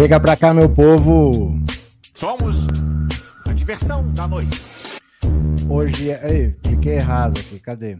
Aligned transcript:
Chega 0.00 0.18
pra 0.18 0.34
cá, 0.34 0.54
meu 0.54 0.74
povo. 0.74 1.62
Somos 2.14 2.66
a 3.46 3.52
diversão 3.52 4.10
da 4.14 4.26
noite. 4.26 4.58
Hoje 5.68 6.10
é. 6.10 6.32
Ei, 6.32 6.52
cliquei 6.62 6.94
errado 6.94 7.38
aqui. 7.38 7.60
Cadê? 7.60 7.98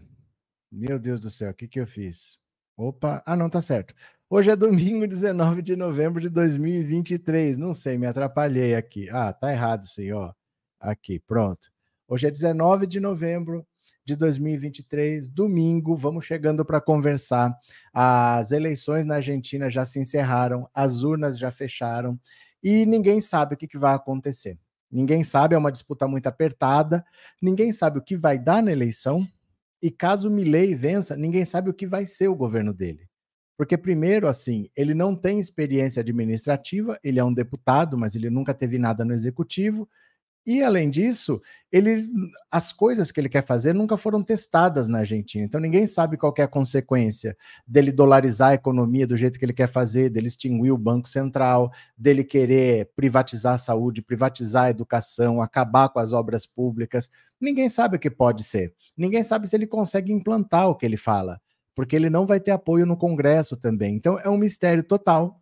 Meu 0.72 0.98
Deus 0.98 1.20
do 1.20 1.30
céu, 1.30 1.50
o 1.50 1.54
que, 1.54 1.68
que 1.68 1.78
eu 1.78 1.86
fiz? 1.86 2.38
Opa, 2.74 3.22
ah, 3.26 3.36
não, 3.36 3.50
tá 3.50 3.60
certo. 3.60 3.94
Hoje 4.30 4.50
é 4.50 4.56
domingo, 4.56 5.04
19 5.06 5.60
de 5.60 5.76
novembro 5.76 6.22
de 6.22 6.30
2023. 6.30 7.58
Não 7.58 7.74
sei, 7.74 7.98
me 7.98 8.06
atrapalhei 8.06 8.74
aqui. 8.74 9.10
Ah, 9.10 9.30
tá 9.30 9.52
errado, 9.52 9.86
sim, 9.86 10.10
ó. 10.10 10.32
Aqui, 10.80 11.20
pronto. 11.20 11.68
Hoje 12.08 12.26
é 12.26 12.30
19 12.30 12.86
de 12.86 12.98
novembro 12.98 13.62
de 14.04 14.16
2023, 14.16 15.28
domingo. 15.28 15.96
Vamos 15.96 16.24
chegando 16.24 16.64
para 16.64 16.80
conversar. 16.80 17.54
As 17.92 18.50
eleições 18.52 19.06
na 19.06 19.16
Argentina 19.16 19.70
já 19.70 19.84
se 19.84 19.98
encerraram, 19.98 20.68
as 20.74 21.02
urnas 21.02 21.38
já 21.38 21.50
fecharam 21.50 22.18
e 22.62 22.84
ninguém 22.84 23.20
sabe 23.20 23.54
o 23.54 23.56
que, 23.56 23.66
que 23.66 23.78
vai 23.78 23.94
acontecer. 23.94 24.58
Ninguém 24.90 25.22
sabe, 25.22 25.54
é 25.54 25.58
uma 25.58 25.70
disputa 25.70 26.06
muito 26.08 26.26
apertada, 26.26 27.04
ninguém 27.40 27.72
sabe 27.72 27.98
o 27.98 28.02
que 28.02 28.16
vai 28.16 28.38
dar 28.38 28.62
na 28.62 28.72
eleição, 28.72 29.26
e 29.80 29.90
caso 29.90 30.28
Milley 30.28 30.74
vença, 30.74 31.16
ninguém 31.16 31.44
sabe 31.44 31.70
o 31.70 31.74
que 31.74 31.86
vai 31.86 32.04
ser 32.04 32.28
o 32.28 32.34
governo 32.34 32.74
dele. 32.74 33.08
Porque, 33.56 33.76
primeiro, 33.76 34.26
assim, 34.26 34.68
ele 34.74 34.94
não 34.94 35.14
tem 35.14 35.38
experiência 35.38 36.00
administrativa, 36.00 36.98
ele 37.04 37.18
é 37.18 37.24
um 37.24 37.32
deputado, 37.32 37.96
mas 37.96 38.14
ele 38.14 38.30
nunca 38.30 38.52
teve 38.52 38.78
nada 38.78 39.04
no 39.04 39.12
executivo, 39.12 39.88
e 40.46 40.62
além 40.62 40.88
disso, 40.88 41.40
ele 41.70 42.08
as 42.50 42.72
coisas 42.72 43.12
que 43.12 43.20
ele 43.20 43.28
quer 43.28 43.44
fazer 43.44 43.74
nunca 43.74 43.96
foram 43.96 44.22
testadas 44.22 44.88
na 44.88 44.98
Argentina. 45.00 45.44
Então 45.44 45.60
ninguém 45.60 45.86
sabe 45.86 46.16
qual 46.16 46.34
é 46.38 46.42
a 46.42 46.48
consequência 46.48 47.36
dele 47.66 47.92
dolarizar 47.92 48.50
a 48.50 48.54
economia 48.54 49.06
do 49.06 49.16
jeito 49.16 49.38
que 49.38 49.44
ele 49.44 49.52
quer 49.52 49.68
fazer, 49.68 50.08
dele 50.08 50.28
extinguir 50.28 50.72
o 50.72 50.78
Banco 50.78 51.08
Central, 51.08 51.70
dele 51.96 52.24
querer 52.24 52.90
privatizar 52.96 53.54
a 53.54 53.58
saúde, 53.58 54.02
privatizar 54.02 54.64
a 54.64 54.70
educação, 54.70 55.42
acabar 55.42 55.90
com 55.90 55.98
as 55.98 56.12
obras 56.12 56.46
públicas. 56.46 57.10
Ninguém 57.40 57.68
sabe 57.68 57.96
o 57.96 58.00
que 58.00 58.10
pode 58.10 58.42
ser. 58.42 58.74
Ninguém 58.96 59.22
sabe 59.22 59.46
se 59.46 59.56
ele 59.56 59.66
consegue 59.66 60.12
implantar 60.12 60.68
o 60.68 60.74
que 60.74 60.86
ele 60.86 60.96
fala, 60.96 61.40
porque 61.74 61.94
ele 61.94 62.10
não 62.10 62.26
vai 62.26 62.40
ter 62.40 62.50
apoio 62.50 62.86
no 62.86 62.96
Congresso 62.96 63.56
também. 63.56 63.94
Então 63.94 64.18
é 64.18 64.28
um 64.28 64.38
mistério 64.38 64.82
total 64.82 65.39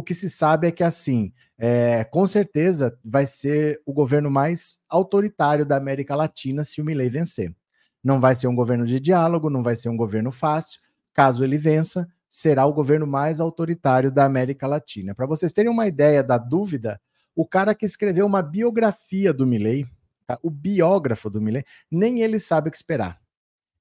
o 0.00 0.02
que 0.02 0.14
se 0.14 0.30
sabe 0.30 0.66
é 0.66 0.72
que, 0.72 0.82
assim, 0.82 1.30
é, 1.58 2.04
com 2.04 2.26
certeza 2.26 2.98
vai 3.04 3.26
ser 3.26 3.82
o 3.84 3.92
governo 3.92 4.30
mais 4.30 4.78
autoritário 4.88 5.66
da 5.66 5.76
América 5.76 6.16
Latina 6.16 6.64
se 6.64 6.80
o 6.80 6.84
Milei 6.84 7.10
vencer. 7.10 7.54
Não 8.02 8.18
vai 8.18 8.34
ser 8.34 8.46
um 8.46 8.54
governo 8.54 8.86
de 8.86 8.98
diálogo, 8.98 9.50
não 9.50 9.62
vai 9.62 9.76
ser 9.76 9.90
um 9.90 9.96
governo 9.98 10.32
fácil. 10.32 10.80
Caso 11.12 11.44
ele 11.44 11.58
vença, 11.58 12.08
será 12.30 12.64
o 12.64 12.72
governo 12.72 13.06
mais 13.06 13.40
autoritário 13.40 14.10
da 14.10 14.24
América 14.24 14.66
Latina. 14.66 15.14
Para 15.14 15.26
vocês 15.26 15.52
terem 15.52 15.70
uma 15.70 15.86
ideia 15.86 16.24
da 16.24 16.38
dúvida, 16.38 16.98
o 17.36 17.46
cara 17.46 17.74
que 17.74 17.84
escreveu 17.84 18.24
uma 18.24 18.40
biografia 18.40 19.34
do 19.34 19.46
Milley, 19.46 19.84
tá? 20.26 20.38
o 20.42 20.48
biógrafo 20.48 21.28
do 21.28 21.42
Milley, 21.42 21.62
nem 21.90 22.22
ele 22.22 22.38
sabe 22.38 22.68
o 22.68 22.70
que 22.70 22.78
esperar 22.78 23.19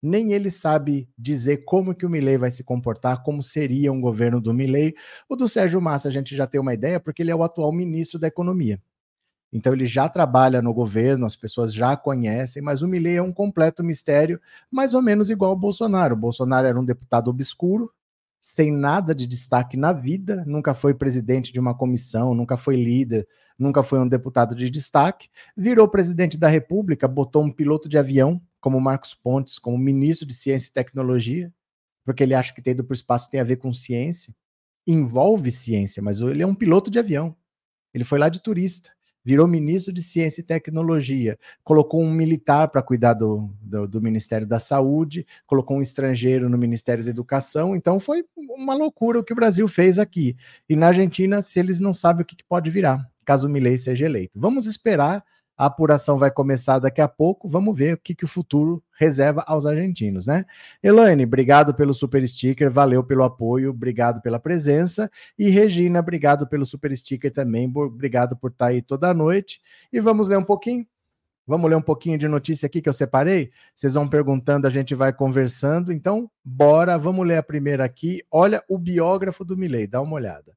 nem 0.01 0.33
ele 0.33 0.49
sabe 0.49 1.09
dizer 1.17 1.65
como 1.65 1.93
que 1.93 2.05
o 2.05 2.09
Milley 2.09 2.37
vai 2.37 2.51
se 2.51 2.63
comportar, 2.63 3.23
como 3.23 3.43
seria 3.43 3.91
um 3.91 3.99
governo 3.99 4.39
do 4.39 4.53
Milley. 4.53 4.95
O 5.27 5.35
do 5.35 5.47
Sérgio 5.47 5.81
Massa 5.81 6.07
a 6.07 6.11
gente 6.11 6.35
já 6.35 6.47
tem 6.47 6.59
uma 6.59 6.73
ideia, 6.73 6.99
porque 6.99 7.21
ele 7.21 7.31
é 7.31 7.35
o 7.35 7.43
atual 7.43 7.71
ministro 7.71 8.19
da 8.19 8.27
Economia. 8.27 8.81
Então 9.51 9.73
ele 9.73 9.85
já 9.85 10.07
trabalha 10.07 10.61
no 10.61 10.73
governo, 10.73 11.25
as 11.25 11.35
pessoas 11.35 11.73
já 11.73 11.97
conhecem, 11.97 12.61
mas 12.61 12.81
o 12.81 12.87
Milley 12.87 13.15
é 13.17 13.21
um 13.21 13.31
completo 13.31 13.83
mistério, 13.83 14.39
mais 14.69 14.93
ou 14.93 15.01
menos 15.01 15.29
igual 15.29 15.51
ao 15.51 15.57
Bolsonaro. 15.57 16.15
O 16.15 16.19
Bolsonaro 16.19 16.67
era 16.67 16.79
um 16.79 16.85
deputado 16.85 17.29
obscuro, 17.29 17.91
sem 18.39 18.71
nada 18.71 19.13
de 19.13 19.27
destaque 19.27 19.75
na 19.75 19.91
vida, 19.91 20.43
nunca 20.45 20.73
foi 20.73 20.93
presidente 20.93 21.51
de 21.51 21.59
uma 21.59 21.75
comissão, 21.75 22.33
nunca 22.33 22.55
foi 22.55 22.75
líder, 22.75 23.27
nunca 23.57 23.83
foi 23.83 23.99
um 23.99 24.07
deputado 24.07 24.55
de 24.55 24.69
destaque, 24.69 25.29
virou 25.57 25.87
presidente 25.87 26.37
da 26.37 26.47
República, 26.47 27.07
botou 27.07 27.43
um 27.43 27.51
piloto 27.51 27.89
de 27.89 27.97
avião 27.97 28.41
como 28.59 28.79
Marcos 28.79 29.13
Pontes, 29.13 29.57
como 29.57 29.77
ministro 29.77 30.25
de 30.25 30.33
Ciência 30.33 30.69
e 30.69 30.73
Tecnologia, 30.73 31.53
porque 32.03 32.23
ele 32.23 32.33
acha 32.33 32.53
que 32.53 32.61
ter 32.61 32.71
ido 32.71 32.83
para 32.83 32.93
o 32.93 32.95
espaço 32.95 33.29
tem 33.29 33.39
a 33.39 33.43
ver 33.43 33.57
com 33.57 33.71
ciência. 33.71 34.33
Envolve 34.87 35.51
ciência, 35.51 36.01
mas 36.01 36.21
ele 36.21 36.41
é 36.41 36.47
um 36.47 36.55
piloto 36.55 36.89
de 36.89 36.97
avião. 36.97 37.35
Ele 37.93 38.03
foi 38.03 38.17
lá 38.19 38.29
de 38.29 38.41
turista, 38.41 38.91
virou 39.23 39.47
ministro 39.47 39.91
de 39.93 40.01
Ciência 40.01 40.41
e 40.41 40.43
Tecnologia, 40.43 41.37
colocou 41.63 42.01
um 42.01 42.11
militar 42.11 42.67
para 42.69 42.81
cuidar 42.81 43.13
do, 43.13 43.49
do, 43.61 43.87
do, 43.87 44.01
Ministério 44.01 44.47
da 44.47 44.59
Saúde, 44.59 45.25
colocou 45.45 45.77
um 45.77 45.81
estrangeiro 45.81 46.49
no 46.49 46.57
Ministério 46.57 47.03
da 47.03 47.09
Educação. 47.09 47.75
Então 47.75 47.99
foi 47.99 48.23
uma 48.37 48.73
loucura 48.73 49.19
o 49.19 49.23
que 49.23 49.33
o 49.33 49.35
Brasil 49.35 49.67
fez 49.67 49.99
aqui. 49.99 50.35
E 50.67 50.75
na 50.75 50.87
Argentina, 50.87 51.41
se 51.41 51.59
eles 51.59 51.79
não 51.79 51.93
sabem 51.93 52.23
o 52.23 52.25
que, 52.25 52.35
que 52.35 52.43
pode 52.43 52.69
virar, 52.69 53.07
caso 53.25 53.47
o 53.47 53.49
Milei 53.49 53.77
seja 53.77 54.05
eleito. 54.05 54.39
Vamos 54.39 54.65
esperar 54.65 55.23
a 55.59 55.65
apuração 55.65 56.17
vai 56.17 56.31
começar 56.31 56.79
daqui 56.79 57.01
a 57.01 57.07
pouco. 57.09 57.49
Vamos 57.49 57.77
ver 57.77 57.95
o 57.95 57.97
que, 57.97 58.15
que 58.15 58.23
o 58.23 58.29
futuro 58.29 58.81
reserva 58.97 59.43
aos 59.45 59.65
argentinos, 59.65 60.25
né? 60.25 60.45
Elaine, 60.81 61.25
obrigado 61.25 61.73
pelo 61.73 61.93
super 61.93 62.25
sticker, 62.25 62.71
valeu 62.71 63.03
pelo 63.03 63.25
apoio, 63.25 63.71
obrigado 63.71 64.21
pela 64.21 64.39
presença. 64.39 65.11
E 65.37 65.49
Regina, 65.49 65.99
obrigado 65.99 66.47
pelo 66.47 66.65
super 66.65 66.95
sticker 66.95 67.29
também, 67.29 67.69
obrigado 67.75 68.37
por 68.37 68.51
estar 68.51 68.67
aí 68.67 68.81
toda 68.81 69.13
noite. 69.13 69.59
E 69.91 69.99
vamos 69.99 70.29
ler 70.29 70.37
um 70.37 70.45
pouquinho? 70.45 70.87
Vamos 71.45 71.69
ler 71.69 71.75
um 71.75 71.81
pouquinho 71.81 72.17
de 72.17 72.29
notícia 72.29 72.65
aqui 72.65 72.81
que 72.81 72.87
eu 72.87 72.93
separei? 72.93 73.51
Vocês 73.75 73.95
vão 73.95 74.07
perguntando, 74.07 74.65
a 74.65 74.69
gente 74.69 74.95
vai 74.95 75.11
conversando. 75.11 75.91
Então, 75.91 76.31
bora, 76.41 76.97
vamos 76.97 77.27
ler 77.27 77.35
a 77.37 77.43
primeira 77.43 77.83
aqui. 77.83 78.23
Olha 78.31 78.63
o 78.69 78.77
biógrafo 78.77 79.43
do 79.43 79.57
Milley, 79.57 79.87
dá 79.87 79.99
uma 79.99 80.13
olhada. 80.13 80.55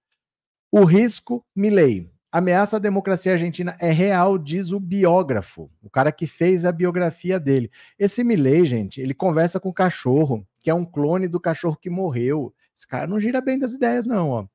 O 0.70 0.84
risco 0.84 1.44
Milley. 1.56 2.11
Ameaça 2.32 2.78
à 2.78 2.80
democracia 2.80 3.32
argentina 3.32 3.76
é 3.78 3.92
real, 3.92 4.38
diz 4.38 4.72
o 4.72 4.80
biógrafo, 4.80 5.70
o 5.82 5.90
cara 5.90 6.10
que 6.10 6.26
fez 6.26 6.64
a 6.64 6.72
biografia 6.72 7.38
dele. 7.38 7.70
Esse 7.98 8.24
Milley, 8.24 8.64
gente, 8.64 9.02
ele 9.02 9.12
conversa 9.12 9.60
com 9.60 9.68
o 9.68 9.74
cachorro, 9.74 10.42
que 10.58 10.70
é 10.70 10.74
um 10.74 10.82
clone 10.82 11.28
do 11.28 11.38
cachorro 11.38 11.76
que 11.76 11.90
morreu. 11.90 12.54
Esse 12.74 12.88
cara 12.88 13.06
não 13.06 13.20
gira 13.20 13.38
bem 13.42 13.58
das 13.58 13.74
ideias, 13.74 14.06
não. 14.06 14.30
Ó. 14.30 14.46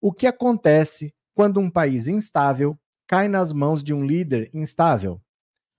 O 0.00 0.12
que 0.12 0.24
acontece 0.24 1.12
quando 1.34 1.58
um 1.58 1.68
país 1.68 2.06
instável 2.06 2.78
cai 3.08 3.26
nas 3.26 3.52
mãos 3.52 3.82
de 3.82 3.92
um 3.92 4.06
líder 4.06 4.48
instável? 4.54 5.20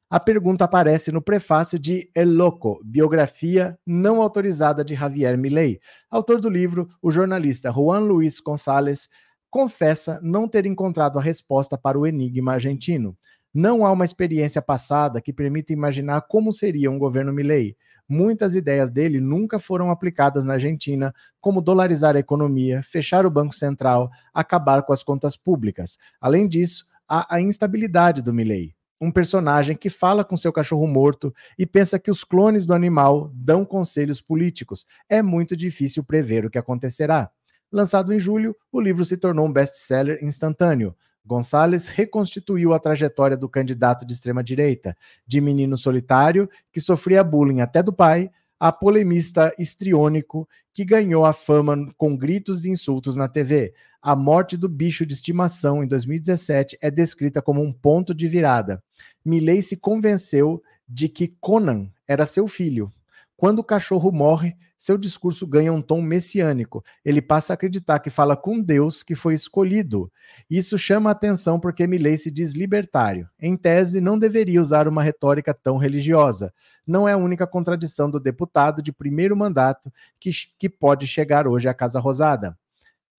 A 0.10 0.20
pergunta 0.20 0.66
aparece 0.66 1.14
no 1.14 1.22
prefácio 1.22 1.80
de 1.80 2.10
El 2.14 2.30
Loco, 2.30 2.82
biografia 2.84 3.78
não 3.86 4.22
autorizada 4.22 4.84
de 4.84 4.96
Javier 4.96 5.38
Milei. 5.38 5.80
Autor 6.10 6.42
do 6.42 6.50
livro, 6.50 6.90
o 7.02 7.10
jornalista 7.10 7.72
Juan 7.72 8.00
Luis 8.00 8.42
González 8.42 9.10
confessa 9.50 10.20
não 10.22 10.48
ter 10.48 10.66
encontrado 10.66 11.18
a 11.18 11.22
resposta 11.22 11.78
para 11.78 11.98
o 11.98 12.06
enigma 12.06 12.54
argentino. 12.54 13.18
Não 13.54 13.86
há 13.86 13.92
uma 13.92 14.06
experiência 14.06 14.62
passada 14.62 15.22
que 15.22 15.34
permita 15.34 15.74
imaginar 15.74 16.22
como 16.22 16.52
seria 16.52 16.92
um 16.92 17.00
governo 17.00 17.34
Milley. 17.34 17.76
Muitas 18.08 18.56
ideias 18.56 18.90
dele 18.90 19.20
nunca 19.20 19.60
foram 19.60 19.92
aplicadas 19.92 20.46
na 20.46 20.54
Argentina, 20.54 21.14
como 21.42 21.62
dolarizar 21.62 22.16
a 22.16 22.20
economia, 22.20 22.82
fechar 22.84 23.26
o 23.26 23.32
Banco 23.32 23.54
Central, 23.54 24.10
acabar 24.34 24.84
com 24.84 24.94
as 24.94 25.04
contas 25.04 25.36
públicas. 25.36 25.98
Além 26.22 26.48
disso, 26.48 26.86
há 27.08 27.36
a 27.36 27.42
instabilidade 27.42 28.22
do 28.22 28.34
Milley. 28.34 28.76
Um 29.00 29.12
personagem 29.12 29.76
que 29.76 29.90
fala 29.90 30.24
com 30.24 30.36
seu 30.38 30.52
cachorro 30.52 30.88
morto 30.88 31.34
e 31.58 31.66
pensa 31.66 32.00
que 32.00 32.10
os 32.10 32.24
clones 32.24 32.66
do 32.66 32.74
animal 32.74 33.32
dão 33.34 33.66
conselhos 33.66 34.22
políticos. 34.22 34.86
É 35.10 35.22
muito 35.22 35.56
difícil 35.56 36.04
prever 36.04 36.46
o 36.46 36.50
que 36.50 36.58
acontecerá. 36.58 37.30
Lançado 37.72 38.14
em 38.14 38.20
julho, 38.20 38.56
o 38.72 38.80
livro 38.80 39.04
se 39.04 39.18
tornou 39.18 39.46
um 39.46 39.52
best-seller 39.52 40.24
instantâneo. 40.24 40.96
Gonçalves 41.26 41.88
reconstituiu 41.88 42.74
a 42.74 42.80
trajetória 42.80 43.36
do 43.36 43.50
candidato 43.50 44.06
de 44.06 44.14
extrema-direita, 44.14 44.96
de 45.26 45.42
menino 45.42 45.76
solitário 45.76 46.50
que 46.72 46.80
sofria 46.80 47.24
bullying 47.24 47.60
até 47.60 47.84
do 47.84 47.92
pai, 47.92 48.32
a 48.60 48.72
polemista 48.72 49.54
histriônico 49.60 50.48
que 50.74 50.86
ganhou 50.86 51.26
a 51.26 51.34
fama 51.34 51.92
com 51.98 52.16
gritos 52.16 52.66
e 52.66 52.70
insultos 52.70 53.16
na 53.16 53.28
TV. 53.28 53.74
A 54.02 54.16
morte 54.16 54.56
do 54.56 54.70
bicho 54.70 55.06
de 55.06 55.14
estimação 55.14 55.84
em 55.84 55.88
2017 55.88 56.78
é 56.82 56.90
descrita 56.90 57.42
como 57.42 57.62
um 57.62 57.74
ponto 57.74 58.16
de 58.16 58.28
virada. 58.28 58.82
Milley 59.24 59.62
se 59.62 59.76
convenceu 59.78 60.64
de 60.88 61.10
que 61.10 61.36
Conan 61.42 61.90
era 62.08 62.26
seu 62.26 62.48
filho. 62.48 62.92
Quando 63.36 63.60
o 63.60 63.64
cachorro 63.64 64.12
morre, 64.12 64.56
seu 64.78 64.98
discurso 64.98 65.48
ganha 65.48 65.74
um 65.74 65.82
tom 65.82 66.02
messiânico. 66.02 66.84
Ele 67.04 67.22
passa 67.22 67.54
a 67.54 67.56
acreditar 67.56 68.00
que 68.00 68.10
fala 68.10 68.38
com 68.38 68.60
Deus 68.60 69.02
que 69.02 69.16
foi 69.16 69.34
escolhido. 69.34 70.12
Isso 70.50 70.78
chama 70.78 71.10
atenção 71.10 71.60
porque 71.60 71.88
Milley 71.88 72.18
se 72.18 72.30
diz 72.30 72.54
libertário. 72.54 73.28
Em 73.40 73.58
tese, 73.58 74.00
não 74.00 74.20
deveria 74.20 74.62
usar 74.62 74.88
uma 74.88 75.02
retórica 75.02 75.54
tão 75.54 75.78
religiosa. 75.78 76.54
Não 76.86 77.08
é 77.08 77.14
a 77.14 77.18
única 77.18 77.48
contradição 77.48 78.10
do 78.10 78.20
deputado 78.20 78.82
de 78.82 78.92
primeiro 78.92 79.36
mandato 79.36 79.92
que, 80.20 80.30
que 80.60 80.70
pode 80.70 81.08
chegar 81.08 81.48
hoje 81.48 81.68
à 81.68 81.74
Casa 81.74 82.00
Rosada 82.00 82.58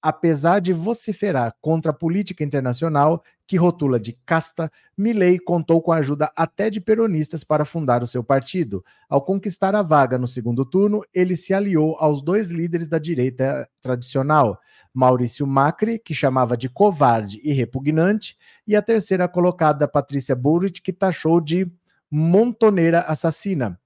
apesar 0.01 0.61
de 0.61 0.73
vociferar 0.73 1.55
contra 1.61 1.91
a 1.91 1.95
política 1.95 2.45
internacional, 2.45 3.23
que 3.47 3.57
rotula 3.57 3.99
de 3.99 4.13
casta, 4.27 4.71
Milley 4.97 5.39
contou 5.39 5.81
com 5.81 5.91
a 5.91 5.97
ajuda 5.97 6.31
até 6.37 6.69
de 6.69 6.81
peronistas 6.81 7.43
para 7.43 7.65
fundar 7.65 8.03
o 8.03 8.07
seu 8.07 8.23
partido. 8.23 8.85
Ao 9.09 9.23
conquistar 9.23 9.75
a 9.75 9.83
vaga 9.83 10.19
no 10.19 10.27
segundo 10.27 10.65
turno, 10.65 11.03
ele 11.15 11.35
se 11.35 11.55
aliou 11.55 11.97
aos 11.99 12.23
dois 12.23 12.51
líderes 12.51 12.89
da 12.89 12.99
direita 12.99 13.69
tradicional, 13.81 14.61
Maurício 14.93 15.47
Macri, 15.47 15.99
que 15.99 16.15
chamava 16.15 16.57
de 16.57 16.69
covarde 16.69 17.41
e 17.43 17.53
repugnante, 17.53 18.37
e 18.67 18.77
a 18.77 18.83
terceira 18.83 19.27
colocada, 19.27 19.89
Patrícia 19.89 20.37
Bullrich, 20.37 20.83
que 20.83 20.93
taxou 20.93 21.41
de 21.41 21.71
montoneira 22.11 23.01
assassina. 23.01 23.79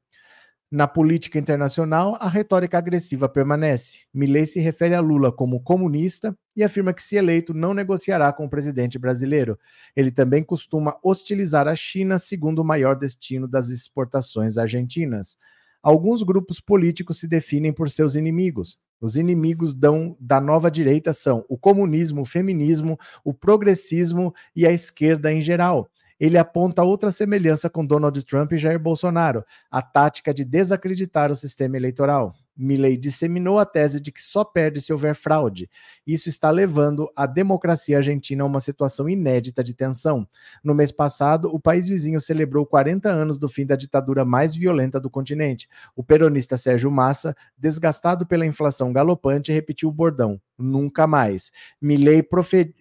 Na 0.72 0.88
política 0.88 1.38
internacional, 1.38 2.16
a 2.19 2.30
retórica 2.30 2.78
agressiva 2.78 3.28
permanece. 3.28 4.06
Milley 4.14 4.46
se 4.46 4.58
refere 4.58 4.94
a 4.94 5.00
Lula 5.00 5.30
como 5.30 5.60
comunista 5.60 6.34
e 6.56 6.64
afirma 6.64 6.94
que, 6.94 7.02
se 7.02 7.14
eleito, 7.14 7.52
não 7.52 7.74
negociará 7.74 8.32
com 8.32 8.46
o 8.46 8.48
presidente 8.48 8.98
brasileiro. 8.98 9.58
Ele 9.94 10.10
também 10.10 10.42
costuma 10.42 10.96
hostilizar 11.04 11.69
a 11.69 11.76
China, 11.76 12.19
segundo 12.19 12.60
o 12.60 12.64
maior 12.64 12.96
destino 12.96 13.46
das 13.46 13.69
exportações 13.69 14.56
argentinas. 14.56 15.36
Alguns 15.82 16.22
grupos 16.22 16.58
políticos 16.58 17.20
se 17.20 17.28
definem 17.28 17.70
por 17.70 17.90
seus 17.90 18.14
inimigos. 18.14 18.78
Os 18.98 19.16
inimigos 19.16 19.74
dão, 19.74 20.16
da 20.19 20.40
nova 20.40 20.70
direita 20.70 21.12
são 21.12 21.44
o 21.50 21.58
comunismo, 21.58 22.22
o 22.22 22.24
feminismo, 22.24 22.98
o 23.22 23.34
progressismo 23.34 24.34
e 24.56 24.66
a 24.66 24.72
esquerda 24.72 25.30
em 25.30 25.42
geral 25.42 25.90
ele 26.22 26.38
aponta 26.38 26.84
outra 26.84 27.10
semelhança 27.10 27.69
com 27.69 27.84
Donald 27.84 28.24
Trump 28.24 28.52
e 28.52 28.56
Jair 28.56 28.78
Bolsonaro, 28.78 29.44
a 29.69 29.82
tática 29.82 30.32
de 30.32 30.44
desacreditar 30.44 31.32
o 31.32 31.34
sistema 31.34 31.76
eleitoral. 31.76 32.32
Milley 32.56 32.96
disseminou 32.96 33.58
a 33.58 33.64
tese 33.64 34.00
de 34.00 34.12
que 34.12 34.22
só 34.22 34.44
perde 34.44 34.81
se 34.81 34.93
houver 34.93 35.14
fraude. 35.14 35.69
Isso 36.06 36.28
está 36.28 36.50
levando 36.50 37.10
a 37.16 37.26
democracia 37.26 37.96
argentina 37.96 38.43
a 38.43 38.46
uma 38.46 38.60
situação 38.60 39.08
inédita 39.08 39.64
de 39.64 39.75
tensão. 39.75 40.26
No 40.62 40.75
mês 40.75 40.93
passado, 40.93 41.49
o 41.52 41.58
país 41.58 41.88
vizinho 41.88 42.20
celebrou 42.20 42.66
40 42.66 43.08
anos 43.08 43.38
do 43.38 43.49
fim 43.49 43.64
da 43.64 43.76
ditadura 43.76 44.25
mais 44.25 44.54
violenta 44.54 45.00
do 45.00 45.10
continente. 45.10 45.69
O 45.96 46.04
peronista 46.04 46.56
Sérgio 46.56 46.90
Massa, 46.90 47.34
desgastado 47.56 48.26
pela 48.26 48.46
inflação 48.46 48.93
galopante, 48.93 49.52
repetiu 49.52 49.88
o 49.88 49.93
bordão: 49.93 50.40
nunca 50.58 51.06
mais. 51.06 51.50
Milley 51.81 52.26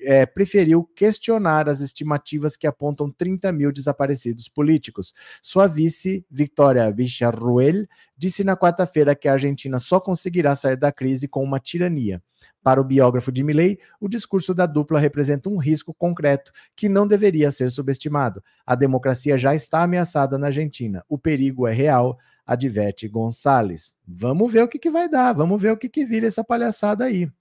é, 0.01 0.25
preferiu 0.25 0.83
questionar 0.95 1.67
as 1.67 1.81
estimativas 1.81 2.55
que 2.55 2.67
apontam 2.67 3.11
30 3.11 3.51
mil 3.51 3.71
desaparecidos 3.71 4.47
políticos. 4.47 5.13
Sua 5.41 5.67
vice, 5.67 6.25
Victoria 6.29 6.91
Villarruel, 6.91 7.85
disse 8.17 8.43
na 8.43 8.55
quarta-feira 8.55 9.15
que 9.15 9.27
a 9.27 9.33
Argentina 9.33 9.70
só 9.79 9.99
conseguirá 9.99 10.55
sair 10.55 10.77
da 10.77 10.91
crise 10.91 11.27
com 11.27 11.43
uma 11.43 11.59
tirania. 11.59 12.21
Para 12.63 12.79
o 12.79 12.83
biógrafo 12.83 13.31
de 13.31 13.43
Milley, 13.43 13.79
o 13.99 14.07
discurso 14.07 14.53
da 14.53 14.65
dupla 14.65 14.99
representa 14.99 15.49
um 15.49 15.57
risco 15.57 15.93
concreto 15.93 16.51
que 16.75 16.87
não 16.87 17.07
deveria 17.07 17.51
ser 17.51 17.71
subestimado. 17.71 18.43
A 18.65 18.75
democracia 18.75 19.37
já 19.37 19.55
está 19.55 19.81
ameaçada 19.81 20.37
na 20.37 20.47
Argentina. 20.47 21.03
O 21.09 21.17
perigo 21.17 21.67
é 21.67 21.73
real, 21.73 22.17
adverte 22.45 23.07
Gonçalves. 23.07 23.93
Vamos 24.07 24.51
ver 24.51 24.63
o 24.63 24.67
que, 24.67 24.77
que 24.77 24.91
vai 24.91 25.09
dar, 25.09 25.33
vamos 25.33 25.61
ver 25.61 25.71
o 25.71 25.77
que, 25.77 25.89
que 25.89 26.05
vira 26.05 26.27
essa 26.27 26.43
palhaçada 26.43 27.05
aí. 27.05 27.25
O 27.25 27.31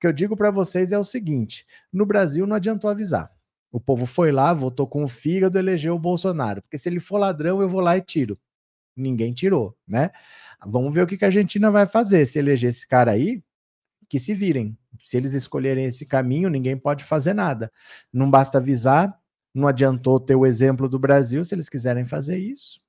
que 0.00 0.06
eu 0.06 0.12
digo 0.12 0.36
para 0.36 0.50
vocês 0.50 0.90
é 0.90 0.98
o 0.98 1.04
seguinte: 1.04 1.64
no 1.92 2.04
Brasil 2.04 2.46
não 2.46 2.56
adiantou 2.56 2.90
avisar. 2.90 3.30
O 3.70 3.80
povo 3.80 4.06
foi 4.06 4.30
lá, 4.30 4.52
votou 4.52 4.86
com 4.86 5.02
o 5.02 5.08
fígado, 5.08 5.58
elegeu 5.58 5.94
o 5.94 5.98
Bolsonaro. 5.98 6.62
Porque 6.62 6.78
se 6.78 6.88
ele 6.88 7.00
for 7.00 7.18
ladrão, 7.18 7.60
eu 7.60 7.68
vou 7.68 7.80
lá 7.80 7.96
e 7.96 8.00
tiro 8.00 8.38
ninguém 8.96 9.32
tirou, 9.32 9.76
né? 9.86 10.10
Vamos 10.66 10.92
ver 10.92 11.02
o 11.02 11.06
que, 11.06 11.16
que 11.16 11.24
a 11.24 11.28
Argentina 11.28 11.70
vai 11.70 11.86
fazer. 11.86 12.26
Se 12.26 12.38
eleger 12.38 12.70
esse 12.70 12.86
cara 12.86 13.12
aí, 13.12 13.42
que 14.08 14.18
se 14.18 14.34
virem. 14.34 14.76
Se 15.00 15.16
eles 15.16 15.34
escolherem 15.34 15.84
esse 15.84 16.06
caminho, 16.06 16.48
ninguém 16.48 16.76
pode 16.76 17.04
fazer 17.04 17.34
nada. 17.34 17.70
Não 18.12 18.30
basta 18.30 18.58
avisar, 18.58 19.12
não 19.54 19.66
adiantou 19.66 20.20
ter 20.20 20.34
o 20.34 20.46
exemplo 20.46 20.88
do 20.88 20.98
Brasil, 20.98 21.44
se 21.44 21.54
eles 21.54 21.68
quiserem 21.68 22.06
fazer 22.06 22.38
isso, 22.38 22.80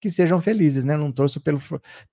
que 0.00 0.10
sejam 0.10 0.40
felizes, 0.40 0.84
né? 0.84 0.96
Não 0.96 1.12
torço 1.12 1.40
pelo, 1.40 1.60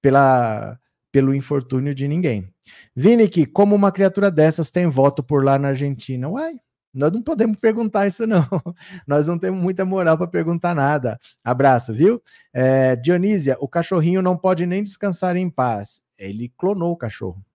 pela, 0.02 0.80
pelo 1.12 1.34
infortúnio 1.34 1.96
de 1.96 2.08
ninguém. 2.08 2.54
Vini, 2.96 3.28
que 3.30 3.46
como 3.46 3.76
uma 3.76 3.92
criatura 3.92 4.30
dessas 4.30 4.72
tem 4.72 4.88
voto 4.88 5.24
por 5.24 5.44
lá 5.44 5.58
na 5.58 5.70
Argentina? 5.70 6.28
Uai, 6.28 6.60
nós 6.98 7.12
não 7.12 7.22
podemos 7.22 7.58
perguntar 7.60 8.08
isso, 8.08 8.26
não. 8.26 8.44
Nós 9.06 9.28
não 9.28 9.38
temos 9.38 9.62
muita 9.62 9.86
moral 9.86 10.18
para 10.18 10.26
perguntar 10.26 10.74
nada. 10.74 11.20
Abraço, 11.44 11.94
viu? 11.94 12.22
É, 12.52 12.96
Dionísia, 12.96 13.56
o 13.60 13.68
cachorrinho 13.68 14.20
não 14.22 14.36
pode 14.36 14.66
nem 14.66 14.82
descansar 14.82 15.36
em 15.36 15.48
paz. 15.48 16.02
Ele 16.18 16.52
clonou 16.58 16.92
o 16.92 16.98
cachorro. 16.98 17.46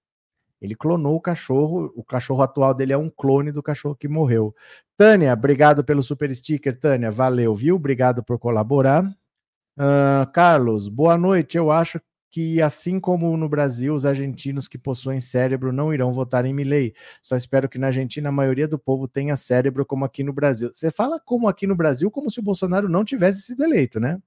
Ele 0.61 0.77
clonou 0.77 1.17
o 1.17 1.21
cachorro. 1.21 1.93
O 1.97 2.05
cachorro 2.05 2.41
atual 2.41 2.73
dele 2.73 2.93
é 2.93 2.97
um 2.97 3.11
clone 3.11 3.50
do 3.50 3.61
cachorro 3.61 3.97
que 3.97 4.06
morreu. 4.06 4.55
Tânia, 4.97 5.33
obrigado 5.33 5.83
pelo 5.83 6.03
super 6.03 6.33
sticker, 6.35 6.79
Tânia. 6.79 7.11
Valeu, 7.11 7.53
viu? 7.53 7.75
Obrigado 7.75 8.23
por 8.23 8.39
colaborar. 8.39 9.05
Uh, 9.05 10.31
Carlos, 10.33 10.89
boa 10.89 11.19
noite. 11.19 11.59
Eu 11.59 11.73
acho 11.73 12.00
que, 12.32 12.62
assim 12.62 12.99
como 12.99 13.37
no 13.37 13.46
Brasil, 13.46 13.94
os 13.94 14.06
argentinos 14.06 14.67
que 14.67 14.79
possuem 14.79 15.20
cérebro 15.20 15.70
não 15.70 15.93
irão 15.93 16.14
votar 16.14 16.46
em 16.46 16.55
Milley. 16.55 16.94
Só 17.20 17.37
espero 17.37 17.69
que 17.69 17.76
na 17.79 17.88
Argentina 17.88 18.31
a 18.31 18.32
maioria 18.32 18.67
do 18.67 18.79
povo 18.79 19.06
tenha 19.06 19.37
cérebro 19.37 19.84
como 19.84 20.06
aqui 20.06 20.25
no 20.25 20.32
Brasil. 20.32 20.70
Você 20.73 20.90
fala 20.90 21.20
como 21.20 21.46
aqui 21.46 21.67
no 21.67 21.76
Brasil, 21.76 22.11
como 22.11 22.31
se 22.31 22.40
o 22.40 22.43
Bolsonaro 22.43 22.88
não 22.88 23.05
tivesse 23.05 23.43
sido 23.43 23.62
eleito, 23.62 24.00
né? 24.00 24.19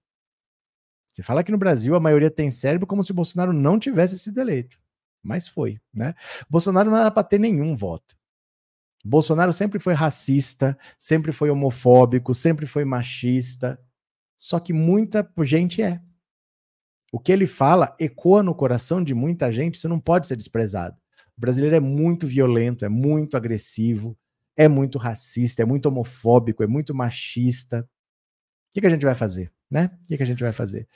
Você 1.12 1.24
fala 1.24 1.44
que 1.44 1.52
no 1.52 1.58
Brasil 1.58 1.96
a 1.96 2.00
maioria 2.00 2.30
tem 2.30 2.52
cérebro 2.52 2.86
como 2.86 3.04
se 3.04 3.10
o 3.10 3.16
Bolsonaro 3.16 3.52
não 3.52 3.80
tivesse 3.80 4.20
sido 4.20 4.40
eleito. 4.40 4.78
Mas 5.24 5.48
foi, 5.48 5.80
né? 5.92 6.14
Bolsonaro 6.48 6.92
não 6.92 6.98
era 7.00 7.10
para 7.10 7.24
ter 7.24 7.40
nenhum 7.40 7.76
voto. 7.76 8.16
Bolsonaro 9.04 9.52
sempre 9.52 9.80
foi 9.80 9.96
racista, 9.96 10.78
sempre 10.96 11.32
foi 11.32 11.50
homofóbico, 11.50 12.36
sempre 12.36 12.68
foi 12.68 12.86
machista. 12.86 13.80
Só 14.38 14.60
que 14.60 14.74
muita 14.74 15.28
gente 15.42 15.82
é. 15.82 16.00
O 17.12 17.20
que 17.20 17.32
ele 17.32 17.48
fala 17.48 17.96
ecoa 18.00 18.44
no 18.44 18.54
coração 18.54 19.04
de 19.04 19.14
muita 19.14 19.52
gente, 19.52 19.76
isso 19.76 19.90
não 19.90 20.00
pode 20.00 20.28
ser 20.28 20.36
desprezado. 20.36 20.98
O 21.38 21.42
brasileiro 21.42 21.76
é 21.76 21.80
muito 21.80 22.26
violento, 22.26 22.86
é 22.86 22.90
muito 22.90 23.36
agressivo, 23.36 24.18
é 24.56 24.68
muito 24.68 24.98
racista, 24.98 25.62
é 25.62 25.66
muito 25.66 25.88
homofóbico, 25.88 26.64
é 26.64 26.68
muito 26.68 26.94
machista. 26.94 27.82
O 27.82 28.74
que, 28.74 28.82
que 28.82 28.88
a 28.88 28.90
gente 28.90 29.06
vai 29.06 29.16
fazer, 29.16 29.52
né? 29.70 29.92
O 30.04 30.08
que, 30.08 30.18
que 30.18 30.24
a 30.24 30.26
gente 30.26 30.44
vai 30.44 30.52
fazer? 30.52 30.88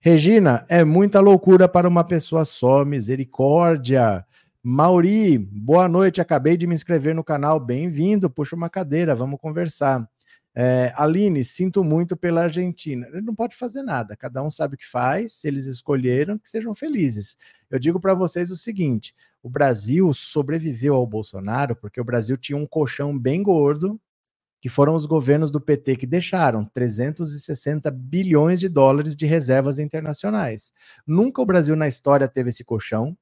Regina, 0.00 0.66
é 0.68 0.84
muita 0.84 1.20
loucura 1.20 1.68
para 1.68 1.88
uma 1.88 2.04
pessoa 2.04 2.44
só, 2.44 2.84
misericórdia. 2.84 4.26
Mauri, 4.62 5.38
boa 5.38 5.88
noite, 5.88 6.20
acabei 6.20 6.56
de 6.56 6.66
me 6.66 6.74
inscrever 6.74 7.14
no 7.14 7.24
canal, 7.24 7.58
bem-vindo, 7.58 8.30
puxa 8.30 8.54
uma 8.54 8.68
cadeira, 8.68 9.14
vamos 9.14 9.40
conversar. 9.40 10.08
É, 10.54 10.92
Aline, 10.96 11.44
sinto 11.44 11.82
muito 11.82 12.16
pela 12.16 12.42
Argentina. 12.42 13.06
Ele 13.08 13.22
não 13.22 13.34
pode 13.34 13.56
fazer 13.56 13.82
nada, 13.82 14.16
cada 14.16 14.42
um 14.42 14.50
sabe 14.50 14.74
o 14.74 14.78
que 14.78 14.86
faz, 14.86 15.34
se 15.34 15.48
eles 15.48 15.64
escolheram, 15.64 16.38
que 16.38 16.50
sejam 16.50 16.74
felizes. 16.74 17.38
Eu 17.70 17.78
digo 17.78 17.98
para 17.98 18.14
vocês 18.14 18.50
o 18.50 18.56
seguinte: 18.56 19.14
o 19.42 19.48
Brasil 19.48 20.12
sobreviveu 20.12 20.94
ao 20.94 21.06
Bolsonaro 21.06 21.74
porque 21.74 22.00
o 22.00 22.04
Brasil 22.04 22.36
tinha 22.36 22.56
um 22.56 22.66
colchão 22.66 23.18
bem 23.18 23.42
gordo, 23.42 23.98
que 24.60 24.68
foram 24.68 24.94
os 24.94 25.06
governos 25.06 25.50
do 25.50 25.60
PT 25.60 25.96
que 25.96 26.06
deixaram 26.06 26.64
360 26.66 27.90
bilhões 27.90 28.60
de 28.60 28.68
dólares 28.68 29.16
de 29.16 29.26
reservas 29.26 29.78
internacionais. 29.78 30.72
Nunca 31.04 31.42
o 31.42 31.46
Brasil 31.46 31.74
na 31.74 31.88
história 31.88 32.28
teve 32.28 32.50
esse 32.50 32.62
colchão. 32.62 33.16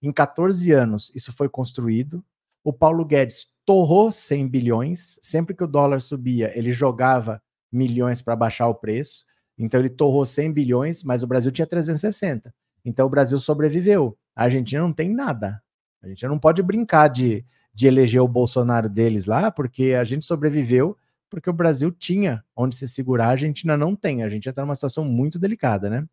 Em 0.00 0.10
14 0.10 0.72
anos, 0.72 1.12
isso 1.14 1.32
foi 1.32 1.50
construído. 1.50 2.24
O 2.64 2.72
Paulo 2.72 3.04
Guedes 3.04 3.46
torrou 3.64 4.10
100 4.10 4.48
bilhões. 4.48 5.18
Sempre 5.22 5.54
que 5.54 5.64
o 5.64 5.68
dólar 5.68 6.00
subia, 6.00 6.56
ele 6.56 6.72
jogava 6.72 7.42
milhões 7.70 8.22
para 8.22 8.36
baixar 8.36 8.68
o 8.68 8.74
preço. 8.74 9.24
Então 9.58 9.80
ele 9.80 9.88
torrou 9.88 10.24
100 10.24 10.52
bilhões, 10.52 11.02
mas 11.02 11.22
o 11.22 11.26
Brasil 11.26 11.50
tinha 11.50 11.66
360. 11.66 12.52
Então 12.84 13.06
o 13.06 13.10
Brasil 13.10 13.38
sobreviveu. 13.38 14.16
A 14.34 14.44
Argentina 14.44 14.82
não 14.82 14.92
tem 14.92 15.10
nada. 15.10 15.62
A 16.02 16.08
gente 16.08 16.26
não 16.26 16.38
pode 16.38 16.62
brincar 16.62 17.08
de, 17.08 17.44
de 17.74 17.86
eleger 17.86 18.22
o 18.22 18.28
Bolsonaro 18.28 18.88
deles 18.88 19.26
lá, 19.26 19.50
porque 19.50 19.94
a 19.94 20.04
gente 20.04 20.24
sobreviveu 20.24 20.96
porque 21.30 21.48
o 21.48 21.52
Brasil 21.52 21.92
tinha 21.92 22.44
onde 22.56 22.74
se 22.74 22.88
segurar, 22.88 23.26
a 23.26 23.30
Argentina 23.30 23.76
não 23.76 23.94
tem. 23.94 24.24
A 24.24 24.28
gente 24.28 24.44
já 24.44 24.50
está 24.50 24.62
numa 24.62 24.74
situação 24.74 25.04
muito 25.04 25.38
delicada, 25.38 25.88
né? 25.88 26.04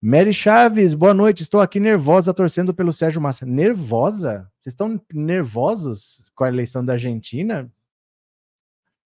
Mary 0.00 0.32
Chaves, 0.32 0.94
boa 0.94 1.12
noite. 1.12 1.42
Estou 1.42 1.60
aqui 1.60 1.78
nervosa 1.78 2.32
torcendo 2.32 2.72
pelo 2.72 2.92
Sérgio 2.92 3.20
Massa. 3.20 3.44
Nervosa? 3.44 4.50
Vocês 4.66 4.72
estão 4.72 5.00
nervosos 5.14 6.28
com 6.34 6.42
a 6.42 6.48
eleição 6.48 6.84
da 6.84 6.94
Argentina? 6.94 7.72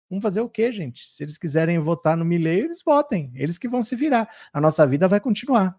Vamos 0.09 0.23
fazer 0.23 0.39
o 0.39 0.47
quê, 0.47 0.71
gente? 0.71 1.05
Se 1.05 1.21
eles 1.21 1.37
quiserem 1.37 1.77
votar 1.79 2.15
no 2.15 2.23
Milei, 2.23 2.61
eles 2.61 2.81
votem. 2.81 3.29
Eles 3.35 3.57
que 3.57 3.67
vão 3.67 3.83
se 3.83 3.93
virar. 3.93 4.29
A 4.53 4.61
nossa 4.61 4.87
vida 4.87 5.05
vai 5.05 5.19
continuar. 5.19 5.77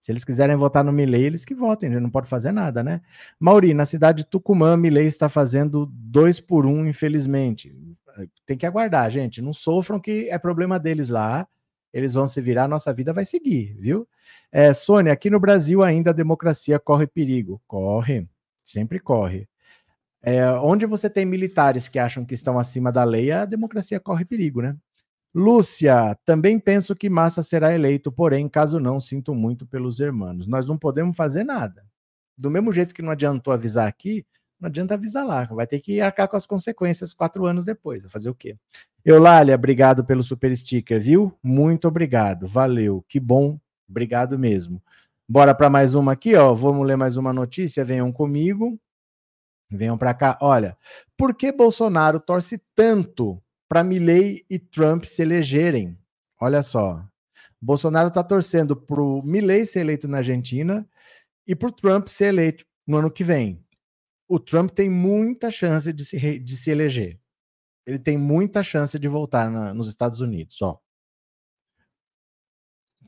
Se 0.00 0.10
eles 0.10 0.24
quiserem 0.24 0.56
votar 0.56 0.82
no 0.82 0.92
Milei, 0.92 1.22
eles 1.22 1.44
que 1.44 1.54
votem. 1.54 1.92
Gente 1.92 2.02
não 2.02 2.10
pode 2.10 2.28
fazer 2.28 2.50
nada, 2.50 2.82
né? 2.82 3.00
Mauri, 3.38 3.72
na 3.72 3.86
cidade 3.86 4.24
de 4.24 4.26
Tucumã, 4.26 4.76
Milei 4.76 5.06
está 5.06 5.28
fazendo 5.28 5.86
dois 5.86 6.40
por 6.40 6.66
um, 6.66 6.84
infelizmente. 6.84 7.72
Tem 8.44 8.58
que 8.58 8.66
aguardar, 8.66 9.08
gente. 9.12 9.40
Não 9.40 9.52
sofram 9.52 10.00
que 10.00 10.28
é 10.28 10.36
problema 10.38 10.76
deles 10.76 11.08
lá 11.08 11.46
eles 11.92 12.12
vão 12.12 12.26
se 12.26 12.40
virar, 12.40 12.68
nossa 12.68 12.92
vida 12.92 13.12
vai 13.14 13.24
seguir, 13.24 13.74
viu? 13.78 14.06
É, 14.52 14.74
Sônia, 14.74 15.12
aqui 15.12 15.30
no 15.30 15.40
Brasil 15.40 15.82
ainda 15.82 16.10
a 16.10 16.12
democracia 16.12 16.78
corre 16.78 17.06
perigo. 17.06 17.62
Corre, 17.66 18.28
sempre 18.70 18.98
corre. 19.00 19.48
É, 20.22 20.50
onde 20.52 20.86
você 20.86 21.08
tem 21.08 21.24
militares 21.24 21.88
que 21.88 21.98
acham 21.98 22.24
que 22.24 22.34
estão 22.34 22.58
acima 22.58 22.90
da 22.90 23.04
lei, 23.04 23.30
a 23.30 23.44
democracia 23.44 24.00
corre 24.00 24.24
perigo, 24.24 24.60
né? 24.62 24.76
Lúcia, 25.34 26.16
também 26.24 26.58
penso 26.58 26.94
que 26.94 27.08
Massa 27.10 27.42
será 27.42 27.72
eleito, 27.74 28.10
porém, 28.10 28.48
caso 28.48 28.80
não, 28.80 28.98
sinto 28.98 29.34
muito 29.34 29.66
pelos 29.66 30.00
irmãos. 30.00 30.46
Nós 30.46 30.66
não 30.66 30.76
podemos 30.78 31.16
fazer 31.16 31.44
nada. 31.44 31.84
Do 32.36 32.50
mesmo 32.50 32.72
jeito 32.72 32.94
que 32.94 33.02
não 33.02 33.12
adiantou 33.12 33.52
avisar 33.52 33.86
aqui, 33.86 34.26
Não 34.60 34.66
adianta 34.66 34.94
avisar 34.94 35.24
lá, 35.24 35.44
vai 35.44 35.66
ter 35.66 35.80
que 35.80 36.00
arcar 36.00 36.26
com 36.26 36.36
as 36.36 36.46
consequências 36.46 37.14
quatro 37.14 37.46
anos 37.46 37.64
depois. 37.64 38.02
Vai 38.02 38.10
fazer 38.10 38.28
o 38.28 38.34
quê? 38.34 38.56
Eulália, 39.04 39.54
obrigado 39.54 40.04
pelo 40.04 40.22
super 40.22 40.54
sticker, 40.56 41.00
viu? 41.00 41.32
Muito 41.42 41.86
obrigado, 41.86 42.46
valeu, 42.46 43.04
que 43.08 43.20
bom, 43.20 43.58
obrigado 43.88 44.36
mesmo. 44.38 44.82
Bora 45.30 45.54
para 45.54 45.68
mais 45.68 45.94
uma 45.94 46.12
aqui, 46.12 46.34
ó. 46.34 46.54
Vamos 46.54 46.86
ler 46.86 46.96
mais 46.96 47.18
uma 47.18 47.34
notícia. 47.34 47.84
Venham 47.84 48.10
comigo. 48.10 48.80
Venham 49.70 49.98
para 49.98 50.14
cá. 50.14 50.38
Olha, 50.40 50.74
por 51.18 51.34
que 51.34 51.52
Bolsonaro 51.52 52.18
torce 52.18 52.62
tanto 52.74 53.38
para 53.68 53.84
Milley 53.84 54.46
e 54.48 54.58
Trump 54.58 55.04
se 55.04 55.20
elegerem? 55.20 55.98
Olha 56.40 56.62
só. 56.62 57.04
Bolsonaro 57.60 58.08
está 58.08 58.24
torcendo 58.24 58.74
para 58.74 59.02
o 59.02 59.20
Milley 59.22 59.66
ser 59.66 59.80
eleito 59.80 60.08
na 60.08 60.18
Argentina 60.18 60.88
e 61.46 61.54
para 61.54 61.68
o 61.68 61.72
Trump 61.72 62.06
ser 62.06 62.28
eleito 62.28 62.64
no 62.86 62.96
ano 62.96 63.10
que 63.10 63.22
vem. 63.22 63.62
O 64.26 64.40
Trump 64.40 64.70
tem 64.70 64.88
muita 64.88 65.50
chance 65.50 65.92
de 65.92 66.06
se, 66.06 66.38
de 66.38 66.56
se 66.56 66.70
eleger. 66.70 67.20
Ele 67.84 67.98
tem 67.98 68.16
muita 68.16 68.62
chance 68.62 68.98
de 68.98 69.08
voltar 69.08 69.50
na, 69.50 69.74
nos 69.74 69.88
Estados 69.88 70.22
Unidos. 70.22 70.62
Ó. 70.62 70.78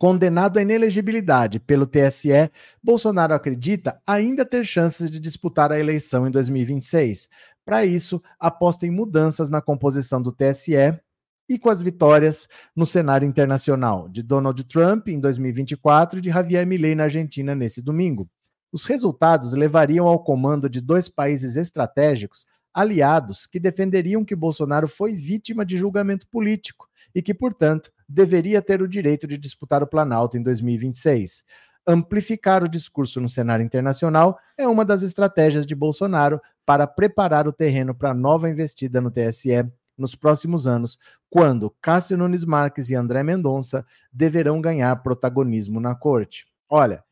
Condenado 0.00 0.56
à 0.56 0.62
inelegibilidade 0.62 1.60
pelo 1.60 1.86
TSE, 1.86 2.50
Bolsonaro 2.82 3.34
acredita 3.34 4.00
ainda 4.06 4.46
ter 4.46 4.64
chances 4.64 5.10
de 5.10 5.20
disputar 5.20 5.70
a 5.70 5.78
eleição 5.78 6.26
em 6.26 6.30
2026. 6.30 7.28
Para 7.66 7.84
isso, 7.84 8.22
aposta 8.38 8.86
em 8.86 8.90
mudanças 8.90 9.50
na 9.50 9.60
composição 9.60 10.22
do 10.22 10.32
TSE 10.32 10.98
e 11.46 11.58
com 11.58 11.68
as 11.68 11.82
vitórias 11.82 12.48
no 12.74 12.86
cenário 12.86 13.28
internacional 13.28 14.08
de 14.08 14.22
Donald 14.22 14.64
Trump 14.64 15.08
em 15.08 15.20
2024 15.20 16.18
e 16.18 16.22
de 16.22 16.30
Javier 16.30 16.66
Milei 16.66 16.94
na 16.94 17.04
Argentina 17.04 17.54
nesse 17.54 17.82
domingo. 17.82 18.26
Os 18.72 18.86
resultados 18.86 19.52
levariam 19.52 20.06
ao 20.06 20.24
comando 20.24 20.66
de 20.70 20.80
dois 20.80 21.10
países 21.10 21.56
estratégicos 21.56 22.46
aliados 22.72 23.46
que 23.46 23.60
defenderiam 23.60 24.24
que 24.24 24.34
Bolsonaro 24.34 24.88
foi 24.88 25.14
vítima 25.14 25.62
de 25.62 25.76
julgamento 25.76 26.26
político 26.26 26.88
e 27.14 27.22
que, 27.22 27.34
portanto, 27.34 27.92
deveria 28.08 28.60
ter 28.62 28.82
o 28.82 28.88
direito 28.88 29.26
de 29.26 29.38
disputar 29.38 29.82
o 29.82 29.86
Planalto 29.86 30.36
em 30.36 30.42
2026. 30.42 31.44
Amplificar 31.86 32.62
o 32.62 32.68
discurso 32.68 33.20
no 33.20 33.28
cenário 33.28 33.64
internacional 33.64 34.38
é 34.56 34.66
uma 34.66 34.84
das 34.84 35.02
estratégias 35.02 35.66
de 35.66 35.74
Bolsonaro 35.74 36.40
para 36.64 36.86
preparar 36.86 37.48
o 37.48 37.52
terreno 37.52 37.94
para 37.94 38.14
nova 38.14 38.48
investida 38.48 39.00
no 39.00 39.10
TSE 39.10 39.66
nos 39.96 40.14
próximos 40.14 40.66
anos, 40.66 40.98
quando 41.28 41.74
Cássio 41.80 42.16
Nunes 42.16 42.44
Marques 42.44 42.90
e 42.90 42.94
André 42.94 43.22
Mendonça 43.22 43.84
deverão 44.12 44.60
ganhar 44.60 44.94
protagonismo 45.02 45.78
na 45.80 45.94
corte. 45.94 46.46
Olha, 46.68 47.04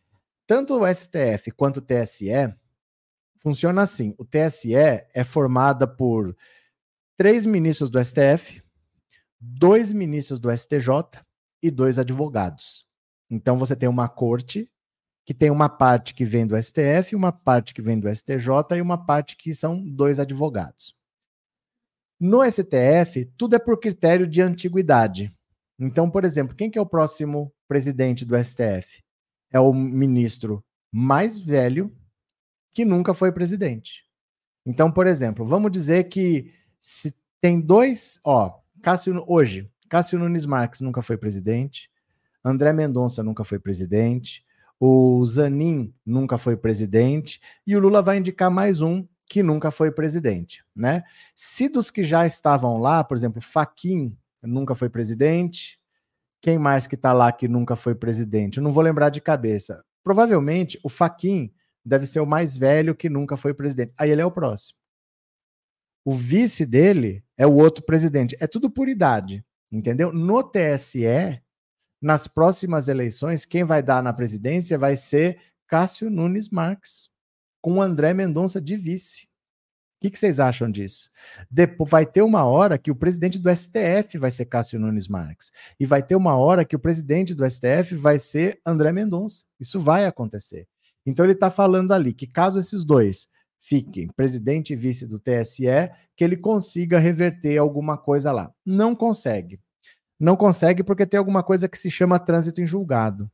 tanto 0.46 0.80
o 0.80 0.86
STF 0.86 1.50
quanto 1.50 1.78
o 1.78 1.82
TSE 1.82 2.30
funciona 3.36 3.82
assim: 3.82 4.14
o 4.18 4.24
TSE 4.24 4.74
é 4.74 5.24
formada 5.24 5.86
por 5.86 6.34
três 7.16 7.44
ministros 7.44 7.90
do 7.90 8.02
STF, 8.02 8.62
dois 9.40 9.92
ministros 9.92 10.38
do 10.38 10.50
STJ 10.50 11.20
e 11.62 11.70
dois 11.70 11.98
advogados. 11.98 12.86
Então 13.30 13.56
você 13.56 13.76
tem 13.76 13.88
uma 13.88 14.08
corte 14.08 14.70
que 15.24 15.34
tem 15.34 15.50
uma 15.50 15.68
parte 15.68 16.14
que 16.14 16.24
vem 16.24 16.46
do 16.46 16.56
STF, 16.56 17.14
uma 17.14 17.30
parte 17.30 17.74
que 17.74 17.82
vem 17.82 18.00
do 18.00 18.08
STJ 18.08 18.76
e 18.76 18.80
uma 18.80 19.04
parte 19.04 19.36
que 19.36 19.54
são 19.54 19.86
dois 19.86 20.18
advogados. 20.18 20.96
No 22.18 22.42
STF, 22.42 23.26
tudo 23.36 23.54
é 23.54 23.58
por 23.58 23.78
critério 23.78 24.26
de 24.26 24.40
antiguidade. 24.40 25.32
Então, 25.78 26.10
por 26.10 26.24
exemplo, 26.24 26.56
quem 26.56 26.70
que 26.70 26.78
é 26.78 26.82
o 26.82 26.86
próximo 26.86 27.52
presidente 27.68 28.24
do 28.24 28.42
STF? 28.42 29.02
É 29.52 29.60
o 29.60 29.72
ministro 29.72 30.64
mais 30.90 31.38
velho 31.38 31.94
que 32.72 32.84
nunca 32.84 33.14
foi 33.14 33.30
presidente. 33.30 34.04
Então, 34.66 34.90
por 34.90 35.06
exemplo, 35.06 35.44
vamos 35.44 35.70
dizer 35.70 36.04
que 36.04 36.52
se 36.80 37.14
tem 37.40 37.60
dois, 37.60 38.18
ó, 38.24 38.58
Cássio 38.82 39.24
hoje, 39.26 39.68
Cássio 39.88 40.18
Nunes 40.18 40.46
Marques 40.46 40.80
nunca 40.80 41.02
foi 41.02 41.16
presidente, 41.16 41.90
André 42.44 42.72
Mendonça 42.72 43.22
nunca 43.22 43.44
foi 43.44 43.58
presidente, 43.58 44.44
o 44.80 45.24
Zanin 45.24 45.92
nunca 46.06 46.38
foi 46.38 46.56
presidente 46.56 47.40
e 47.66 47.76
o 47.76 47.80
Lula 47.80 48.00
vai 48.00 48.18
indicar 48.18 48.50
mais 48.50 48.80
um 48.80 49.06
que 49.26 49.42
nunca 49.42 49.70
foi 49.70 49.90
presidente, 49.90 50.64
né? 50.74 51.02
Se 51.34 51.68
dos 51.68 51.90
que 51.90 52.02
já 52.02 52.26
estavam 52.26 52.78
lá, 52.78 53.04
por 53.04 53.16
exemplo, 53.16 53.42
Faquin 53.42 54.16
nunca 54.42 54.74
foi 54.74 54.88
presidente, 54.88 55.78
quem 56.40 56.58
mais 56.58 56.86
que 56.86 56.94
está 56.94 57.12
lá 57.12 57.32
que 57.32 57.48
nunca 57.48 57.76
foi 57.76 57.94
presidente? 57.94 58.58
Eu 58.58 58.62
não 58.62 58.72
vou 58.72 58.82
lembrar 58.82 59.10
de 59.10 59.20
cabeça. 59.20 59.84
Provavelmente 60.04 60.78
o 60.82 60.88
Faquin 60.88 61.52
deve 61.84 62.06
ser 62.06 62.20
o 62.20 62.26
mais 62.26 62.56
velho 62.56 62.94
que 62.94 63.08
nunca 63.08 63.36
foi 63.36 63.52
presidente. 63.52 63.92
Aí 63.98 64.10
ele 64.10 64.22
é 64.22 64.24
o 64.24 64.30
próximo. 64.30 64.77
O 66.08 66.12
vice 66.12 66.64
dele 66.64 67.22
é 67.36 67.46
o 67.46 67.52
outro 67.52 67.84
presidente. 67.84 68.34
É 68.40 68.46
tudo 68.46 68.70
por 68.70 68.88
idade, 68.88 69.44
entendeu? 69.70 70.10
No 70.10 70.42
TSE, 70.42 71.04
nas 72.00 72.26
próximas 72.26 72.88
eleições, 72.88 73.44
quem 73.44 73.62
vai 73.62 73.82
dar 73.82 74.02
na 74.02 74.14
presidência 74.14 74.78
vai 74.78 74.96
ser 74.96 75.38
Cássio 75.66 76.08
Nunes 76.08 76.48
Marques, 76.48 77.10
com 77.60 77.82
André 77.82 78.14
Mendonça 78.14 78.58
de 78.58 78.74
vice. 78.74 79.24
O 79.24 80.00
que, 80.00 80.10
que, 80.10 80.18
vocês 80.18 80.40
acham 80.40 80.70
disso? 80.70 81.10
Depois, 81.50 81.90
vai 81.90 82.06
ter 82.06 82.22
uma 82.22 82.42
hora 82.42 82.78
que 82.78 82.90
o 82.90 82.96
presidente 82.96 83.38
do 83.38 83.54
STF 83.54 84.16
vai 84.16 84.30
ser 84.30 84.46
Cássio 84.46 84.80
Nunes 84.80 85.08
Marques. 85.08 85.52
E 85.78 85.84
vai 85.84 86.02
ter 86.02 86.16
uma 86.16 86.38
hora 86.38 86.64
que 86.64 86.74
o 86.74 86.80
presidente 86.80 87.34
do 87.34 87.44
STF 87.44 87.94
vai 87.96 88.18
ser 88.18 88.58
André 88.64 88.92
Mendonça. 88.92 89.44
Isso 89.60 89.78
vai 89.78 90.06
acontecer. 90.06 90.66
Então 91.04 91.26
ele 91.26 91.34
está 91.34 91.50
falando 91.50 91.92
ali 91.92 92.14
que 92.14 92.26
caso 92.26 92.58
esses 92.58 92.82
dois 92.82 93.28
fiquem 93.58 94.08
presidente 94.08 94.72
e 94.72 94.76
vice 94.76 95.06
do 95.06 95.18
TSE, 95.18 95.66
que 96.16 96.24
ele 96.24 96.36
consiga 96.36 96.98
reverter 96.98 97.58
alguma 97.58 97.96
coisa 97.96 98.32
lá. 98.32 98.52
Não 98.64 98.94
consegue. 98.94 99.60
Não 100.18 100.36
consegue 100.36 100.82
porque 100.82 101.06
tem 101.06 101.18
alguma 101.18 101.42
coisa 101.42 101.68
que 101.68 101.78
se 101.78 101.90
chama 101.90 102.18
trânsito 102.18 102.60
em 102.60 102.66
julgado. 102.66 103.30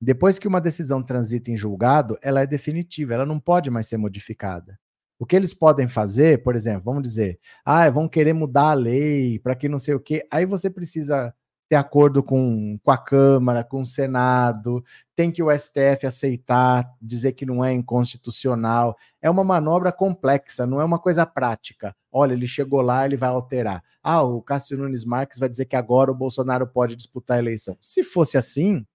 Depois 0.00 0.38
que 0.38 0.46
uma 0.46 0.60
decisão 0.60 1.02
transita 1.02 1.50
em 1.50 1.56
julgado, 1.56 2.18
ela 2.22 2.40
é 2.40 2.46
definitiva, 2.46 3.14
ela 3.14 3.26
não 3.26 3.40
pode 3.40 3.70
mais 3.70 3.88
ser 3.88 3.96
modificada. 3.96 4.78
O 5.18 5.26
que 5.26 5.34
eles 5.34 5.52
podem 5.52 5.88
fazer, 5.88 6.44
por 6.44 6.54
exemplo, 6.54 6.84
vamos 6.84 7.02
dizer, 7.02 7.40
ah, 7.64 7.90
vão 7.90 8.08
querer 8.08 8.32
mudar 8.32 8.70
a 8.70 8.74
lei 8.74 9.40
para 9.40 9.56
que 9.56 9.68
não 9.68 9.78
sei 9.78 9.94
o 9.94 10.00
quê. 10.00 10.24
Aí 10.30 10.46
você 10.46 10.70
precisa 10.70 11.34
ter 11.68 11.76
acordo 11.76 12.22
com, 12.22 12.78
com 12.82 12.90
a 12.90 12.96
Câmara, 12.96 13.62
com 13.62 13.82
o 13.82 13.86
Senado, 13.86 14.82
tem 15.14 15.30
que 15.30 15.42
o 15.42 15.50
STF 15.50 16.06
aceitar, 16.06 16.90
dizer 17.00 17.32
que 17.32 17.44
não 17.44 17.62
é 17.62 17.72
inconstitucional. 17.72 18.96
É 19.20 19.28
uma 19.28 19.44
manobra 19.44 19.92
complexa, 19.92 20.66
não 20.66 20.80
é 20.80 20.84
uma 20.84 20.98
coisa 20.98 21.26
prática. 21.26 21.94
Olha, 22.10 22.32
ele 22.32 22.46
chegou 22.46 22.80
lá, 22.80 23.04
ele 23.04 23.16
vai 23.16 23.28
alterar. 23.28 23.84
Ah, 24.02 24.22
o 24.22 24.40
Cássio 24.40 24.78
Nunes 24.78 25.04
Marques 25.04 25.38
vai 25.38 25.48
dizer 25.48 25.66
que 25.66 25.76
agora 25.76 26.10
o 26.10 26.14
Bolsonaro 26.14 26.66
pode 26.66 26.96
disputar 26.96 27.36
a 27.36 27.40
eleição. 27.40 27.76
Se 27.80 28.02
fosse 28.02 28.38
assim, 28.38 28.86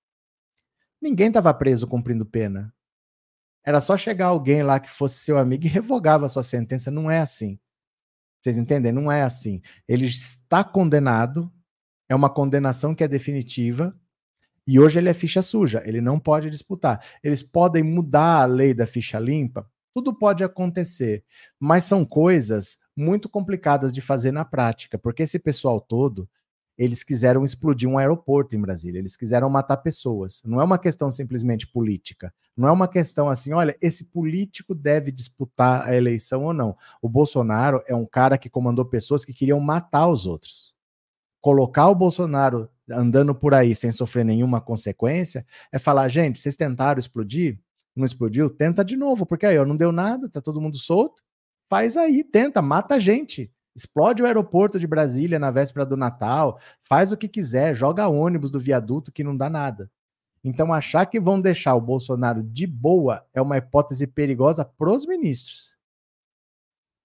ninguém 1.00 1.27
estava 1.27 1.53
preso 1.53 1.86
cumprindo 1.86 2.25
pena. 2.25 2.74
Era 3.63 3.80
só 3.80 3.96
chegar 3.96 4.27
alguém 4.27 4.63
lá 4.63 4.80
que 4.80 4.89
fosse 4.89 5.20
seu 5.20 5.38
amigo 5.38 5.65
e 5.65 5.70
revogava 5.70 6.25
a 6.25 6.30
sua 6.30 6.44
sentença. 6.44 6.89
Não 6.89 7.10
é 7.10 7.20
assim. 7.20 7.60
Vocês 8.42 8.58
entendem? 8.58 8.92
Não 8.92 9.12
é 9.12 9.22
assim. 9.22 9.62
Ele 9.88 10.06
está 10.06 10.63
condenado, 10.63 11.51
é 12.13 12.15
uma 12.15 12.29
condenação 12.29 12.93
que 12.93 13.03
é 13.03 13.08
definitiva 13.08 13.93
e 14.65 14.79
hoje 14.79 15.00
ele 15.00 15.10
é 15.10 15.13
ficha 15.13 15.41
suja, 15.41 15.82
ele 15.86 16.00
não 16.00 16.20
pode 16.20 16.50
disputar. 16.50 17.03
Eles 17.24 17.41
podem 17.41 17.84
mudar 17.84 18.43
a 18.43 18.46
lei 18.46 18.74
da 18.74 18.86
ficha 18.86 19.20
limpa, 19.20 19.67
tudo 19.93 20.13
pode 20.13 20.43
acontecer, 20.43 21.24
mas 21.60 21.84
são 21.84 22.05
coisas 22.05 22.77
muito 22.96 23.27
complicadas 23.27 23.91
de 23.91 24.00
fazer 24.00 24.32
na 24.32 24.46
prática, 24.46 24.98
porque 24.98 25.24
esse 25.24 25.39
pessoal 25.39 25.82
todo, 25.82 26.29
eles 26.77 27.03
quiseram 27.03 27.43
explodir 27.43 27.89
um 27.89 27.98
aeroporto 27.98 28.55
em 28.55 28.62
Brasília, 28.62 29.00
eles 29.00 29.17
quiseram 29.17 29.50
matar 29.50 29.77
pessoas. 29.77 30.41
Não 30.46 30.62
é 30.62 30.63
uma 30.63 30.77
questão 30.77 31.10
simplesmente 31.10 31.67
política. 31.67 32.34
Não 32.55 32.67
é 32.67 32.72
uma 32.72 32.88
questão 32.88 33.27
assim, 33.27 33.53
olha, 33.53 33.75
esse 33.82 34.05
político 34.05 34.75
deve 34.75 35.12
disputar 35.12 35.88
a 35.88 35.96
eleição 35.96 36.43
ou 36.46 36.53
não. 36.53 36.75
O 37.01 37.10
Bolsonaro 37.10 37.82
é 37.88 37.96
um 37.96 38.05
cara 38.05 38.38
que 38.38 38.50
comandou 38.50 38.86
pessoas 38.86 39.25
que 39.25 39.34
queriam 39.34 39.60
matar 39.60 40.08
os 40.08 40.27
outros 40.27 40.73
colocar 41.44 41.90
o 41.90 41.96
Bolsonaro 41.96 42.70
andando 42.90 43.36
por 43.36 43.54
aí 43.54 43.76
sem 43.76 43.92
sofrer 43.92 44.24
nenhuma 44.24 44.62
consequência 44.62 45.46
é 45.74 45.78
falar, 45.78 46.08
gente, 46.08 46.40
vocês 46.40 46.56
tentaram 46.56 46.98
explodir? 46.98 47.60
Não 47.94 48.06
explodiu? 48.06 48.50
Tenta 48.50 48.84
de 48.84 48.96
novo, 48.96 49.26
porque 49.26 49.46
aí 49.46 49.60
ó, 49.60 49.66
não 49.66 49.76
deu 49.76 49.92
nada, 49.92 50.30
tá 50.30 50.42
todo 50.42 50.62
mundo 50.62 50.78
solto. 50.78 51.22
Faz 51.70 51.98
aí, 51.98 52.24
tenta, 52.24 52.62
mata 52.62 52.96
a 52.96 53.00
gente. 53.00 53.52
Explode 53.76 54.24
o 54.24 54.26
aeroporto 54.26 54.80
de 54.80 54.88
Brasília 54.88 55.38
na 55.38 55.52
véspera 55.52 55.86
do 55.86 55.98
Natal, 55.98 56.60
faz 56.82 57.12
o 57.12 57.18
que 57.18 57.28
quiser, 57.28 57.76
joga 57.76 58.08
ônibus 58.08 58.50
do 58.50 58.60
viaduto 58.60 59.12
que 59.12 59.24
não 59.24 59.36
dá 59.36 59.50
nada. 59.50 59.92
Então, 60.46 60.74
achar 60.74 61.06
que 61.08 61.20
vão 61.20 61.42
deixar 61.42 61.76
o 61.76 61.82
Bolsonaro 61.82 62.42
de 62.42 62.66
boa 62.66 63.26
é 63.34 63.42
uma 63.42 63.58
hipótese 63.58 64.08
perigosa 64.08 64.64
para 64.64 64.92
os 64.92 65.06
ministros. 65.06 65.78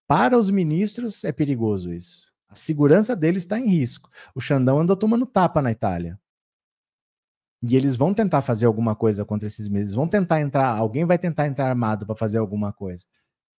Para 0.07 0.39
os 0.39 0.49
ministros 0.49 1.25
é 1.25 1.33
perigoso 1.33 1.93
isso. 1.93 2.28
A 2.49 2.55
segurança 2.55 3.15
deles 3.15 3.43
está 3.43 3.59
em 3.59 3.69
risco. 3.69 4.11
O 4.35 4.41
Xandão 4.41 4.79
anda 4.79 4.97
tomando 4.97 5.27
tapa 5.27 5.61
na 5.61 5.71
Itália. 5.71 6.19
E 7.63 7.77
eles 7.77 7.97
vão 7.97 8.15
tentar 8.15 8.41
fazer 8.43 8.67
alguma 8.67 8.95
coisa 8.95 9.25
contra 9.25 9.47
esses 9.47 9.69
meses. 9.69 9.95
Vão 9.95 10.09
tentar 10.09 10.41
entrar, 10.41 10.69
alguém 10.69 11.05
vai 11.05 11.19
tentar 11.19 11.47
entrar 11.47 11.69
armado 11.69 12.07
para 12.07 12.15
fazer 12.17 12.39
alguma 12.39 12.73
coisa. 12.73 13.05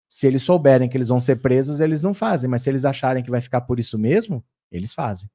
Se 0.09 0.27
eles 0.27 0.43
souberem 0.43 0.89
que 0.89 0.97
eles 0.97 1.09
vão 1.09 1.21
ser 1.21 1.37
presos, 1.37 1.81
eles 1.81 2.03
não 2.03 2.15
fazem, 2.15 2.49
mas 2.49 2.63
se 2.63 2.71
eles 2.71 2.85
acharem 2.85 3.23
que 3.23 3.31
vai 3.31 3.41
ficar 3.41 3.61
por 3.63 3.79
isso 3.79 3.99
mesmo, 3.99 4.43
eles 4.71 4.95
fazem. 4.95 5.29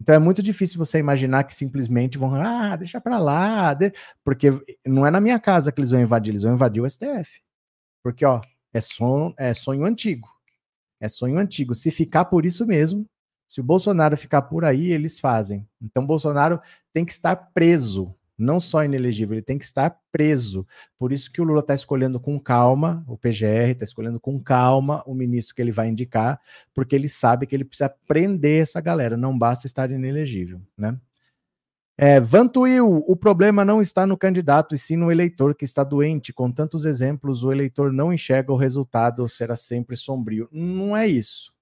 Então 0.00 0.14
é 0.14 0.18
muito 0.18 0.42
difícil 0.42 0.78
você 0.78 0.98
imaginar 0.98 1.44
que 1.44 1.54
simplesmente 1.54 2.18
vão, 2.18 2.34
ah, 2.34 2.76
deixa 2.76 3.00
para 3.00 3.18
lá, 3.18 3.76
porque 4.22 4.50
não 4.84 5.06
é 5.06 5.10
na 5.10 5.20
minha 5.20 5.40
casa 5.40 5.72
que 5.72 5.80
eles 5.80 5.90
vão 5.90 6.00
invadir, 6.00 6.32
eles 6.32 6.42
vão 6.42 6.54
invadir 6.54 6.82
o 6.82 6.86
STF. 6.88 7.40
Porque, 8.02 8.24
ó, 8.24 8.40
é 8.72 8.80
sonho, 8.80 9.34
é 9.38 9.54
sonho 9.54 9.84
antigo. 9.84 10.28
É 11.04 11.08
sonho 11.08 11.38
antigo. 11.38 11.74
Se 11.74 11.90
ficar 11.90 12.24
por 12.24 12.46
isso 12.46 12.64
mesmo, 12.64 13.04
se 13.46 13.60
o 13.60 13.64
Bolsonaro 13.64 14.16
ficar 14.16 14.40
por 14.40 14.64
aí, 14.64 14.90
eles 14.90 15.20
fazem. 15.20 15.68
Então, 15.82 16.06
Bolsonaro 16.06 16.58
tem 16.94 17.04
que 17.04 17.12
estar 17.12 17.36
preso 17.36 18.14
não 18.38 18.58
só 18.58 18.82
inelegível, 18.82 19.34
ele 19.34 19.42
tem 19.42 19.58
que 19.58 19.66
estar 19.66 19.98
preso. 20.10 20.66
Por 20.98 21.12
isso 21.12 21.30
que 21.30 21.42
o 21.42 21.44
Lula 21.44 21.60
está 21.60 21.74
escolhendo 21.74 22.18
com 22.18 22.40
calma, 22.40 23.04
o 23.06 23.18
PGR 23.18 23.72
está 23.72 23.84
escolhendo 23.84 24.18
com 24.18 24.40
calma 24.40 25.02
o 25.06 25.14
ministro 25.14 25.54
que 25.54 25.60
ele 25.60 25.70
vai 25.70 25.88
indicar, 25.88 26.40
porque 26.74 26.96
ele 26.96 27.08
sabe 27.08 27.46
que 27.46 27.54
ele 27.54 27.64
precisa 27.64 27.94
prender 28.08 28.62
essa 28.62 28.80
galera, 28.80 29.14
não 29.16 29.38
basta 29.38 29.66
estar 29.66 29.90
inelegível, 29.90 30.60
né? 30.76 30.98
É, 31.96 32.18
Vantuil, 32.18 33.04
o 33.06 33.14
problema 33.14 33.64
não 33.64 33.80
está 33.80 34.04
no 34.04 34.18
candidato, 34.18 34.74
e 34.74 34.78
sim 34.78 34.96
no 34.96 35.12
eleitor 35.12 35.54
que 35.54 35.64
está 35.64 35.84
doente. 35.84 36.32
Com 36.32 36.50
tantos 36.50 36.84
exemplos, 36.84 37.44
o 37.44 37.52
eleitor 37.52 37.92
não 37.92 38.12
enxerga 38.12 38.52
o 38.52 38.56
resultado, 38.56 39.28
será 39.28 39.56
sempre 39.56 39.96
sombrio. 39.96 40.48
Não 40.50 40.96
é 40.96 41.06
isso. 41.06 41.52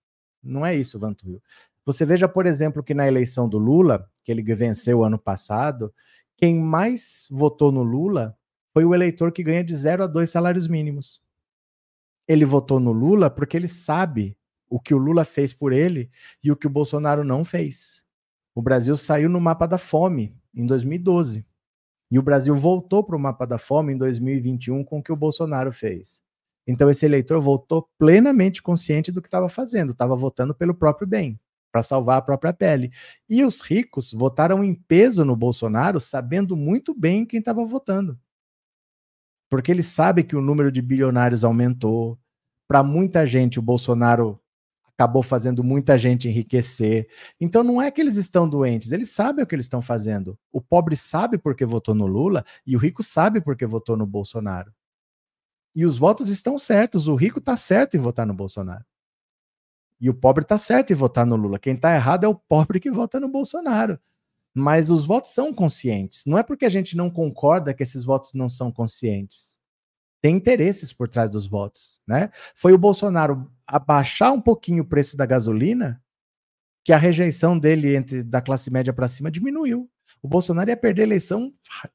Não 0.42 0.64
é 0.64 0.74
isso, 0.74 0.98
Vantuil. 0.98 1.40
Você 1.84 2.06
veja, 2.06 2.28
por 2.28 2.46
exemplo, 2.46 2.82
que 2.82 2.94
na 2.94 3.06
eleição 3.06 3.48
do 3.48 3.58
Lula, 3.58 4.08
que 4.24 4.32
ele 4.32 4.42
venceu 4.54 5.04
ano 5.04 5.18
passado, 5.18 5.92
quem 6.36 6.58
mais 6.58 7.28
votou 7.30 7.70
no 7.70 7.82
Lula 7.82 8.36
foi 8.72 8.84
o 8.84 8.94
eleitor 8.94 9.32
que 9.32 9.42
ganha 9.42 9.62
de 9.62 9.76
0 9.76 10.04
a 10.04 10.06
2 10.06 10.30
salários 10.30 10.66
mínimos. 10.66 11.20
Ele 12.26 12.44
votou 12.44 12.80
no 12.80 12.92
Lula 12.92 13.28
porque 13.28 13.56
ele 13.56 13.68
sabe 13.68 14.36
o 14.68 14.80
que 14.80 14.94
o 14.94 14.98
Lula 14.98 15.24
fez 15.24 15.52
por 15.52 15.72
ele 15.72 16.10
e 16.42 16.50
o 16.50 16.56
que 16.56 16.66
o 16.66 16.70
Bolsonaro 16.70 17.22
não 17.22 17.44
fez. 17.44 18.01
O 18.54 18.62
Brasil 18.62 18.96
saiu 18.96 19.28
no 19.28 19.40
mapa 19.40 19.66
da 19.66 19.78
fome 19.78 20.36
em 20.54 20.66
2012. 20.66 21.46
E 22.10 22.18
o 22.18 22.22
Brasil 22.22 22.54
voltou 22.54 23.02
para 23.02 23.16
o 23.16 23.20
mapa 23.20 23.46
da 23.46 23.56
fome 23.56 23.94
em 23.94 23.96
2021 23.96 24.84
com 24.84 24.98
o 24.98 25.02
que 25.02 25.12
o 25.12 25.16
Bolsonaro 25.16 25.72
fez. 25.72 26.22
Então 26.66 26.90
esse 26.90 27.06
eleitor 27.06 27.40
votou 27.40 27.88
plenamente 27.98 28.62
consciente 28.62 29.10
do 29.10 29.22
que 29.22 29.28
estava 29.28 29.48
fazendo, 29.48 29.92
estava 29.92 30.14
votando 30.14 30.54
pelo 30.54 30.74
próprio 30.74 31.06
bem 31.06 31.40
para 31.72 31.82
salvar 31.82 32.18
a 32.18 32.22
própria 32.22 32.52
pele. 32.52 32.92
E 33.26 33.42
os 33.42 33.62
ricos 33.62 34.12
votaram 34.12 34.62
em 34.62 34.74
peso 34.74 35.24
no 35.24 35.34
Bolsonaro, 35.34 35.98
sabendo 35.98 36.54
muito 36.54 36.94
bem 36.94 37.24
quem 37.24 37.40
estava 37.40 37.64
votando. 37.64 38.18
Porque 39.50 39.72
eles 39.72 39.86
sabem 39.86 40.24
que 40.24 40.36
o 40.36 40.42
número 40.42 40.70
de 40.70 40.82
bilionários 40.82 41.44
aumentou. 41.44 42.18
Para 42.68 42.82
muita 42.82 43.26
gente, 43.26 43.58
o 43.58 43.62
Bolsonaro 43.62 44.38
acabou 44.96 45.22
fazendo 45.22 45.64
muita 45.64 45.96
gente 45.98 46.28
enriquecer. 46.28 47.08
Então 47.40 47.62
não 47.62 47.80
é 47.80 47.90
que 47.90 48.00
eles 48.00 48.16
estão 48.16 48.48
doentes, 48.48 48.92
eles 48.92 49.10
sabem 49.10 49.42
o 49.42 49.46
que 49.46 49.54
eles 49.54 49.66
estão 49.66 49.82
fazendo. 49.82 50.38
O 50.52 50.60
pobre 50.60 50.96
sabe 50.96 51.38
porque 51.38 51.64
votou 51.64 51.94
no 51.94 52.06
Lula 52.06 52.44
e 52.66 52.76
o 52.76 52.78
rico 52.78 53.02
sabe 53.02 53.40
porque 53.40 53.66
votou 53.66 53.96
no 53.96 54.06
Bolsonaro. 54.06 54.72
E 55.74 55.86
os 55.86 55.96
votos 55.96 56.28
estão 56.28 56.58
certos, 56.58 57.08
o 57.08 57.14
rico 57.14 57.38
está 57.38 57.56
certo 57.56 57.96
em 57.96 58.00
votar 58.00 58.26
no 58.26 58.34
Bolsonaro. 58.34 58.84
E 60.00 60.10
o 60.10 60.14
pobre 60.14 60.42
está 60.42 60.58
certo 60.58 60.92
em 60.92 60.96
votar 60.96 61.24
no 61.24 61.36
Lula. 61.36 61.58
Quem 61.58 61.74
está 61.74 61.94
errado 61.94 62.24
é 62.24 62.28
o 62.28 62.34
pobre 62.34 62.80
que 62.80 62.90
vota 62.90 63.20
no 63.20 63.28
Bolsonaro. 63.28 63.98
Mas 64.52 64.90
os 64.90 65.06
votos 65.06 65.32
são 65.32 65.54
conscientes. 65.54 66.24
Não 66.26 66.36
é 66.36 66.42
porque 66.42 66.66
a 66.66 66.68
gente 66.68 66.96
não 66.96 67.08
concorda 67.08 67.72
que 67.72 67.82
esses 67.82 68.04
votos 68.04 68.34
não 68.34 68.48
são 68.48 68.70
conscientes. 68.70 69.56
Tem 70.22 70.36
interesses 70.36 70.92
por 70.92 71.08
trás 71.08 71.30
dos 71.30 71.48
votos, 71.48 72.00
né? 72.06 72.30
Foi 72.54 72.72
o 72.72 72.78
Bolsonaro 72.78 73.50
abaixar 73.66 74.32
um 74.32 74.40
pouquinho 74.40 74.84
o 74.84 74.86
preço 74.86 75.16
da 75.16 75.26
gasolina 75.26 76.00
que 76.84 76.92
a 76.92 76.96
rejeição 76.96 77.58
dele 77.58 77.96
entre 77.96 78.22
da 78.22 78.40
classe 78.40 78.70
média 78.70 78.92
para 78.92 79.08
cima 79.08 79.32
diminuiu. 79.32 79.90
O 80.22 80.28
Bolsonaro 80.28 80.70
ia 80.70 80.76
perder 80.76 81.02
a 81.02 81.06
eleição 81.06 81.52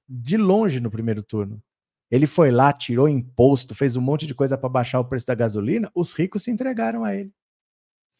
de 0.07 0.35
longe 0.35 0.81
no 0.81 0.91
primeiro 0.91 1.23
turno. 1.23 1.63
Ele 2.11 2.27
foi 2.27 2.51
lá, 2.51 2.73
tirou 2.73 3.07
imposto, 3.07 3.73
fez 3.73 3.95
um 3.95 4.01
monte 4.01 4.27
de 4.27 4.35
coisa 4.35 4.57
para 4.57 4.69
baixar 4.69 4.99
o 4.99 5.05
preço 5.05 5.25
da 5.27 5.35
gasolina, 5.35 5.89
os 5.95 6.13
ricos 6.13 6.43
se 6.43 6.51
entregaram 6.51 7.05
a 7.05 7.15
ele. 7.15 7.33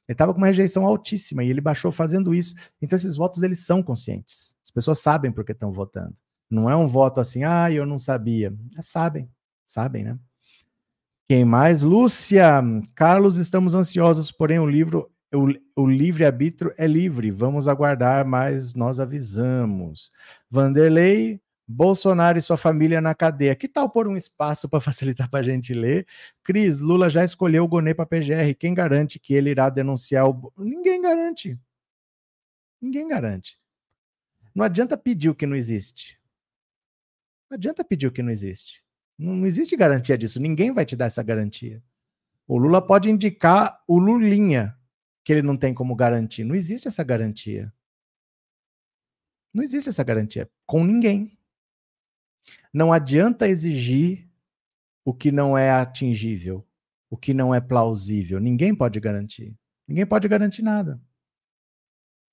Ele 0.08 0.14
estava 0.14 0.34
com 0.34 0.38
uma 0.38 0.48
rejeição 0.48 0.86
altíssima 0.86 1.44
e 1.44 1.50
ele 1.50 1.60
baixou 1.60 1.92
fazendo 1.92 2.34
isso. 2.34 2.56
Então 2.82 2.96
esses 2.96 3.18
votos 3.18 3.44
eles 3.44 3.66
são 3.66 3.84
conscientes. 3.84 4.56
As 4.64 4.72
pessoas 4.72 5.00
sabem 5.00 5.34
por 5.34 5.44
que 5.44 5.52
estão 5.52 5.74
votando. 5.74 6.16
Não 6.50 6.70
é 6.70 6.76
um 6.78 6.88
voto 6.88 7.20
assim, 7.20 7.44
ah, 7.44 7.70
eu 7.70 7.86
não 7.86 8.00
sabia. 8.00 8.54
Sabem, 8.82 9.30
sabem, 9.68 10.04
né? 10.04 10.18
Quem 11.30 11.44
mais? 11.44 11.84
Lúcia, 11.84 12.64
Carlos, 12.96 13.38
estamos 13.38 13.74
ansiosos, 13.74 14.32
porém 14.32 14.60
o 14.60 14.66
livro, 14.66 15.12
o, 15.34 15.84
o 15.84 15.86
livre-arbítrio 15.86 16.74
é 16.78 16.88
livre. 16.88 17.30
Vamos 17.32 17.68
aguardar, 17.68 18.26
mas 18.26 18.74
nós 18.74 18.98
avisamos. 18.98 20.12
Vanderlei, 20.50 21.42
Bolsonaro 21.68 22.38
e 22.38 22.42
sua 22.42 22.56
família 22.56 23.02
na 23.02 23.14
cadeia. 23.14 23.56
Que 23.58 23.68
tal 23.68 23.90
pôr 23.90 24.08
um 24.08 24.16
espaço 24.16 24.70
para 24.70 24.80
facilitar 24.82 25.30
para 25.30 25.40
a 25.40 25.44
gente 25.44 25.74
ler? 25.74 26.08
Cris, 26.44 26.80
Lula 26.80 27.10
já 27.10 27.26
escolheu 27.26 27.66
o 27.66 27.68
Gonê 27.68 27.94
para 27.94 28.06
PGR. 28.06 28.56
Quem 28.58 28.74
garante 28.74 29.20
que 29.20 29.34
ele 29.34 29.50
irá 29.50 29.70
denunciar 29.70 30.30
o. 30.30 30.54
Ninguém 30.58 31.02
garante. 31.02 31.60
Ninguém 32.82 33.08
garante. 33.08 33.60
Não 34.56 34.64
adianta 34.64 34.98
pedir 34.98 35.30
o 35.30 35.36
que 35.36 35.46
não 35.46 35.58
existe. 35.58 36.18
Não 37.50 37.56
adianta 37.56 37.84
pedir 37.84 38.08
o 38.08 38.12
que 38.12 38.24
não 38.24 38.32
existe. 38.32 38.87
Não, 39.18 39.46
existe 39.46 39.76
garantia 39.76 40.18
disso. 40.18 40.40
Ninguém 40.40 40.72
vai 40.72 40.86
te 40.86 40.96
dar 40.96 41.06
essa 41.06 41.24
garantia. 41.24 41.84
O 42.48 42.58
Lula 42.58 42.86
pode 42.86 43.10
indicar 43.10 43.84
o 43.88 43.98
Lulinha, 43.98 44.78
que 45.24 45.34
ele 45.34 45.42
não 45.42 45.58
tem 45.58 45.74
como 45.74 45.96
garantir. 45.96 46.44
Não 46.44 46.56
existe 46.56 46.88
essa 46.88 47.04
garantia. 47.04 47.74
Não 49.54 49.64
existe 49.64 49.90
essa 49.90 50.04
garantia 50.04 50.50
com 50.66 50.84
ninguém. 50.86 51.38
Não 52.74 52.94
adianta 52.94 53.48
exigir 53.48 54.30
o 55.04 55.14
que 55.14 55.32
não 55.32 55.58
é 55.58 55.72
atingível, 55.72 56.66
o 57.10 57.18
que 57.18 57.34
não 57.34 57.54
é 57.54 57.60
plausível. 57.60 58.40
Ninguém 58.40 58.76
pode 58.76 59.00
garantir. 59.00 59.58
Ninguém 59.88 60.06
pode 60.06 60.28
garantir 60.28 60.62
nada. 60.62 61.02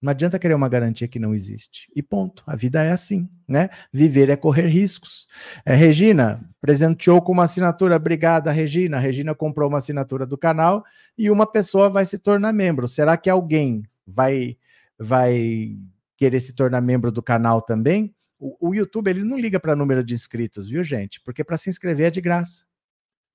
Não 0.05 0.11
adianta 0.11 0.39
querer 0.39 0.53
uma 0.53 0.69
garantia 0.69 1.09
que 1.09 1.19
não 1.19 1.33
existe. 1.33 1.91
E 1.97 2.03
ponto. 2.03 2.45
A 2.47 2.55
vida 2.55 2.83
é 2.83 2.93
assim, 2.93 3.27
né? 3.49 3.71
Viver 3.91 4.29
é 4.29 4.37
correr 4.37 4.67
riscos. 4.67 5.27
É, 5.65 5.75
Regina 5.75 6.47
presenteou 6.61 7.23
com 7.23 7.33
uma 7.33 7.45
assinatura. 7.45 7.97
Obrigada, 7.97 8.53
Regina. 8.53 8.99
A 8.99 9.01
Regina 9.01 9.35
comprou 9.35 9.67
uma 9.67 9.79
assinatura 9.79 10.27
do 10.27 10.37
canal 10.37 10.85
e 11.17 11.31
uma 11.31 11.47
pessoa 11.47 11.89
vai 11.89 12.05
se 12.05 12.19
tornar 12.19 12.53
membro. 12.53 12.87
Será 12.87 13.17
que 13.17 13.31
alguém 13.31 13.83
vai 14.07 14.59
vai 14.99 15.79
querer 16.19 16.43
se 16.43 16.53
tornar 16.53 16.83
membro 16.83 17.11
do 17.11 17.23
canal 17.23 17.63
também? 17.63 18.15
O, 18.39 18.69
o 18.69 18.75
YouTube 18.75 19.09
ele 19.09 19.25
não 19.25 19.39
liga 19.39 19.59
para 19.59 19.75
número 19.75 20.05
de 20.05 20.13
inscritos, 20.13 20.69
viu, 20.69 20.83
gente? 20.83 21.19
Porque 21.23 21.43
para 21.43 21.57
se 21.57 21.71
inscrever 21.71 22.09
é 22.09 22.11
de 22.11 22.21
graça. 22.21 22.67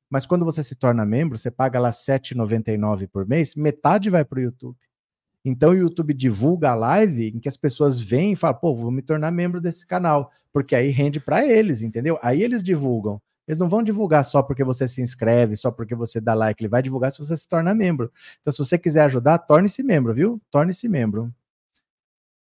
Mas 0.08 0.28
quando 0.28 0.46
você 0.46 0.62
se 0.62 0.76
torna 0.76 1.04
membro, 1.04 1.36
você 1.36 1.50
paga 1.50 1.80
lá 1.80 1.90
R$ 1.90 1.96
7,99 1.96 3.08
por 3.08 3.28
mês, 3.28 3.56
metade 3.56 4.12
vai 4.12 4.24
para 4.24 4.38
o 4.38 4.44
YouTube. 4.44 4.78
Então 5.44 5.72
o 5.72 5.78
YouTube 5.78 6.14
divulga 6.14 6.72
a 6.72 6.76
live 6.76 7.30
em 7.30 7.40
que 7.40 7.48
as 7.50 7.58
pessoas 7.58 8.00
vêm 8.00 8.34
e 8.34 8.36
falam, 8.36 8.60
pô, 8.60 8.76
vou 8.76 8.92
me 8.92 9.02
tornar 9.02 9.32
membro 9.32 9.62
desse 9.62 9.88
canal, 9.88 10.32
porque 10.52 10.76
aí 10.76 10.90
rende 10.90 11.20
para 11.20 11.46
eles, 11.46 11.82
entendeu? 11.82 12.20
Aí 12.22 12.44
eles 12.44 12.62
divulgam. 12.62 13.22
Eles 13.48 13.58
não 13.58 13.68
vão 13.68 13.82
divulgar 13.82 14.24
só 14.24 14.44
porque 14.44 14.64
você 14.64 14.88
se 14.88 15.02
inscreve, 15.02 15.56
só 15.56 15.72
porque 15.72 15.96
você 15.96 16.22
dá 16.22 16.36
like, 16.36 16.62
ele 16.62 16.70
vai 16.70 16.84
divulgar 16.84 17.12
se 17.12 17.18
você 17.18 17.36
se 17.36 17.48
torna 17.48 17.74
membro. 17.74 18.12
Então, 18.42 18.52
se 18.52 18.60
você 18.60 18.78
quiser 18.78 19.02
ajudar, 19.06 19.40
torne-se 19.40 19.82
membro, 19.82 20.14
viu? 20.14 20.40
Torne-se 20.52 20.88
membro. 20.88 21.34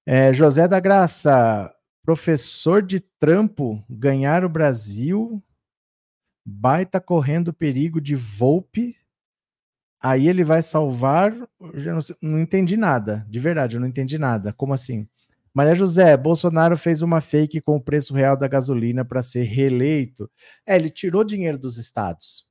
É, 0.06 0.32
José 0.32 0.66
da 0.66 0.80
Graça, 0.80 1.70
Professor 2.02 2.82
de 2.82 3.00
trampo 3.00 3.84
ganhar 3.88 4.46
o 4.46 4.48
Brasil, 4.48 5.42
baita 6.44 6.98
correndo 7.00 7.52
perigo 7.52 8.00
de 8.00 8.14
Volpe. 8.14 8.96
Aí 10.04 10.28
ele 10.28 10.44
vai 10.44 10.60
salvar. 10.60 11.34
Não, 11.34 11.98
não, 12.20 12.38
entendi 12.38 12.76
nada, 12.76 13.24
de 13.26 13.40
verdade, 13.40 13.76
eu 13.76 13.80
não 13.80 13.88
entendi 13.88 14.18
nada. 14.18 14.52
Como 14.52 14.74
assim? 14.74 15.08
Maria 15.54 15.74
José, 15.74 16.14
Bolsonaro 16.14 16.76
fez 16.76 17.00
uma 17.00 17.22
fake 17.22 17.58
com 17.62 17.76
o 17.76 17.80
preço 17.80 18.12
real 18.12 18.36
da 18.36 18.46
gasolina 18.46 19.02
para 19.02 19.22
ser 19.22 19.44
reeleito. 19.44 20.30
É, 20.66 20.76
ele 20.76 20.90
tirou 20.90 21.24
dinheiro 21.24 21.56
dos 21.56 21.78
estados. 21.78 22.44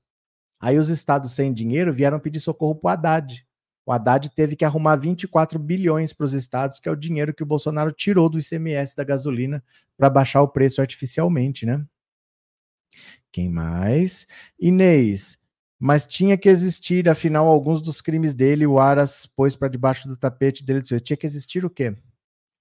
Aí 0.60 0.80
os 0.80 0.90
estados 0.90 1.34
sem 1.34 1.54
dinheiro 1.54 1.94
vieram 1.94 2.20
pedir 2.20 2.40
socorro 2.40 2.74
para 2.74 2.88
o 2.88 2.92
Haddad. 2.92 3.46
O 3.86 3.92
Haddad 3.92 4.32
teve 4.34 4.56
que 4.56 4.66
arrumar 4.66 4.96
24 4.96 5.60
bilhões 5.60 6.12
para 6.12 6.24
os 6.26 6.34
estados, 6.34 6.80
que 6.80 6.90
é 6.90 6.92
o 6.92 6.96
dinheiro 6.96 7.36
que 7.36 7.44
o 7.44 7.46
Bolsonaro 7.46 7.92
tirou 7.92 8.30
do 8.30 8.40
ICMS 8.40 8.96
da 8.96 9.04
gasolina 9.04 9.64
para 9.96 10.10
baixar 10.10 10.42
o 10.42 10.48
preço 10.48 10.82
artificialmente, 10.82 11.68
né? 11.68 11.86
Quem 13.32 13.48
mais? 13.48 14.26
Inês. 14.60 15.38
Mas 15.86 16.06
tinha 16.06 16.38
que 16.38 16.48
existir, 16.48 17.10
afinal, 17.10 17.46
alguns 17.46 17.82
dos 17.82 18.00
crimes 18.00 18.34
dele, 18.34 18.66
o 18.66 18.80
Aras 18.80 19.26
pôs 19.26 19.54
para 19.54 19.68
debaixo 19.68 20.08
do 20.08 20.16
tapete 20.16 20.64
dele. 20.64 20.82
Tinha 20.82 21.18
que 21.18 21.26
existir 21.26 21.66
o 21.66 21.70
quê? 21.70 21.94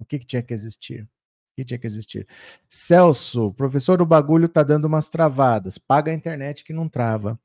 O 0.00 0.04
que, 0.04 0.18
que 0.18 0.26
tinha 0.26 0.42
que 0.42 0.52
existir? 0.52 1.04
O 1.04 1.08
que 1.54 1.64
tinha 1.64 1.78
que 1.78 1.86
existir? 1.86 2.26
Celso, 2.68 3.52
professor, 3.52 4.02
o 4.02 4.06
bagulho 4.06 4.48
tá 4.48 4.64
dando 4.64 4.86
umas 4.86 5.08
travadas. 5.08 5.78
Paga 5.78 6.10
a 6.10 6.14
internet 6.14 6.64
que 6.64 6.72
não 6.72 6.88
trava. 6.88 7.38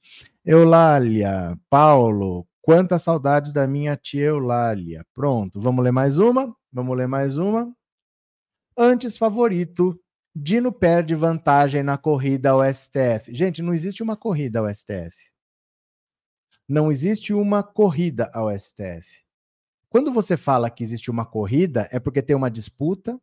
Eulália, 0.43 1.55
Paulo, 1.69 2.47
quantas 2.59 3.03
saudades 3.03 3.53
da 3.53 3.67
minha 3.67 3.95
tia 3.95 4.25
Eulália. 4.25 5.05
Pronto, 5.13 5.61
vamos 5.61 5.83
ler 5.83 5.91
mais 5.91 6.17
uma? 6.17 6.55
Vamos 6.73 6.97
ler 6.97 7.07
mais 7.07 7.37
uma. 7.37 7.71
Antes 8.75 9.15
favorito, 9.15 9.95
Dino 10.35 10.71
perde 10.71 11.13
vantagem 11.13 11.83
na 11.83 11.99
corrida 11.99 12.49
ao 12.49 12.63
STF. 12.63 13.31
Gente, 13.31 13.61
não 13.61 13.75
existe 13.75 14.01
uma 14.01 14.17
corrida 14.17 14.57
ao 14.57 14.73
STF. 14.73 15.36
Não 16.67 16.91
existe 16.91 17.33
uma 17.33 17.63
corrida 17.63 18.29
ao 18.33 18.51
STF. 18.51 19.25
Quando 19.89 20.11
você 20.11 20.35
fala 20.35 20.69
que 20.69 20.83
existe 20.83 21.09
uma 21.09 21.25
corrida, 21.25 21.87
é 21.91 21.99
porque 21.99 22.21
tem 22.21 22.35
uma 22.35 22.51
disputa, 22.51 23.19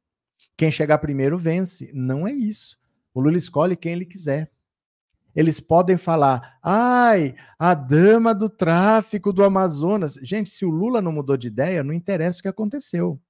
quem 0.57 0.71
chegar 0.71 0.99
primeiro 0.99 1.37
vence. 1.37 1.91
Não 1.93 2.27
é 2.27 2.33
isso. 2.33 2.79
O 3.13 3.21
Lula 3.21 3.37
escolhe 3.37 3.77
quem 3.77 3.93
ele 3.93 4.07
quiser. 4.07 4.51
Eles 5.35 5.59
podem 5.59 5.97
falar, 5.97 6.59
ai, 6.63 7.35
a 7.59 7.75
dama 7.75 8.35
do 8.35 8.49
tráfico 8.49 9.33
do 9.33 9.45
Amazonas. 9.45 10.15
Gente, 10.23 10.49
se 10.49 10.65
o 10.65 10.71
Lula 10.71 11.03
não 11.03 11.13
mudou 11.13 11.37
de 11.37 11.49
ideia, 11.49 11.83
não 11.83 11.93
interessa 11.93 12.39
o 12.39 12.43
que 12.43 12.49
aconteceu. 12.49 13.21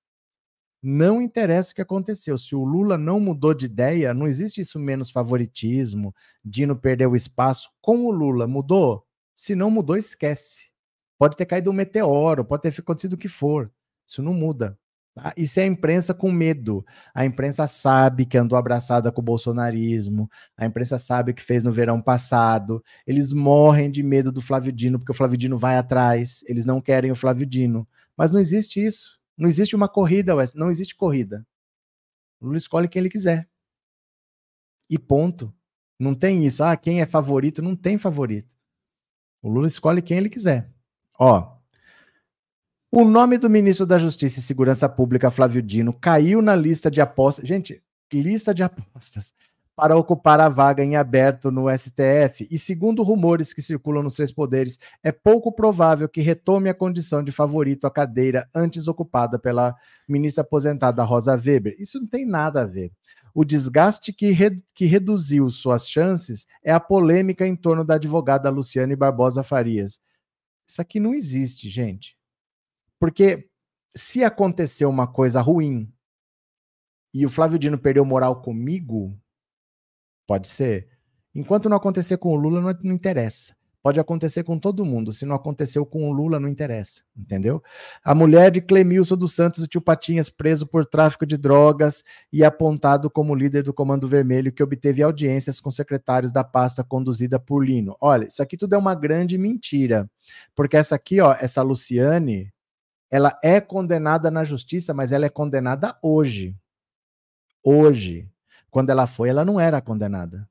Não 0.82 1.20
interessa 1.20 1.72
o 1.72 1.74
que 1.74 1.80
aconteceu. 1.80 2.36
Se 2.36 2.54
o 2.54 2.62
Lula 2.62 2.98
não 2.98 3.18
mudou 3.18 3.54
de 3.54 3.64
ideia, 3.64 4.12
não 4.12 4.26
existe 4.26 4.60
isso 4.60 4.78
menos 4.78 5.10
favoritismo, 5.10 6.14
Dino 6.44 6.76
perdeu 6.76 7.16
espaço. 7.16 7.70
Com 7.80 8.04
o 8.04 8.10
Lula, 8.10 8.46
mudou? 8.46 9.06
Se 9.34 9.54
não 9.54 9.70
mudou, 9.70 9.96
esquece. 9.96 10.70
Pode 11.18 11.36
ter 11.36 11.46
caído 11.46 11.70
um 11.70 11.74
meteoro, 11.74 12.44
pode 12.44 12.62
ter 12.62 12.74
acontecido 12.80 13.14
o 13.14 13.18
que 13.18 13.28
for. 13.28 13.70
Isso 14.06 14.22
não 14.22 14.34
muda. 14.34 14.78
Tá? 15.14 15.32
Isso 15.36 15.60
é 15.60 15.62
a 15.62 15.66
imprensa 15.66 16.12
com 16.12 16.30
medo. 16.30 16.84
A 17.14 17.24
imprensa 17.24 17.68
sabe 17.68 18.26
que 18.26 18.36
andou 18.36 18.58
abraçada 18.58 19.12
com 19.12 19.20
o 19.20 19.24
bolsonarismo, 19.24 20.28
a 20.56 20.66
imprensa 20.66 20.98
sabe 20.98 21.30
o 21.30 21.34
que 21.34 21.42
fez 21.42 21.62
no 21.62 21.72
verão 21.72 22.02
passado. 22.02 22.82
Eles 23.06 23.32
morrem 23.32 23.90
de 23.90 24.02
medo 24.02 24.32
do 24.32 24.42
Flávio 24.42 24.72
Dino, 24.72 24.98
porque 24.98 25.12
o 25.12 25.14
Flávio 25.14 25.38
Dino 25.38 25.56
vai 25.56 25.76
atrás. 25.76 26.42
Eles 26.46 26.66
não 26.66 26.80
querem 26.80 27.12
o 27.12 27.16
Flávio 27.16 27.46
Dino. 27.46 27.86
Mas 28.16 28.30
não 28.30 28.40
existe 28.40 28.84
isso. 28.84 29.18
Não 29.36 29.48
existe 29.48 29.76
uma 29.76 29.88
corrida, 29.88 30.34
Wes. 30.34 30.52
Não 30.54 30.70
existe 30.70 30.94
corrida. 30.96 31.46
O 32.40 32.46
Lula 32.46 32.58
escolhe 32.58 32.88
quem 32.88 33.00
ele 33.00 33.10
quiser. 33.10 33.48
E 34.90 34.98
ponto. 34.98 35.54
Não 35.98 36.14
tem 36.14 36.44
isso. 36.44 36.62
Ah, 36.62 36.76
quem 36.76 37.00
é 37.00 37.06
favorito? 37.06 37.62
Não 37.62 37.76
tem 37.76 37.96
favorito. 37.96 38.54
O 39.44 39.50
Lula 39.50 39.66
escolhe 39.66 40.00
quem 40.00 40.16
ele 40.16 40.30
quiser. 40.30 40.70
Ó. 41.18 41.52
O 42.90 43.04
nome 43.04 43.36
do 43.36 43.50
ministro 43.50 43.84
da 43.84 43.98
Justiça 43.98 44.40
e 44.40 44.42
Segurança 44.42 44.88
Pública, 44.88 45.30
Flávio 45.30 45.60
Dino, 45.60 45.92
caiu 45.92 46.40
na 46.40 46.56
lista 46.56 46.90
de 46.90 47.02
apostas. 47.02 47.46
Gente, 47.46 47.82
lista 48.10 48.54
de 48.54 48.62
apostas 48.62 49.34
para 49.76 49.96
ocupar 49.96 50.40
a 50.40 50.48
vaga 50.48 50.82
em 50.82 50.96
aberto 50.96 51.50
no 51.50 51.66
STF. 51.68 52.48
E 52.50 52.58
segundo 52.58 53.02
rumores 53.02 53.52
que 53.52 53.60
circulam 53.60 54.02
nos 54.02 54.14
três 54.14 54.32
poderes, 54.32 54.78
é 55.02 55.12
pouco 55.12 55.52
provável 55.52 56.08
que 56.08 56.22
retome 56.22 56.70
a 56.70 56.74
condição 56.74 57.22
de 57.22 57.30
favorito 57.30 57.86
à 57.86 57.90
cadeira 57.90 58.48
antes 58.54 58.88
ocupada 58.88 59.38
pela 59.38 59.74
ministra 60.08 60.42
aposentada 60.42 61.02
Rosa 61.02 61.34
Weber. 61.34 61.74
Isso 61.78 62.00
não 62.00 62.06
tem 62.06 62.24
nada 62.24 62.62
a 62.62 62.64
ver. 62.64 62.92
O 63.34 63.44
desgaste 63.44 64.12
que, 64.12 64.30
re, 64.30 64.62
que 64.74 64.84
reduziu 64.84 65.50
suas 65.50 65.90
chances 65.90 66.46
é 66.62 66.72
a 66.72 66.78
polêmica 66.78 67.46
em 67.46 67.56
torno 67.56 67.84
da 67.84 67.96
advogada 67.96 68.48
Luciane 68.48 68.94
Barbosa 68.94 69.42
Farias. 69.42 70.00
Isso 70.68 70.80
aqui 70.80 71.00
não 71.00 71.12
existe, 71.12 71.68
gente. 71.68 72.16
Porque 72.98 73.50
se 73.94 74.22
aconteceu 74.22 74.88
uma 74.88 75.06
coisa 75.06 75.40
ruim 75.40 75.92
e 77.12 77.26
o 77.26 77.28
Flávio 77.28 77.58
Dino 77.58 77.78
perdeu 77.78 78.04
moral 78.04 78.40
comigo, 78.40 79.18
Pode 80.26 80.48
ser. 80.48 80.88
Enquanto 81.34 81.68
não 81.68 81.76
acontecer 81.76 82.16
com 82.16 82.30
o 82.30 82.36
Lula, 82.36 82.60
não, 82.60 82.78
não 82.82 82.94
interessa. 82.94 83.54
Pode 83.84 84.00
acontecer 84.00 84.44
com 84.44 84.58
todo 84.58 84.82
mundo. 84.82 85.12
Se 85.12 85.26
não 85.26 85.36
aconteceu 85.36 85.84
com 85.84 86.08
o 86.08 86.12
Lula, 86.14 86.40
não 86.40 86.48
interessa. 86.48 87.02
Entendeu? 87.14 87.62
A 88.02 88.14
mulher 88.14 88.50
de 88.50 88.62
Clemilson 88.62 89.14
dos 89.14 89.34
Santos 89.34 89.62
e 89.62 89.68
Tio 89.68 89.82
Patinhas, 89.82 90.30
preso 90.30 90.66
por 90.66 90.86
tráfico 90.86 91.26
de 91.26 91.36
drogas 91.36 92.02
e 92.32 92.42
apontado 92.42 93.10
como 93.10 93.34
líder 93.34 93.62
do 93.62 93.74
Comando 93.74 94.08
Vermelho, 94.08 94.50
que 94.50 94.62
obteve 94.62 95.02
audiências 95.02 95.60
com 95.60 95.70
secretários 95.70 96.32
da 96.32 96.42
pasta 96.42 96.82
conduzida 96.82 97.38
por 97.38 97.62
Lino. 97.62 97.94
Olha, 98.00 98.24
isso 98.24 98.42
aqui 98.42 98.56
tudo 98.56 98.74
é 98.74 98.78
uma 98.78 98.94
grande 98.94 99.36
mentira. 99.36 100.10
Porque 100.56 100.78
essa 100.78 100.94
aqui, 100.94 101.20
ó, 101.20 101.36
essa 101.38 101.60
Luciane, 101.60 102.50
ela 103.10 103.38
é 103.42 103.60
condenada 103.60 104.30
na 104.30 104.44
justiça, 104.44 104.94
mas 104.94 105.12
ela 105.12 105.26
é 105.26 105.28
condenada 105.28 105.94
hoje. 106.02 106.56
Hoje. 107.62 108.30
Quando 108.70 108.88
ela 108.88 109.06
foi, 109.06 109.28
ela 109.28 109.44
não 109.44 109.60
era 109.60 109.78
condenada. 109.82 110.48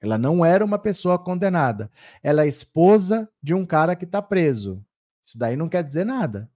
Ela 0.00 0.18
não 0.18 0.44
era 0.44 0.64
uma 0.64 0.78
pessoa 0.78 1.18
condenada. 1.18 1.90
Ela 2.22 2.44
é 2.44 2.48
esposa 2.48 3.28
de 3.42 3.54
um 3.54 3.64
cara 3.64 3.96
que 3.96 4.04
está 4.04 4.20
preso. 4.20 4.84
Isso 5.22 5.38
daí 5.38 5.56
não 5.56 5.68
quer 5.68 5.82
dizer 5.82 6.04
nada. 6.04 6.50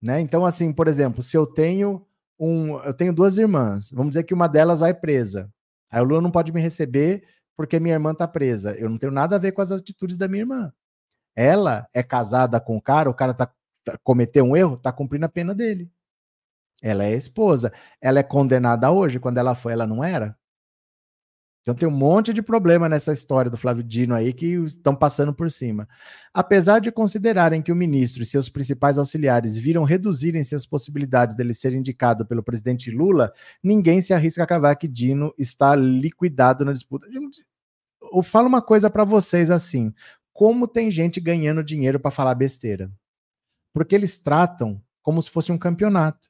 Né? 0.00 0.20
Então, 0.20 0.44
assim, 0.44 0.72
por 0.72 0.86
exemplo, 0.88 1.22
se 1.22 1.36
eu 1.36 1.46
tenho 1.46 2.06
um. 2.38 2.78
Eu 2.80 2.92
tenho 2.92 3.12
duas 3.12 3.38
irmãs, 3.38 3.90
vamos 3.90 4.10
dizer 4.10 4.24
que 4.24 4.34
uma 4.34 4.48
delas 4.48 4.80
vai 4.80 4.92
presa. 4.92 5.50
Aí 5.90 6.00
o 6.00 6.04
Lula 6.04 6.20
não 6.20 6.30
pode 6.30 6.52
me 6.52 6.60
receber 6.60 7.24
porque 7.56 7.80
minha 7.80 7.94
irmã 7.94 8.12
está 8.12 8.28
presa. 8.28 8.76
Eu 8.76 8.90
não 8.90 8.98
tenho 8.98 9.12
nada 9.12 9.36
a 9.36 9.38
ver 9.38 9.52
com 9.52 9.62
as 9.62 9.70
atitudes 9.70 10.16
da 10.16 10.28
minha 10.28 10.42
irmã. 10.42 10.72
Ela 11.34 11.88
é 11.94 12.02
casada 12.02 12.60
com 12.60 12.76
o 12.76 12.82
cara, 12.82 13.08
o 13.10 13.14
cara 13.14 13.32
tá, 13.34 13.50
tá 13.84 13.98
cometeu 14.02 14.44
um 14.44 14.56
erro, 14.56 14.74
está 14.74 14.92
cumprindo 14.92 15.26
a 15.26 15.28
pena 15.28 15.54
dele. 15.54 15.90
Ela 16.82 17.04
é 17.04 17.14
esposa. 17.14 17.72
Ela 18.00 18.20
é 18.20 18.22
condenada 18.22 18.90
hoje, 18.90 19.18
quando 19.18 19.38
ela 19.38 19.54
foi, 19.54 19.72
ela 19.72 19.86
não 19.86 20.04
era? 20.04 20.36
Então 21.66 21.74
tem 21.74 21.88
um 21.88 21.92
monte 21.92 22.32
de 22.32 22.40
problema 22.40 22.88
nessa 22.88 23.12
história 23.12 23.50
do 23.50 23.56
Flávio 23.56 23.82
Dino 23.82 24.14
aí 24.14 24.32
que 24.32 24.54
estão 24.54 24.94
passando 24.94 25.34
por 25.34 25.50
cima. 25.50 25.88
Apesar 26.32 26.78
de 26.78 26.92
considerarem 26.92 27.60
que 27.60 27.72
o 27.72 27.76
ministro 27.76 28.22
e 28.22 28.26
seus 28.26 28.48
principais 28.48 28.98
auxiliares 28.98 29.56
viram 29.56 29.82
reduzirem 29.82 30.44
suas 30.44 30.64
possibilidades 30.64 31.34
dele 31.34 31.52
ser 31.52 31.72
indicado 31.72 32.24
pelo 32.24 32.40
presidente 32.40 32.88
Lula, 32.88 33.32
ninguém 33.60 34.00
se 34.00 34.14
arrisca 34.14 34.44
a 34.44 34.46
cravar 34.46 34.78
que 34.78 34.86
Dino 34.86 35.34
está 35.36 35.74
liquidado 35.74 36.64
na 36.64 36.72
disputa. 36.72 37.08
Eu 38.12 38.22
falo 38.22 38.46
uma 38.46 38.62
coisa 38.62 38.88
para 38.88 39.02
vocês 39.02 39.50
assim: 39.50 39.92
como 40.32 40.68
tem 40.68 40.88
gente 40.88 41.18
ganhando 41.18 41.64
dinheiro 41.64 41.98
para 41.98 42.12
falar 42.12 42.36
besteira? 42.36 42.92
Porque 43.72 43.96
eles 43.96 44.16
tratam 44.16 44.80
como 45.02 45.20
se 45.20 45.28
fosse 45.28 45.50
um 45.50 45.58
campeonato. 45.58 46.28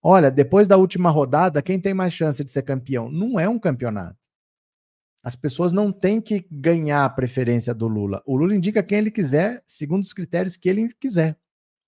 Olha, 0.00 0.30
depois 0.30 0.68
da 0.68 0.76
última 0.76 1.10
rodada, 1.10 1.60
quem 1.60 1.80
tem 1.80 1.92
mais 1.92 2.12
chance 2.12 2.44
de 2.44 2.52
ser 2.52 2.62
campeão? 2.62 3.10
Não 3.10 3.40
é 3.40 3.48
um 3.48 3.58
campeonato. 3.58 4.25
As 5.26 5.34
pessoas 5.34 5.72
não 5.72 5.90
têm 5.90 6.20
que 6.20 6.46
ganhar 6.48 7.04
a 7.04 7.10
preferência 7.10 7.74
do 7.74 7.88
Lula. 7.88 8.22
O 8.24 8.36
Lula 8.36 8.54
indica 8.54 8.80
quem 8.80 8.98
ele 8.98 9.10
quiser, 9.10 9.60
segundo 9.66 10.04
os 10.04 10.12
critérios 10.12 10.54
que 10.54 10.68
ele 10.68 10.88
quiser. 11.00 11.36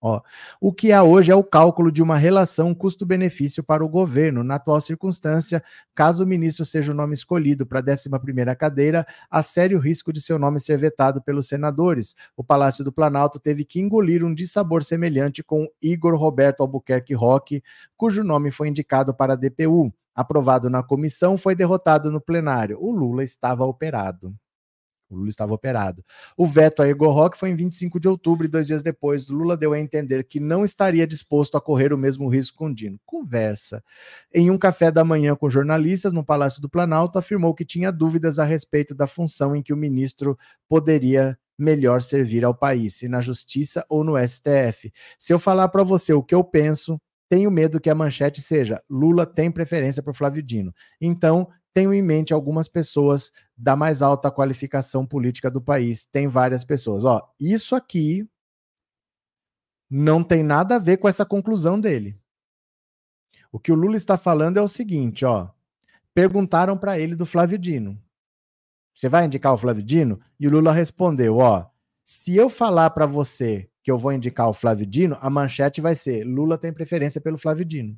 Ó, 0.01 0.21
o 0.61 0.73
que 0.73 0.91
há 0.91 1.05
hoje 1.05 1.31
é 1.31 1.37
o 1.37 1.45
cálculo 1.45 1.93
de 1.93 2.03
uma 2.03 2.17
relação 2.17 2.75
custo-benefício 2.75 3.63
para 3.63 3.85
o 3.85 3.89
governo. 3.89 4.43
Na 4.43 4.57
atual 4.57 4.81
circunstância, 4.81 5.63
caso 5.95 6.25
o 6.25 6.27
ministro 6.27 6.65
seja 6.65 6.91
o 6.91 6.95
nome 6.97 7.15
escolhido 7.15 7.65
para 7.65 7.79
a 7.79 7.93
11 7.93 8.11
cadeira, 8.59 9.07
há 9.31 9.41
sério 9.41 9.79
risco 9.79 10.13
de 10.13 10.21
seu 10.21 10.37
nome 10.37 10.59
ser 10.59 10.77
vetado 10.77 11.23
pelos 11.23 11.47
senadores. 11.47 12.17
O 12.37 12.43
Palácio 12.43 12.83
do 12.83 12.91
Planalto 12.91 13.39
teve 13.39 13.65
que 13.65 13.79
engolir 13.79 14.25
um 14.25 14.35
dissabor 14.35 14.83
semelhante 14.83 15.45
com 15.45 15.69
Igor 15.81 16.17
Roberto 16.17 16.61
Albuquerque 16.61 17.15
Roque, 17.15 17.63
cujo 17.97 18.25
nome 18.25 18.51
foi 18.51 18.67
indicado 18.67 19.15
para 19.15 19.35
a 19.35 19.37
DPU. 19.37 19.95
Aprovado 20.19 20.69
na 20.69 20.83
comissão, 20.83 21.39
foi 21.39 21.55
derrotado 21.55 22.11
no 22.11 22.21
plenário. 22.21 22.77
O 22.81 22.91
Lula 22.91 23.23
estava 23.23 23.65
operado. 23.65 24.35
O 25.09 25.15
Lula 25.15 25.29
estava 25.29 25.55
operado. 25.55 26.05
O 26.37 26.45
veto 26.45 26.83
a 26.83 26.89
Igor 26.89 27.15
Roque 27.15 27.39
foi 27.39 27.51
em 27.51 27.55
25 27.55 28.01
de 28.01 28.09
outubro 28.09 28.45
e 28.45 28.49
dois 28.49 28.67
dias 28.67 28.83
depois, 28.83 29.29
Lula 29.29 29.57
deu 29.57 29.73
a 29.73 29.79
entender 29.79 30.25
que 30.25 30.41
não 30.41 30.65
estaria 30.65 31.07
disposto 31.07 31.57
a 31.57 31.61
correr 31.61 31.93
o 31.93 31.97
mesmo 31.97 32.29
risco 32.29 32.59
com 32.59 32.75
Dino. 32.75 32.99
Conversa. 33.07 33.81
Em 34.35 34.51
um 34.51 34.59
café 34.59 34.91
da 34.91 35.05
manhã 35.05 35.37
com 35.37 35.49
jornalistas 35.49 36.13
no 36.13 36.25
Palácio 36.25 36.61
do 36.61 36.69
Planalto, 36.69 37.17
afirmou 37.17 37.55
que 37.55 37.65
tinha 37.65 37.93
dúvidas 37.93 38.41
a 38.41 38.45
respeito 38.45 38.97
da 38.97 39.07
função 39.07 39.55
em 39.55 39.63
que 39.63 39.73
o 39.73 39.77
ministro 39.77 40.37
poderia 40.69 41.39
melhor 41.57 42.03
servir 42.03 42.45
ao 42.45 42.55
país, 42.57 42.97
se 42.97 43.09
na 43.09 43.21
Justiça 43.21 43.87
ou 43.89 44.03
no 44.03 44.19
STF. 44.19 44.93
Se 45.17 45.33
eu 45.33 45.39
falar 45.39 45.69
para 45.69 45.85
você 45.85 46.13
o 46.13 46.25
que 46.25 46.35
eu 46.35 46.43
penso, 46.43 47.01
tenho 47.29 47.51
medo 47.51 47.81
que 47.81 47.91
a 47.91 47.95
manchete 47.95 48.41
seja 48.41 48.83
Lula 48.89 49.27
tem 49.27 49.51
preferência 49.51 50.03
por 50.03 50.15
Flávio 50.15 50.43
Dino. 50.43 50.75
Então, 51.01 51.49
tenho 51.73 51.93
em 51.93 52.03
mente 52.03 52.33
algumas 52.33 52.69
pessoas 52.69 53.31
da 53.57 53.77
mais 53.77 54.03
alta 54.03 54.31
qualificação 54.31 55.07
política 55.07 55.51
do 55.51 55.61
país. 55.61 56.05
Tem 56.07 56.27
várias 56.27 56.65
pessoas. 56.65 57.05
Ó, 57.05 57.23
isso 57.39 57.77
aqui 57.77 58.29
não 59.89 60.23
tem 60.25 60.43
nada 60.43 60.77
a 60.77 60.79
ver 60.79 60.97
com 60.97 61.09
essa 61.09 61.25
conclusão 61.25 61.79
dele. 61.79 62.19
O 63.53 63.59
que 63.59 63.73
o 63.73 63.75
Lula 63.75 63.97
está 63.97 64.19
falando 64.19 64.59
é 64.59 64.63
o 64.63 64.69
seguinte, 64.69 65.25
ó. 65.25 65.49
Perguntaram 66.15 66.77
para 66.77 66.99
ele 66.99 67.15
do 67.15 67.25
Flávio 67.25 67.59
Dino. 67.59 68.01
Você 68.95 69.09
vai 69.09 69.25
indicar 69.25 69.55
o 69.55 69.59
Flávio 69.59 69.83
Dino? 69.83 70.21
E 70.39 70.49
o 70.49 70.51
Lula 70.51 70.73
respondeu, 70.73 71.37
ó, 71.37 71.67
se 72.05 72.35
eu 72.35 72.49
falar 72.49 72.91
para 72.91 73.07
você 73.07 73.71
que 73.89 73.91
eu 73.91 73.97
vou 73.97 74.13
indicar 74.13 74.47
o 74.47 74.53
Flávio 74.53 74.85
Dino, 74.85 75.17
a 75.19 75.31
manchete 75.31 75.81
vai 75.81 75.95
ser 75.95 76.23
Lula 76.23 76.59
tem 76.59 76.71
preferência 76.71 77.23
pelo 77.23 77.39
Flávio 77.39 77.65
Dino. 77.65 77.97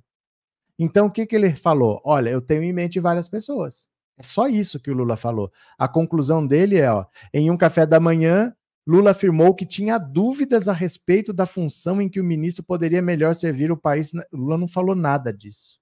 Então, 0.79 1.07
o 1.07 1.11
que, 1.11 1.26
que 1.26 1.35
ele 1.35 1.50
falou? 1.50 2.00
Olha, 2.05 2.31
eu 2.31 2.40
tenho 2.40 2.62
em 2.62 2.72
mente 2.72 3.00
várias 3.00 3.29
pessoas. 3.29 3.88
É 4.16 4.22
só 4.22 4.46
isso 4.46 4.79
que 4.79 4.88
o 4.88 4.94
Lula 4.94 5.16
falou. 5.16 5.50
A 5.76 5.88
conclusão 5.88 6.46
dele 6.46 6.79
é, 6.79 6.88
ó, 6.92 7.07
em 7.35 7.50
um 7.50 7.57
café 7.57 7.85
da 7.85 7.98
manhã, 7.98 8.55
Lula 8.87 9.11
afirmou 9.11 9.53
que 9.53 9.66
tinha 9.66 9.98
dúvidas 9.98 10.68
a 10.68 10.72
respeito 10.72 11.33
da 11.33 11.44
função 11.44 12.00
em 12.00 12.09
que 12.09 12.20
o 12.20 12.24
ministro 12.24 12.62
poderia 12.62 13.03
melhor 13.03 13.35
servir 13.35 13.72
o 13.72 13.76
país. 13.76 14.12
Lula 14.33 14.57
não 14.57 14.68
falou 14.68 14.94
nada 14.94 15.33
disso. 15.33 15.81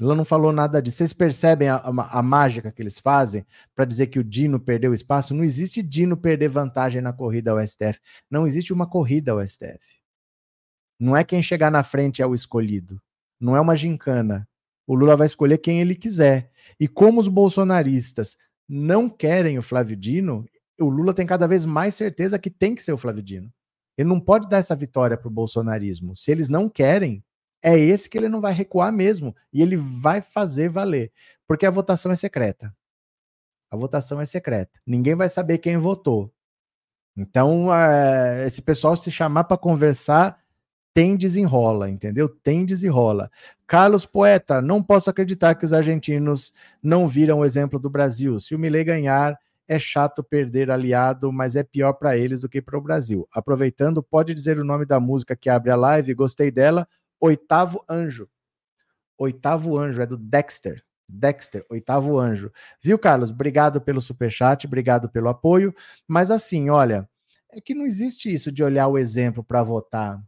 Lula 0.00 0.14
não 0.14 0.24
falou 0.24 0.52
nada 0.52 0.80
disso. 0.80 0.98
Vocês 0.98 1.12
percebem 1.12 1.68
a, 1.68 1.76
a, 1.76 2.18
a 2.18 2.22
mágica 2.22 2.72
que 2.72 2.82
eles 2.82 2.98
fazem 2.98 3.46
para 3.74 3.84
dizer 3.84 4.06
que 4.06 4.18
o 4.18 4.24
Dino 4.24 4.58
perdeu 4.58 4.94
espaço? 4.94 5.34
Não 5.34 5.44
existe 5.44 5.82
Dino 5.82 6.16
perder 6.16 6.48
vantagem 6.48 7.02
na 7.02 7.12
corrida 7.12 7.50
ao 7.50 7.66
STF. 7.66 8.00
Não 8.30 8.46
existe 8.46 8.72
uma 8.72 8.86
corrida 8.86 9.32
ao 9.32 9.46
STF. 9.46 9.80
Não 10.98 11.16
é 11.16 11.24
quem 11.24 11.42
chegar 11.42 11.70
na 11.70 11.82
frente 11.82 12.22
é 12.22 12.26
o 12.26 12.34
escolhido. 12.34 13.00
Não 13.40 13.56
é 13.56 13.60
uma 13.60 13.76
gincana. 13.76 14.48
O 14.86 14.94
Lula 14.94 15.16
vai 15.16 15.26
escolher 15.26 15.58
quem 15.58 15.80
ele 15.80 15.94
quiser. 15.94 16.50
E 16.78 16.88
como 16.88 17.20
os 17.20 17.28
bolsonaristas 17.28 18.36
não 18.68 19.08
querem 19.08 19.58
o 19.58 19.62
Flávio 19.62 19.96
Dino, 19.96 20.46
o 20.80 20.88
Lula 20.88 21.12
tem 21.12 21.26
cada 21.26 21.46
vez 21.46 21.64
mais 21.64 21.94
certeza 21.94 22.38
que 22.38 22.50
tem 22.50 22.74
que 22.74 22.82
ser 22.82 22.92
o 22.92 22.98
Flávio 22.98 23.22
Dino. 23.22 23.52
Ele 23.96 24.08
não 24.08 24.20
pode 24.20 24.48
dar 24.48 24.58
essa 24.58 24.74
vitória 24.74 25.16
para 25.16 25.28
o 25.28 25.30
bolsonarismo. 25.30 26.16
Se 26.16 26.30
eles 26.30 26.48
não 26.48 26.68
querem, 26.68 27.22
é 27.62 27.78
esse 27.78 28.08
que 28.08 28.18
ele 28.18 28.28
não 28.28 28.40
vai 28.40 28.52
recuar 28.52 28.92
mesmo. 28.92 29.34
E 29.52 29.62
ele 29.62 29.76
vai 29.76 30.20
fazer 30.20 30.68
valer. 30.68 31.12
Porque 31.46 31.64
a 31.64 31.70
votação 31.70 32.10
é 32.10 32.16
secreta. 32.16 32.74
A 33.70 33.76
votação 33.76 34.20
é 34.20 34.26
secreta. 34.26 34.80
Ninguém 34.86 35.14
vai 35.14 35.28
saber 35.28 35.58
quem 35.58 35.78
votou. 35.78 36.32
Então, 37.16 37.68
esse 38.46 38.60
pessoal 38.60 38.96
se 38.96 39.10
chamar 39.10 39.44
para 39.44 39.56
conversar, 39.56 40.38
tem 40.94 41.16
desenrola, 41.16 41.88
entendeu? 41.88 42.28
Tem 42.28 42.66
desenrola. 42.66 43.30
Carlos 43.66 44.04
Poeta, 44.04 44.60
não 44.60 44.82
posso 44.82 45.08
acreditar 45.08 45.54
que 45.54 45.64
os 45.64 45.72
argentinos 45.72 46.52
não 46.82 47.08
viram 47.08 47.40
o 47.40 47.44
exemplo 47.44 47.78
do 47.78 47.88
Brasil. 47.88 48.38
Se 48.40 48.54
o 48.54 48.58
Milei 48.58 48.84
ganhar, 48.84 49.38
é 49.66 49.78
chato 49.78 50.22
perder 50.22 50.70
aliado, 50.70 51.32
mas 51.32 51.56
é 51.56 51.62
pior 51.62 51.94
para 51.94 52.16
eles 52.16 52.40
do 52.40 52.48
que 52.48 52.60
para 52.60 52.76
o 52.76 52.82
Brasil. 52.82 53.26
Aproveitando, 53.32 54.02
pode 54.02 54.34
dizer 54.34 54.58
o 54.58 54.64
nome 54.64 54.84
da 54.84 55.00
música 55.00 55.36
que 55.36 55.48
abre 55.48 55.70
a 55.70 55.76
live? 55.76 56.12
Gostei 56.12 56.50
dela. 56.50 56.86
Oitavo 57.22 57.84
Anjo. 57.88 58.28
Oitavo 59.16 59.78
Anjo, 59.78 60.02
é 60.02 60.06
do 60.06 60.16
Dexter. 60.18 60.84
Dexter, 61.08 61.64
Oitavo 61.70 62.18
Anjo. 62.18 62.50
Viu, 62.82 62.98
Carlos? 62.98 63.30
Obrigado 63.30 63.80
pelo 63.80 64.00
superchat, 64.00 64.66
obrigado 64.66 65.08
pelo 65.08 65.28
apoio. 65.28 65.72
Mas 66.08 66.32
assim, 66.32 66.68
olha, 66.68 67.08
é 67.48 67.60
que 67.60 67.74
não 67.74 67.86
existe 67.86 68.32
isso 68.32 68.50
de 68.50 68.64
olhar 68.64 68.88
o 68.88 68.98
exemplo 68.98 69.44
para 69.44 69.62
votar. 69.62 70.20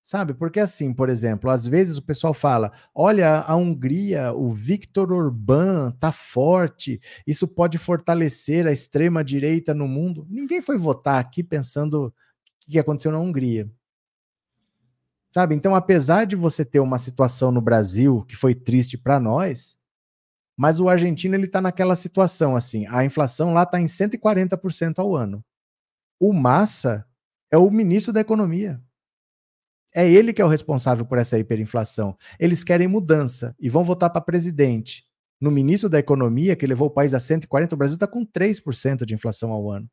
Sabe? 0.00 0.34
Porque 0.34 0.60
assim, 0.60 0.92
por 0.92 1.08
exemplo, 1.08 1.50
às 1.50 1.66
vezes 1.66 1.96
o 1.96 2.02
pessoal 2.02 2.32
fala: 2.32 2.70
olha, 2.94 3.40
a 3.40 3.56
Hungria, 3.56 4.32
o 4.34 4.52
Viktor 4.52 5.10
Orbán 5.10 5.90
tá 5.98 6.12
forte, 6.12 7.00
isso 7.26 7.48
pode 7.48 7.76
fortalecer 7.76 8.68
a 8.68 8.72
extrema-direita 8.72 9.74
no 9.74 9.88
mundo. 9.88 10.26
Ninguém 10.30 10.60
foi 10.60 10.76
votar 10.76 11.18
aqui 11.18 11.42
pensando 11.42 12.06
o 12.06 12.12
que 12.70 12.78
aconteceu 12.78 13.10
na 13.10 13.18
Hungria. 13.18 13.68
Sabe? 15.34 15.56
Então, 15.56 15.74
apesar 15.74 16.26
de 16.26 16.36
você 16.36 16.64
ter 16.64 16.78
uma 16.78 16.96
situação 16.96 17.50
no 17.50 17.60
Brasil 17.60 18.24
que 18.28 18.36
foi 18.36 18.54
triste 18.54 18.96
para 18.96 19.18
nós, 19.18 19.76
mas 20.56 20.78
o 20.78 20.88
argentino 20.88 21.34
ele 21.34 21.46
está 21.46 21.60
naquela 21.60 21.96
situação 21.96 22.54
assim, 22.54 22.86
a 22.86 23.04
inflação 23.04 23.52
lá 23.52 23.64
está 23.64 23.80
em 23.80 23.86
140% 23.86 25.00
ao 25.00 25.16
ano. 25.16 25.44
O 26.20 26.32
Massa 26.32 27.04
é 27.50 27.58
o 27.58 27.68
ministro 27.68 28.12
da 28.12 28.20
Economia. 28.20 28.80
É 29.92 30.08
ele 30.08 30.32
que 30.32 30.40
é 30.40 30.44
o 30.44 30.48
responsável 30.48 31.04
por 31.04 31.18
essa 31.18 31.36
hiperinflação. 31.36 32.16
Eles 32.38 32.62
querem 32.62 32.86
mudança 32.86 33.56
e 33.58 33.68
vão 33.68 33.82
votar 33.82 34.10
para 34.10 34.20
presidente. 34.20 35.04
No 35.40 35.50
ministro 35.50 35.88
da 35.88 35.98
Economia, 35.98 36.54
que 36.54 36.64
levou 36.64 36.86
o 36.86 36.92
país 36.92 37.12
a 37.12 37.18
140, 37.18 37.74
o 37.74 37.78
Brasil 37.78 37.94
está 37.94 38.06
com 38.06 38.24
3% 38.24 39.04
de 39.04 39.14
inflação 39.14 39.50
ao 39.50 39.68
ano. 39.68 39.90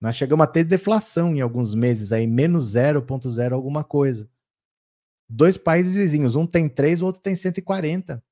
Nós 0.00 0.16
chegamos 0.16 0.44
a 0.44 0.46
ter 0.46 0.64
deflação 0.64 1.34
em 1.34 1.40
alguns 1.40 1.74
meses, 1.74 2.12
aí 2.12 2.26
menos 2.26 2.74
0,0 2.74 3.52
alguma 3.52 3.82
coisa. 3.82 4.28
Dois 5.28 5.56
países 5.56 5.94
vizinhos, 5.94 6.36
um 6.36 6.46
tem 6.46 6.68
3, 6.68 7.02
o 7.02 7.06
outro 7.06 7.20
tem 7.20 7.34
140. 7.34 8.22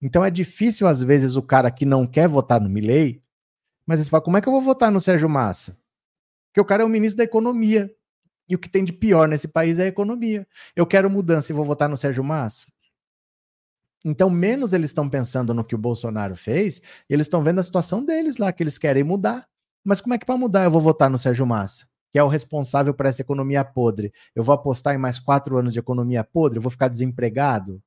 Então 0.00 0.24
é 0.24 0.30
difícil, 0.30 0.86
às 0.86 1.02
vezes, 1.02 1.36
o 1.36 1.42
cara 1.42 1.70
que 1.70 1.84
não 1.84 2.06
quer 2.06 2.28
votar 2.28 2.60
no 2.60 2.68
Milley, 2.68 3.22
mas 3.86 4.00
ele 4.00 4.08
fala, 4.08 4.22
como 4.22 4.36
é 4.36 4.40
que 4.40 4.48
eu 4.48 4.52
vou 4.52 4.62
votar 4.62 4.90
no 4.90 5.00
Sérgio 5.00 5.28
Massa? 5.28 5.76
Porque 6.48 6.60
o 6.60 6.64
cara 6.64 6.82
é 6.82 6.86
o 6.86 6.88
ministro 6.88 7.18
da 7.18 7.24
Economia. 7.24 7.94
E 8.48 8.54
o 8.54 8.58
que 8.58 8.68
tem 8.68 8.84
de 8.84 8.92
pior 8.92 9.28
nesse 9.28 9.48
país 9.48 9.78
é 9.78 9.84
a 9.84 9.86
economia. 9.86 10.46
Eu 10.76 10.86
quero 10.86 11.08
mudança 11.08 11.52
e 11.52 11.54
vou 11.54 11.64
votar 11.64 11.88
no 11.88 11.96
Sérgio 11.96 12.22
Massa? 12.24 12.66
Então, 14.04 14.28
menos 14.28 14.72
eles 14.72 14.90
estão 14.90 15.08
pensando 15.08 15.54
no 15.54 15.64
que 15.64 15.74
o 15.74 15.78
Bolsonaro 15.78 16.36
fez, 16.36 16.82
eles 17.08 17.26
estão 17.26 17.42
vendo 17.42 17.60
a 17.60 17.62
situação 17.62 18.04
deles 18.04 18.36
lá, 18.36 18.52
que 18.52 18.62
eles 18.62 18.76
querem 18.76 19.04
mudar. 19.04 19.48
Mas 19.84 20.00
como 20.00 20.14
é 20.14 20.18
que 20.18 20.26
para 20.26 20.36
mudar 20.36 20.64
eu 20.64 20.70
vou 20.70 20.80
votar 20.80 21.10
no 21.10 21.18
Sérgio 21.18 21.46
Massa, 21.46 21.86
que 22.12 22.18
é 22.18 22.22
o 22.22 22.28
responsável 22.28 22.94
por 22.94 23.06
essa 23.06 23.22
economia 23.22 23.64
podre? 23.64 24.12
Eu 24.34 24.42
vou 24.42 24.54
apostar 24.54 24.94
em 24.94 24.98
mais 24.98 25.18
quatro 25.18 25.56
anos 25.56 25.72
de 25.72 25.78
economia 25.78 26.22
podre? 26.22 26.58
Eu 26.58 26.62
vou 26.62 26.70
ficar 26.70 26.88
desempregado? 26.88 27.82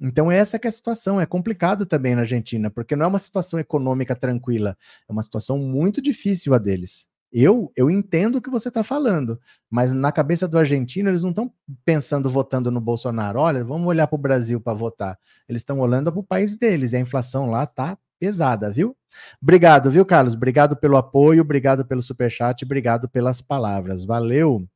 Então 0.00 0.30
essa 0.30 0.56
é 0.56 0.68
a 0.68 0.70
situação, 0.70 1.20
é 1.20 1.26
complicado 1.26 1.84
também 1.84 2.14
na 2.14 2.20
Argentina, 2.20 2.70
porque 2.70 2.94
não 2.94 3.04
é 3.04 3.08
uma 3.08 3.18
situação 3.18 3.58
econômica 3.58 4.14
tranquila, 4.14 4.76
é 5.08 5.12
uma 5.12 5.22
situação 5.22 5.58
muito 5.58 6.00
difícil 6.00 6.54
a 6.54 6.58
deles. 6.58 7.08
Eu, 7.30 7.70
eu 7.76 7.90
entendo 7.90 8.36
o 8.36 8.40
que 8.42 8.48
você 8.48 8.68
está 8.68 8.82
falando, 8.82 9.38
mas 9.68 9.92
na 9.92 10.10
cabeça 10.10 10.48
do 10.48 10.56
argentino 10.56 11.10
eles 11.10 11.22
não 11.22 11.30
estão 11.30 11.52
pensando 11.84 12.30
votando 12.30 12.70
no 12.70 12.80
Bolsonaro. 12.80 13.38
Olha, 13.38 13.62
vamos 13.62 13.86
olhar 13.86 14.06
para 14.06 14.14
o 14.14 14.18
Brasil 14.18 14.58
para 14.60 14.72
votar. 14.72 15.18
Eles 15.46 15.60
estão 15.60 15.78
olhando 15.78 16.10
para 16.10 16.20
o 16.20 16.24
país 16.24 16.56
deles 16.56 16.92
e 16.92 16.96
a 16.96 17.00
inflação 17.00 17.50
lá 17.50 17.66
tá 17.66 17.98
pesada, 18.18 18.70
viu? 18.70 18.96
Obrigado, 19.42 19.90
viu, 19.90 20.04
Carlos? 20.04 20.34
Obrigado 20.34 20.76
pelo 20.76 20.96
apoio, 20.96 21.42
obrigado 21.42 21.84
pelo 21.84 22.02
superchat, 22.02 22.64
obrigado 22.64 23.08
pelas 23.08 23.40
palavras. 23.40 24.04
Valeu. 24.04 24.68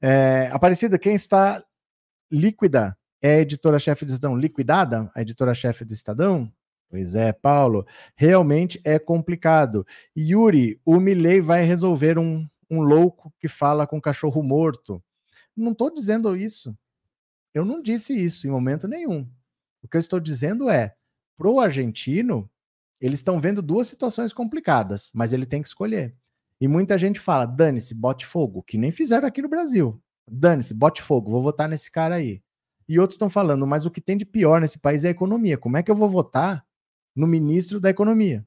É, 0.00 0.48
Aparecida, 0.52 0.98
quem 0.98 1.14
está 1.14 1.64
líquida 2.30 2.96
é 3.22 3.34
a 3.34 3.40
editora-chefe 3.40 4.04
do 4.04 4.12
Estadão. 4.12 4.36
Liquidada? 4.36 5.10
A 5.14 5.22
editora-chefe 5.22 5.84
do 5.84 5.92
Estadão? 5.92 6.52
Pois 6.88 7.14
é, 7.14 7.32
Paulo. 7.32 7.86
Realmente 8.14 8.80
é 8.84 8.98
complicado. 8.98 9.86
Yuri, 10.16 10.80
o 10.84 11.00
Milley 11.00 11.40
vai 11.40 11.64
resolver 11.64 12.18
um, 12.18 12.46
um 12.70 12.80
louco 12.80 13.32
que 13.40 13.48
fala 13.48 13.86
com 13.86 14.00
cachorro 14.00 14.42
morto. 14.42 15.02
Não 15.56 15.72
estou 15.72 15.92
dizendo 15.92 16.36
isso. 16.36 16.76
Eu 17.54 17.64
não 17.64 17.82
disse 17.82 18.12
isso 18.12 18.46
em 18.46 18.50
momento 18.50 18.86
nenhum. 18.86 19.28
O 19.82 19.88
que 19.88 19.96
eu 19.96 20.00
estou 20.00 20.20
dizendo 20.20 20.68
é, 20.68 20.94
pro 21.36 21.58
argentino, 21.58 22.50
eles 23.00 23.18
estão 23.18 23.40
vendo 23.40 23.62
duas 23.62 23.88
situações 23.88 24.32
complicadas, 24.32 25.10
mas 25.14 25.32
ele 25.32 25.46
tem 25.46 25.62
que 25.62 25.68
escolher. 25.68 26.16
E 26.60 26.66
muita 26.66 26.96
gente 26.96 27.20
fala: 27.20 27.46
dane-se, 27.46 27.94
bote 27.94 28.24
fogo, 28.24 28.62
que 28.62 28.78
nem 28.78 28.90
fizeram 28.90 29.28
aqui 29.28 29.42
no 29.42 29.48
Brasil. 29.48 30.00
Dane-se, 30.28 30.74
bote 30.74 31.02
fogo, 31.02 31.30
vou 31.30 31.42
votar 31.42 31.68
nesse 31.68 31.90
cara 31.90 32.16
aí. 32.16 32.42
E 32.88 32.98
outros 32.98 33.14
estão 33.14 33.28
falando, 33.28 33.66
mas 33.66 33.84
o 33.84 33.90
que 33.90 34.00
tem 34.00 34.16
de 34.16 34.24
pior 34.24 34.60
nesse 34.60 34.78
país 34.78 35.04
é 35.04 35.08
a 35.08 35.10
economia. 35.10 35.58
Como 35.58 35.76
é 35.76 35.82
que 35.82 35.90
eu 35.90 35.96
vou 35.96 36.08
votar 36.08 36.64
no 37.14 37.26
ministro 37.26 37.80
da 37.80 37.90
Economia? 37.90 38.46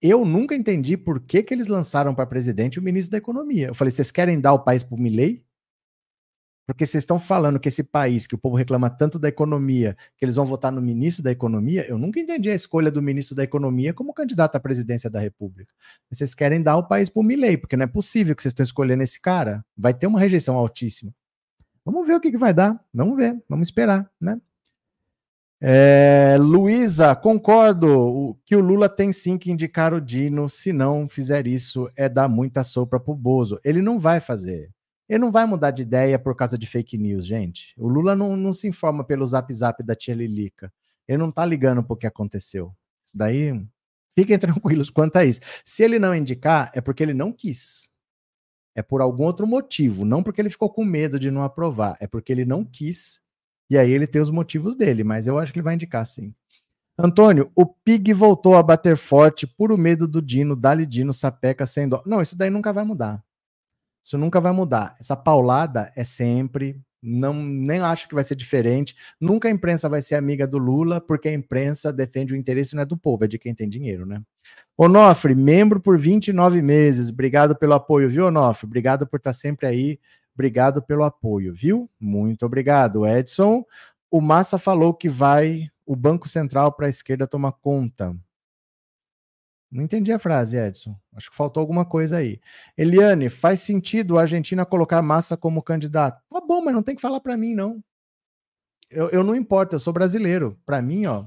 Eu 0.00 0.24
nunca 0.24 0.56
entendi 0.56 0.96
por 0.96 1.20
que, 1.20 1.44
que 1.44 1.54
eles 1.54 1.68
lançaram 1.68 2.12
para 2.12 2.26
presidente 2.26 2.80
o 2.80 2.82
ministro 2.82 3.12
da 3.12 3.18
Economia. 3.18 3.68
Eu 3.68 3.74
falei, 3.74 3.92
vocês 3.92 4.10
querem 4.10 4.40
dar 4.40 4.52
o 4.52 4.64
país 4.64 4.82
para 4.82 4.96
o 4.96 5.00
Milley? 5.00 5.44
Porque 6.66 6.86
vocês 6.86 7.02
estão 7.02 7.18
falando 7.18 7.58
que 7.58 7.68
esse 7.68 7.82
país, 7.82 8.26
que 8.26 8.34
o 8.34 8.38
povo 8.38 8.56
reclama 8.56 8.88
tanto 8.88 9.18
da 9.18 9.28
economia, 9.28 9.96
que 10.16 10.24
eles 10.24 10.36
vão 10.36 10.44
votar 10.44 10.70
no 10.70 10.80
ministro 10.80 11.22
da 11.22 11.30
Economia, 11.30 11.84
eu 11.88 11.98
nunca 11.98 12.20
entendi 12.20 12.50
a 12.50 12.54
escolha 12.54 12.90
do 12.90 13.02
ministro 13.02 13.34
da 13.34 13.42
Economia 13.42 13.92
como 13.92 14.14
candidato 14.14 14.54
à 14.56 14.60
presidência 14.60 15.10
da 15.10 15.18
República. 15.18 15.74
Vocês 16.10 16.34
querem 16.34 16.62
dar 16.62 16.76
o 16.76 16.86
país 16.86 17.08
para 17.10 17.20
o 17.20 17.24
Milley, 17.24 17.56
porque 17.56 17.76
não 17.76 17.84
é 17.84 17.88
possível 17.88 18.36
que 18.36 18.42
vocês 18.42 18.52
estão 18.52 18.62
escolhendo 18.62 19.02
esse 19.02 19.20
cara. 19.20 19.64
Vai 19.76 19.92
ter 19.92 20.06
uma 20.06 20.20
rejeição 20.20 20.56
altíssima. 20.56 21.12
Vamos 21.84 22.06
ver 22.06 22.14
o 22.14 22.20
que, 22.20 22.30
que 22.30 22.38
vai 22.38 22.54
dar. 22.54 22.80
Vamos 22.94 23.16
ver, 23.16 23.42
vamos 23.48 23.66
esperar, 23.68 24.08
né? 24.20 24.40
É, 25.64 26.36
Luísa, 26.40 27.14
concordo 27.14 28.36
que 28.44 28.56
o 28.56 28.60
Lula 28.60 28.88
tem 28.88 29.12
sim 29.12 29.38
que 29.38 29.50
indicar 29.50 29.94
o 29.94 30.00
Dino, 30.00 30.48
se 30.48 30.72
não 30.72 31.08
fizer 31.08 31.46
isso, 31.46 31.88
é 31.94 32.08
dar 32.08 32.28
muita 32.28 32.64
sopa 32.64 32.98
pro 32.98 33.14
Bozo. 33.14 33.60
Ele 33.64 33.80
não 33.80 33.98
vai 33.98 34.18
fazer. 34.18 34.70
Ele 35.12 35.18
não 35.18 35.30
vai 35.30 35.44
mudar 35.44 35.72
de 35.72 35.82
ideia 35.82 36.18
por 36.18 36.34
causa 36.34 36.56
de 36.56 36.66
fake 36.66 36.96
news, 36.96 37.26
gente. 37.26 37.74
O 37.76 37.86
Lula 37.86 38.16
não, 38.16 38.34
não 38.34 38.50
se 38.50 38.66
informa 38.66 39.04
pelo 39.04 39.26
zap 39.26 39.52
zap 39.52 39.82
da 39.82 39.94
tia 39.94 40.14
Lilica. 40.14 40.72
Ele 41.06 41.18
não 41.18 41.30
tá 41.30 41.44
ligando 41.44 41.84
pro 41.84 41.98
que 41.98 42.06
aconteceu. 42.06 42.74
Isso 43.04 43.14
daí, 43.14 43.62
fiquem 44.18 44.38
tranquilos 44.40 44.88
quanto 44.88 45.16
a 45.16 45.24
isso. 45.26 45.42
Se 45.66 45.82
ele 45.82 45.98
não 45.98 46.14
indicar, 46.14 46.72
é 46.74 46.80
porque 46.80 47.02
ele 47.02 47.12
não 47.12 47.30
quis. 47.30 47.90
É 48.74 48.82
por 48.82 49.02
algum 49.02 49.24
outro 49.24 49.46
motivo. 49.46 50.06
Não 50.06 50.22
porque 50.22 50.40
ele 50.40 50.48
ficou 50.48 50.70
com 50.70 50.82
medo 50.82 51.18
de 51.18 51.30
não 51.30 51.42
aprovar. 51.42 51.94
É 52.00 52.06
porque 52.06 52.32
ele 52.32 52.46
não 52.46 52.64
quis. 52.64 53.20
E 53.68 53.76
aí 53.76 53.90
ele 53.90 54.06
tem 54.06 54.22
os 54.22 54.30
motivos 54.30 54.74
dele. 54.74 55.04
Mas 55.04 55.26
eu 55.26 55.38
acho 55.38 55.52
que 55.52 55.58
ele 55.58 55.64
vai 55.64 55.74
indicar 55.74 56.06
sim. 56.06 56.34
Antônio, 56.96 57.52
o 57.54 57.66
Pig 57.66 58.14
voltou 58.14 58.56
a 58.56 58.62
bater 58.62 58.96
forte 58.96 59.46
por 59.46 59.72
o 59.72 59.76
medo 59.76 60.08
do 60.08 60.22
Dino, 60.22 60.56
Dali 60.56 60.86
Dino, 60.86 61.12
sapeca 61.12 61.66
sem 61.66 61.86
dó. 61.86 62.02
Não, 62.06 62.22
isso 62.22 62.34
daí 62.34 62.48
nunca 62.48 62.72
vai 62.72 62.84
mudar. 62.84 63.22
Isso 64.02 64.18
nunca 64.18 64.40
vai 64.40 64.52
mudar. 64.52 64.96
Essa 64.98 65.16
paulada 65.16 65.92
é 65.94 66.04
sempre 66.04 66.80
Não, 67.02 67.34
nem 67.34 67.80
acho 67.80 68.08
que 68.08 68.14
vai 68.14 68.22
ser 68.24 68.36
diferente. 68.36 68.94
Nunca 69.20 69.48
a 69.48 69.50
imprensa 69.50 69.88
vai 69.88 70.00
ser 70.02 70.14
amiga 70.14 70.46
do 70.46 70.58
Lula, 70.58 71.00
porque 71.00 71.28
a 71.28 71.32
imprensa 71.32 71.92
defende 71.92 72.32
o 72.32 72.36
interesse 72.36 72.74
não 72.76 72.82
é 72.82 72.86
do 72.86 72.96
povo, 72.96 73.24
é 73.24 73.28
de 73.28 73.38
quem 73.38 73.54
tem 73.54 73.68
dinheiro, 73.68 74.06
né? 74.06 74.22
Onofre, 74.76 75.34
membro 75.34 75.80
por 75.80 75.98
29 75.98 76.62
meses. 76.62 77.10
Obrigado 77.10 77.56
pelo 77.56 77.74
apoio, 77.74 78.08
viu, 78.08 78.26
Onofre? 78.26 78.66
Obrigado 78.66 79.06
por 79.06 79.16
estar 79.18 79.32
sempre 79.32 79.66
aí. 79.66 79.98
Obrigado 80.34 80.80
pelo 80.82 81.04
apoio, 81.04 81.52
viu? 81.52 81.90
Muito 82.00 82.46
obrigado, 82.46 83.06
Edson. 83.06 83.64
O 84.10 84.20
Massa 84.20 84.58
falou 84.58 84.94
que 84.94 85.08
vai 85.08 85.68
o 85.84 85.96
Banco 85.96 86.28
Central 86.28 86.72
para 86.72 86.86
a 86.86 86.90
esquerda 86.90 87.26
tomar 87.26 87.52
conta. 87.52 88.16
Não 89.72 89.82
entendi 89.82 90.12
a 90.12 90.18
frase, 90.18 90.58
Edson. 90.58 90.94
Acho 91.16 91.30
que 91.30 91.36
faltou 91.36 91.62
alguma 91.62 91.86
coisa 91.86 92.18
aí. 92.18 92.38
Eliane, 92.76 93.30
faz 93.30 93.60
sentido 93.60 94.18
a 94.18 94.20
Argentina 94.20 94.66
colocar 94.66 95.00
Massa 95.00 95.34
como 95.34 95.62
candidato? 95.62 96.22
Tá 96.30 96.40
bom, 96.42 96.62
mas 96.62 96.74
não 96.74 96.82
tem 96.82 96.94
que 96.94 97.00
falar 97.00 97.20
para 97.20 97.38
mim, 97.38 97.54
não. 97.54 97.82
Eu, 98.90 99.08
eu 99.08 99.24
não 99.24 99.34
importo, 99.34 99.74
eu 99.74 99.80
sou 99.80 99.90
brasileiro. 99.90 100.60
Para 100.66 100.82
mim, 100.82 101.06
ó, 101.06 101.24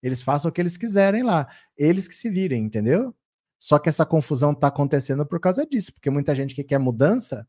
eles 0.00 0.22
façam 0.22 0.48
o 0.48 0.52
que 0.52 0.60
eles 0.60 0.76
quiserem 0.76 1.24
lá. 1.24 1.48
Eles 1.76 2.06
que 2.06 2.14
se 2.14 2.30
virem, 2.30 2.62
entendeu? 2.62 3.12
Só 3.58 3.76
que 3.80 3.88
essa 3.88 4.06
confusão 4.06 4.54
tá 4.54 4.68
acontecendo 4.68 5.26
por 5.26 5.40
causa 5.40 5.66
disso, 5.66 5.92
porque 5.92 6.10
muita 6.10 6.36
gente 6.36 6.54
que 6.54 6.62
quer 6.62 6.78
mudança, 6.78 7.44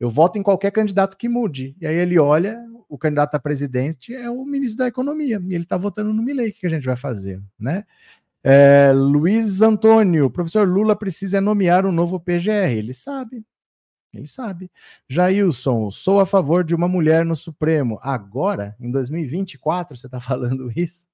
eu 0.00 0.08
voto 0.08 0.38
em 0.38 0.42
qualquer 0.42 0.70
candidato 0.70 1.18
que 1.18 1.28
mude. 1.28 1.76
E 1.78 1.86
aí 1.86 1.96
ele 1.96 2.18
olha, 2.18 2.58
o 2.88 2.96
candidato 2.96 3.34
a 3.34 3.38
presidente 3.38 4.14
é 4.14 4.30
o 4.30 4.42
ministro 4.46 4.78
da 4.78 4.86
Economia, 4.86 5.38
e 5.46 5.54
ele 5.54 5.66
tá 5.66 5.76
votando 5.76 6.14
no 6.14 6.22
Milei. 6.22 6.48
O 6.48 6.52
que 6.54 6.66
a 6.66 6.70
gente 6.70 6.86
vai 6.86 6.96
fazer, 6.96 7.42
né? 7.58 7.84
É, 8.46 8.92
Luiz 8.92 9.62
Antônio, 9.62 10.30
professor 10.30 10.68
Lula 10.68 10.94
precisa 10.94 11.40
nomear 11.40 11.86
um 11.86 11.92
novo 11.92 12.20
PGR. 12.20 12.76
Ele 12.76 12.92
sabe. 12.92 13.42
Ele 14.14 14.26
sabe. 14.26 14.70
Jailson, 15.08 15.90
sou 15.90 16.20
a 16.20 16.26
favor 16.26 16.62
de 16.62 16.74
uma 16.74 16.86
mulher 16.86 17.24
no 17.24 17.34
Supremo. 17.34 17.98
Agora, 18.02 18.76
em 18.78 18.90
2024, 18.90 19.96
você 19.96 20.06
está 20.06 20.20
falando 20.20 20.70
isso? 20.76 21.06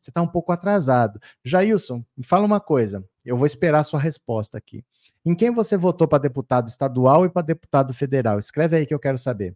Você 0.00 0.10
está 0.10 0.22
um 0.22 0.26
pouco 0.26 0.52
atrasado. 0.52 1.20
Jailson, 1.44 2.02
me 2.16 2.24
fala 2.24 2.46
uma 2.46 2.60
coisa. 2.60 3.04
Eu 3.24 3.36
vou 3.36 3.46
esperar 3.46 3.80
a 3.80 3.84
sua 3.84 4.00
resposta 4.00 4.56
aqui. 4.56 4.82
Em 5.24 5.34
quem 5.34 5.50
você 5.50 5.76
votou 5.76 6.08
para 6.08 6.18
deputado 6.18 6.66
estadual 6.68 7.26
e 7.26 7.28
para 7.28 7.42
deputado 7.42 7.92
federal? 7.92 8.38
Escreve 8.38 8.76
aí 8.76 8.86
que 8.86 8.94
eu 8.94 8.98
quero 8.98 9.18
saber. 9.18 9.54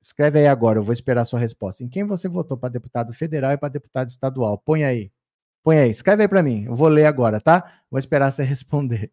Escreve 0.00 0.38
aí 0.38 0.46
agora, 0.46 0.78
eu 0.78 0.82
vou 0.82 0.92
esperar 0.92 1.22
a 1.22 1.24
sua 1.24 1.38
resposta. 1.38 1.84
Em 1.84 1.88
quem 1.88 2.04
você 2.04 2.26
votou 2.28 2.56
para 2.56 2.70
deputado 2.70 3.12
federal 3.12 3.52
e 3.52 3.58
para 3.58 3.68
deputado 3.68 4.08
estadual? 4.08 4.56
Põe 4.58 4.84
aí. 4.84 5.12
Põe 5.68 5.80
aí, 5.80 5.90
escreve 5.90 6.22
aí 6.22 6.28
para 6.28 6.42
mim. 6.42 6.64
Eu 6.64 6.74
vou 6.74 6.88
ler 6.88 7.04
agora, 7.04 7.38
tá? 7.42 7.82
Vou 7.90 7.98
esperar 7.98 8.32
você 8.32 8.40
responder. 8.42 9.12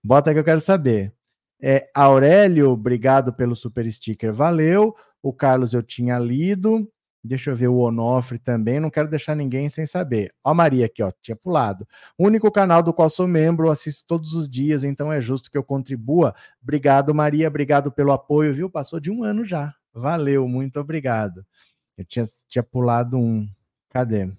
Bota 0.00 0.32
que 0.32 0.38
eu 0.38 0.44
quero 0.44 0.60
saber. 0.60 1.12
É, 1.60 1.90
Aurélio, 1.92 2.70
obrigado 2.70 3.32
pelo 3.32 3.56
super 3.56 3.90
sticker, 3.90 4.32
valeu. 4.32 4.94
O 5.20 5.32
Carlos 5.32 5.74
eu 5.74 5.82
tinha 5.82 6.16
lido. 6.16 6.88
Deixa 7.20 7.50
eu 7.50 7.56
ver 7.56 7.66
o 7.66 7.78
Onofre 7.78 8.38
também, 8.38 8.78
não 8.78 8.90
quero 8.90 9.10
deixar 9.10 9.34
ninguém 9.34 9.68
sem 9.68 9.86
saber. 9.86 10.32
Ó, 10.44 10.50
a 10.50 10.54
Maria 10.54 10.86
aqui, 10.86 11.02
ó, 11.02 11.10
tinha 11.20 11.34
pulado. 11.34 11.84
Único 12.16 12.48
canal 12.52 12.80
do 12.80 12.94
qual 12.94 13.10
sou 13.10 13.26
membro, 13.26 13.68
assisto 13.68 14.04
todos 14.06 14.34
os 14.34 14.48
dias, 14.48 14.84
então 14.84 15.12
é 15.12 15.20
justo 15.20 15.50
que 15.50 15.58
eu 15.58 15.64
contribua. 15.64 16.32
Obrigado, 16.62 17.12
Maria, 17.12 17.48
obrigado 17.48 17.90
pelo 17.90 18.12
apoio, 18.12 18.54
viu? 18.54 18.70
Passou 18.70 19.00
de 19.00 19.10
um 19.10 19.24
ano 19.24 19.44
já. 19.44 19.74
Valeu, 19.92 20.46
muito 20.46 20.78
obrigado. 20.78 21.44
Eu 21.96 22.04
tinha, 22.04 22.24
tinha 22.46 22.62
pulado 22.62 23.18
um. 23.18 23.48
Cadê? 23.90 24.30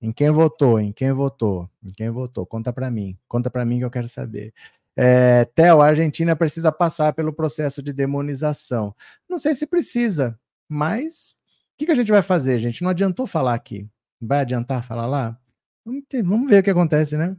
Em 0.00 0.12
quem 0.12 0.30
votou? 0.30 0.78
Em 0.78 0.92
quem 0.92 1.12
votou? 1.12 1.68
Em 1.82 1.90
quem 1.90 2.10
votou? 2.10 2.46
Conta 2.46 2.72
para 2.72 2.90
mim. 2.90 3.18
Conta 3.26 3.50
para 3.50 3.64
mim 3.64 3.78
que 3.78 3.84
eu 3.84 3.90
quero 3.90 4.08
saber. 4.08 4.54
É, 4.96 5.44
Theo, 5.44 5.80
a 5.80 5.86
Argentina 5.86 6.34
precisa 6.34 6.72
passar 6.72 7.12
pelo 7.12 7.32
processo 7.32 7.82
de 7.82 7.92
demonização. 7.92 8.94
Não 9.28 9.38
sei 9.38 9.54
se 9.54 9.66
precisa, 9.66 10.38
mas 10.68 11.36
o 11.74 11.78
que, 11.78 11.86
que 11.86 11.92
a 11.92 11.94
gente 11.94 12.10
vai 12.10 12.22
fazer, 12.22 12.58
gente? 12.58 12.82
Não 12.82 12.90
adiantou 12.90 13.26
falar 13.26 13.54
aqui. 13.54 13.88
Vai 14.20 14.40
adiantar 14.40 14.82
falar 14.82 15.06
lá? 15.06 15.38
Vamos, 15.84 16.02
ter, 16.08 16.22
vamos 16.22 16.50
ver 16.50 16.60
o 16.60 16.62
que 16.62 16.70
acontece, 16.70 17.16
né? 17.16 17.36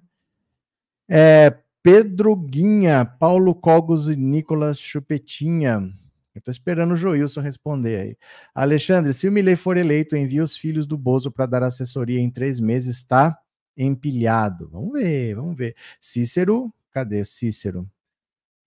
É, 1.10 1.58
Pedro 1.84 2.36
Guinha, 2.36 3.04
Paulo 3.04 3.54
Cogos 3.54 4.08
e 4.08 4.16
Nicolas 4.16 4.80
Chupetinha. 4.80 5.94
Tô 6.42 6.52
esperando 6.52 6.94
o 6.94 6.96
Joilson 6.96 7.42
responder 7.42 8.00
aí. 8.00 8.18
Alexandre, 8.54 9.14
se 9.14 9.28
o 9.28 9.32
Milley 9.32 9.56
for 9.56 9.78
eleito, 9.78 10.16
envia 10.16 10.44
os 10.44 10.56
filhos 10.58 10.86
do 10.88 10.98
Bozo 10.98 11.32
para 11.32 11.46
dar 11.46 11.64
assessoria 11.64 12.20
em 12.20 12.30
três 12.30 12.60
meses, 12.60 13.04
tá 13.04 13.38
empilhado. 13.76 14.70
Vamos 14.70 14.94
ver, 14.94 15.36
vamos 15.36 15.56
ver. 15.56 15.76
Cícero, 16.02 16.74
cadê 16.92 17.24
Cícero? 17.24 17.90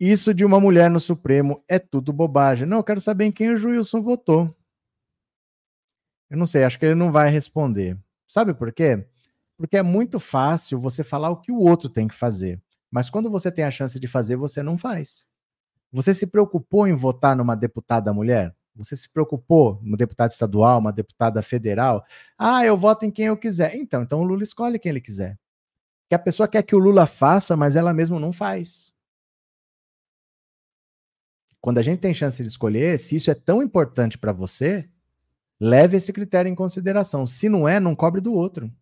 Isso 0.00 0.34
de 0.34 0.44
uma 0.44 0.58
mulher 0.58 0.90
no 0.90 0.98
Supremo 0.98 1.62
é 1.68 1.78
tudo 1.78 2.12
bobagem. 2.12 2.66
Não, 2.66 2.78
eu 2.78 2.84
quero 2.84 3.00
saber 3.00 3.26
em 3.26 3.32
quem 3.32 3.50
o 3.50 3.56
Joilson 3.56 4.02
votou. 4.02 4.56
Eu 6.28 6.36
não 6.36 6.46
sei, 6.46 6.64
acho 6.64 6.78
que 6.78 6.86
ele 6.86 6.94
não 6.94 7.12
vai 7.12 7.30
responder. 7.30 7.96
Sabe 8.26 8.54
por 8.54 8.72
quê? 8.72 9.06
Porque 9.56 9.76
é 9.76 9.82
muito 9.82 10.18
fácil 10.18 10.80
você 10.80 11.04
falar 11.04 11.30
o 11.30 11.36
que 11.36 11.52
o 11.52 11.58
outro 11.58 11.88
tem 11.88 12.08
que 12.08 12.14
fazer. 12.14 12.60
Mas 12.90 13.08
quando 13.08 13.30
você 13.30 13.52
tem 13.52 13.64
a 13.64 13.70
chance 13.70 14.00
de 14.00 14.08
fazer, 14.08 14.36
você 14.36 14.62
não 14.62 14.76
faz. 14.76 15.26
Você 15.92 16.14
se 16.14 16.26
preocupou 16.26 16.88
em 16.88 16.94
votar 16.94 17.36
numa 17.36 17.54
deputada 17.54 18.12
mulher? 18.12 18.54
Você 18.74 18.96
se 18.96 19.08
preocupou 19.08 19.78
uma 19.82 19.96
deputada 19.96 20.32
estadual, 20.32 20.78
uma 20.78 20.92
deputada 20.92 21.42
federal? 21.42 22.04
Ah, 22.38 22.64
eu 22.64 22.76
voto 22.76 23.04
em 23.04 23.10
quem 23.10 23.26
eu 23.26 23.36
quiser. 23.36 23.76
Então, 23.76 24.02
então 24.02 24.20
o 24.20 24.24
Lula 24.24 24.42
escolhe 24.42 24.78
quem 24.78 24.90
ele 24.90 25.00
quiser. 25.00 25.38
Que 26.08 26.14
a 26.14 26.18
pessoa 26.18 26.48
quer 26.48 26.62
que 26.62 26.74
o 26.74 26.78
Lula 26.78 27.06
faça, 27.06 27.54
mas 27.54 27.76
ela 27.76 27.92
mesma 27.92 28.18
não 28.18 28.32
faz. 28.32 28.92
Quando 31.60 31.78
a 31.78 31.82
gente 31.82 32.00
tem 32.00 32.14
chance 32.14 32.42
de 32.42 32.48
escolher, 32.48 32.98
se 32.98 33.16
isso 33.16 33.30
é 33.30 33.34
tão 33.34 33.62
importante 33.62 34.16
para 34.16 34.32
você, 34.32 34.88
leve 35.60 35.98
esse 35.98 36.12
critério 36.12 36.48
em 36.48 36.54
consideração. 36.54 37.26
Se 37.26 37.48
não 37.48 37.68
é, 37.68 37.78
não 37.78 37.94
cobre 37.94 38.20
do 38.20 38.32
outro. 38.32 38.72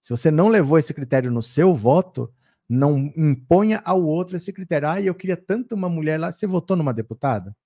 Se 0.00 0.10
você 0.10 0.30
não 0.30 0.48
levou 0.48 0.78
esse 0.78 0.94
critério 0.94 1.30
no 1.30 1.42
seu 1.42 1.74
voto, 1.74 2.32
não 2.68 3.12
imponha 3.16 3.80
ao 3.84 4.02
outro 4.04 4.36
esse 4.36 4.52
critério. 4.52 4.88
Ah, 4.88 5.00
eu 5.00 5.14
queria 5.14 5.36
tanto 5.36 5.74
uma 5.74 5.88
mulher 5.88 6.20
lá. 6.20 6.30
Você 6.30 6.46
votou 6.46 6.76
numa 6.76 6.92
deputada? 6.92 7.56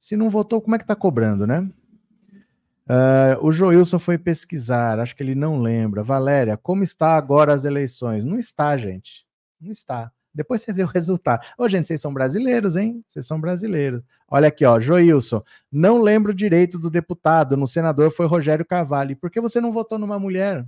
Se 0.00 0.16
não 0.16 0.28
votou, 0.28 0.60
como 0.60 0.74
é 0.74 0.78
que 0.78 0.84
está 0.84 0.94
cobrando, 0.94 1.46
né? 1.46 1.68
Uh, 2.88 3.44
o 3.44 3.50
Joilson 3.50 3.98
foi 3.98 4.16
pesquisar, 4.16 5.00
acho 5.00 5.16
que 5.16 5.22
ele 5.22 5.34
não 5.34 5.60
lembra. 5.60 6.04
Valéria, 6.04 6.56
como 6.56 6.84
está 6.84 7.16
agora 7.16 7.52
as 7.52 7.64
eleições? 7.64 8.24
Não 8.24 8.38
está, 8.38 8.76
gente. 8.76 9.26
Não 9.60 9.72
está. 9.72 10.12
Depois 10.32 10.60
você 10.60 10.72
vê 10.72 10.82
o 10.84 10.86
resultado. 10.86 11.40
Ô, 11.58 11.66
gente, 11.66 11.86
vocês 11.86 12.00
são 12.00 12.12
brasileiros, 12.12 12.76
hein? 12.76 13.02
Vocês 13.08 13.26
são 13.26 13.40
brasileiros. 13.40 14.02
Olha 14.28 14.48
aqui, 14.48 14.66
ó, 14.66 14.78
Joilson. 14.78 15.42
Não 15.72 16.00
lembro 16.00 16.34
direito 16.34 16.78
do 16.78 16.90
deputado. 16.90 17.56
No 17.56 17.66
senador 17.66 18.10
foi 18.10 18.26
Rogério 18.26 18.64
Carvalho. 18.64 19.16
Por 19.16 19.30
que 19.30 19.40
você 19.40 19.60
não 19.60 19.72
votou 19.72 19.98
numa 19.98 20.18
mulher? 20.18 20.64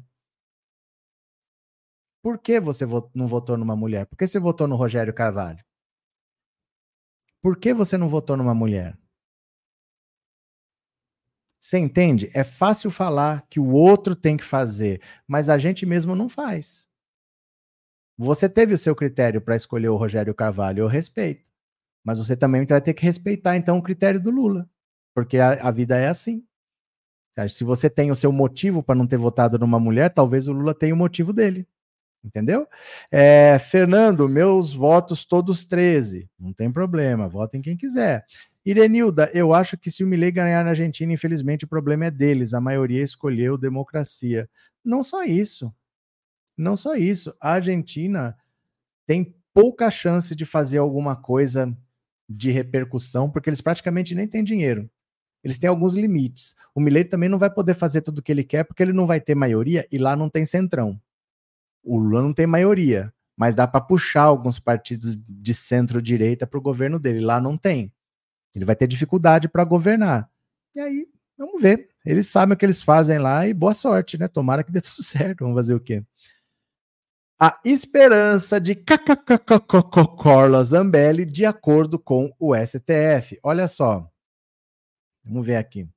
Por 2.28 2.36
que 2.36 2.60
você 2.60 2.85
não 3.14 3.26
votou 3.26 3.56
numa 3.56 3.74
mulher? 3.74 4.04
Por 4.04 4.18
que 4.18 4.29
você 4.29 4.38
votou 4.38 4.68
no 4.68 4.76
Rogério 4.76 5.14
Carvalho? 5.14 5.64
Por 7.40 7.56
que 7.56 7.72
você 7.72 7.96
não 7.96 8.06
votou 8.06 8.37
numa 8.37 8.54
mulher? 8.54 8.98
Você 11.58 11.79
entende? 11.79 12.31
É 12.35 12.44
fácil 12.44 12.90
falar 12.90 13.46
que 13.48 13.58
o 13.58 13.70
outro 13.70 14.14
tem 14.14 14.37
que 14.37 14.44
fazer, 14.44 15.00
mas 15.26 15.48
a 15.48 15.56
gente 15.56 15.87
mesmo 15.87 16.14
não 16.14 16.29
faz. 16.29 16.87
Você 18.18 18.46
teve 18.46 18.74
o 18.74 18.79
seu 18.79 18.94
critério 18.94 19.40
para 19.40 19.56
escolher 19.56 19.88
o 19.88 19.96
Rogério 19.96 20.35
Carvalho, 20.35 20.81
eu 20.81 20.87
respeito. 20.87 21.50
Mas 22.04 22.18
você 22.18 22.37
também 22.37 22.66
vai 22.66 22.83
ter 22.83 22.92
que 22.92 23.06
respeitar, 23.06 23.56
então, 23.56 23.79
o 23.79 23.83
critério 23.83 24.20
do 24.20 24.31
Lula. 24.31 24.68
Porque 25.14 25.38
a, 25.38 25.66
a 25.66 25.70
vida 25.70 25.96
é 25.96 26.08
assim. 26.08 26.46
Se 27.48 27.64
você 27.64 27.88
tem 27.88 28.10
o 28.10 28.14
seu 28.14 28.31
motivo 28.31 28.83
para 28.83 28.96
não 28.96 29.06
ter 29.06 29.16
votado 29.16 29.58
numa 29.58 29.81
mulher, 29.81 30.12
talvez 30.12 30.46
o 30.46 30.52
Lula 30.52 30.74
tenha 30.74 30.92
o 30.92 30.98
motivo 30.98 31.33
dele. 31.33 31.66
Entendeu? 32.25 32.66
É, 33.10 33.58
Fernando, 33.58 34.29
meus 34.29 34.75
votos 34.75 35.25
todos 35.25 35.64
13. 35.64 36.29
Não 36.38 36.52
tem 36.52 36.71
problema, 36.71 37.29
votem 37.29 37.62
quem 37.62 37.77
quiser. 37.77 38.25
Irenilda, 38.66 39.31
eu 39.33 39.54
acho 39.54 39.79
que 39.79 39.90
se 39.90 40.04
o 40.04 40.06
Milei 40.06 40.31
ganhar 40.31 40.62
na 40.62 40.71
Argentina, 40.71 41.12
infelizmente 41.12 41.64
o 41.64 41.69
problema 41.69 42.06
é 42.06 42.10
deles. 42.10 42.52
A 42.52 42.60
maioria 42.60 43.02
escolheu 43.02 43.56
democracia. 43.56 44.48
Não 44.85 45.02
só 45.02 45.23
isso. 45.23 45.73
Não 46.56 46.77
só 46.77 46.94
isso. 46.94 47.35
A 47.40 47.52
Argentina 47.52 48.37
tem 49.06 49.35
pouca 49.54 49.90
chance 49.90 50.35
de 50.35 50.44
fazer 50.44 50.79
alguma 50.79 51.16
coisa 51.16 51.75
de 52.29 52.50
repercussão, 52.50 53.31
porque 53.31 53.48
eles 53.48 53.60
praticamente 53.60 54.14
nem 54.14 54.29
têm 54.29 54.44
dinheiro. 54.44 54.90
Eles 55.42 55.58
têm 55.58 55.71
alguns 55.71 55.94
limites. 55.94 56.54
O 56.75 56.81
Milei 56.81 57.04
também 57.04 57.29
não 57.29 57.38
vai 57.38 57.48
poder 57.48 57.75
fazer 57.75 58.02
tudo 58.02 58.19
o 58.19 58.23
que 58.23 58.31
ele 58.31 58.44
quer, 58.44 58.64
porque 58.64 58.83
ele 58.83 58.92
não 58.92 59.06
vai 59.06 59.21
ter 59.21 59.35
maioria 59.35 59.87
e 59.90 59.96
lá 59.96 60.14
não 60.14 60.29
tem 60.29 60.44
centrão. 60.44 61.00
O 61.88 61.98
Lula 61.98 62.20
não 62.20 62.34
tem 62.34 62.46
maioria, 62.46 63.12
mas 63.34 63.54
dá 63.54 63.66
para 63.66 63.80
puxar 63.80 64.24
alguns 64.24 64.58
partidos 64.58 65.16
de 65.16 65.54
centro-direita 65.54 66.46
para 66.46 66.58
o 66.58 66.62
governo 66.62 66.98
dele. 66.98 67.20
Lá 67.20 67.40
não 67.40 67.56
tem. 67.56 67.90
Ele 68.54 68.64
vai 68.66 68.76
ter 68.76 68.86
dificuldade 68.86 69.48
para 69.48 69.64
governar. 69.64 70.30
E 70.74 70.80
aí, 70.80 71.08
vamos 71.36 71.62
ver. 71.62 71.88
Eles 72.04 72.26
sabem 72.26 72.54
o 72.54 72.56
que 72.58 72.66
eles 72.66 72.82
fazem 72.82 73.18
lá 73.18 73.46
e 73.46 73.54
boa 73.54 73.72
sorte, 73.72 74.18
né? 74.18 74.28
Tomara 74.28 74.62
que 74.62 74.70
dê 74.70 74.80
tudo 74.82 75.02
certo. 75.02 75.40
Vamos 75.40 75.56
fazer 75.56 75.74
o 75.74 75.80
quê? 75.80 76.04
A 77.40 77.58
esperança 77.64 78.60
de 78.60 78.76
Corla 80.16 80.64
Zambelli 80.64 81.24
de 81.24 81.46
acordo 81.46 81.98
com 81.98 82.34
o 82.38 82.54
STF. 82.54 83.38
Olha 83.42 83.66
só. 83.66 84.10
Vamos 85.24 85.46
ver 85.46 85.56
aqui. 85.56 85.88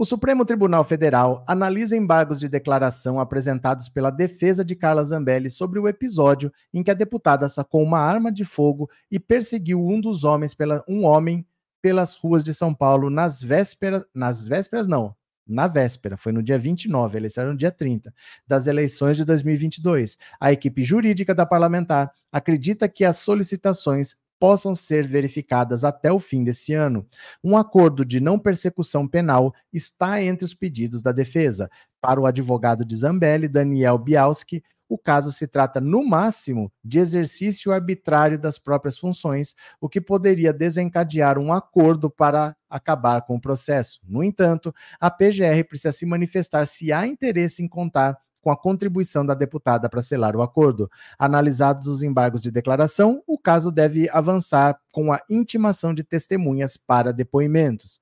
O 0.00 0.06
Supremo 0.06 0.46
Tribunal 0.46 0.82
Federal 0.82 1.44
analisa 1.46 1.94
embargos 1.94 2.40
de 2.40 2.48
declaração 2.48 3.20
apresentados 3.20 3.90
pela 3.90 4.10
defesa 4.10 4.64
de 4.64 4.74
Carla 4.74 5.04
Zambelli 5.04 5.50
sobre 5.50 5.78
o 5.78 5.86
episódio 5.86 6.50
em 6.72 6.82
que 6.82 6.90
a 6.90 6.94
deputada 6.94 7.46
sacou 7.50 7.82
uma 7.82 7.98
arma 7.98 8.32
de 8.32 8.42
fogo 8.42 8.88
e 9.10 9.20
perseguiu 9.20 9.86
um 9.86 10.00
dos 10.00 10.24
homens 10.24 10.54
pela 10.54 10.82
um 10.88 11.04
homem 11.04 11.46
pelas 11.82 12.14
ruas 12.14 12.42
de 12.42 12.54
São 12.54 12.72
Paulo 12.72 13.10
nas 13.10 13.42
vésperas, 13.42 14.02
nas 14.14 14.48
vésperas 14.48 14.88
não, 14.88 15.14
na 15.46 15.66
véspera, 15.66 16.16
foi 16.16 16.32
no 16.32 16.42
dia 16.42 16.58
29, 16.58 17.16
a 17.16 17.20
eleição 17.20 17.42
era 17.42 17.52
no 17.52 17.58
dia 17.58 17.70
30, 17.70 18.14
das 18.46 18.66
eleições 18.66 19.18
de 19.18 19.24
2022. 19.26 20.16
A 20.40 20.50
equipe 20.50 20.82
jurídica 20.82 21.34
da 21.34 21.44
parlamentar 21.44 22.10
acredita 22.32 22.88
que 22.88 23.04
as 23.04 23.18
solicitações 23.18 24.16
possam 24.40 24.74
ser 24.74 25.06
verificadas 25.06 25.84
até 25.84 26.10
o 26.10 26.18
fim 26.18 26.42
desse 26.42 26.72
ano. 26.72 27.06
Um 27.44 27.58
acordo 27.58 28.04
de 28.04 28.18
não 28.18 28.38
persecução 28.38 29.06
penal 29.06 29.54
está 29.70 30.22
entre 30.22 30.46
os 30.46 30.54
pedidos 30.54 31.02
da 31.02 31.12
defesa. 31.12 31.70
Para 32.00 32.18
o 32.18 32.26
advogado 32.26 32.82
de 32.82 32.96
Zambelli, 32.96 33.46
Daniel 33.46 33.98
Bialski, 33.98 34.64
o 34.88 34.98
caso 34.98 35.30
se 35.30 35.46
trata, 35.46 35.80
no 35.80 36.04
máximo, 36.04 36.72
de 36.82 36.98
exercício 36.98 37.70
arbitrário 37.70 38.36
das 38.36 38.58
próprias 38.58 38.98
funções, 38.98 39.54
o 39.80 39.88
que 39.88 40.00
poderia 40.00 40.52
desencadear 40.52 41.38
um 41.38 41.52
acordo 41.52 42.10
para 42.10 42.56
acabar 42.68 43.22
com 43.22 43.36
o 43.36 43.40
processo. 43.40 44.00
No 44.02 44.24
entanto, 44.24 44.74
a 44.98 45.08
PGR 45.08 45.62
precisa 45.68 45.92
se 45.92 46.04
manifestar 46.04 46.66
se 46.66 46.92
há 46.92 47.06
interesse 47.06 47.62
em 47.62 47.68
contar 47.68 48.18
com 48.40 48.50
a 48.50 48.56
contribuição 48.56 49.24
da 49.24 49.34
deputada 49.34 49.88
para 49.88 50.02
selar 50.02 50.34
o 50.36 50.42
acordo. 50.42 50.90
Analisados 51.18 51.86
os 51.86 52.02
embargos 52.02 52.40
de 52.40 52.50
declaração, 52.50 53.22
o 53.26 53.38
caso 53.38 53.70
deve 53.70 54.08
avançar 54.10 54.78
com 54.92 55.12
a 55.12 55.20
intimação 55.28 55.92
de 55.92 56.02
testemunhas 56.02 56.76
para 56.76 57.12
depoimentos. 57.12 58.00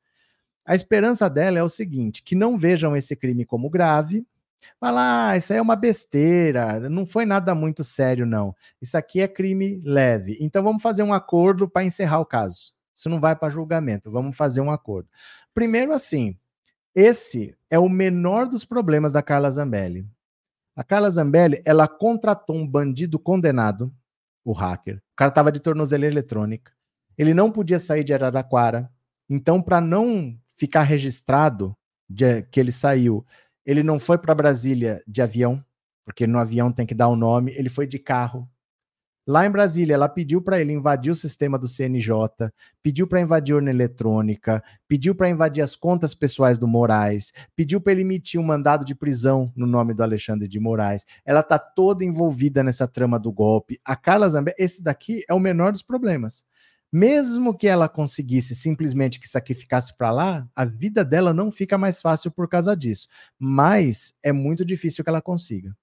A 0.64 0.74
esperança 0.74 1.30
dela 1.30 1.59
é 1.59 1.62
o 1.62 1.68
seguinte: 1.68 2.22
que 2.22 2.34
não 2.34 2.57
vejam 2.57 2.95
esse 2.95 3.16
crime 3.16 3.45
como 3.45 3.70
grave. 3.70 4.26
Fala, 4.78 5.30
ah, 5.30 5.36
isso 5.36 5.53
aí 5.53 5.59
é 5.59 5.62
uma 5.62 5.76
besteira, 5.76 6.89
não 6.91 7.07
foi 7.07 7.24
nada 7.24 7.55
muito 7.55 7.84
sério, 7.84 8.26
não. 8.26 8.55
Isso 8.82 8.99
aqui 8.99 9.20
é 9.20 9.28
crime 9.28 9.80
leve. 9.84 10.36
Então 10.41 10.62
vamos 10.62 10.82
fazer 10.82 11.03
um 11.03 11.12
acordo 11.12 11.68
para 11.68 11.84
encerrar 11.84 12.18
o 12.18 12.26
caso. 12.26 12.74
Isso 12.95 13.09
não 13.09 13.20
vai 13.20 13.36
para 13.36 13.49
julgamento, 13.49 14.11
vamos 14.11 14.36
fazer 14.36 14.61
um 14.61 14.70
acordo. 14.70 15.09
Primeiro, 15.55 15.93
assim, 15.93 16.36
esse 16.95 17.57
é 17.70 17.78
o 17.78 17.89
menor 17.89 18.47
dos 18.49 18.64
problemas 18.64 19.12
da 19.12 19.22
Carla 19.22 19.51
Zambelli. 19.51 20.05
A 20.79 20.85
Carla 20.85 21.11
Zambelli, 21.11 21.61
ela 21.64 21.89
contratou 21.89 22.55
um 22.55 22.64
bandido 22.64 23.18
condenado, 23.18 23.93
o 24.45 24.53
hacker. 24.53 24.99
O 24.99 25.16
cara 25.16 25.29
estava 25.29 25.51
de 25.51 25.59
tornozeleira 25.59 26.14
eletrônica. 26.14 26.70
Ele 27.16 27.35
não 27.35 27.51
podia 27.51 27.81
sair 27.81 28.05
de 28.05 28.14
Araraquara. 28.14 28.89
Então, 29.29 29.61
para 29.61 29.81
não 29.81 30.39
ficar 30.57 30.83
registrado 30.83 31.76
de, 32.09 32.43
que 32.43 32.61
ele 32.61 32.70
saiu, 32.70 33.26
ele 33.66 33.83
não 33.83 33.99
foi 33.99 34.18
para 34.18 34.33
Brasília 34.37 35.03
de 35.05 35.20
avião, 35.20 35.61
porque 36.05 36.29
no 36.29 36.39
avião 36.39 36.70
tem 36.70 36.87
que 36.87 36.95
dar 36.95 37.09
o 37.09 37.16
nome. 37.16 37.51
Ele 37.57 37.68
foi 37.68 37.85
de 37.85 37.99
carro. 37.99 38.49
Lá 39.31 39.45
em 39.45 39.51
Brasília, 39.51 39.93
ela 39.93 40.09
pediu 40.09 40.41
para 40.41 40.59
ele 40.59 40.72
invadir 40.72 41.12
o 41.12 41.14
sistema 41.14 41.59
do 41.59 41.68
CNJ, 41.68 42.51
pediu 42.83 43.07
para 43.07 43.20
invadir 43.20 43.53
a 43.53 43.57
urna 43.57 43.68
eletrônica, 43.68 44.64
pediu 44.89 45.14
para 45.14 45.29
invadir 45.29 45.61
as 45.61 45.76
contas 45.76 46.14
pessoais 46.14 46.57
do 46.57 46.66
Moraes, 46.66 47.31
pediu 47.55 47.79
para 47.79 47.93
ele 47.93 48.01
emitir 48.01 48.41
um 48.41 48.43
mandado 48.43 48.87
de 48.87 48.95
prisão 48.95 49.53
no 49.55 49.66
nome 49.66 49.93
do 49.93 50.03
Alexandre 50.03 50.49
de 50.49 50.59
Moraes. 50.59 51.05
Ela 51.26 51.41
está 51.41 51.59
toda 51.59 52.03
envolvida 52.03 52.62
nessa 52.62 52.89
trama 52.89 53.18
do 53.18 53.31
golpe. 53.31 53.79
A 53.85 53.95
Carla 53.95 54.31
Zambelli, 54.31 54.57
esse 54.59 54.83
daqui 54.83 55.22
é 55.29 55.35
o 55.35 55.39
menor 55.39 55.72
dos 55.72 55.83
problemas. 55.83 56.43
Mesmo 56.91 57.55
que 57.55 57.68
ela 57.68 57.87
conseguisse 57.87 58.55
simplesmente 58.55 59.20
que 59.20 59.26
isso 59.26 59.37
aqui 59.37 59.53
ficasse 59.53 59.95
para 59.95 60.11
lá, 60.11 60.49
a 60.57 60.64
vida 60.64 61.05
dela 61.05 61.35
não 61.35 61.51
fica 61.51 61.76
mais 61.76 62.01
fácil 62.01 62.31
por 62.31 62.49
causa 62.49 62.74
disso. 62.74 63.07
Mas 63.39 64.14
é 64.22 64.33
muito 64.33 64.64
difícil 64.64 65.05
que 65.05 65.11
ela 65.11 65.20
consiga. 65.20 65.76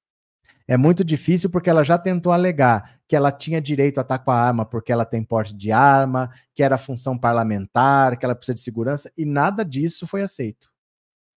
É 0.67 0.77
muito 0.77 1.03
difícil 1.03 1.49
porque 1.49 1.69
ela 1.69 1.83
já 1.83 1.97
tentou 1.97 2.31
alegar 2.31 2.99
que 3.07 3.15
ela 3.15 3.31
tinha 3.31 3.61
direito 3.61 3.99
a 3.99 4.01
estar 4.01 4.17
com 4.19 4.31
a 4.31 4.39
arma 4.39 4.65
porque 4.65 4.91
ela 4.91 5.05
tem 5.05 5.23
porte 5.23 5.55
de 5.55 5.71
arma, 5.71 6.31
que 6.55 6.63
era 6.63 6.77
função 6.77 7.17
parlamentar, 7.17 8.17
que 8.17 8.25
ela 8.25 8.33
precisa 8.33 8.55
de 8.55 8.61
segurança, 8.61 9.11
e 9.15 9.25
nada 9.25 9.63
disso 9.63 10.07
foi 10.07 10.23
aceito. 10.23 10.73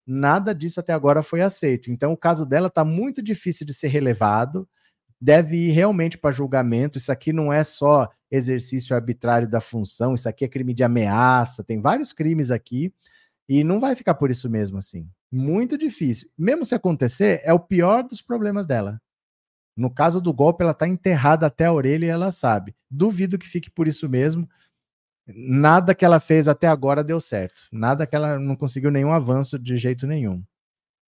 Nada 0.05 0.55
disso 0.55 0.79
até 0.79 0.93
agora 0.93 1.21
foi 1.21 1.41
aceito. 1.41 1.91
Então, 1.91 2.13
o 2.13 2.17
caso 2.17 2.45
dela 2.45 2.67
está 2.67 2.85
muito 2.85 3.21
difícil 3.21 3.65
de 3.65 3.73
ser 3.73 3.89
relevado, 3.89 4.67
deve 5.19 5.57
ir 5.57 5.71
realmente 5.71 6.17
para 6.17 6.31
julgamento. 6.31 6.97
Isso 6.97 7.11
aqui 7.11 7.33
não 7.33 7.51
é 7.51 7.65
só 7.65 8.09
exercício 8.31 8.95
arbitrário 8.95 9.49
da 9.49 9.59
função, 9.59 10.13
isso 10.13 10.29
aqui 10.29 10.45
é 10.45 10.47
crime 10.47 10.73
de 10.73 10.83
ameaça, 10.83 11.63
tem 11.63 11.81
vários 11.81 12.13
crimes 12.13 12.51
aqui, 12.51 12.93
e 13.49 13.63
não 13.63 13.79
vai 13.81 13.95
ficar 13.95 14.13
por 14.15 14.31
isso 14.31 14.49
mesmo 14.49 14.77
assim. 14.77 15.09
Muito 15.29 15.77
difícil. 15.77 16.29
Mesmo 16.37 16.63
se 16.63 16.75
acontecer, 16.75 17.41
é 17.43 17.51
o 17.51 17.59
pior 17.59 18.03
dos 18.03 18.21
problemas 18.21 18.65
dela. 18.65 19.01
No 19.77 19.91
caso 19.91 20.19
do 20.19 20.33
golpe, 20.33 20.63
ela 20.63 20.71
está 20.71 20.87
enterrada 20.87 21.45
até 21.45 21.65
a 21.65 21.71
orelha 21.71 22.07
e 22.07 22.09
ela 22.09 22.31
sabe. 22.31 22.75
Duvido 22.89 23.37
que 23.37 23.47
fique 23.47 23.69
por 23.69 23.87
isso 23.87 24.09
mesmo. 24.09 24.49
Nada 25.27 25.93
que 25.93 26.03
ela 26.03 26.19
fez 26.19 26.47
até 26.47 26.67
agora 26.67 27.03
deu 27.03 27.19
certo. 27.19 27.67
Nada 27.71 28.07
que 28.07 28.15
ela 28.15 28.39
não 28.39 28.55
conseguiu 28.55 28.89
nenhum 28.89 29.11
avanço 29.11 29.59
de 29.59 29.77
jeito 29.77 30.07
nenhum. 30.07 30.43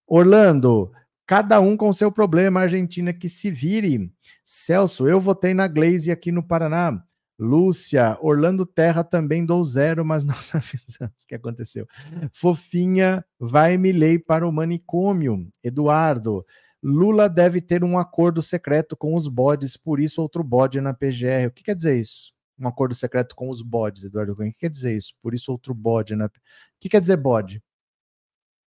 Orlando, 0.06 0.92
cada 1.26 1.60
um 1.60 1.76
com 1.76 1.92
seu 1.92 2.12
problema. 2.12 2.62
Argentina 2.62 3.12
que 3.12 3.28
se 3.28 3.50
vire. 3.50 4.14
Celso, 4.46 5.08
eu 5.08 5.20
votei 5.20 5.56
na 5.56 5.68
Glaze 5.68 6.12
aqui 6.12 6.32
no 6.32 6.44
Paraná. 6.44 7.04
Lúcia, 7.40 8.18
Orlando 8.22 8.66
Terra 8.66 9.02
também 9.02 9.46
dou 9.46 9.64
zero, 9.64 10.04
mas 10.06 10.24
nós 10.26 10.54
avisamos 10.54 11.24
o 11.24 11.28
que 11.28 11.34
aconteceu. 11.34 11.88
Fofinha, 12.34 13.26
vai 13.40 13.78
Milei 13.78 14.20
para 14.20 14.46
o 14.46 14.52
manicômio. 14.52 15.48
Eduardo, 15.64 16.46
Lula 16.82 17.28
deve 17.28 17.62
ter 17.62 17.84
um 17.84 17.98
acordo 17.98 18.42
secreto 18.42 18.96
com 18.96 19.14
os 19.14 19.28
bodes, 19.28 19.76
por 19.76 20.00
isso 20.00 20.22
outro 20.22 20.44
bode 20.44 20.80
na 20.80 20.94
PGR. 20.94 21.48
O 21.48 21.52
que 21.52 21.64
quer 21.64 21.76
dizer 21.76 22.00
isso? 22.00 22.34
Um 22.58 22.68
acordo 22.68 22.96
secreto 22.96 23.36
com 23.36 23.50
os 23.50 23.62
bodes, 23.62 24.04
Eduardo 24.04 24.36
Cunha. 24.36 24.50
O 24.50 24.54
que 24.54 24.60
quer 24.60 24.70
dizer 24.70 24.96
isso? 24.96 25.14
Por 25.22 25.34
isso 25.34 25.52
outro 25.52 25.74
bode 25.74 26.16
na. 26.16 26.26
O 26.26 26.32
que 26.80 26.90
quer 26.90 27.02
dizer 27.02 27.18
bode? 27.18 27.62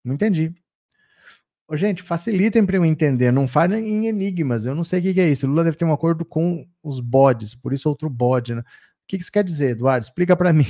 Não 0.05 0.15
entendi. 0.15 0.55
Ô, 1.69 1.77
gente, 1.77 2.03
facilitem 2.03 2.67
para 2.67 2.77
eu 2.77 2.85
entender. 2.85 3.33
Não 3.33 3.49
falem 3.49 3.89
em 3.89 4.07
enigmas. 4.07 4.67
Eu 4.67 4.75
não 4.75 4.85
sei 4.85 5.01
o 5.01 5.03
que, 5.03 5.15
que 5.15 5.21
é 5.21 5.29
isso. 5.31 5.47
Lula 5.47 5.65
deve 5.65 5.77
ter 5.77 5.85
um 5.85 5.93
acordo 5.93 6.25
com 6.25 6.67
os 6.83 7.01
bodes, 7.01 7.55
por 7.55 7.73
isso 7.73 7.89
outro 7.89 8.11
bode. 8.11 8.55
Né? 8.55 8.63
Que 9.17 9.23
isso 9.23 9.33
quer 9.33 9.45
dizer, 9.45 9.71
Eduardo? 9.71 10.05
Explica 10.05 10.37
para 10.37 10.53
mim. 10.55 10.67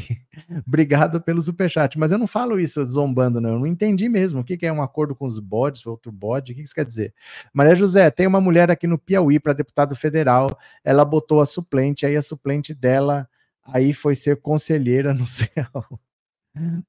Obrigado 0.66 1.20
pelo 1.20 1.40
superchat. 1.42 1.98
Mas 1.98 2.12
eu 2.12 2.18
não 2.18 2.26
falo 2.26 2.58
isso 2.58 2.84
zombando, 2.84 3.40
não. 3.40 3.50
Eu 3.50 3.58
não 3.58 3.66
entendi 3.66 4.08
mesmo. 4.08 4.40
O 4.40 4.44
que, 4.44 4.56
que 4.56 4.66
é 4.66 4.72
um 4.72 4.82
acordo 4.82 5.14
com 5.14 5.26
os 5.26 5.38
bodes, 5.38 5.86
outro 5.86 6.12
bode? 6.12 6.52
O 6.52 6.54
que 6.54 6.62
isso 6.62 6.74
quer 6.74 6.84
dizer? 6.84 7.14
Maria 7.52 7.74
José, 7.74 8.10
tem 8.10 8.26
uma 8.26 8.40
mulher 8.40 8.70
aqui 8.70 8.86
no 8.86 8.98
Piauí 8.98 9.38
para 9.38 9.52
deputado 9.52 9.94
federal. 9.96 10.56
Ela 10.84 11.04
botou 11.04 11.40
a 11.40 11.46
suplente, 11.46 12.06
aí 12.06 12.16
a 12.16 12.22
suplente 12.22 12.74
dela 12.74 13.28
aí 13.64 13.92
foi 13.92 14.14
ser 14.14 14.40
conselheira 14.40 15.14
no 15.14 15.26
céu. 15.28 16.00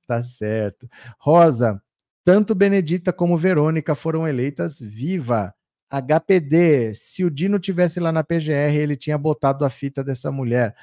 tá 0.08 0.22
certo. 0.22 0.89
Rosa, 1.20 1.82
tanto 2.24 2.56
Benedita 2.56 3.12
como 3.14 3.38
Verônica 3.38 3.93
foram 3.95 4.28
eleitas 4.28 4.80
viva. 4.80 5.54
HPD, 5.89 6.95
se 6.95 7.24
o 7.24 7.30
Dino 7.30 7.60
tivesse 7.60 7.99
lá 7.99 8.12
na 8.12 8.24
PGR, 8.24 8.76
ele 8.76 8.95
tinha 8.95 9.18
botado 9.18 9.64
a 9.64 9.70
fita 9.70 10.04
dessa 10.04 10.32
mulher. 10.32 10.76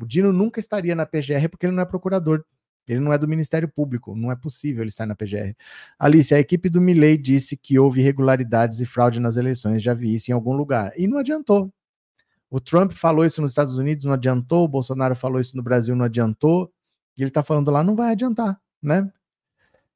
O 0.00 0.06
Dino 0.06 0.32
nunca 0.32 0.60
estaria 0.60 0.94
na 0.94 1.06
PGR 1.06 1.48
porque 1.50 1.66
ele 1.66 1.74
não 1.74 1.82
é 1.82 1.86
procurador. 1.86 2.44
Ele 2.86 3.00
não 3.00 3.12
é 3.12 3.18
do 3.18 3.26
Ministério 3.26 3.66
Público, 3.66 4.14
não 4.14 4.30
é 4.30 4.36
possível 4.36 4.82
ele 4.82 4.90
estar 4.90 5.06
na 5.06 5.14
PGR. 5.14 5.56
Alice, 5.98 6.34
a 6.34 6.38
equipe 6.38 6.68
do 6.68 6.80
Milley 6.80 7.16
disse 7.16 7.56
que 7.56 7.78
houve 7.78 8.00
irregularidades 8.00 8.80
e 8.80 8.86
fraude 8.86 9.20
nas 9.20 9.36
eleições, 9.36 9.82
já 9.82 9.94
vi 9.94 10.14
isso 10.14 10.30
em 10.30 10.34
algum 10.34 10.54
lugar. 10.54 10.92
E 10.96 11.06
não 11.06 11.18
adiantou. 11.18 11.72
O 12.50 12.60
Trump 12.60 12.92
falou 12.92 13.24
isso 13.24 13.40
nos 13.40 13.52
Estados 13.52 13.78
Unidos, 13.78 14.04
não 14.04 14.12
adiantou. 14.12 14.64
O 14.64 14.68
Bolsonaro 14.68 15.16
falou 15.16 15.40
isso 15.40 15.56
no 15.56 15.62
Brasil, 15.62 15.96
não 15.96 16.04
adiantou. 16.04 16.70
E 17.16 17.22
ele 17.22 17.30
está 17.30 17.42
falando 17.42 17.70
lá, 17.70 17.82
não 17.82 17.96
vai 17.96 18.12
adiantar, 18.12 18.60
né? 18.82 19.10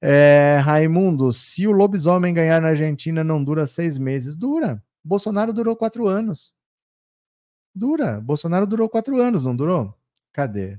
É, 0.01 0.59
Raimundo, 0.62 1.32
se 1.32 1.66
o 1.66 1.72
lobisomem 1.72 2.32
ganhar 2.32 2.62
na 2.62 2.68
Argentina, 2.68 3.22
não 3.22 3.42
dura 3.42 3.66
seis 3.66 3.99
meses. 3.99 4.34
Dura. 4.34 4.82
Bolsonaro 5.05 5.53
durou 5.53 5.76
quatro 5.76 6.07
anos. 6.09 6.55
Dura. 7.79 8.20
Bolsonaro 8.20 8.66
durou 8.66 8.89
quatro 8.89 9.20
anos, 9.20 9.45
não 9.45 9.55
durou? 9.55 9.95
Cadê? 10.33 10.79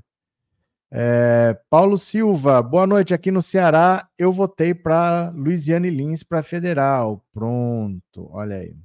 É, 0.92 1.58
Paulo 1.70 1.96
Silva, 1.96 2.60
boa 2.62 2.86
noite. 2.86 3.14
Aqui 3.14 3.30
no 3.30 3.40
Ceará, 3.40 4.08
eu 4.18 4.30
votei 4.30 4.74
para 4.74 5.30
Luiziane 5.34 5.88
Lins 5.88 6.22
para 6.22 6.42
federal. 6.42 7.24
Pronto, 7.32 8.28
olha 8.32 8.56
aí. 8.56 8.76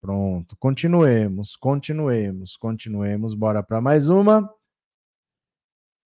Pronto, 0.00 0.56
continuemos, 0.56 1.56
continuemos, 1.56 2.56
continuemos. 2.56 3.34
Bora 3.34 3.62
para 3.62 3.80
mais 3.80 4.08
uma. 4.08 4.50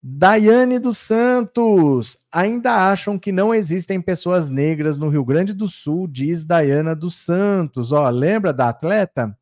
Daiane 0.02 0.80
dos 0.80 0.98
Santos, 0.98 2.18
ainda 2.32 2.90
acham 2.90 3.16
que 3.16 3.30
não 3.30 3.54
existem 3.54 4.00
pessoas 4.00 4.50
negras 4.50 4.98
no 4.98 5.08
Rio 5.08 5.24
Grande 5.24 5.52
do 5.52 5.68
Sul, 5.68 6.08
diz 6.08 6.44
Daiana 6.44 6.96
dos 6.96 7.14
Santos. 7.14 7.92
Ó, 7.92 8.08
lembra 8.10 8.52
da 8.52 8.70
atleta? 8.70 9.38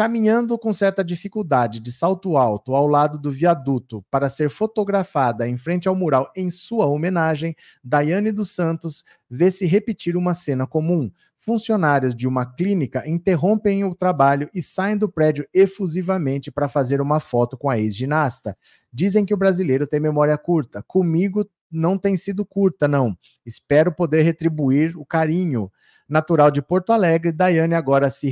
Caminhando 0.00 0.56
com 0.58 0.72
certa 0.72 1.04
dificuldade 1.04 1.78
de 1.78 1.92
salto 1.92 2.38
alto 2.38 2.74
ao 2.74 2.86
lado 2.86 3.18
do 3.18 3.30
viaduto 3.30 4.02
para 4.10 4.30
ser 4.30 4.48
fotografada 4.48 5.46
em 5.46 5.58
frente 5.58 5.88
ao 5.88 5.94
mural 5.94 6.32
em 6.34 6.48
sua 6.48 6.86
homenagem, 6.86 7.54
Daiane 7.84 8.32
dos 8.32 8.50
Santos 8.50 9.04
vê 9.28 9.50
se 9.50 9.66
repetir 9.66 10.16
uma 10.16 10.32
cena 10.32 10.66
comum. 10.66 11.10
Funcionários 11.36 12.14
de 12.14 12.26
uma 12.26 12.46
clínica 12.46 13.06
interrompem 13.06 13.84
o 13.84 13.94
trabalho 13.94 14.48
e 14.54 14.62
saem 14.62 14.96
do 14.96 15.06
prédio 15.06 15.46
efusivamente 15.52 16.50
para 16.50 16.66
fazer 16.66 17.02
uma 17.02 17.20
foto 17.20 17.58
com 17.58 17.68
a 17.68 17.78
ex-ginasta. 17.78 18.56
Dizem 18.90 19.26
que 19.26 19.34
o 19.34 19.36
brasileiro 19.36 19.86
tem 19.86 20.00
memória 20.00 20.38
curta. 20.38 20.82
Comigo 20.82 21.46
não 21.70 21.98
tem 21.98 22.16
sido 22.16 22.42
curta, 22.46 22.88
não. 22.88 23.14
Espero 23.44 23.92
poder 23.92 24.22
retribuir 24.22 24.98
o 24.98 25.04
carinho. 25.04 25.70
Natural 26.08 26.50
de 26.50 26.62
Porto 26.62 26.90
Alegre, 26.90 27.32
Daiane 27.32 27.74
agora 27.74 28.10
se. 28.10 28.30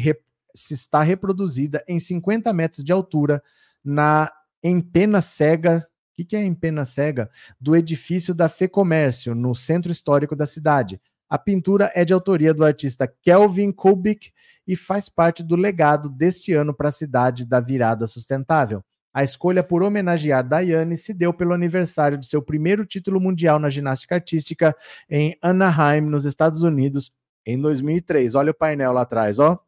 Se 0.54 0.74
está 0.74 1.02
reproduzida 1.02 1.84
em 1.86 1.98
50 1.98 2.52
metros 2.52 2.84
de 2.84 2.92
altura 2.92 3.42
na 3.84 4.30
empena 4.62 5.20
cega. 5.20 5.86
O 6.12 6.16
que, 6.16 6.24
que 6.24 6.36
é 6.36 6.44
empena 6.44 6.84
cega? 6.84 7.30
Do 7.60 7.76
edifício 7.76 8.34
da 8.34 8.48
Fecomércio, 8.48 9.34
no 9.34 9.54
centro 9.54 9.92
histórico 9.92 10.34
da 10.34 10.46
cidade. 10.46 11.00
A 11.28 11.38
pintura 11.38 11.92
é 11.94 12.04
de 12.04 12.12
autoria 12.12 12.54
do 12.54 12.64
artista 12.64 13.06
Kelvin 13.22 13.70
Kubik 13.70 14.32
e 14.66 14.74
faz 14.74 15.08
parte 15.08 15.42
do 15.42 15.56
legado 15.56 16.08
deste 16.08 16.52
ano 16.54 16.74
para 16.74 16.88
a 16.88 16.92
cidade 16.92 17.46
da 17.46 17.60
virada 17.60 18.06
sustentável. 18.06 18.82
A 19.12 19.24
escolha 19.24 19.62
por 19.62 19.82
homenagear 19.82 20.46
Daiane 20.46 20.96
se 20.96 21.12
deu 21.12 21.32
pelo 21.32 21.52
aniversário 21.52 22.18
de 22.18 22.26
seu 22.26 22.42
primeiro 22.42 22.84
título 22.86 23.20
mundial 23.20 23.58
na 23.58 23.70
ginástica 23.70 24.14
artística 24.14 24.76
em 25.08 25.36
Anaheim, 25.42 26.02
nos 26.02 26.24
Estados 26.24 26.62
Unidos, 26.62 27.12
em 27.44 27.60
2003. 27.60 28.34
Olha 28.34 28.50
o 28.50 28.54
painel 28.54 28.92
lá 28.92 29.02
atrás, 29.02 29.38
ó. 29.38 29.58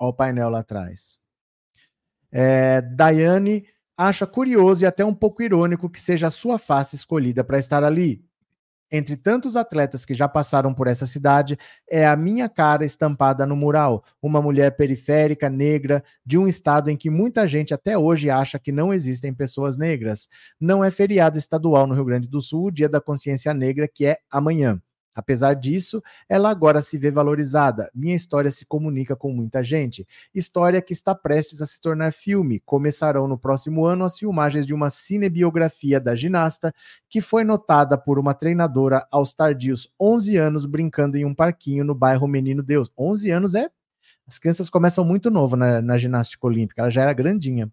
Olha 0.00 0.10
o 0.10 0.14
painel 0.14 0.48
lá 0.48 0.60
atrás. 0.60 1.18
É, 2.32 2.80
Daiane 2.80 3.66
acha 3.96 4.26
curioso 4.26 4.82
e 4.82 4.86
até 4.86 5.04
um 5.04 5.14
pouco 5.14 5.42
irônico 5.42 5.90
que 5.90 6.00
seja 6.00 6.28
a 6.28 6.30
sua 6.30 6.58
face 6.58 6.96
escolhida 6.96 7.44
para 7.44 7.58
estar 7.58 7.84
ali. 7.84 8.24
Entre 8.90 9.14
tantos 9.16 9.54
atletas 9.56 10.04
que 10.04 10.14
já 10.14 10.26
passaram 10.26 10.74
por 10.74 10.88
essa 10.88 11.06
cidade, 11.06 11.56
é 11.88 12.06
a 12.06 12.16
minha 12.16 12.48
cara 12.48 12.84
estampada 12.84 13.46
no 13.46 13.54
mural. 13.54 14.02
Uma 14.20 14.42
mulher 14.42 14.74
periférica, 14.74 15.48
negra, 15.48 16.02
de 16.26 16.38
um 16.38 16.48
estado 16.48 16.90
em 16.90 16.96
que 16.96 17.10
muita 17.10 17.46
gente 17.46 17.74
até 17.74 17.96
hoje 17.96 18.30
acha 18.30 18.58
que 18.58 18.72
não 18.72 18.92
existem 18.92 19.32
pessoas 19.34 19.76
negras. 19.76 20.28
Não 20.58 20.82
é 20.82 20.90
feriado 20.90 21.38
estadual 21.38 21.86
no 21.86 21.94
Rio 21.94 22.06
Grande 22.06 22.28
do 22.28 22.40
Sul, 22.40 22.66
o 22.66 22.70
Dia 22.70 22.88
da 22.88 23.00
Consciência 23.00 23.54
Negra, 23.54 23.86
que 23.86 24.06
é 24.06 24.18
amanhã. 24.30 24.80
Apesar 25.14 25.54
disso, 25.54 26.02
ela 26.28 26.50
agora 26.50 26.80
se 26.82 26.96
vê 26.96 27.10
valorizada. 27.10 27.90
Minha 27.94 28.14
história 28.14 28.50
se 28.50 28.64
comunica 28.64 29.16
com 29.16 29.32
muita 29.32 29.62
gente. 29.62 30.06
História 30.34 30.80
que 30.80 30.92
está 30.92 31.14
prestes 31.14 31.60
a 31.60 31.66
se 31.66 31.80
tornar 31.80 32.12
filme. 32.12 32.60
Começarão 32.60 33.26
no 33.26 33.38
próximo 33.38 33.84
ano 33.84 34.04
as 34.04 34.18
filmagens 34.18 34.66
de 34.66 34.74
uma 34.74 34.90
cinebiografia 34.90 36.00
da 36.00 36.14
ginasta, 36.14 36.72
que 37.08 37.20
foi 37.20 37.44
notada 37.44 37.98
por 37.98 38.18
uma 38.18 38.34
treinadora 38.34 39.06
aos 39.10 39.34
tardios 39.34 39.92
11 40.00 40.36
anos 40.36 40.64
brincando 40.64 41.16
em 41.16 41.24
um 41.24 41.34
parquinho 41.34 41.84
no 41.84 41.94
bairro 41.94 42.28
Menino 42.28 42.62
Deus. 42.62 42.90
11 42.96 43.30
anos 43.30 43.54
é. 43.54 43.68
As 44.26 44.38
crianças 44.38 44.70
começam 44.70 45.04
muito 45.04 45.28
novo 45.28 45.56
na, 45.56 45.82
na 45.82 45.98
ginástica 45.98 46.46
olímpica, 46.46 46.82
ela 46.82 46.90
já 46.90 47.02
era 47.02 47.12
grandinha. 47.12 47.68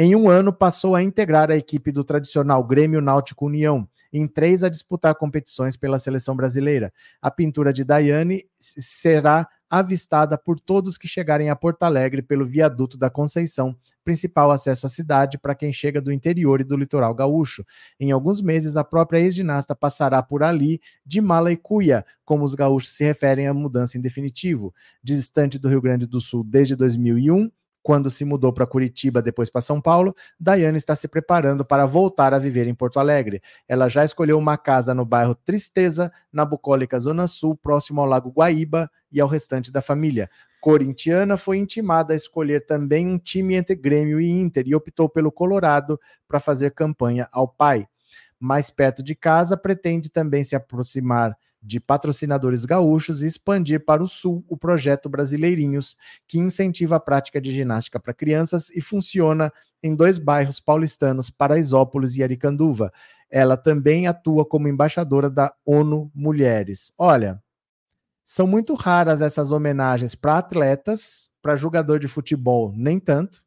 Em 0.00 0.14
um 0.14 0.30
ano, 0.30 0.52
passou 0.52 0.94
a 0.94 1.02
integrar 1.02 1.50
a 1.50 1.56
equipe 1.56 1.90
do 1.90 2.04
tradicional 2.04 2.62
Grêmio 2.62 3.00
Náutico 3.00 3.46
União 3.46 3.88
em 4.12 4.28
três 4.28 4.62
a 4.62 4.68
disputar 4.68 5.12
competições 5.16 5.76
pela 5.76 5.98
seleção 5.98 6.36
brasileira. 6.36 6.92
A 7.20 7.32
pintura 7.32 7.72
de 7.72 7.82
Daiane 7.82 8.44
será 8.56 9.48
avistada 9.68 10.38
por 10.38 10.60
todos 10.60 10.96
que 10.96 11.08
chegarem 11.08 11.50
a 11.50 11.56
Porto 11.56 11.82
Alegre 11.82 12.22
pelo 12.22 12.46
viaduto 12.46 12.96
da 12.96 13.10
Conceição, 13.10 13.76
principal 14.04 14.52
acesso 14.52 14.86
à 14.86 14.88
cidade 14.88 15.36
para 15.36 15.54
quem 15.54 15.72
chega 15.72 16.00
do 16.00 16.12
interior 16.12 16.60
e 16.60 16.64
do 16.64 16.76
litoral 16.76 17.12
gaúcho. 17.12 17.64
Em 17.98 18.12
alguns 18.12 18.40
meses, 18.40 18.76
a 18.76 18.84
própria 18.84 19.18
ex-ginasta 19.18 19.74
passará 19.74 20.22
por 20.22 20.44
ali 20.44 20.80
de 21.04 21.20
mala 21.20 21.50
e 21.50 21.56
cuia, 21.56 22.06
como 22.24 22.44
os 22.44 22.54
gaúchos 22.54 22.92
se 22.92 23.02
referem 23.02 23.48
à 23.48 23.52
mudança 23.52 23.98
em 23.98 24.00
definitivo. 24.00 24.72
Distante 25.02 25.58
do 25.58 25.68
Rio 25.68 25.82
Grande 25.82 26.06
do 26.06 26.20
Sul 26.20 26.44
desde 26.44 26.76
2001, 26.76 27.50
quando 27.88 28.10
se 28.10 28.22
mudou 28.22 28.52
para 28.52 28.66
Curitiba, 28.66 29.22
depois 29.22 29.48
para 29.48 29.62
São 29.62 29.80
Paulo, 29.80 30.14
Daiane 30.38 30.76
está 30.76 30.94
se 30.94 31.08
preparando 31.08 31.64
para 31.64 31.86
voltar 31.86 32.34
a 32.34 32.38
viver 32.38 32.68
em 32.68 32.74
Porto 32.74 33.00
Alegre. 33.00 33.40
Ela 33.66 33.88
já 33.88 34.04
escolheu 34.04 34.36
uma 34.36 34.58
casa 34.58 34.92
no 34.92 35.06
bairro 35.06 35.34
Tristeza, 35.34 36.12
na 36.30 36.44
bucólica 36.44 37.00
Zona 37.00 37.26
Sul, 37.26 37.56
próximo 37.56 38.02
ao 38.02 38.06
Lago 38.06 38.28
Guaíba 38.28 38.90
e 39.10 39.18
ao 39.22 39.26
restante 39.26 39.72
da 39.72 39.80
família. 39.80 40.28
Corintiana 40.60 41.38
foi 41.38 41.56
intimada 41.56 42.12
a 42.12 42.16
escolher 42.16 42.66
também 42.66 43.08
um 43.08 43.18
time 43.18 43.54
entre 43.54 43.74
Grêmio 43.74 44.20
e 44.20 44.28
Inter 44.28 44.64
e 44.66 44.74
optou 44.74 45.08
pelo 45.08 45.32
Colorado 45.32 45.98
para 46.28 46.40
fazer 46.40 46.74
campanha 46.74 47.26
ao 47.32 47.48
pai. 47.48 47.88
Mais 48.38 48.68
perto 48.68 49.02
de 49.02 49.14
casa, 49.14 49.56
pretende 49.56 50.10
também 50.10 50.44
se 50.44 50.54
aproximar 50.54 51.34
de 51.60 51.80
patrocinadores 51.80 52.64
gaúchos 52.64 53.22
e 53.22 53.26
expandir 53.26 53.84
para 53.84 54.02
o 54.02 54.08
sul 54.08 54.44
o 54.48 54.56
projeto 54.56 55.08
Brasileirinhos, 55.08 55.96
que 56.26 56.38
incentiva 56.38 56.96
a 56.96 57.00
prática 57.00 57.40
de 57.40 57.52
ginástica 57.52 57.98
para 57.98 58.14
crianças 58.14 58.70
e 58.70 58.80
funciona 58.80 59.52
em 59.82 59.94
dois 59.94 60.18
bairros 60.18 60.60
paulistanos, 60.60 61.30
Paraisópolis 61.30 62.16
e 62.16 62.22
Aricanduva. 62.22 62.92
Ela 63.30 63.56
também 63.56 64.06
atua 64.06 64.44
como 64.44 64.68
embaixadora 64.68 65.28
da 65.28 65.52
ONU 65.64 66.10
Mulheres. 66.14 66.92
Olha, 66.96 67.42
são 68.22 68.46
muito 68.46 68.74
raras 68.74 69.22
essas 69.22 69.50
homenagens 69.50 70.14
para 70.14 70.36
atletas, 70.36 71.30
para 71.40 71.56
jogador 71.56 71.98
de 71.98 72.08
futebol, 72.08 72.72
nem 72.76 73.00
tanto. 73.00 73.42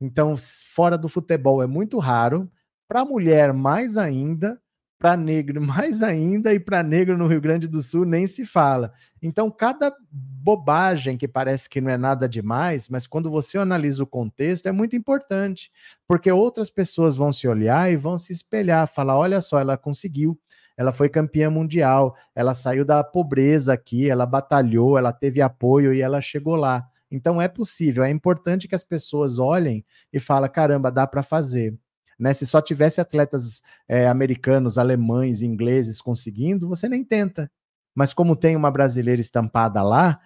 Então, 0.00 0.36
fora 0.36 0.96
do 0.96 1.08
futebol 1.08 1.62
é 1.62 1.66
muito 1.66 1.98
raro. 1.98 2.50
Para 2.88 3.04
mulher, 3.04 3.52
mais 3.52 3.96
ainda 3.96 4.61
para 5.02 5.16
negro 5.16 5.60
mais 5.60 6.00
ainda, 6.02 6.54
e 6.54 6.60
para 6.60 6.82
negro 6.82 7.18
no 7.18 7.26
Rio 7.26 7.40
Grande 7.40 7.66
do 7.66 7.82
Sul 7.82 8.04
nem 8.04 8.28
se 8.28 8.46
fala. 8.46 8.92
Então, 9.20 9.50
cada 9.50 9.92
bobagem 10.10 11.18
que 11.18 11.26
parece 11.26 11.68
que 11.68 11.80
não 11.80 11.90
é 11.90 11.96
nada 11.96 12.28
demais, 12.28 12.88
mas 12.88 13.06
quando 13.06 13.28
você 13.28 13.58
analisa 13.58 14.04
o 14.04 14.06
contexto, 14.06 14.68
é 14.68 14.72
muito 14.72 14.94
importante, 14.94 15.72
porque 16.06 16.30
outras 16.30 16.70
pessoas 16.70 17.16
vão 17.16 17.32
se 17.32 17.48
olhar 17.48 17.90
e 17.90 17.96
vão 17.96 18.16
se 18.16 18.32
espelhar, 18.32 18.86
falar: 18.86 19.18
olha 19.18 19.40
só, 19.40 19.58
ela 19.58 19.76
conseguiu. 19.76 20.38
Ela 20.74 20.92
foi 20.92 21.10
campeã 21.10 21.50
mundial, 21.50 22.16
ela 22.34 22.54
saiu 22.54 22.82
da 22.82 23.04
pobreza 23.04 23.74
aqui, 23.74 24.08
ela 24.08 24.24
batalhou, 24.24 24.96
ela 24.96 25.12
teve 25.12 25.42
apoio 25.42 25.92
e 25.92 26.00
ela 26.00 26.20
chegou 26.22 26.56
lá. 26.56 26.88
Então 27.10 27.42
é 27.42 27.46
possível, 27.46 28.02
é 28.02 28.10
importante 28.10 28.66
que 28.66 28.74
as 28.74 28.82
pessoas 28.82 29.38
olhem 29.38 29.84
e 30.10 30.18
falem: 30.18 30.50
caramba, 30.50 30.90
dá 30.90 31.06
para 31.06 31.22
fazer. 31.22 31.76
Né? 32.22 32.32
Se 32.32 32.46
só 32.46 32.62
tivesse 32.62 33.00
atletas 33.00 33.60
é, 33.88 34.06
americanos, 34.06 34.78
alemães, 34.78 35.42
ingleses 35.42 36.00
conseguindo, 36.00 36.68
você 36.68 36.88
nem 36.88 37.02
tenta. 37.02 37.50
Mas 37.92 38.14
como 38.14 38.36
tem 38.36 38.54
uma 38.54 38.70
brasileira 38.70 39.20
estampada 39.20 39.82
lá, 39.82 40.20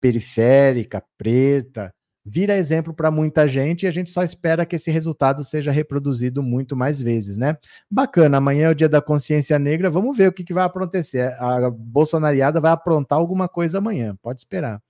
periférica, 0.00 1.02
preta, 1.18 1.92
vira 2.24 2.56
exemplo 2.56 2.94
para 2.94 3.10
muita 3.10 3.48
gente 3.48 3.82
e 3.82 3.88
a 3.88 3.90
gente 3.90 4.10
só 4.10 4.22
espera 4.22 4.64
que 4.64 4.76
esse 4.76 4.92
resultado 4.92 5.42
seja 5.42 5.72
reproduzido 5.72 6.40
muito 6.40 6.76
mais 6.76 7.02
vezes, 7.02 7.36
né? 7.36 7.56
Bacana, 7.90 8.36
amanhã 8.36 8.68
é 8.68 8.70
o 8.70 8.74
dia 8.74 8.88
da 8.88 9.02
consciência 9.02 9.58
negra, 9.58 9.90
vamos 9.90 10.16
ver 10.16 10.28
o 10.28 10.32
que, 10.32 10.44
que 10.44 10.54
vai 10.54 10.64
acontecer. 10.64 11.34
A 11.40 11.68
bolsonariada 11.68 12.60
vai 12.60 12.70
aprontar 12.70 13.18
alguma 13.18 13.48
coisa 13.48 13.78
amanhã, 13.78 14.16
pode 14.22 14.38
esperar. 14.38 14.80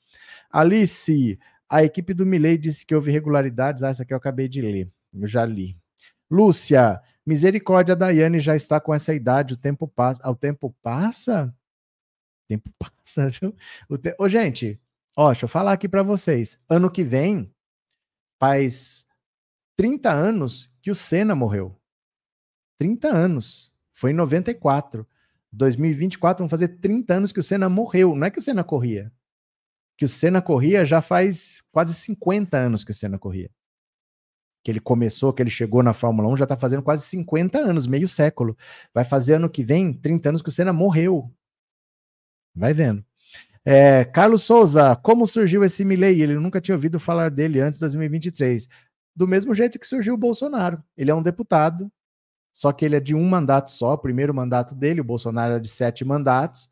Alice, 0.50 1.38
a 1.70 1.82
equipe 1.82 2.12
do 2.12 2.26
Milley 2.26 2.58
disse 2.58 2.84
que 2.84 2.94
houve 2.94 3.10
irregularidades, 3.10 3.82
ah, 3.82 3.88
essa 3.88 4.02
aqui 4.02 4.12
eu 4.12 4.18
acabei 4.18 4.46
de 4.46 4.60
ler, 4.60 4.90
eu 5.14 5.26
já 5.26 5.42
li. 5.46 5.79
Lúcia, 6.30 7.02
misericórdia, 7.26 7.96
Daiane 7.96 8.38
já 8.38 8.54
está 8.54 8.80
com 8.80 8.94
essa 8.94 9.12
idade, 9.12 9.54
o 9.54 9.56
tempo 9.56 9.88
passa. 9.88 10.20
Ah, 10.22 10.30
o 10.30 10.36
tempo 10.36 10.74
passa? 10.80 11.52
O 12.44 12.48
tempo 12.48 12.70
passa, 12.78 13.28
viu? 13.28 13.54
O 13.88 13.98
te... 13.98 14.14
Ô, 14.18 14.28
gente, 14.28 14.80
ó, 15.16 15.32
deixa 15.32 15.44
eu 15.44 15.48
falar 15.48 15.72
aqui 15.72 15.88
para 15.88 16.04
vocês. 16.04 16.56
Ano 16.68 16.90
que 16.90 17.02
vem, 17.02 17.52
faz 18.38 19.06
30 19.76 20.10
anos 20.10 20.70
que 20.80 20.90
o 20.90 20.94
Senna 20.94 21.34
morreu. 21.34 21.76
30 22.78 23.08
anos. 23.08 23.74
Foi 23.92 24.12
em 24.12 24.14
94. 24.14 25.06
2024 25.52 26.44
vão 26.44 26.48
fazer 26.48 26.68
30 26.78 27.12
anos 27.12 27.32
que 27.32 27.40
o 27.40 27.42
Senna 27.42 27.68
morreu. 27.68 28.14
Não 28.14 28.26
é 28.26 28.30
que 28.30 28.38
o 28.38 28.42
Senna 28.42 28.62
corria. 28.62 29.12
Que 29.98 30.04
o 30.04 30.08
Senna 30.08 30.40
corria 30.40 30.84
já 30.84 31.02
faz 31.02 31.62
quase 31.72 31.92
50 31.92 32.56
anos 32.56 32.84
que 32.84 32.92
o 32.92 32.94
Senna 32.94 33.18
corria 33.18 33.50
que 34.62 34.70
ele 34.70 34.80
começou, 34.80 35.32
que 35.32 35.42
ele 35.42 35.50
chegou 35.50 35.82
na 35.82 35.92
Fórmula 35.92 36.28
1, 36.28 36.38
já 36.38 36.44
está 36.44 36.56
fazendo 36.56 36.82
quase 36.82 37.04
50 37.06 37.58
anos, 37.58 37.86
meio 37.86 38.06
século. 38.06 38.56
Vai 38.92 39.04
fazer 39.04 39.34
ano 39.34 39.48
que 39.48 39.62
vem 39.62 39.92
30 39.92 40.28
anos 40.28 40.42
que 40.42 40.48
o 40.48 40.52
Senna 40.52 40.72
morreu. 40.72 41.30
Vai 42.54 42.74
vendo. 42.74 43.04
É, 43.64 44.04
Carlos 44.04 44.42
Souza, 44.42 44.96
como 44.96 45.26
surgiu 45.26 45.62
esse 45.64 45.84
Milley? 45.84 46.22
Ele 46.22 46.34
nunca 46.34 46.60
tinha 46.60 46.74
ouvido 46.74 46.98
falar 46.98 47.30
dele 47.30 47.60
antes 47.60 47.78
de 47.78 47.84
2023. 47.84 48.68
Do 49.14 49.26
mesmo 49.26 49.54
jeito 49.54 49.78
que 49.78 49.86
surgiu 49.86 50.14
o 50.14 50.18
Bolsonaro. 50.18 50.82
Ele 50.96 51.10
é 51.10 51.14
um 51.14 51.22
deputado, 51.22 51.90
só 52.52 52.72
que 52.72 52.84
ele 52.84 52.96
é 52.96 53.00
de 53.00 53.14
um 53.14 53.26
mandato 53.28 53.70
só, 53.70 53.94
o 53.94 53.98
primeiro 53.98 54.34
mandato 54.34 54.74
dele, 54.74 55.00
o 55.00 55.04
Bolsonaro 55.04 55.54
é 55.54 55.60
de 55.60 55.68
sete 55.68 56.04
mandatos, 56.04 56.68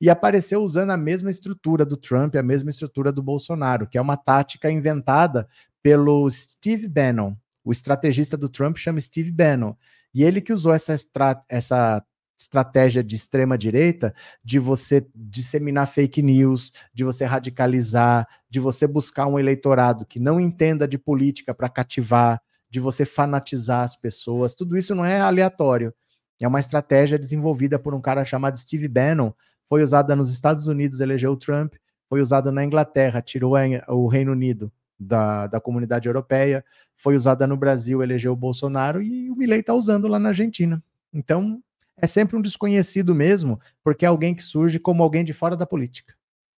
e 0.00 0.10
apareceu 0.10 0.60
usando 0.62 0.90
a 0.90 0.96
mesma 0.96 1.30
estrutura 1.30 1.84
do 1.84 1.96
Trump, 1.96 2.34
a 2.34 2.42
mesma 2.42 2.70
estrutura 2.70 3.12
do 3.12 3.22
Bolsonaro, 3.22 3.86
que 3.86 3.96
é 3.96 4.00
uma 4.00 4.16
tática 4.16 4.70
inventada 4.70 5.48
pelo 5.82 6.30
Steve 6.30 6.88
Bannon. 6.88 7.34
O 7.64 7.72
estrategista 7.72 8.36
do 8.36 8.48
Trump 8.48 8.76
chama 8.76 9.00
Steve 9.00 9.30
Bannon. 9.30 9.74
E 10.14 10.22
ele 10.22 10.40
que 10.40 10.52
usou 10.52 10.72
essa, 10.72 10.92
estra 10.92 11.44
essa 11.48 12.04
estratégia 12.38 13.04
de 13.04 13.14
extrema 13.14 13.56
direita 13.56 14.12
de 14.44 14.58
você 14.58 15.06
disseminar 15.14 15.86
fake 15.86 16.20
news, 16.22 16.72
de 16.92 17.04
você 17.04 17.24
radicalizar, 17.24 18.26
de 18.50 18.58
você 18.58 18.86
buscar 18.86 19.26
um 19.26 19.38
eleitorado 19.38 20.04
que 20.04 20.18
não 20.18 20.40
entenda 20.40 20.86
de 20.88 20.98
política 20.98 21.54
para 21.54 21.68
cativar, 21.68 22.40
de 22.68 22.80
você 22.80 23.04
fanatizar 23.04 23.84
as 23.84 23.94
pessoas. 23.94 24.54
Tudo 24.54 24.76
isso 24.76 24.94
não 24.94 25.04
é 25.04 25.20
aleatório. 25.20 25.94
É 26.40 26.48
uma 26.48 26.60
estratégia 26.60 27.18
desenvolvida 27.18 27.78
por 27.78 27.94
um 27.94 28.00
cara 28.00 28.24
chamado 28.24 28.58
Steve 28.58 28.88
Bannon, 28.88 29.32
foi 29.68 29.82
usada 29.82 30.16
nos 30.16 30.32
Estados 30.32 30.66
Unidos, 30.66 31.00
elegeu 31.00 31.32
o 31.32 31.36
Trump, 31.36 31.74
foi 32.08 32.20
usada 32.20 32.50
na 32.50 32.64
Inglaterra, 32.64 33.22
tirou 33.22 33.54
o 33.88 34.08
Reino 34.08 34.32
Unido 34.32 34.72
da, 35.02 35.46
da 35.46 35.60
comunidade 35.60 36.08
europeia, 36.08 36.64
foi 36.94 37.14
usada 37.14 37.46
no 37.46 37.56
Brasil, 37.56 38.02
elegeu 38.02 38.32
o 38.32 38.36
Bolsonaro 38.36 39.02
e 39.02 39.30
o 39.30 39.36
Milley 39.36 39.60
está 39.60 39.74
usando 39.74 40.08
lá 40.08 40.18
na 40.18 40.30
Argentina. 40.30 40.82
Então, 41.12 41.62
é 41.96 42.06
sempre 42.06 42.36
um 42.36 42.42
desconhecido 42.42 43.14
mesmo, 43.14 43.60
porque 43.82 44.04
é 44.04 44.08
alguém 44.08 44.34
que 44.34 44.42
surge 44.42 44.78
como 44.78 45.02
alguém 45.02 45.24
de 45.24 45.32
fora 45.32 45.56
da 45.56 45.66
política. 45.66 46.14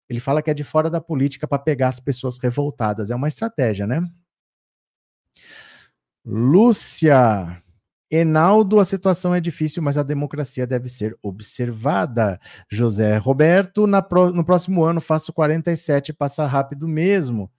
Ele 0.10 0.20
fala 0.20 0.42
que 0.42 0.52
é 0.52 0.54
de 0.54 0.64
fora 0.64 0.90
da 0.90 1.02
política 1.02 1.48
para 1.48 1.60
pegar 1.60 1.90
as 1.90 2.00
pessoas 2.00 2.38
revoltadas. 2.38 3.10
É 3.10 3.16
uma 3.16 3.28
estratégia, 3.28 3.88
né? 3.88 4.02
Lúcia. 6.26 7.62
Enaldo, 8.12 8.80
a 8.80 8.86
situação 8.86 9.34
é 9.34 9.42
difícil, 9.42 9.82
mas 9.82 9.98
a 9.98 10.04
democracia 10.04 10.68
deve 10.68 10.88
ser 10.88 11.18
observada. 11.22 12.40
José 12.70 13.18
Roberto, 13.18 13.88
pro, 14.08 14.32
no 14.32 14.46
próximo 14.46 14.84
ano 14.84 15.02
faço 15.02 15.34
47, 15.34 16.14
passa 16.14 16.46
rápido 16.46 16.88
mesmo. 16.88 17.52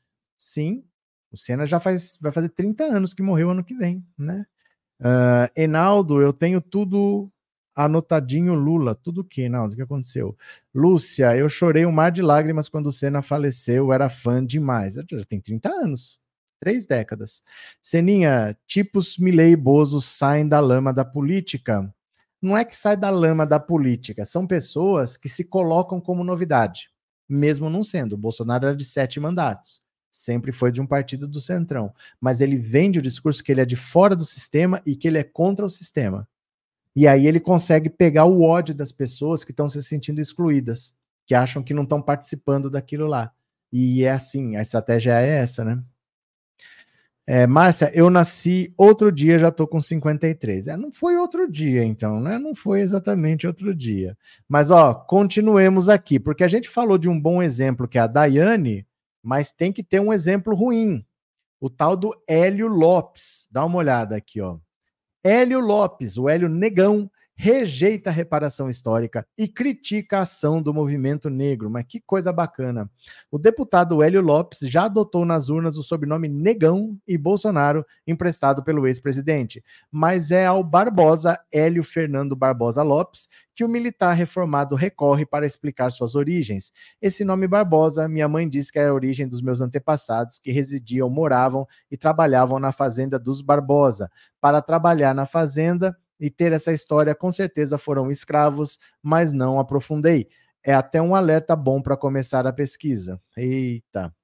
Sim, 0.44 0.84
o 1.32 1.36
Senna 1.38 1.64
já 1.64 1.80
faz, 1.80 2.18
vai 2.20 2.30
fazer 2.30 2.50
30 2.50 2.84
anos 2.84 3.14
que 3.14 3.22
morreu 3.22 3.50
ano 3.50 3.64
que 3.64 3.74
vem, 3.74 4.06
né? 4.16 4.44
Uh, 5.00 5.48
Enaldo, 5.56 6.20
eu 6.20 6.32
tenho 6.34 6.60
tudo 6.60 7.30
anotadinho 7.74 8.54
Lula. 8.54 8.94
Tudo 8.94 9.22
o 9.22 9.24
que, 9.24 9.48
Naldo? 9.48 9.72
O 9.72 9.76
que 9.76 9.82
aconteceu? 9.82 10.36
Lúcia, 10.74 11.34
eu 11.36 11.48
chorei 11.48 11.86
um 11.86 11.92
mar 11.92 12.12
de 12.12 12.20
lágrimas 12.20 12.68
quando 12.68 12.88
o 12.88 12.92
Senna 12.92 13.22
faleceu, 13.22 13.92
era 13.92 14.10
fã 14.10 14.44
demais. 14.44 14.94
Já 14.94 15.24
tem 15.26 15.40
30 15.40 15.70
anos. 15.70 16.20
Três 16.60 16.86
décadas. 16.86 17.42
Seninha, 17.82 18.56
tipos 18.66 19.18
Milei 19.18 19.52
e 19.52 19.56
Bozo 19.56 20.00
saem 20.00 20.46
da 20.46 20.60
lama 20.60 20.92
da 20.92 21.04
política. 21.04 21.92
Não 22.40 22.56
é 22.56 22.64
que 22.66 22.76
sai 22.76 22.96
da 22.98 23.08
lama 23.08 23.46
da 23.46 23.58
política, 23.58 24.24
são 24.26 24.46
pessoas 24.46 25.16
que 25.16 25.30
se 25.30 25.44
colocam 25.44 25.98
como 25.98 26.22
novidade, 26.22 26.90
mesmo 27.26 27.70
não 27.70 27.82
sendo. 27.82 28.12
O 28.12 28.18
Bolsonaro 28.18 28.66
era 28.66 28.76
de 28.76 28.84
sete 28.84 29.18
mandatos, 29.18 29.83
sempre 30.14 30.52
foi 30.52 30.70
de 30.70 30.80
um 30.80 30.86
partido 30.86 31.26
do 31.26 31.40
Centrão, 31.40 31.92
mas 32.20 32.40
ele 32.40 32.56
vende 32.56 33.00
o 33.00 33.02
discurso 33.02 33.42
que 33.42 33.50
ele 33.50 33.60
é 33.60 33.64
de 33.64 33.74
fora 33.74 34.14
do 34.14 34.24
sistema 34.24 34.80
e 34.86 34.94
que 34.94 35.08
ele 35.08 35.18
é 35.18 35.24
contra 35.24 35.66
o 35.66 35.68
sistema. 35.68 36.28
E 36.94 37.08
aí 37.08 37.26
ele 37.26 37.40
consegue 37.40 37.90
pegar 37.90 38.24
o 38.24 38.42
ódio 38.42 38.72
das 38.76 38.92
pessoas 38.92 39.42
que 39.42 39.50
estão 39.50 39.68
se 39.68 39.82
sentindo 39.82 40.20
excluídas, 40.20 40.94
que 41.26 41.34
acham 41.34 41.64
que 41.64 41.74
não 41.74 41.82
estão 41.82 42.00
participando 42.00 42.70
daquilo 42.70 43.08
lá. 43.08 43.32
E 43.72 44.04
é 44.04 44.12
assim, 44.12 44.54
a 44.54 44.62
estratégia 44.62 45.20
é 45.20 45.38
essa, 45.38 45.64
né? 45.64 45.82
É, 47.26 47.44
Márcia, 47.44 47.90
eu 47.92 48.08
nasci 48.08 48.72
outro 48.76 49.10
dia, 49.10 49.36
já 49.36 49.50
tô 49.50 49.66
com 49.66 49.80
53. 49.80 50.68
É, 50.68 50.76
não 50.76 50.92
foi 50.92 51.16
outro 51.16 51.50
dia, 51.50 51.82
então, 51.82 52.20
né? 52.20 52.38
Não 52.38 52.54
foi 52.54 52.82
exatamente 52.82 53.48
outro 53.48 53.74
dia. 53.74 54.16
Mas, 54.48 54.70
ó, 54.70 54.94
continuemos 54.94 55.88
aqui, 55.88 56.20
porque 56.20 56.44
a 56.44 56.48
gente 56.48 56.68
falou 56.68 56.98
de 56.98 57.08
um 57.08 57.20
bom 57.20 57.42
exemplo, 57.42 57.88
que 57.88 57.98
é 57.98 58.02
a 58.02 58.06
Daiane, 58.06 58.86
mas 59.24 59.50
tem 59.50 59.72
que 59.72 59.82
ter 59.82 60.00
um 60.00 60.12
exemplo 60.12 60.54
ruim. 60.54 61.04
O 61.58 61.70
tal 61.70 61.96
do 61.96 62.14
Hélio 62.28 62.68
Lopes. 62.68 63.48
Dá 63.50 63.64
uma 63.64 63.78
olhada 63.78 64.14
aqui, 64.14 64.40
ó. 64.40 64.58
Hélio 65.24 65.60
Lopes, 65.60 66.18
o 66.18 66.28
Hélio 66.28 66.48
Negão, 66.50 67.10
rejeita 67.36 68.10
a 68.10 68.12
reparação 68.12 68.68
histórica 68.68 69.26
e 69.36 69.48
critica 69.48 70.18
a 70.18 70.22
ação 70.22 70.62
do 70.62 70.72
movimento 70.72 71.28
negro. 71.28 71.68
Mas 71.68 71.84
que 71.86 72.00
coisa 72.00 72.32
bacana. 72.32 72.90
O 73.30 73.38
deputado 73.38 74.02
Hélio 74.02 74.20
Lopes 74.20 74.60
já 74.60 74.84
adotou 74.84 75.24
nas 75.24 75.48
urnas 75.48 75.76
o 75.76 75.82
sobrenome 75.82 76.28
Negão 76.28 76.96
e 77.06 77.18
Bolsonaro, 77.18 77.84
emprestado 78.06 78.62
pelo 78.62 78.86
ex-presidente. 78.86 79.62
Mas 79.90 80.30
é 80.30 80.46
ao 80.46 80.62
Barbosa, 80.62 81.38
Hélio 81.52 81.82
Fernando 81.82 82.36
Barbosa 82.36 82.82
Lopes, 82.82 83.28
que 83.54 83.64
o 83.64 83.68
militar 83.68 84.14
reformado 84.14 84.74
recorre 84.74 85.24
para 85.24 85.46
explicar 85.46 85.90
suas 85.90 86.14
origens. 86.14 86.72
Esse 87.00 87.24
nome 87.24 87.46
Barbosa, 87.46 88.08
minha 88.08 88.28
mãe 88.28 88.48
diz 88.48 88.70
que 88.70 88.78
é 88.78 88.86
a 88.86 88.94
origem 88.94 89.28
dos 89.28 89.40
meus 89.40 89.60
antepassados 89.60 90.38
que 90.38 90.50
residiam, 90.50 91.08
moravam 91.08 91.66
e 91.90 91.96
trabalhavam 91.96 92.58
na 92.58 92.72
fazenda 92.72 93.18
dos 93.18 93.40
Barbosa. 93.40 94.10
Para 94.40 94.60
trabalhar 94.60 95.14
na 95.14 95.26
fazenda, 95.26 95.96
e 96.18 96.30
ter 96.30 96.52
essa 96.52 96.72
história, 96.72 97.14
com 97.14 97.30
certeza 97.30 97.78
foram 97.78 98.10
escravos, 98.10 98.78
mas 99.02 99.32
não 99.32 99.58
aprofundei. 99.58 100.28
É 100.62 100.74
até 100.74 101.00
um 101.02 101.14
alerta 101.14 101.54
bom 101.56 101.82
para 101.82 101.96
começar 101.96 102.46
a 102.46 102.52
pesquisa. 102.52 103.20
Eita. 103.36 104.14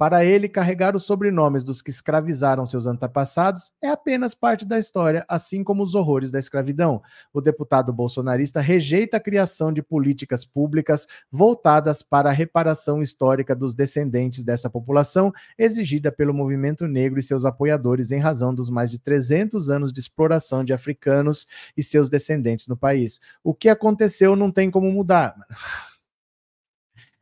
Para 0.00 0.24
ele, 0.24 0.48
carregar 0.48 0.96
os 0.96 1.02
sobrenomes 1.02 1.62
dos 1.62 1.82
que 1.82 1.90
escravizaram 1.90 2.64
seus 2.64 2.86
antepassados 2.86 3.70
é 3.82 3.90
apenas 3.90 4.32
parte 4.32 4.64
da 4.64 4.78
história, 4.78 5.26
assim 5.28 5.62
como 5.62 5.82
os 5.82 5.94
horrores 5.94 6.32
da 6.32 6.38
escravidão. 6.38 7.02
O 7.34 7.40
deputado 7.42 7.92
bolsonarista 7.92 8.62
rejeita 8.62 9.18
a 9.18 9.20
criação 9.20 9.70
de 9.70 9.82
políticas 9.82 10.42
públicas 10.42 11.06
voltadas 11.30 12.02
para 12.02 12.30
a 12.30 12.32
reparação 12.32 13.02
histórica 13.02 13.54
dos 13.54 13.74
descendentes 13.74 14.42
dessa 14.42 14.70
população, 14.70 15.30
exigida 15.58 16.10
pelo 16.10 16.32
movimento 16.32 16.86
negro 16.86 17.18
e 17.18 17.22
seus 17.22 17.44
apoiadores 17.44 18.10
em 18.10 18.20
razão 18.20 18.54
dos 18.54 18.70
mais 18.70 18.90
de 18.90 18.98
300 18.98 19.68
anos 19.68 19.92
de 19.92 20.00
exploração 20.00 20.64
de 20.64 20.72
africanos 20.72 21.46
e 21.76 21.82
seus 21.82 22.08
descendentes 22.08 22.68
no 22.68 22.76
país. 22.76 23.20
O 23.44 23.52
que 23.52 23.68
aconteceu 23.68 24.34
não 24.34 24.50
tem 24.50 24.70
como 24.70 24.90
mudar. 24.90 25.36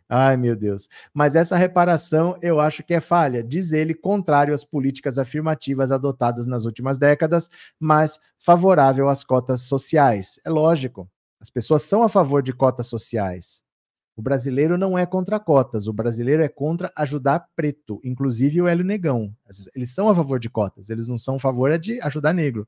Ai, 0.09 0.37
meu 0.39 0.57
Deus. 0.57 0.89
Mas 1.13 1.37
essa 1.37 1.57
reparação 1.57 2.39
eu 2.41 2.61
acho 2.61 2.83
que 2.83 2.95
é 2.95 3.01
falha, 3.01 3.43
diz 3.43 3.73
ele, 3.73 3.95
contrário 3.95 4.55
às 4.55 4.65
políticas 4.65 5.19
afirmativas 5.19 5.91
adotadas 5.93 6.47
nas 6.47 6.65
últimas 6.65 6.97
décadas, 6.99 7.51
mas 7.79 8.19
favorável 8.39 9.09
às 9.09 9.23
cotas 9.23 9.63
sociais. 9.63 10.41
É 10.45 10.51
lógico, 10.51 11.09
as 11.41 11.51
pessoas 11.51 11.83
são 11.83 12.03
a 12.03 12.09
favor 12.09 12.43
de 12.43 12.55
cotas 12.55 12.87
sociais. 12.87 13.63
O 14.17 14.23
brasileiro 14.23 14.77
não 14.77 14.99
é 14.99 15.07
contra 15.07 15.39
cotas, 15.39 15.87
o 15.87 15.93
brasileiro 15.93 16.43
é 16.43 16.49
contra 16.49 16.91
ajudar 16.97 17.47
preto, 17.55 18.01
inclusive 18.03 18.61
o 18.61 18.67
Hélio 18.67 18.85
Negão. 18.85 19.33
Eles 19.77 19.95
são 19.95 20.09
a 20.09 20.15
favor 20.15 20.41
de 20.41 20.51
cotas, 20.51 20.91
eles 20.91 21.07
não 21.07 21.17
são 21.17 21.37
a 21.37 21.39
favor 21.39 21.79
de 21.79 22.01
ajudar 22.03 22.33
negro. 22.33 22.67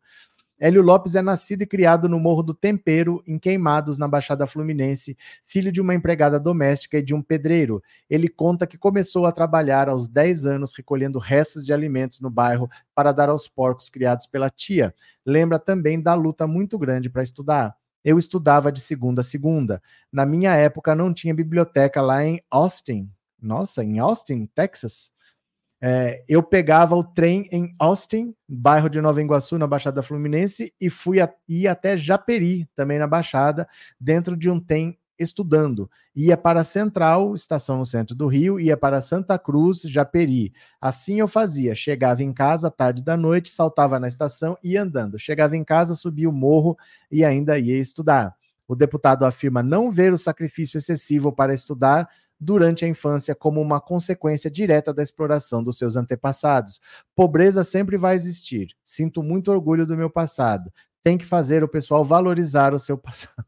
Hélio 0.63 0.83
Lopes 0.83 1.15
é 1.15 1.23
nascido 1.23 1.63
e 1.63 1.67
criado 1.67 2.07
no 2.07 2.21
Morro 2.21 2.43
do 2.43 2.53
Tempero, 2.53 3.23
em 3.27 3.39
Queimados, 3.39 3.97
na 3.97 4.07
Baixada 4.07 4.47
Fluminense, 4.47 5.17
filho 5.43 5.73
de 5.73 5.81
uma 5.81 5.95
empregada 5.95 6.39
doméstica 6.39 6.99
e 6.99 7.03
de 7.03 7.15
um 7.15 7.23
pedreiro. 7.23 7.83
Ele 8.11 8.29
conta 8.29 8.67
que 8.67 8.77
começou 8.77 9.25
a 9.25 9.33
trabalhar 9.33 9.89
aos 9.89 10.07
10 10.07 10.45
anos 10.45 10.75
recolhendo 10.77 11.19
restos 11.19 11.65
de 11.65 11.73
alimentos 11.73 12.21
no 12.21 12.29
bairro 12.29 12.69
para 12.95 13.11
dar 13.11 13.31
aos 13.31 13.49
porcos 13.49 13.89
criados 13.89 14.27
pela 14.27 14.51
tia. 14.51 14.95
Lembra 15.25 15.59
também 15.59 15.99
da 15.99 16.13
luta 16.13 16.47
muito 16.47 16.79
grande 16.79 17.09
para 17.09 17.23
estudar. 17.23 17.75
Eu 18.05 18.19
estudava 18.19 18.71
de 18.71 18.83
segunda 18.83 19.23
a 19.23 19.25
segunda. 19.25 19.83
Na 20.13 20.27
minha 20.27 20.55
época 20.55 20.95
não 20.95 21.15
tinha 21.15 21.35
biblioteca 21.35 22.03
lá 22.03 22.23
em 22.23 22.39
Austin. 22.51 23.11
Nossa, 23.41 23.83
em 23.83 23.99
Austin, 23.99 24.45
Texas? 24.55 25.11
É, 25.83 26.23
eu 26.29 26.43
pegava 26.43 26.95
o 26.95 27.03
trem 27.03 27.49
em 27.51 27.75
Austin, 27.79 28.35
bairro 28.47 28.91
de 28.91 29.01
Nova 29.01 29.21
Iguaçu, 29.21 29.57
na 29.57 29.67
Baixada 29.67 30.03
Fluminense, 30.03 30.75
e 30.81 30.91
fui 30.91 31.21
a, 31.21 31.33
ia 31.49 31.73
até 31.73 31.97
Japeri, 31.97 32.69
também 32.77 32.99
na 32.99 33.07
Baixada, 33.07 33.67
dentro 33.99 34.37
de 34.37 34.51
um 34.51 34.61
trem 34.61 34.99
estudando. 35.19 35.91
Ia 36.17 36.37
para 36.37 36.65
Central, 36.65 37.35
estação 37.35 37.79
no 37.79 37.87
centro 37.87 38.15
do 38.15 38.27
Rio, 38.27 38.59
ia 38.59 38.77
para 38.77 39.03
Santa 39.03 39.39
Cruz, 39.39 39.83
Japeri. 39.83 40.53
Assim 40.81 41.21
eu 41.21 41.29
fazia. 41.29 41.75
Chegava 41.75 42.23
em 42.23 42.33
casa 42.33 42.71
tarde 42.71 43.03
da 43.03 43.17
noite, 43.17 43.51
saltava 43.51 44.01
na 44.01 44.09
estação 44.09 44.57
e 44.65 44.73
ia 44.73 44.83
andando. 44.83 45.19
Chegava 45.19 45.57
em 45.57 45.65
casa, 45.65 45.95
subia 45.95 46.29
o 46.29 46.33
morro 46.33 46.77
e 47.11 47.23
ainda 47.23 47.59
ia 47.59 47.79
estudar. 47.79 48.35
O 48.67 48.75
deputado 48.75 49.25
afirma 49.25 49.63
não 49.63 49.91
ver 49.91 50.13
o 50.13 50.19
sacrifício 50.19 50.79
excessivo 50.79 51.33
para 51.33 51.53
estudar 51.53 52.09
durante 52.41 52.85
a 52.85 52.89
infância 52.89 53.35
como 53.35 53.61
uma 53.61 53.81
consequência 53.81 54.51
direta 54.51 54.95
da 54.95 55.03
exploração 55.03 55.63
dos 55.63 55.77
seus 55.77 55.95
antepassados. 55.95 56.81
Pobreza 57.15 57.63
sempre 57.63 57.99
vai 57.99 58.17
existir. 58.17 58.75
Sinto 58.85 59.23
muito 59.23 59.53
orgulho 59.53 59.85
do 59.85 59.97
meu 59.97 60.09
passado. 60.09 60.73
Tem 61.03 61.19
que 61.19 61.27
fazer 61.27 61.63
o 61.63 61.69
pessoal 61.69 62.05
valorizar 62.05 62.73
o 62.73 62.79
seu 62.79 62.97
passado. 62.99 63.45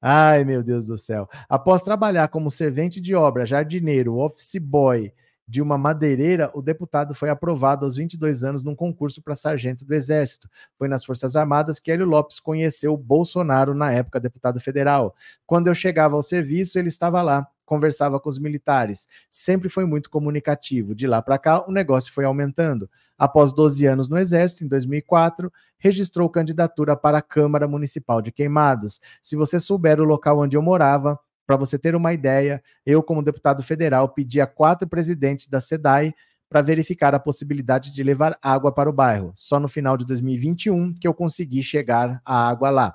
Ai, 0.00 0.44
meu 0.44 0.62
Deus 0.64 0.86
do 0.86 0.98
céu. 0.98 1.28
Após 1.48 1.82
trabalhar 1.82 2.26
como 2.28 2.50
servente 2.50 3.00
de 3.00 3.14
obra, 3.14 3.46
jardineiro, 3.46 4.16
office 4.16 4.56
boy, 4.56 5.12
de 5.46 5.60
uma 5.60 5.76
madeireira, 5.76 6.50
o 6.54 6.62
deputado 6.62 7.14
foi 7.14 7.28
aprovado 7.28 7.84
aos 7.84 7.96
22 7.96 8.44
anos 8.44 8.62
num 8.62 8.74
concurso 8.74 9.20
para 9.22 9.36
sargento 9.36 9.84
do 9.84 9.94
Exército. 9.94 10.48
Foi 10.78 10.88
nas 10.88 11.04
Forças 11.04 11.36
Armadas 11.36 11.80
que 11.80 11.90
Hélio 11.90 12.06
Lopes 12.06 12.40
conheceu 12.40 12.96
Bolsonaro, 12.96 13.74
na 13.74 13.92
época 13.92 14.20
deputado 14.20 14.60
federal. 14.60 15.14
Quando 15.46 15.68
eu 15.68 15.74
chegava 15.74 16.14
ao 16.14 16.22
serviço, 16.22 16.78
ele 16.78 16.88
estava 16.88 17.20
lá. 17.22 17.46
conversava 17.64 18.20
com 18.20 18.28
os 18.28 18.38
militares. 18.38 19.08
Sempre 19.30 19.70
foi 19.70 19.86
muito 19.86 20.10
comunicativo. 20.10 20.94
De 20.94 21.06
lá 21.06 21.22
para 21.22 21.38
cá, 21.38 21.66
o 21.66 21.72
negócio 21.72 22.12
foi 22.12 22.24
aumentando. 22.24 22.88
Após 23.16 23.52
12 23.52 23.86
anos 23.86 24.08
no 24.08 24.18
Exército, 24.18 24.64
em 24.64 24.68
2004, 24.68 25.50
registrou 25.78 26.28
candidatura 26.28 26.96
para 26.96 27.18
a 27.18 27.22
Câmara 27.22 27.66
Municipal 27.66 28.20
de 28.20 28.32
Queimados. 28.32 29.00
Se 29.22 29.36
você 29.36 29.58
souber 29.58 30.00
o 30.00 30.04
local 30.04 30.40
onde 30.40 30.56
eu 30.56 30.60
morava, 30.60 31.18
para 31.46 31.56
você 31.56 31.78
ter 31.78 31.94
uma 31.94 32.12
ideia, 32.12 32.62
eu, 32.86 33.02
como 33.02 33.22
deputado 33.22 33.62
federal, 33.62 34.08
pedi 34.08 34.40
a 34.40 34.46
quatro 34.46 34.88
presidentes 34.88 35.46
da 35.46 35.60
SEDAI 35.60 36.14
para 36.48 36.62
verificar 36.62 37.14
a 37.14 37.18
possibilidade 37.18 37.90
de 37.90 38.02
levar 38.02 38.38
água 38.42 38.72
para 38.72 38.88
o 38.88 38.92
bairro. 38.92 39.32
Só 39.34 39.58
no 39.58 39.68
final 39.68 39.96
de 39.96 40.04
2021 40.06 40.94
que 40.94 41.08
eu 41.08 41.14
consegui 41.14 41.62
chegar 41.62 42.20
a 42.24 42.48
água 42.48 42.68
lá. 42.68 42.94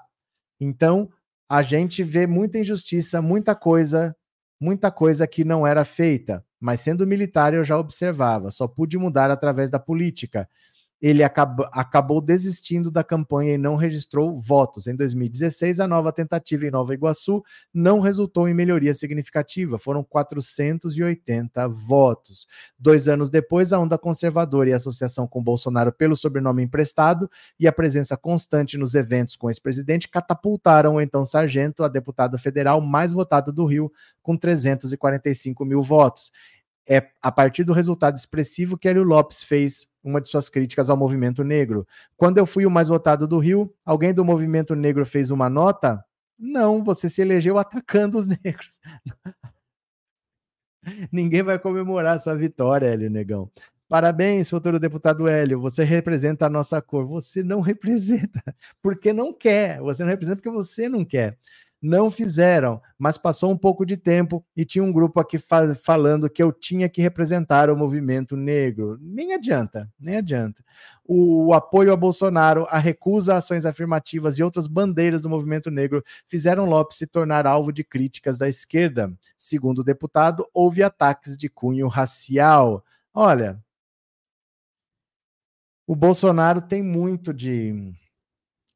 Então, 0.60 1.10
a 1.50 1.62
gente 1.62 2.04
vê 2.04 2.28
muita 2.28 2.60
injustiça, 2.60 3.22
muita 3.22 3.56
coisa, 3.56 4.16
muita 4.60 4.92
coisa 4.92 5.26
que 5.26 5.44
não 5.44 5.66
era 5.66 5.84
feita. 5.86 6.46
Mas 6.60 6.82
sendo 6.82 7.08
militar, 7.08 7.54
eu 7.54 7.64
já 7.64 7.78
observava, 7.78 8.52
só 8.52 8.68
pude 8.68 8.98
mudar 8.98 9.32
através 9.32 9.70
da 9.70 9.80
política 9.80 10.48
ele 11.02 11.24
acabou, 11.24 12.20
desistindo 12.20 12.90
da 12.90 13.04
campanha 13.04 13.54
e 13.54 13.58
não 13.58 13.76
registrou 13.76 14.40
votos. 14.40 14.88
Em 14.88 14.96
2016, 14.96 15.80
a 15.80 15.88
nova 15.88 16.12
tentativa 16.12 16.66
em 16.66 16.72
Nova 16.72 16.94
Iguaçu 16.94 17.44
não 17.74 18.00
resultou 18.00 18.48
em 18.48 18.54
melhoria 18.54 18.94
significativa, 18.94 19.78
foram 19.78 20.04
480 20.04 21.68
votos. 21.68 22.48
Dois 22.80 23.08
anos 23.08 23.30
depois, 23.30 23.72
a 23.72 23.80
onda 23.80 23.98
conservadora 23.98 24.70
e 24.70 24.74
a 24.74 24.78
associação 24.78 25.28
com 25.28 25.44
Bolsonaro 25.44 25.92
pelo 25.92 26.16
sobrenome 26.16 26.64
emprestado 26.64 27.30
e 27.60 27.68
a 27.68 27.72
presença 27.72 28.18
constante 28.18 28.78
nos 28.78 28.96
eventos 28.96 29.36
com 29.36 29.50
esse 29.50 29.62
presidente 29.62 30.10
catapultaram 30.10 30.96
o 30.96 31.02
então 31.02 31.24
sargento 31.24 31.84
a 31.84 31.88
deputado 31.88 32.38
federal 32.38 32.82
mais 32.82 33.14
votado 33.14 33.54
do 33.54 33.66
Rio, 33.66 33.92
com 34.22 34.36
345 34.36 35.64
mil 35.64 35.82
votos. 35.82 36.32
É 36.90 37.10
a 37.22 37.32
partir 37.32 37.64
do 37.64 37.74
resultado 37.74 38.18
expressivo 38.18 38.78
que 38.78 38.88
Hélio 38.88 39.04
Lopes 39.04 39.44
fez 39.44 39.88
uma 40.02 40.22
de 40.22 40.30
suas 40.30 40.50
críticas 40.50 40.90
ao 40.90 40.96
movimento 40.96 41.44
negro. 41.44 41.86
Quando 42.16 42.38
eu 42.38 42.46
fui 42.46 42.66
o 42.66 42.72
mais 42.72 42.88
votado 42.88 43.28
do 43.28 43.38
Rio, 43.40 43.74
alguém 43.86 44.14
do 44.14 44.24
movimento 44.24 44.74
negro 44.74 45.06
fez 45.06 45.30
uma 45.30 45.50
nota? 45.50 46.04
Não, 46.40 46.84
você 46.84 47.10
se 47.10 47.22
elegeu 47.22 47.58
atacando 47.58 48.18
os 48.18 48.26
negros. 48.44 48.80
Ninguém 51.12 51.44
vai 51.44 51.60
comemorar 51.60 52.20
sua 52.20 52.36
vitória, 52.36 52.88
Hélio 52.88 53.10
Negão. 53.10 53.52
Parabéns, 53.90 54.50
futuro 54.50 54.80
deputado 54.80 55.28
Hélio. 55.28 55.60
Você 55.60 55.84
representa 55.84 56.46
a 56.46 56.50
nossa 56.50 56.82
cor. 56.82 57.06
Você 57.08 57.44
não 57.44 57.60
representa 57.60 58.42
porque 58.82 59.12
não 59.12 59.34
quer. 59.34 59.80
Você 59.82 60.04
não 60.04 60.10
representa 60.10 60.38
porque 60.38 60.50
você 60.50 60.88
não 60.88 61.04
quer 61.04 61.38
não 61.82 62.10
fizeram, 62.10 62.82
mas 62.98 63.18
passou 63.18 63.52
um 63.52 63.58
pouco 63.58 63.86
de 63.86 63.96
tempo 63.96 64.44
e 64.56 64.66
tinha 64.66 64.84
um 64.84 64.92
grupo 64.92 65.20
aqui 65.20 65.38
fa 65.38 65.76
falando 65.76 66.30
que 66.30 66.42
eu 66.42 66.52
tinha 66.52 66.90
que 66.90 67.02
representar 67.02 67.70
o 67.70 67.78
movimento 67.78 68.36
negro. 68.36 68.98
Nem 69.00 69.34
adianta, 69.34 69.90
nem 70.00 70.18
adianta. 70.18 70.64
O, 71.06 71.48
o 71.48 71.54
apoio 71.54 71.94
a 71.94 71.96
Bolsonaro, 71.96 72.66
a 72.70 72.80
recusa 72.80 73.36
a 73.36 73.38
ações 73.38 73.66
afirmativas 73.66 74.38
e 74.38 74.44
outras 74.44 74.68
bandeiras 74.68 75.22
do 75.22 75.30
movimento 75.30 75.70
negro 75.70 76.04
fizeram 76.26 76.66
Lopes 76.66 76.98
se 76.98 77.08
tornar 77.08 77.46
alvo 77.46 77.72
de 77.72 77.84
críticas 77.84 78.38
da 78.38 78.50
esquerda. 78.50 79.14
Segundo 79.38 79.80
o 79.80 79.84
deputado, 79.84 80.48
houve 80.54 80.82
ataques 80.82 81.38
de 81.38 81.48
cunho 81.48 81.88
racial. 81.88 82.84
Olha, 83.14 83.62
o 85.86 85.96
Bolsonaro 85.96 86.62
tem 86.62 86.84
muito 86.84 87.34
de 87.34 87.94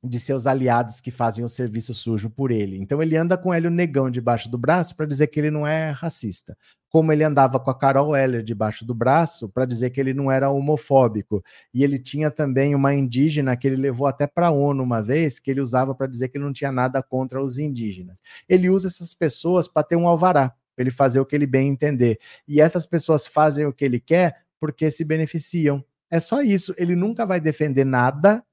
de 0.03 0.19
seus 0.19 0.47
aliados 0.47 0.99
que 0.99 1.11
fazem 1.11 1.45
o 1.45 1.49
serviço 1.49 1.93
sujo 1.93 2.29
por 2.29 2.49
ele. 2.49 2.77
Então 2.77 3.01
ele 3.01 3.15
anda 3.15 3.37
com 3.37 3.53
Hélio 3.53 3.69
Negão 3.69 4.09
debaixo 4.09 4.49
do 4.49 4.57
braço 4.57 4.95
para 4.95 5.05
dizer 5.05 5.27
que 5.27 5.39
ele 5.39 5.51
não 5.51 5.65
é 5.65 5.91
racista. 5.91 6.57
Como 6.89 7.11
ele 7.13 7.23
andava 7.23 7.59
com 7.59 7.69
a 7.69 7.77
Carol 7.77 8.15
Heller 8.15 8.43
debaixo 8.43 8.83
do 8.83 8.95
braço 8.95 9.47
para 9.47 9.63
dizer 9.63 9.91
que 9.91 9.99
ele 9.99 10.13
não 10.13 10.31
era 10.31 10.49
homofóbico. 10.49 11.43
E 11.73 11.83
ele 11.83 11.99
tinha 11.99 12.31
também 12.31 12.73
uma 12.73 12.93
indígena 12.93 13.55
que 13.55 13.67
ele 13.67 13.77
levou 13.77 14.07
até 14.07 14.25
para 14.25 14.47
a 14.47 14.51
ONU 14.51 14.83
uma 14.83 15.01
vez, 15.01 15.39
que 15.39 15.51
ele 15.51 15.61
usava 15.61 15.93
para 15.93 16.07
dizer 16.07 16.29
que 16.29 16.39
não 16.39 16.51
tinha 16.51 16.71
nada 16.71 17.01
contra 17.01 17.41
os 17.41 17.57
indígenas. 17.59 18.19
Ele 18.49 18.69
usa 18.69 18.87
essas 18.87 19.13
pessoas 19.13 19.67
para 19.67 19.83
ter 19.83 19.95
um 19.95 20.07
alvará, 20.07 20.49
para 20.75 20.83
ele 20.83 20.91
fazer 20.91 21.19
o 21.19 21.25
que 21.25 21.35
ele 21.35 21.47
bem 21.47 21.69
entender. 21.69 22.19
E 22.47 22.59
essas 22.59 22.85
pessoas 22.85 23.27
fazem 23.27 23.65
o 23.65 23.73
que 23.73 23.85
ele 23.85 23.99
quer 23.99 24.41
porque 24.59 24.91
se 24.91 25.05
beneficiam. 25.05 25.83
É 26.09 26.19
só 26.19 26.41
isso. 26.41 26.73
Ele 26.77 26.95
nunca 26.95 27.25
vai 27.25 27.39
defender 27.39 27.85
nada 27.85 28.43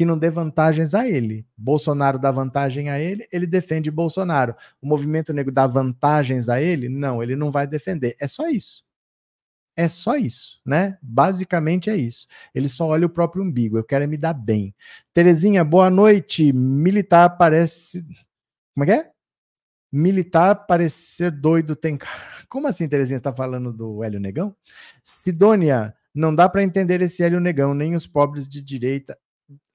que 0.00 0.04
não 0.06 0.18
dê 0.18 0.30
vantagens 0.30 0.94
a 0.94 1.06
ele. 1.06 1.46
Bolsonaro 1.54 2.18
dá 2.18 2.32
vantagem 2.32 2.88
a 2.88 2.98
ele, 2.98 3.28
ele 3.30 3.46
defende 3.46 3.90
Bolsonaro. 3.90 4.56
O 4.80 4.86
movimento 4.86 5.30
negro 5.30 5.52
dá 5.52 5.66
vantagens 5.66 6.48
a 6.48 6.58
ele? 6.58 6.88
Não, 6.88 7.22
ele 7.22 7.36
não 7.36 7.50
vai 7.50 7.66
defender. 7.66 8.16
É 8.18 8.26
só 8.26 8.48
isso. 8.48 8.82
É 9.76 9.90
só 9.90 10.16
isso, 10.16 10.58
né? 10.64 10.96
Basicamente 11.02 11.90
é 11.90 11.96
isso. 11.96 12.26
Ele 12.54 12.66
só 12.66 12.86
olha 12.86 13.04
o 13.04 13.10
próprio 13.10 13.42
umbigo. 13.42 13.76
Eu 13.76 13.84
quero 13.84 14.04
é 14.04 14.06
me 14.06 14.16
dar 14.16 14.32
bem. 14.32 14.74
Terezinha, 15.12 15.62
boa 15.62 15.90
noite. 15.90 16.50
Militar 16.50 17.36
parece. 17.36 18.02
Como 18.74 18.84
é 18.84 18.86
que 18.86 18.92
é? 18.92 19.10
Militar 19.92 20.66
parecer 20.66 21.30
doido 21.30 21.76
tem. 21.76 21.98
Como 22.48 22.66
assim, 22.66 22.88
Terezinha, 22.88 23.18
está 23.18 23.34
falando 23.34 23.70
do 23.70 24.02
Hélio 24.02 24.18
Negão? 24.18 24.56
Sidônia, 25.04 25.94
não 26.14 26.34
dá 26.34 26.48
para 26.48 26.62
entender 26.62 27.02
esse 27.02 27.22
Hélio 27.22 27.38
Negão, 27.38 27.74
nem 27.74 27.94
os 27.94 28.06
pobres 28.06 28.48
de 28.48 28.62
direita 28.62 29.18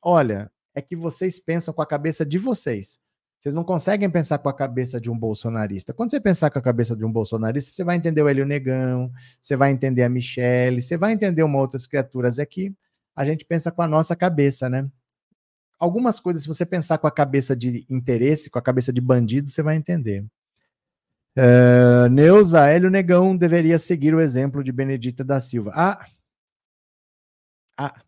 Olha, 0.07 0.51
é 0.75 0.83
que 0.83 0.95
vocês 0.95 1.39
pensam 1.39 1.73
com 1.73 1.81
a 1.81 1.85
cabeça 1.87 2.23
de 2.23 2.37
vocês. 2.37 2.99
Vocês 3.39 3.55
não 3.55 3.63
conseguem 3.63 4.07
pensar 4.07 4.37
com 4.37 4.47
a 4.47 4.53
cabeça 4.53 5.01
de 5.01 5.09
um 5.09 5.17
bolsonarista. 5.17 5.95
Quando 5.95 6.11
você 6.11 6.19
pensar 6.21 6.51
com 6.51 6.59
a 6.59 6.61
cabeça 6.61 6.95
de 6.95 7.03
um 7.03 7.11
bolsonarista, 7.11 7.71
você 7.71 7.83
vai 7.83 7.95
entender 7.95 8.21
o 8.21 8.27
Hélio 8.27 8.45
Negão, 8.45 9.11
você 9.41 9.55
vai 9.55 9.71
entender 9.71 10.03
a 10.03 10.09
Michelle, 10.09 10.79
você 10.79 10.95
vai 10.95 11.11
entender 11.11 11.41
uma 11.41 11.57
outras 11.57 11.87
criaturas 11.87 12.37
aqui. 12.37 12.71
A 13.15 13.25
gente 13.25 13.45
pensa 13.45 13.71
com 13.71 13.81
a 13.81 13.87
nossa 13.87 14.15
cabeça, 14.15 14.69
né? 14.69 14.87
Algumas 15.79 16.19
coisas, 16.19 16.43
se 16.43 16.47
você 16.47 16.67
pensar 16.67 16.99
com 16.99 17.07
a 17.07 17.11
cabeça 17.11 17.55
de 17.55 17.83
interesse, 17.89 18.51
com 18.51 18.59
a 18.59 18.61
cabeça 18.61 18.93
de 18.93 19.01
bandido, 19.01 19.49
você 19.49 19.63
vai 19.63 19.75
entender. 19.75 20.23
Uh, 21.35 22.09
Neuza, 22.11 22.67
Hélio 22.67 22.91
Negão 22.91 23.35
deveria 23.35 23.79
seguir 23.79 24.13
o 24.13 24.21
exemplo 24.21 24.63
de 24.63 24.71
Benedita 24.71 25.23
da 25.23 25.41
Silva. 25.41 25.71
Ah, 25.73 26.05
ah, 27.77 28.01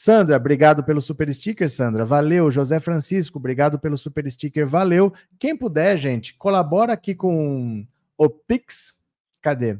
Sandra, 0.00 0.36
obrigado 0.36 0.84
pelo 0.84 1.00
super 1.00 1.28
sticker, 1.34 1.68
Sandra. 1.68 2.04
Valeu. 2.04 2.52
José 2.52 2.78
Francisco, 2.78 3.36
obrigado 3.36 3.80
pelo 3.80 3.96
super 3.96 4.30
sticker. 4.30 4.64
Valeu. 4.64 5.12
Quem 5.40 5.56
puder, 5.56 5.96
gente, 5.96 6.34
colabora 6.34 6.92
aqui 6.92 7.16
com 7.16 7.84
o 8.16 8.30
Pix. 8.30 8.94
Cadê? 9.42 9.76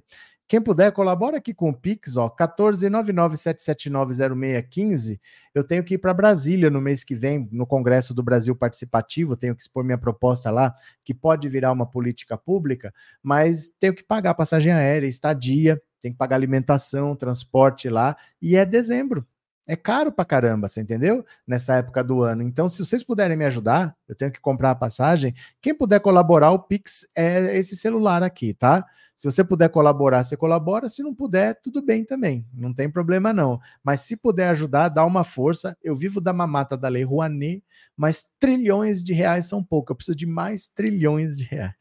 Quem 0.49 0.61
puder, 0.61 0.91
colabora 0.91 1.37
aqui 1.37 1.55
com 1.55 1.71
o 1.71 1.73
Pix, 1.73 2.17
ó, 2.17 2.29
14997790615. 2.31 5.21
Eu 5.55 5.63
tenho 5.63 5.85
que 5.85 5.95
ir 5.95 5.99
para 5.99 6.13
Brasília 6.13 6.69
no 6.69 6.81
mês 6.81 7.05
que 7.05 7.15
vem, 7.15 7.49
no 7.53 7.65
Congresso 7.65 8.13
do 8.13 8.21
Brasil 8.21 8.57
Participativo, 8.57 9.37
tenho 9.37 9.55
que 9.55 9.63
expor 9.63 9.85
minha 9.85 9.99
proposta 9.99 10.51
lá, 10.51 10.75
que 11.05 11.15
pode 11.15 11.49
virar 11.49 11.71
uma 11.71 11.87
política 11.87 12.37
pública, 12.37 12.93
mas 13.23 13.71
tenho 13.79 13.95
que 13.95 14.03
pagar 14.03 14.35
passagem 14.35 14.73
aérea, 14.73 15.07
estadia, 15.07 15.81
tenho 16.01 16.13
que 16.13 16.19
pagar 16.19 16.35
alimentação, 16.35 17.15
transporte 17.15 17.89
lá, 17.89 18.17
e 18.43 18.57
é 18.57 18.67
dezembro. 18.67 19.25
É 19.69 19.77
caro 19.77 20.11
pra 20.11 20.25
caramba, 20.25 20.67
você 20.67 20.81
entendeu? 20.81 21.23
Nessa 21.47 21.77
época 21.77 22.03
do 22.03 22.23
ano. 22.23 22.43
Então, 22.43 22.71
se 22.71 22.79
vocês 22.83 23.05
puderem 23.05 23.37
me 23.37 23.45
ajudar, 23.45 23.95
eu 24.09 24.15
tenho 24.15 24.33
que 24.33 24.41
comprar 24.41 24.71
a 24.71 24.75
passagem. 24.75 25.35
Quem 25.61 25.75
puder 25.75 26.01
colaborar, 26.01 26.53
o 26.53 26.59
Pix 26.59 27.07
é 27.15 27.55
esse 27.55 27.77
celular 27.77 28.23
aqui, 28.23 28.55
tá? 28.55 28.87
Se 29.15 29.31
você 29.31 29.45
puder 29.45 29.69
colaborar, 29.69 30.25
você 30.25 30.39
colabora. 30.39 30.89
Se 30.89 31.03
não 31.03 31.15
puder, 31.15 31.61
tudo 31.61 31.83
bem 31.83 32.03
também. 32.03 32.47
Não 32.55 32.73
tem 32.73 32.89
problema, 32.89 33.31
não. 33.31 33.61
Mas 33.85 34.01
se 34.01 34.17
puder 34.17 34.49
ajudar, 34.49 34.89
dá 34.89 35.05
uma 35.05 35.23
força. 35.23 35.77
Eu 35.83 35.95
vivo 35.95 36.19
da 36.19 36.33
mamata 36.33 36.75
da 36.75 36.89
Lei 36.89 37.05
Rouanet, 37.05 37.63
mas 37.95 38.25
trilhões 38.41 39.05
de 39.05 39.13
reais 39.13 39.45
são 39.47 39.63
pouco. 39.63 39.93
Eu 39.93 39.97
preciso 39.97 40.17
de 40.17 40.25
mais 40.25 40.69
trilhões 40.69 41.37
de 41.37 41.45
reais. 41.45 41.75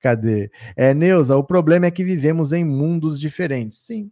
Cadê? 0.00 0.50
É, 0.74 0.92
Neuza, 0.92 1.36
o 1.36 1.44
problema 1.44 1.86
é 1.86 1.90
que 1.92 2.02
vivemos 2.02 2.52
em 2.52 2.64
mundos 2.64 3.20
diferentes. 3.20 3.78
Sim, 3.78 4.10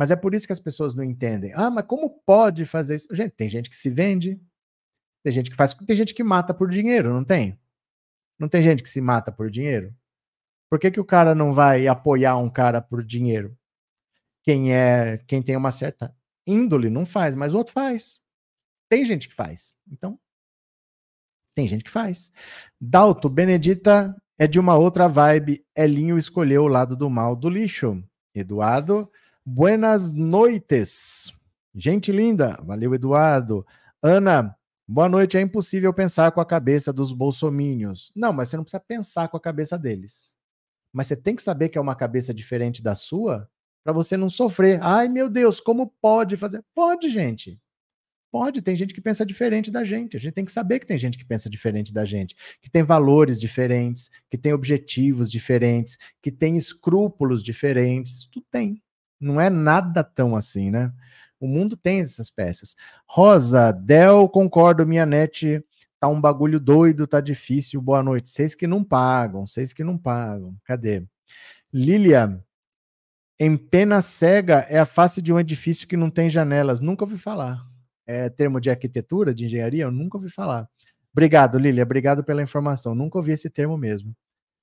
mas 0.00 0.10
é 0.10 0.16
por 0.16 0.34
isso 0.34 0.46
que 0.46 0.52
as 0.54 0.58
pessoas 0.58 0.94
não 0.94 1.04
entendem. 1.04 1.52
Ah, 1.54 1.70
mas 1.70 1.84
como 1.84 2.08
pode 2.24 2.64
fazer 2.64 2.94
isso? 2.94 3.14
Gente, 3.14 3.32
tem 3.32 3.50
gente 3.50 3.68
que 3.68 3.76
se 3.76 3.90
vende, 3.90 4.40
tem 5.22 5.30
gente 5.30 5.50
que 5.50 5.56
faz, 5.56 5.74
tem 5.74 5.94
gente 5.94 6.14
que 6.14 6.24
mata 6.24 6.54
por 6.54 6.70
dinheiro, 6.70 7.12
não 7.12 7.22
tem? 7.22 7.60
Não 8.38 8.48
tem 8.48 8.62
gente 8.62 8.82
que 8.82 8.88
se 8.88 8.98
mata 8.98 9.30
por 9.30 9.50
dinheiro? 9.50 9.94
Por 10.70 10.78
que, 10.78 10.90
que 10.90 10.98
o 10.98 11.04
cara 11.04 11.34
não 11.34 11.52
vai 11.52 11.86
apoiar 11.86 12.38
um 12.38 12.48
cara 12.48 12.80
por 12.80 13.04
dinheiro? 13.04 13.54
Quem 14.42 14.74
é, 14.74 15.18
quem 15.26 15.42
tem 15.42 15.54
uma 15.54 15.70
certa 15.70 16.16
índole 16.46 16.88
não 16.88 17.04
faz, 17.04 17.34
mas 17.34 17.52
o 17.52 17.58
outro 17.58 17.74
faz. 17.74 18.18
Tem 18.88 19.04
gente 19.04 19.28
que 19.28 19.34
faz. 19.34 19.74
Então, 19.86 20.18
tem 21.54 21.68
gente 21.68 21.84
que 21.84 21.90
faz. 21.90 22.32
Dalto, 22.80 23.28
Benedita 23.28 24.16
é 24.38 24.46
de 24.46 24.58
uma 24.58 24.78
outra 24.78 25.06
vibe. 25.08 25.62
Elinho 25.76 26.16
escolheu 26.16 26.62
o 26.62 26.68
lado 26.68 26.96
do 26.96 27.10
mal 27.10 27.36
do 27.36 27.50
lixo. 27.50 28.02
Eduardo, 28.34 29.06
Buenas 29.44 30.12
noites. 30.12 31.32
Gente 31.74 32.12
linda. 32.12 32.60
Valeu, 32.62 32.94
Eduardo. 32.94 33.66
Ana, 34.02 34.54
boa 34.86 35.08
noite. 35.08 35.36
É 35.36 35.40
impossível 35.40 35.92
pensar 35.94 36.30
com 36.32 36.40
a 36.40 36.46
cabeça 36.46 36.92
dos 36.92 37.12
bolsomínios. 37.12 38.12
Não, 38.14 38.32
mas 38.32 38.48
você 38.48 38.56
não 38.56 38.64
precisa 38.64 38.80
pensar 38.80 39.28
com 39.28 39.36
a 39.36 39.40
cabeça 39.40 39.78
deles. 39.78 40.34
Mas 40.92 41.06
você 41.06 41.16
tem 41.16 41.34
que 41.34 41.42
saber 41.42 41.68
que 41.68 41.78
é 41.78 41.80
uma 41.80 41.94
cabeça 41.94 42.34
diferente 42.34 42.82
da 42.82 42.94
sua 42.94 43.48
para 43.82 43.92
você 43.92 44.16
não 44.16 44.28
sofrer. 44.28 44.78
Ai, 44.82 45.08
meu 45.08 45.28
Deus, 45.28 45.60
como 45.60 45.92
pode 46.02 46.36
fazer? 46.36 46.62
Pode, 46.74 47.08
gente. 47.08 47.58
Pode, 48.30 48.62
tem 48.62 48.76
gente 48.76 48.94
que 48.94 49.00
pensa 49.00 49.26
diferente 49.26 49.70
da 49.70 49.82
gente. 49.82 50.16
A 50.16 50.20
gente 50.20 50.34
tem 50.34 50.44
que 50.44 50.52
saber 50.52 50.78
que 50.78 50.86
tem 50.86 50.98
gente 50.98 51.18
que 51.18 51.24
pensa 51.24 51.50
diferente 51.50 51.92
da 51.92 52.04
gente, 52.04 52.36
que 52.60 52.70
tem 52.70 52.82
valores 52.82 53.40
diferentes, 53.40 54.08
que 54.30 54.38
tem 54.38 54.52
objetivos 54.52 55.30
diferentes, 55.30 55.98
que 56.22 56.30
tem 56.30 56.56
escrúpulos 56.56 57.42
diferentes. 57.42 58.26
Tudo 58.26 58.46
tem. 58.50 58.80
Não 59.20 59.40
é 59.40 59.50
nada 59.50 60.02
tão 60.02 60.34
assim, 60.34 60.70
né? 60.70 60.92
O 61.38 61.46
mundo 61.46 61.76
tem 61.76 62.00
essas 62.00 62.30
peças. 62.30 62.74
Rosa, 63.06 63.72
Del, 63.72 64.28
concordo, 64.28 64.86
minha 64.86 65.06
net 65.06 65.64
tá 65.98 66.08
um 66.08 66.20
bagulho 66.20 66.58
doido, 66.58 67.06
tá 67.06 67.20
difícil. 67.20 67.80
Boa 67.80 68.02
noite. 68.02 68.30
Vocês 68.30 68.54
que 68.54 68.66
não 68.66 68.82
pagam, 68.82 69.46
vocês 69.46 69.72
que 69.72 69.84
não 69.84 69.98
pagam. 69.98 70.56
Cadê? 70.64 71.04
Lilia, 71.72 72.42
em 73.38 73.56
pena 73.56 74.02
cega 74.02 74.66
é 74.68 74.78
a 74.78 74.86
face 74.86 75.22
de 75.22 75.32
um 75.32 75.40
edifício 75.40 75.86
que 75.86 75.96
não 75.96 76.10
tem 76.10 76.28
janelas. 76.28 76.80
Nunca 76.80 77.04
ouvi 77.04 77.16
falar. 77.16 77.66
É 78.06 78.28
termo 78.28 78.60
de 78.60 78.70
arquitetura, 78.70 79.34
de 79.34 79.44
engenharia? 79.44 79.84
Eu 79.84 79.90
nunca 79.90 80.16
ouvi 80.18 80.28
falar. 80.28 80.68
Obrigado, 81.12 81.58
Lilia. 81.58 81.82
Obrigado 81.82 82.22
pela 82.24 82.42
informação. 82.42 82.94
Nunca 82.94 83.18
ouvi 83.18 83.32
esse 83.32 83.48
termo 83.48 83.76
mesmo. 83.76 84.14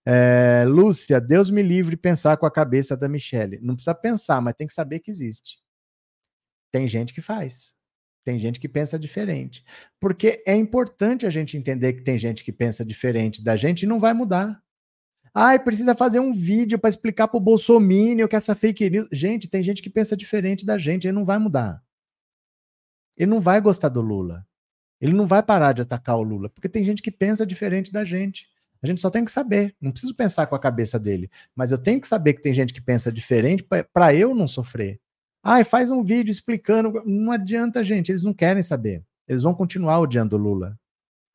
É, 0.10 0.64
Lúcia, 0.64 1.20
Deus 1.20 1.51
me 1.51 1.62
livre 1.62 1.91
de 1.91 1.97
pensar 1.97 2.38
com 2.38 2.45
a 2.45 2.51
cabeça 2.51 2.95
da 2.95 3.10
Michelle. 3.10 3.60
Não 3.62 3.76
precisa 3.76 3.93
pensar, 3.93 4.39
mas 4.39 4.53
tem 4.53 4.66
que 4.66 4.74
saber 4.74 4.99
que 4.99 5.12
existe. 5.12 5.60
Tem 6.72 6.88
gente 6.88 7.14
que 7.14 7.20
faz. 7.20 7.76
Tem 8.24 8.39
gente 8.39 8.58
que 8.58 8.70
pensa 8.70 8.97
diferente. 8.97 9.66
Porque 9.99 10.41
é 10.47 10.55
importante 10.55 11.26
a 11.26 11.30
gente 11.30 11.58
entender 11.58 11.91
que 11.91 12.03
tem 12.03 12.18
gente 12.18 12.41
que 12.41 12.53
pensa 12.53 12.86
diferente 12.86 13.43
da 13.43 13.58
gente 13.58 13.84
e 13.84 13.86
não 13.86 13.99
vai 13.99 14.14
mudar. 14.14 14.64
Ai, 15.34 15.62
precisa 15.62 15.93
fazer 15.93 16.22
um 16.22 16.32
vídeo 16.32 16.80
para 16.80 16.89
explicar 16.89 17.28
para 17.28 17.38
o 17.38 17.41
Bolsonaro 17.41 18.30
que 18.30 18.36
essa 18.36 18.55
fake 18.55 18.89
news. 18.89 19.10
Gente, 19.12 19.49
tem 19.49 19.62
gente 19.62 19.82
que 19.82 19.89
pensa 19.89 20.16
diferente 20.16 20.66
da 20.66 20.78
gente, 20.78 21.05
ele 21.05 21.18
não 21.18 21.26
vai 21.26 21.38
mudar. 21.38 21.84
Ele 23.18 23.30
não 23.30 23.41
vai 23.41 23.60
gostar 23.60 23.89
do 23.89 23.99
Lula. 23.99 24.47
Ele 25.01 25.12
não 25.12 25.28
vai 25.28 25.43
parar 25.43 25.74
de 25.74 25.82
atacar 25.82 26.16
o 26.18 26.24
Lula, 26.24 26.49
porque 26.49 26.70
tem 26.70 26.86
gente 26.86 27.01
que 27.01 27.12
pensa 27.12 27.45
diferente 27.45 27.91
da 27.91 28.05
gente. 28.05 28.47
A 28.82 28.88
gente 28.88 29.02
só 29.02 29.10
tem 29.10 29.26
que 29.26 29.32
saber. 29.32 29.76
Não 29.82 29.92
preciso 29.92 30.16
pensar 30.16 30.48
com 30.48 30.56
a 30.56 30.60
cabeça 30.60 31.00
dele, 31.00 31.30
mas 31.56 31.72
eu 31.72 31.78
tenho 31.78 32.00
que 32.00 32.08
saber 32.08 32.34
que 32.34 32.42
tem 32.42 32.54
gente 32.54 32.74
que 32.74 32.82
pensa 32.82 33.12
diferente 33.12 33.66
para 33.94 34.14
eu 34.14 34.36
não 34.36 34.48
sofrer. 34.48 35.00
Ai, 35.44 35.64
faz 35.64 35.90
um 35.90 36.04
vídeo 36.04 36.32
explicando. 36.32 37.02
Não 37.06 37.32
adianta, 37.32 37.84
gente, 37.84 38.12
eles 38.12 38.24
não 38.24 38.34
querem 38.34 38.62
saber. 38.62 39.04
Eles 39.28 39.44
vão 39.44 39.54
continuar 39.54 40.00
odiando 40.00 40.38
Lula. 40.38 40.78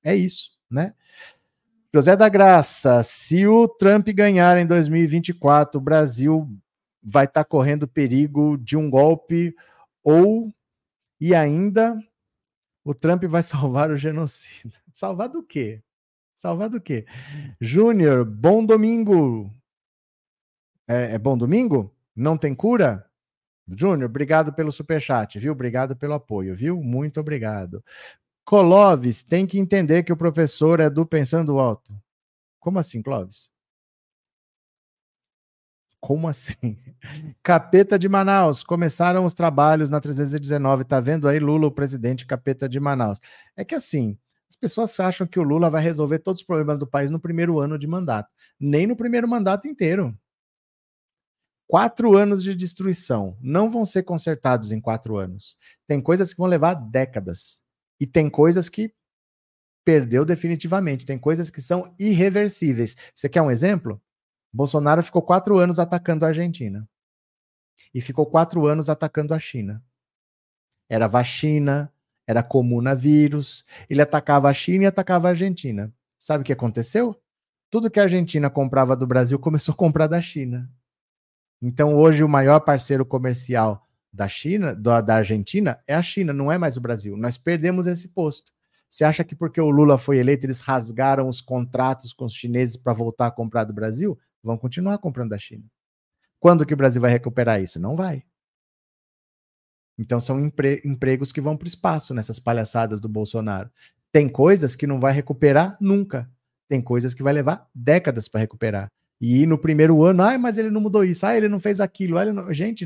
É 0.03 0.15
isso, 0.15 0.51
né? 0.71 0.95
José 1.95 2.17
da 2.17 2.29
Graça, 2.29 3.03
se 3.03 3.47
o 3.47 3.69
Trump 3.69 4.09
ganhar 4.09 4.57
em 4.57 4.67
2024, 4.67 5.79
o 5.79 5.83
Brasil 5.83 6.49
vai 7.03 7.27
estar 7.27 7.45
tá 7.45 7.49
correndo 7.49 7.87
perigo 7.87 8.57
de 8.57 8.77
um 8.77 8.89
golpe 8.89 9.55
ou 10.03 10.53
e 11.21 11.35
ainda 11.35 11.99
o 12.85 12.95
Trump 12.95 13.25
vai 13.25 13.43
salvar 13.45 13.91
o 13.91 13.97
genocida. 13.97 14.75
Salvar 14.93 15.29
do 15.29 15.43
quê? 15.43 15.83
Salvar 16.43 16.69
do 16.69 16.81
quê? 16.81 17.07
Júnior, 17.61 18.25
bom 18.25 18.67
domingo. 18.67 19.49
É, 20.89 21.15
é 21.15 21.19
bom 21.19 21.39
domingo? 21.39 21.95
Não 22.17 22.37
tem 22.37 22.53
cura? 22.53 23.09
Júnior, 23.69 24.11
obrigado 24.11 24.53
pelo 24.53 24.73
superchat, 24.73 25.39
viu? 25.39 25.53
Obrigado 25.53 25.95
pelo 25.95 26.15
apoio, 26.15 26.53
viu? 26.53 26.83
Muito 26.83 27.21
obrigado. 27.21 27.81
Clóvis, 28.45 29.23
tem 29.23 29.47
que 29.47 29.57
entender 29.57 30.03
que 30.03 30.13
o 30.13 30.17
professor 30.17 30.81
é 30.81 30.91
do 30.91 31.07
Pensando 31.07 31.61
Alto. 31.61 31.95
Como 32.59 32.77
assim, 32.81 33.01
Clóvis? 33.01 33.49
Como 36.01 36.27
assim? 36.27 36.77
Capeta 37.41 37.97
de 37.97 38.09
Manaus. 38.09 38.65
Começaram 38.65 39.25
os 39.25 39.33
trabalhos 39.33 39.89
na 39.89 40.01
319. 40.01 40.83
Tá 40.83 40.99
vendo 40.99 41.29
aí 41.29 41.39
Lula, 41.39 41.69
o 41.69 41.71
presidente 41.71 42.27
capeta 42.27 42.69
de 42.69 42.81
Manaus? 42.81 43.21
É 43.57 43.65
que 43.65 43.77
assim, 43.77 44.19
as 44.53 44.57
pessoas 44.57 45.01
acham 45.01 45.27
que 45.27 45.41
o 45.41 45.43
Lula 45.43 45.71
vai 45.71 45.83
resolver 45.83 46.19
todos 46.19 46.43
os 46.43 46.47
problemas 46.47 46.79
do 46.79 46.87
país 46.87 47.11
no 47.11 47.19
primeiro 47.19 47.59
ano 47.59 47.79
de 47.79 47.87
mandato. 47.87 48.31
Nem 48.61 48.87
no 48.87 48.95
primeiro 48.95 49.27
mandato 49.27 49.67
inteiro. 49.67 50.15
Quatro 51.67 52.15
anos 52.15 52.45
de 52.45 52.55
destruição 52.55 53.35
não 53.41 53.71
vão 53.71 53.83
ser 53.83 54.03
consertados 54.03 54.71
em 54.71 54.79
quatro 54.79 55.17
anos. 55.17 55.57
Tem 55.87 56.03
coisas 56.03 56.35
que 56.35 56.39
vão 56.39 56.47
levar 56.47 56.75
décadas. 56.75 57.61
E 57.99 58.07
tem 58.07 58.29
coisas 58.29 58.69
que 58.69 58.95
perdeu 59.87 60.23
definitivamente. 60.23 61.07
Tem 61.07 61.19
coisas 61.19 61.49
que 61.49 61.63
são 61.63 61.95
irreversíveis. 61.99 62.95
Você 63.15 63.31
quer 63.31 63.41
um 63.41 63.51
exemplo? 63.51 64.03
Bolsonaro 64.53 65.03
ficou 65.03 65.23
quatro 65.23 65.57
anos 65.57 65.79
atacando 65.79 66.27
a 66.27 66.29
Argentina. 66.29 66.87
E 67.95 68.03
ficou 68.03 68.27
quatro 68.27 68.67
anos 68.67 68.91
atacando 68.91 69.33
a 69.33 69.39
China. 69.39 69.83
Era 70.91 71.07
vacina, 71.07 71.91
era 72.27 72.43
comunavírus. 72.43 73.65
Ele 73.89 74.03
atacava 74.03 74.49
a 74.49 74.55
China 74.55 74.85
e 74.85 74.87
atacava 74.87 75.29
a 75.29 75.31
Argentina. 75.31 75.93
Sabe 76.19 76.43
o 76.43 76.45
que 76.45 76.53
aconteceu? 76.53 77.17
Tudo 77.71 77.91
que 77.91 78.01
a 78.01 78.05
Argentina 78.05 78.51
comprava 78.51 78.97
do 78.97 79.07
Brasil 79.07 79.39
começou 79.41 79.73
a 79.73 79.77
comprar 79.77 80.07
da 80.07 80.21
China. 80.21 80.71
Então, 81.61 81.95
hoje, 81.95 82.25
o 82.25 82.29
maior 82.29 82.61
parceiro 82.61 83.05
comercial 83.05 83.87
da 84.13 84.29
China, 84.29 84.75
da, 84.75 85.01
da 85.01 85.17
Argentina, 85.17 85.81
é 85.87 85.95
a 85.95 86.03
China, 86.03 86.33
não 86.33 86.51
é 86.51 86.59
mais 86.59 86.77
o 86.77 86.81
Brasil. 86.81 87.17
Nós 87.17 87.39
perdemos 87.39 87.87
esse 87.87 88.09
posto. 88.09 88.53
Você 88.89 89.05
acha 89.05 89.25
que 89.25 89.35
porque 89.35 89.61
o 89.61 89.71
Lula 89.71 89.97
foi 89.97 90.19
eleito, 90.19 90.45
eles 90.45 90.61
rasgaram 90.61 91.27
os 91.27 91.41
contratos 91.41 92.13
com 92.13 92.27
os 92.27 92.35
chineses 92.35 92.77
para 92.77 92.93
voltar 92.93 93.29
a 93.29 93.31
comprar 93.31 93.65
do 93.65 93.73
Brasil? 93.73 94.19
Vão 94.43 94.59
continuar 94.59 94.99
comprando 94.99 95.31
da 95.31 95.39
China. 95.39 95.65
Quando 96.39 96.67
que 96.67 96.75
o 96.75 96.77
Brasil 96.77 97.01
vai 97.01 97.11
recuperar 97.11 97.63
isso? 97.63 97.81
Não 97.81 97.97
vai. 97.97 98.23
Então 100.03 100.19
são 100.19 100.45
empre 100.45 100.83
empregos 100.85 101.31
que 101.31 101.41
vão 101.41 101.57
para 101.57 101.67
o 101.67 101.69
espaço 101.69 102.13
nessas 102.13 102.41
palhaçadas 102.41 103.01
do 103.01 103.09
Bolsonaro. 103.09 103.71
Tem 104.11 104.29
coisas 104.29 104.75
que 104.75 104.85
não 104.87 104.99
vai 104.99 105.13
recuperar 105.13 105.77
nunca. 105.81 106.29
Tem 106.69 106.83
coisas 106.83 107.15
que 107.15 107.23
vai 107.23 107.33
levar 107.33 107.69
décadas 107.73 108.29
para 108.29 108.41
recuperar. 108.41 108.91
E 109.21 109.47
no 109.47 109.57
primeiro 109.57 110.03
ano, 110.03 110.25
ah, 110.25 110.37
mas 110.37 110.59
ele 110.59 110.71
não 110.71 110.81
mudou 110.81 111.05
isso, 111.05 111.25
ah, 111.25 111.37
ele 111.37 111.49
não 111.49 111.61
fez 111.61 111.79
aquilo, 111.79 112.19
ah, 112.19 112.25
não... 112.25 112.53
gente. 112.53 112.85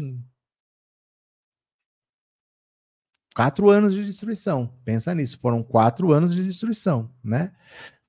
Quatro 3.34 3.70
anos 3.70 3.94
de 3.94 4.04
destruição. 4.04 4.70
Pensa 4.84 5.14
nisso, 5.14 5.38
foram 5.40 5.62
quatro 5.62 6.12
anos 6.12 6.34
de 6.34 6.44
destruição, 6.44 7.10
né? 7.24 7.52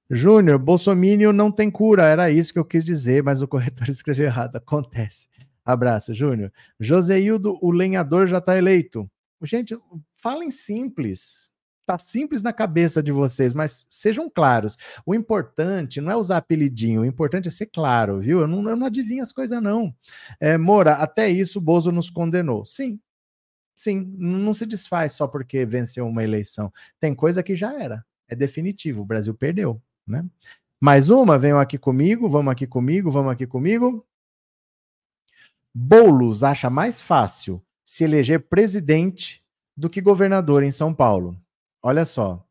Júnior, 0.09 0.59
Bolsonaro 0.59 1.31
não 1.31 1.49
tem 1.51 1.71
cura, 1.71 2.03
era 2.03 2.29
isso 2.29 2.51
que 2.51 2.59
eu 2.59 2.65
quis 2.65 2.83
dizer, 2.83 3.23
mas 3.23 3.41
o 3.41 3.47
corretor 3.47 3.87
escreveu 3.89 4.25
errado. 4.25 4.57
Acontece. 4.57 5.27
Abraço, 5.67 6.13
Júnior. 6.13 6.49
Joseildo, 6.79 7.59
o 7.61 7.71
lenhador 7.71 8.25
já 8.25 8.37
está 8.37 8.57
eleito. 8.57 9.11
Gente, 9.43 9.77
falem 10.15 10.49
simples. 10.49 11.51
Tá 11.85 11.97
simples 11.97 12.41
na 12.41 12.53
cabeça 12.53 13.03
de 13.03 13.11
vocês, 13.11 13.53
mas 13.53 13.85
sejam 13.89 14.29
claros. 14.29 14.77
O 15.05 15.13
importante 15.13 15.99
não 15.99 16.09
é 16.09 16.15
usar 16.15 16.37
apelidinho, 16.37 17.01
o 17.01 17.05
importante 17.05 17.49
é 17.49 17.51
ser 17.51 17.65
claro, 17.65 18.21
viu? 18.21 18.39
Eu 18.39 18.47
não, 18.47 18.69
eu 18.69 18.77
não 18.77 18.87
adivinho 18.87 19.21
as 19.21 19.33
coisas, 19.33 19.61
não. 19.61 19.93
É, 20.39 20.57
Moura, 20.57 20.93
até 20.93 21.29
isso 21.29 21.59
o 21.59 21.61
Bozo 21.61 21.91
nos 21.91 22.09
condenou. 22.09 22.63
Sim, 22.63 22.97
sim, 23.75 24.09
não 24.17 24.53
se 24.53 24.65
desfaz 24.65 25.13
só 25.13 25.27
porque 25.27 25.65
venceu 25.65 26.07
uma 26.07 26.23
eleição. 26.23 26.71
Tem 26.97 27.13
coisa 27.13 27.43
que 27.43 27.55
já 27.55 27.77
era, 27.77 28.05
é 28.29 28.35
definitivo, 28.35 29.01
o 29.01 29.05
Brasil 29.05 29.33
perdeu, 29.33 29.81
né? 30.07 30.25
Mais 30.79 31.09
uma, 31.09 31.37
venham 31.37 31.59
aqui 31.59 31.77
comigo, 31.77 32.29
vamos 32.29 32.51
aqui 32.51 32.67
comigo, 32.67 33.11
vamos 33.11 33.31
aqui 33.33 33.45
comigo. 33.45 34.05
Boulos 35.79 36.43
acha 36.43 36.71
mais 36.71 36.99
fácil 36.99 37.61
se 37.85 38.03
eleger 38.03 38.49
presidente 38.49 39.43
do 39.77 39.87
que 39.87 40.01
governador 40.01 40.63
em 40.63 40.71
São 40.71 40.91
Paulo. 40.91 41.39
Olha 41.83 42.03
só. 42.03 42.43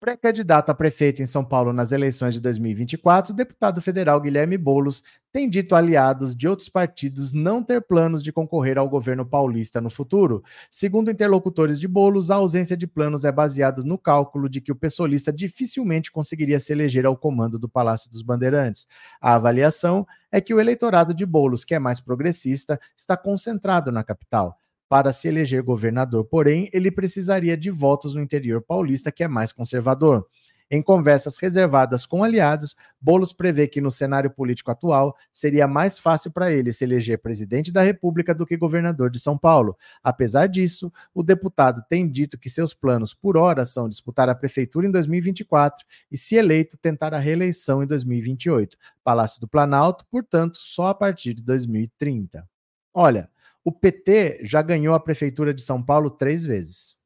Pré-candidato 0.00 0.70
a 0.70 0.74
prefeito 0.74 1.20
em 1.20 1.26
São 1.26 1.44
Paulo 1.44 1.74
nas 1.74 1.92
eleições 1.92 2.32
de 2.32 2.40
2024, 2.40 3.34
o 3.34 3.36
deputado 3.36 3.82
federal 3.82 4.18
Guilherme 4.18 4.56
Boulos 4.56 5.02
tem 5.30 5.46
dito 5.46 5.74
aliados 5.74 6.34
de 6.34 6.48
outros 6.48 6.70
partidos 6.70 7.34
não 7.34 7.62
ter 7.62 7.82
planos 7.82 8.24
de 8.24 8.32
concorrer 8.32 8.78
ao 8.78 8.88
governo 8.88 9.26
paulista 9.26 9.78
no 9.78 9.90
futuro. 9.90 10.42
Segundo 10.70 11.10
interlocutores 11.10 11.78
de 11.78 11.86
Boulos, 11.86 12.30
a 12.30 12.36
ausência 12.36 12.78
de 12.78 12.86
planos 12.86 13.26
é 13.26 13.30
baseada 13.30 13.82
no 13.82 13.98
cálculo 13.98 14.48
de 14.48 14.62
que 14.62 14.72
o 14.72 14.74
pessoalista 14.74 15.30
dificilmente 15.30 16.10
conseguiria 16.10 16.58
se 16.58 16.72
eleger 16.72 17.04
ao 17.04 17.14
comando 17.14 17.58
do 17.58 17.68
Palácio 17.68 18.10
dos 18.10 18.22
Bandeirantes. 18.22 18.86
A 19.20 19.34
avaliação 19.34 20.06
é 20.32 20.40
que 20.40 20.54
o 20.54 20.58
eleitorado 20.58 21.12
de 21.12 21.26
Boulos, 21.26 21.62
que 21.62 21.74
é 21.74 21.78
mais 21.78 22.00
progressista, 22.00 22.80
está 22.96 23.18
concentrado 23.18 23.92
na 23.92 24.02
capital 24.02 24.56
para 24.90 25.12
se 25.12 25.28
eleger 25.28 25.62
governador, 25.62 26.24
porém, 26.24 26.68
ele 26.72 26.90
precisaria 26.90 27.56
de 27.56 27.70
votos 27.70 28.12
no 28.12 28.20
interior 28.20 28.60
paulista, 28.60 29.12
que 29.12 29.22
é 29.22 29.28
mais 29.28 29.52
conservador. 29.52 30.26
Em 30.68 30.82
conversas 30.82 31.36
reservadas 31.36 32.04
com 32.04 32.24
aliados, 32.24 32.74
Bolos 33.00 33.32
prevê 33.32 33.68
que 33.68 33.80
no 33.80 33.90
cenário 33.90 34.32
político 34.32 34.68
atual 34.68 35.16
seria 35.32 35.68
mais 35.68 35.96
fácil 35.96 36.32
para 36.32 36.50
ele 36.50 36.72
se 36.72 36.82
eleger 36.82 37.20
presidente 37.20 37.70
da 37.70 37.82
República 37.82 38.34
do 38.34 38.44
que 38.44 38.56
governador 38.56 39.10
de 39.10 39.20
São 39.20 39.38
Paulo. 39.38 39.76
Apesar 40.02 40.48
disso, 40.48 40.92
o 41.14 41.22
deputado 41.22 41.84
tem 41.88 42.10
dito 42.10 42.36
que 42.36 42.50
seus 42.50 42.74
planos 42.74 43.14
por 43.14 43.36
hora 43.36 43.64
são 43.64 43.88
disputar 43.88 44.28
a 44.28 44.34
prefeitura 44.34 44.88
em 44.88 44.90
2024 44.90 45.86
e, 46.10 46.16
se 46.16 46.34
eleito, 46.34 46.76
tentar 46.76 47.14
a 47.14 47.18
reeleição 47.18 47.80
em 47.80 47.86
2028. 47.86 48.76
Palácio 49.04 49.40
do 49.40 49.46
Planalto, 49.46 50.04
portanto, 50.10 50.58
só 50.58 50.88
a 50.88 50.94
partir 50.94 51.32
de 51.32 51.44
2030. 51.44 52.44
Olha, 52.92 53.30
o 53.64 53.72
PT 53.72 54.40
já 54.42 54.62
ganhou 54.62 54.94
a 54.94 55.00
prefeitura 55.00 55.52
de 55.52 55.62
São 55.62 55.82
Paulo 55.82 56.10
três 56.10 56.44
vezes. 56.44 56.96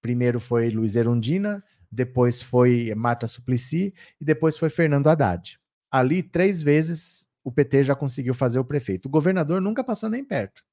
Primeiro 0.00 0.40
foi 0.40 0.70
Luiz 0.70 0.96
Erundina, 0.96 1.62
depois 1.90 2.42
foi 2.42 2.92
Marta 2.94 3.26
Suplicy 3.26 3.94
e 4.20 4.24
depois 4.24 4.56
foi 4.56 4.68
Fernando 4.68 5.08
Haddad. 5.08 5.58
Ali, 5.90 6.22
três 6.22 6.60
vezes, 6.60 7.26
o 7.42 7.52
PT 7.52 7.84
já 7.84 7.94
conseguiu 7.94 8.34
fazer 8.34 8.58
o 8.58 8.64
prefeito. 8.64 9.06
O 9.06 9.10
governador 9.10 9.60
nunca 9.60 9.84
passou 9.84 10.08
nem 10.08 10.24
perto. 10.24 10.64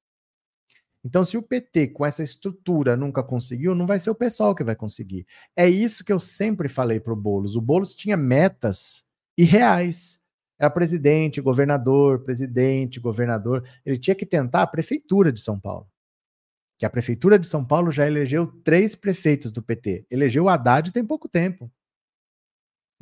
Então, 1.04 1.24
se 1.24 1.36
o 1.36 1.42
PT, 1.42 1.88
com 1.88 2.06
essa 2.06 2.22
estrutura, 2.22 2.96
nunca 2.96 3.22
conseguiu, 3.22 3.74
não 3.74 3.86
vai 3.86 3.98
ser 3.98 4.10
o 4.10 4.14
pessoal 4.14 4.54
que 4.54 4.62
vai 4.62 4.76
conseguir. 4.76 5.26
É 5.56 5.68
isso 5.68 6.04
que 6.04 6.12
eu 6.12 6.18
sempre 6.18 6.68
falei 6.68 7.00
para 7.00 7.12
o 7.12 7.16
Boulos. 7.16 7.56
O 7.56 7.60
Boulos 7.60 7.94
tinha 7.94 8.16
metas 8.16 9.04
irreais. 9.36 10.21
Era 10.62 10.70
presidente, 10.70 11.40
governador, 11.40 12.20
presidente, 12.20 13.00
governador. 13.00 13.68
Ele 13.84 13.98
tinha 13.98 14.14
que 14.14 14.24
tentar 14.24 14.62
a 14.62 14.66
prefeitura 14.66 15.32
de 15.32 15.40
São 15.40 15.58
Paulo. 15.58 15.88
Que 16.78 16.86
a 16.86 16.90
prefeitura 16.90 17.36
de 17.36 17.48
São 17.48 17.64
Paulo 17.64 17.90
já 17.90 18.06
elegeu 18.06 18.46
três 18.46 18.94
prefeitos 18.94 19.50
do 19.50 19.60
PT. 19.60 20.06
Elegeu 20.08 20.44
o 20.44 20.48
Haddad 20.48 20.92
tem 20.92 21.04
pouco 21.04 21.28
tempo. 21.28 21.68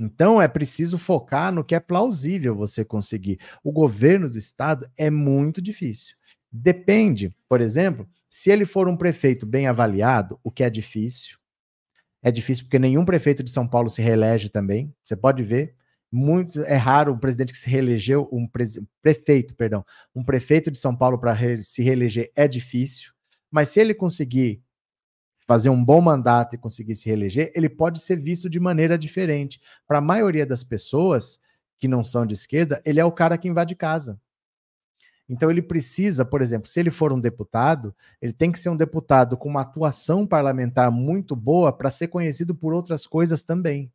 Então 0.00 0.40
é 0.40 0.48
preciso 0.48 0.96
focar 0.96 1.52
no 1.52 1.62
que 1.62 1.74
é 1.74 1.80
plausível 1.80 2.56
você 2.56 2.82
conseguir. 2.82 3.38
O 3.62 3.70
governo 3.70 4.30
do 4.30 4.38
estado 4.38 4.90
é 4.96 5.10
muito 5.10 5.60
difícil. 5.60 6.16
Depende, 6.50 7.36
por 7.46 7.60
exemplo, 7.60 8.08
se 8.30 8.50
ele 8.50 8.64
for 8.64 8.88
um 8.88 8.96
prefeito 8.96 9.44
bem 9.44 9.66
avaliado, 9.66 10.40
o 10.42 10.50
que 10.50 10.64
é 10.64 10.70
difícil. 10.70 11.36
É 12.22 12.30
difícil 12.30 12.64
porque 12.64 12.78
nenhum 12.78 13.04
prefeito 13.04 13.42
de 13.42 13.50
São 13.50 13.68
Paulo 13.68 13.90
se 13.90 14.00
reelege 14.00 14.48
também. 14.48 14.94
Você 15.04 15.14
pode 15.14 15.42
ver. 15.42 15.78
Muito 16.12 16.62
é 16.62 16.74
raro 16.74 17.12
um 17.12 17.18
presidente 17.18 17.52
que 17.52 17.58
se 17.58 17.70
reelegeu, 17.70 18.28
um 18.32 18.46
pre, 18.46 18.64
prefeito, 19.00 19.54
perdão, 19.54 19.84
um 20.12 20.24
prefeito 20.24 20.68
de 20.68 20.78
São 20.78 20.94
Paulo 20.96 21.18
para 21.18 21.32
re, 21.32 21.62
se 21.62 21.82
reeleger 21.82 22.32
é 22.34 22.48
difícil, 22.48 23.12
mas 23.48 23.68
se 23.68 23.78
ele 23.78 23.94
conseguir 23.94 24.60
fazer 25.46 25.68
um 25.68 25.84
bom 25.84 26.00
mandato 26.00 26.54
e 26.54 26.58
conseguir 26.58 26.96
se 26.96 27.08
reeleger, 27.08 27.52
ele 27.54 27.68
pode 27.68 28.00
ser 28.00 28.16
visto 28.16 28.50
de 28.50 28.58
maneira 28.58 28.98
diferente. 28.98 29.60
Para 29.86 29.98
a 29.98 30.00
maioria 30.00 30.44
das 30.44 30.64
pessoas 30.64 31.40
que 31.78 31.88
não 31.88 32.02
são 32.02 32.26
de 32.26 32.34
esquerda, 32.34 32.82
ele 32.84 33.00
é 33.00 33.04
o 33.04 33.12
cara 33.12 33.38
que 33.38 33.48
invade 33.48 33.74
casa. 33.74 34.20
Então 35.28 35.48
ele 35.48 35.62
precisa, 35.62 36.24
por 36.24 36.42
exemplo, 36.42 36.68
se 36.68 36.78
ele 36.80 36.90
for 36.90 37.12
um 37.12 37.20
deputado, 37.20 37.94
ele 38.20 38.32
tem 38.32 38.50
que 38.50 38.58
ser 38.58 38.68
um 38.68 38.76
deputado 38.76 39.36
com 39.36 39.48
uma 39.48 39.60
atuação 39.60 40.26
parlamentar 40.26 40.90
muito 40.90 41.36
boa 41.36 41.72
para 41.72 41.90
ser 41.90 42.08
conhecido 42.08 42.52
por 42.52 42.74
outras 42.74 43.06
coisas 43.06 43.44
também, 43.44 43.92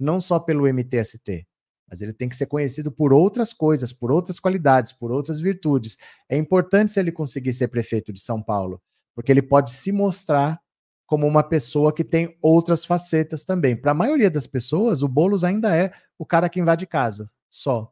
não 0.00 0.18
só 0.18 0.38
pelo 0.38 0.66
MTST 0.66 1.46
mas 1.88 2.02
ele 2.02 2.12
tem 2.12 2.28
que 2.28 2.36
ser 2.36 2.46
conhecido 2.46 2.92
por 2.92 3.12
outras 3.12 3.52
coisas, 3.52 3.92
por 3.92 4.12
outras 4.12 4.38
qualidades, 4.38 4.92
por 4.92 5.10
outras 5.10 5.40
virtudes. 5.40 5.96
É 6.28 6.36
importante 6.36 6.90
se 6.90 7.00
ele 7.00 7.10
conseguir 7.10 7.52
ser 7.52 7.68
prefeito 7.68 8.12
de 8.12 8.20
São 8.20 8.42
Paulo, 8.42 8.80
porque 9.14 9.32
ele 9.32 9.42
pode 9.42 9.70
se 9.70 9.90
mostrar 9.90 10.60
como 11.06 11.26
uma 11.26 11.42
pessoa 11.42 11.92
que 11.92 12.04
tem 12.04 12.36
outras 12.42 12.84
facetas 12.84 13.42
também. 13.42 13.74
Para 13.74 13.92
a 13.92 13.94
maioria 13.94 14.30
das 14.30 14.46
pessoas, 14.46 15.02
o 15.02 15.08
Boulos 15.08 15.42
ainda 15.42 15.74
é 15.74 15.90
o 16.18 16.26
cara 16.26 16.50
que 16.50 16.60
invade 16.60 16.86
casa, 16.86 17.30
só. 17.48 17.90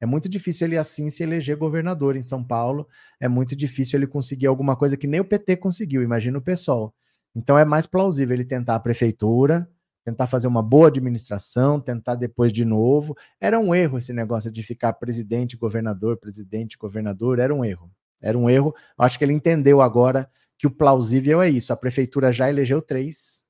É 0.00 0.04
muito 0.04 0.28
difícil 0.28 0.66
ele 0.66 0.76
assim 0.76 1.08
se 1.08 1.22
eleger 1.22 1.56
governador 1.56 2.16
em 2.16 2.22
São 2.22 2.44
Paulo. 2.44 2.86
É 3.20 3.28
muito 3.28 3.56
difícil 3.56 3.98
ele 3.98 4.06
conseguir 4.06 4.46
alguma 4.46 4.76
coisa 4.76 4.96
que 4.96 5.06
nem 5.06 5.20
o 5.20 5.24
PT 5.24 5.56
conseguiu, 5.56 6.02
imagina 6.02 6.38
o 6.38 6.42
PSOL. 6.42 6.92
Então 7.34 7.56
é 7.56 7.64
mais 7.64 7.86
plausível 7.86 8.34
ele 8.34 8.44
tentar 8.44 8.74
a 8.74 8.80
prefeitura, 8.80 9.70
tentar 10.06 10.28
fazer 10.28 10.46
uma 10.46 10.62
boa 10.62 10.86
administração, 10.86 11.80
tentar 11.80 12.14
depois 12.14 12.52
de 12.52 12.64
novo. 12.64 13.16
Era 13.40 13.58
um 13.58 13.74
erro 13.74 13.98
esse 13.98 14.12
negócio 14.12 14.52
de 14.52 14.62
ficar 14.62 14.92
presidente, 14.92 15.56
governador, 15.56 16.16
presidente, 16.16 16.78
governador, 16.78 17.40
era 17.40 17.52
um 17.52 17.64
erro. 17.64 17.90
Era 18.22 18.38
um 18.38 18.48
erro. 18.48 18.72
Acho 18.96 19.18
que 19.18 19.24
ele 19.24 19.32
entendeu 19.32 19.82
agora 19.82 20.30
que 20.56 20.64
o 20.64 20.70
plausível 20.70 21.42
é 21.42 21.50
isso. 21.50 21.72
A 21.72 21.76
prefeitura 21.76 22.32
já 22.32 22.48
elegeu 22.48 22.80
três. 22.80 23.44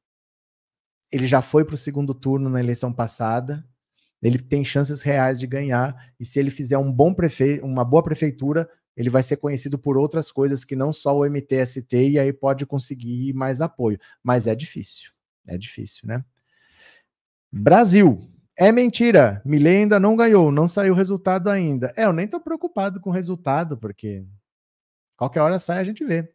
Ele 1.12 1.26
já 1.26 1.42
foi 1.42 1.62
para 1.62 1.74
o 1.74 1.76
segundo 1.76 2.14
turno 2.14 2.48
na 2.48 2.58
eleição 2.58 2.90
passada. 2.90 3.62
Ele 4.22 4.38
tem 4.38 4.64
chances 4.64 5.02
reais 5.02 5.38
de 5.38 5.46
ganhar. 5.46 6.10
E 6.18 6.24
se 6.24 6.40
ele 6.40 6.50
fizer 6.50 6.78
um 6.78 6.90
bom 6.90 7.12
prefeito, 7.12 7.66
uma 7.66 7.84
boa 7.84 8.02
prefeitura, 8.02 8.66
ele 8.96 9.10
vai 9.10 9.22
ser 9.22 9.36
conhecido 9.36 9.78
por 9.78 9.98
outras 9.98 10.32
coisas 10.32 10.64
que 10.64 10.74
não 10.74 10.90
só 10.90 11.18
o 11.18 11.26
MTST, 11.26 12.12
e 12.12 12.18
aí 12.18 12.32
pode 12.32 12.64
conseguir 12.64 13.34
mais 13.34 13.60
apoio. 13.60 14.00
Mas 14.22 14.46
é 14.46 14.54
difícil. 14.54 15.10
É 15.46 15.58
difícil, 15.58 16.08
né? 16.08 16.24
Brasil. 17.58 18.20
É 18.58 18.70
mentira. 18.70 19.42
Milley 19.44 19.78
ainda 19.78 19.98
não 19.98 20.16
ganhou, 20.16 20.50
não 20.50 20.66
saiu 20.66 20.92
o 20.92 20.96
resultado 20.96 21.48
ainda. 21.48 21.92
É, 21.96 22.04
eu 22.04 22.12
nem 22.12 22.26
tô 22.26 22.40
preocupado 22.40 23.00
com 23.00 23.10
o 23.10 23.12
resultado, 23.12 23.76
porque 23.76 24.24
qualquer 25.16 25.40
hora 25.40 25.58
sai 25.58 25.78
a 25.78 25.84
gente 25.84 26.04
vê. 26.04 26.32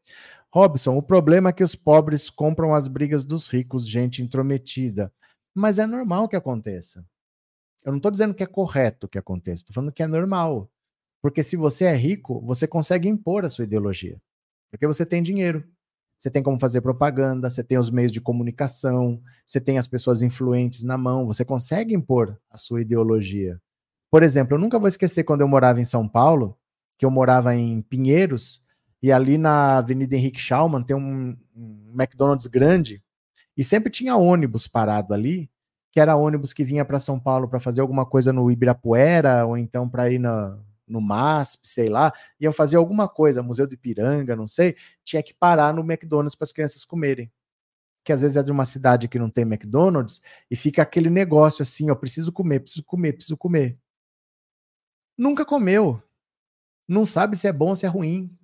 Robson, 0.53 0.97
o 0.97 1.01
problema 1.01 1.49
é 1.49 1.53
que 1.53 1.63
os 1.63 1.75
pobres 1.75 2.29
compram 2.29 2.73
as 2.73 2.87
brigas 2.87 3.23
dos 3.23 3.47
ricos, 3.47 3.87
gente 3.87 4.21
intrometida. 4.21 5.11
Mas 5.53 5.79
é 5.79 5.85
normal 5.85 6.27
que 6.27 6.35
aconteça. 6.35 7.05
Eu 7.83 7.91
não 7.91 7.97
estou 7.97 8.11
dizendo 8.11 8.33
que 8.33 8.43
é 8.43 8.47
correto 8.47 9.07
que 9.07 9.17
aconteça, 9.17 9.61
estou 9.61 9.73
falando 9.73 9.91
que 9.91 10.03
é 10.03 10.07
normal. 10.07 10.69
Porque 11.21 11.41
se 11.41 11.55
você 11.55 11.85
é 11.85 11.95
rico, 11.95 12.41
você 12.41 12.67
consegue 12.67 13.07
impor 13.07 13.45
a 13.45 13.49
sua 13.49 13.63
ideologia. 13.63 14.17
Porque 14.69 14.85
você 14.85 15.05
tem 15.05 15.23
dinheiro 15.23 15.67
você 16.21 16.29
tem 16.29 16.43
como 16.43 16.59
fazer 16.59 16.81
propaganda, 16.81 17.49
você 17.49 17.63
tem 17.63 17.79
os 17.79 17.89
meios 17.89 18.11
de 18.11 18.21
comunicação, 18.21 19.19
você 19.43 19.59
tem 19.59 19.79
as 19.79 19.87
pessoas 19.87 20.21
influentes 20.21 20.83
na 20.83 20.95
mão, 20.95 21.25
você 21.25 21.43
consegue 21.43 21.95
impor 21.95 22.39
a 22.47 22.59
sua 22.59 22.79
ideologia. 22.79 23.59
Por 24.11 24.21
exemplo, 24.21 24.53
eu 24.53 24.59
nunca 24.59 24.77
vou 24.77 24.87
esquecer 24.87 25.23
quando 25.23 25.41
eu 25.41 25.47
morava 25.47 25.81
em 25.81 25.83
São 25.83 26.07
Paulo, 26.07 26.55
que 26.95 27.07
eu 27.07 27.09
morava 27.09 27.55
em 27.55 27.81
Pinheiros, 27.81 28.63
e 29.01 29.11
ali 29.11 29.35
na 29.35 29.79
Avenida 29.79 30.15
Henrique 30.15 30.39
Schaumann 30.39 30.83
tem 30.83 30.95
um, 30.95 31.35
um 31.55 31.91
McDonald's 31.99 32.45
grande, 32.45 33.01
e 33.57 33.63
sempre 33.63 33.89
tinha 33.89 34.15
ônibus 34.15 34.67
parado 34.67 35.15
ali, 35.15 35.49
que 35.91 35.99
era 35.99 36.15
ônibus 36.15 36.53
que 36.53 36.63
vinha 36.63 36.85
para 36.85 36.99
São 36.99 37.19
Paulo 37.19 37.47
para 37.47 37.59
fazer 37.59 37.81
alguma 37.81 38.05
coisa 38.05 38.31
no 38.31 38.51
Ibirapuera, 38.51 39.43
ou 39.47 39.57
então 39.57 39.89
para 39.89 40.11
ir 40.11 40.19
na, 40.19 40.55
no 40.91 41.01
MASP, 41.01 41.67
sei 41.67 41.89
lá, 41.89 42.13
iam 42.39 42.51
fazer 42.51 42.77
alguma 42.77 43.07
coisa, 43.07 43.41
Museu 43.41 43.65
do 43.65 43.73
Ipiranga, 43.73 44.35
não 44.35 44.45
sei, 44.45 44.75
tinha 45.03 45.23
que 45.23 45.33
parar 45.33 45.73
no 45.73 45.81
McDonald's 45.81 46.35
para 46.35 46.45
as 46.45 46.51
crianças 46.51 46.85
comerem. 46.85 47.31
Que 48.03 48.11
às 48.11 48.21
vezes 48.21 48.37
é 48.37 48.43
de 48.43 48.51
uma 48.51 48.65
cidade 48.65 49.07
que 49.07 49.19
não 49.19 49.29
tem 49.29 49.43
McDonald's 49.43 50.21
e 50.49 50.55
fica 50.55 50.81
aquele 50.81 51.09
negócio 51.09 51.61
assim, 51.61 51.89
ó, 51.89 51.95
preciso 51.95 52.31
comer, 52.31 52.59
preciso 52.59 52.83
comer, 52.83 53.13
preciso 53.13 53.37
comer. 53.37 53.77
Nunca 55.17 55.45
comeu. 55.45 56.01
Não 56.87 57.05
sabe 57.05 57.37
se 57.37 57.47
é 57.47 57.53
bom 57.53 57.69
ou 57.69 57.75
se 57.75 57.85
é 57.85 57.89
ruim. 57.89 58.35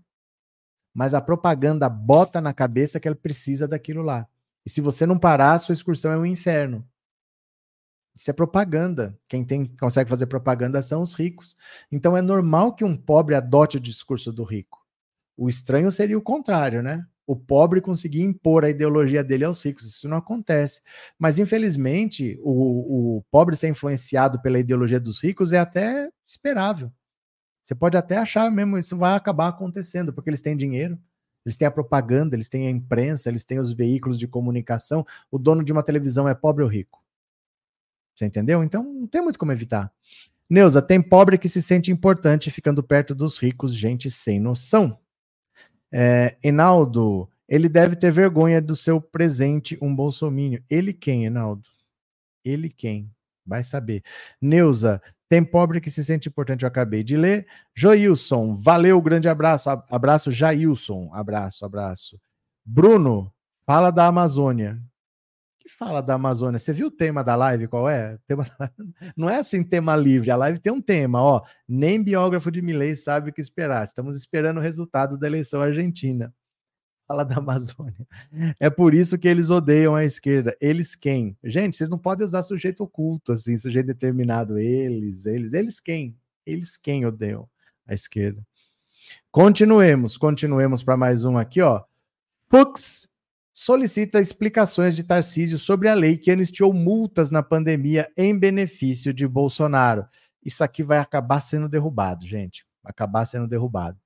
Mas 0.94 1.14
a 1.14 1.22
propaganda 1.22 1.90
bota 1.90 2.40
na 2.40 2.54
cabeça 2.54 3.00
que 3.00 3.08
ela 3.08 3.16
precisa 3.16 3.68
daquilo 3.68 4.02
lá. 4.02 4.28
E 4.66 4.70
se 4.70 4.82
você 4.82 5.06
não 5.06 5.18
parar, 5.18 5.58
sua 5.60 5.74
excursão 5.74 6.12
é 6.12 6.18
um 6.18 6.26
inferno. 6.26 6.88
Isso 8.18 8.32
é 8.32 8.34
propaganda. 8.34 9.16
Quem 9.28 9.46
tem, 9.46 9.68
consegue 9.80 10.10
fazer 10.10 10.26
propaganda 10.26 10.82
são 10.82 11.04
os 11.04 11.14
ricos. 11.14 11.56
Então 11.92 12.18
é 12.18 12.22
normal 12.22 12.74
que 12.74 12.84
um 12.84 12.98
pobre 12.98 13.36
adote 13.36 13.78
o 13.78 13.80
discurso 13.80 14.34
do 14.34 14.44
rico. 14.44 14.84
O 15.38 15.48
estranho 15.48 15.92
seria 15.92 16.18
o 16.18 16.22
contrário, 16.22 16.82
né? 16.82 17.06
O 17.28 17.36
pobre 17.36 17.80
conseguir 17.80 18.24
impor 18.24 18.66
a 18.66 18.70
ideologia 18.72 19.24
dele 19.24 19.44
aos 19.46 19.64
ricos. 19.64 19.86
Isso 19.86 20.10
não 20.10 20.18
acontece. 20.18 20.82
Mas, 21.20 21.38
infelizmente, 21.38 22.40
o, 22.42 23.18
o 23.18 23.24
pobre 23.30 23.56
ser 23.56 23.68
influenciado 23.68 24.42
pela 24.42 24.58
ideologia 24.58 25.00
dos 25.00 25.22
ricos 25.22 25.52
é 25.52 25.60
até 25.60 26.10
esperável. 26.26 26.92
Você 27.62 27.76
pode 27.76 27.98
até 27.98 28.18
achar 28.18 28.50
mesmo 28.50 28.80
isso 28.80 28.98
vai 28.98 29.14
acabar 29.14 29.50
acontecendo, 29.50 30.12
porque 30.12 30.30
eles 30.30 30.42
têm 30.42 30.58
dinheiro, 30.58 30.98
eles 31.46 31.56
têm 31.56 31.68
a 31.68 31.72
propaganda, 31.72 32.36
eles 32.36 32.50
têm 32.50 32.68
a 32.68 32.72
imprensa, 32.72 33.30
eles 33.30 33.44
têm 33.44 33.60
os 33.60 33.72
veículos 33.72 34.18
de 34.18 34.28
comunicação. 34.28 35.06
O 35.30 35.38
dono 35.38 35.64
de 35.64 35.72
uma 35.72 35.84
televisão 35.84 36.28
é 36.28 36.34
pobre 36.34 36.64
ou 36.64 36.70
rico? 36.70 37.06
Você 38.18 38.26
entendeu? 38.26 38.64
Então 38.64 38.84
não 38.84 39.08
tem 39.08 39.22
muito 39.22 39.38
como 39.38 39.52
evitar. 39.52 39.92
Neuza, 40.50 40.82
tem 40.82 41.02
pobre 41.02 41.38
que 41.38 41.48
se 41.48 41.62
sente 41.62 41.92
importante 41.92 42.50
ficando 42.50 42.82
perto 42.82 43.14
dos 43.14 43.38
ricos, 43.38 43.76
gente 43.76 44.10
sem 44.10 44.40
noção. 44.40 44.98
É, 45.92 46.36
Enaldo, 46.44 47.30
ele 47.48 47.70
deve 47.70 47.96
ter 47.96 48.12
vergonha 48.12 48.62
do 48.62 48.76
seu 48.76 49.00
presente, 49.00 49.78
um 49.82 49.94
bolsomínio. 49.94 50.64
Ele 50.70 50.94
quem, 50.94 51.26
Enaldo? 51.26 51.70
Ele 52.44 52.70
quem? 52.70 53.12
Vai 53.46 53.64
saber. 53.64 54.04
Neuza, 54.42 55.02
tem 55.30 55.44
pobre 55.44 55.80
que 55.80 55.92
se 55.92 56.04
sente 56.04 56.28
importante, 56.28 56.64
eu 56.64 56.68
acabei 56.68 57.04
de 57.04 57.16
ler. 57.16 57.46
Joilson, 57.76 58.56
valeu, 58.56 59.00
grande 59.02 59.30
abraço. 59.30 59.70
Abraço, 59.70 60.32
Jailson. 60.32 61.10
Abraço, 61.14 61.66
abraço. 61.66 62.20
Bruno, 62.66 63.32
fala 63.66 63.92
da 63.92 64.08
Amazônia 64.08 64.82
que 65.68 65.74
fala 65.74 66.02
da 66.02 66.14
Amazônia. 66.14 66.58
Você 66.58 66.72
viu 66.72 66.88
o 66.88 66.92
tema 66.92 67.24
da 67.24 67.36
live? 67.36 67.68
Qual 67.68 67.90
é? 67.90 68.18
Tema... 68.26 68.48
Não 69.16 69.30
é 69.30 69.40
assim 69.40 69.62
tema 69.62 69.96
livre. 69.96 70.32
A 70.32 70.36
live 70.38 70.60
tem 70.60 70.72
um 70.72 70.82
tema, 70.82 71.22
ó. 71.22 71.44
Nem 71.68 72.02
biógrafo 72.02 72.50
de 72.50 72.62
Milley 72.62 72.96
sabe 72.96 73.30
o 73.30 73.34
que 73.34 73.42
esperar. 73.42 73.84
Estamos 73.84 74.16
esperando 74.16 74.58
o 74.58 74.62
resultado 74.62 75.18
da 75.18 75.28
eleição 75.28 75.62
argentina. 75.62 76.34
Fala 77.06 77.24
da 77.24 77.38
Amazônia. 77.38 78.08
É 78.60 78.70
por 78.70 78.94
isso 78.94 79.18
que 79.18 79.28
eles 79.28 79.50
odeiam 79.50 79.94
a 79.94 80.04
esquerda. 80.06 80.56
Eles 80.60 80.96
quem? 80.96 81.38
Gente, 81.44 81.76
vocês 81.76 81.90
não 81.90 81.98
podem 81.98 82.26
usar 82.26 82.42
sujeito 82.42 82.84
oculto, 82.84 83.34
assim, 83.34 83.56
sujeito 83.58 83.88
determinado. 83.88 84.58
Eles, 84.58 85.26
eles, 85.26 85.54
eles 85.54 85.80
quem? 85.80 86.18
Eles 86.46 86.78
quem 86.78 87.06
odeiam 87.06 87.48
a 87.86 87.94
esquerda. 87.94 88.42
Continuemos, 89.32 90.18
continuemos 90.18 90.84
para 90.84 90.98
mais 90.98 91.24
um 91.24 91.38
aqui, 91.38 91.62
ó. 91.62 91.84
Fux 92.50 93.08
solicita 93.58 94.22
explicações 94.22 94.96
de 94.96 95.04
Tarcísio 95.04 95.58
sobre 95.58 95.90
a 95.90 95.96
lei 95.96 96.16
que 96.16 96.30
anistiou 96.30 96.72
multas 96.72 97.32
na 97.32 97.42
pandemia 97.42 98.08
em 98.16 98.38
benefício 98.38 99.12
de 99.12 99.28
Bolsonaro. 99.28 100.06
Isso 100.46 100.64
aqui 100.64 100.84
vai 100.84 101.00
acabar 101.00 101.42
sendo 101.42 101.68
derrubado, 101.68 102.24
gente. 102.24 102.64
Acabar 102.84 103.26
sendo 103.26 103.48
derrubado. 103.48 103.98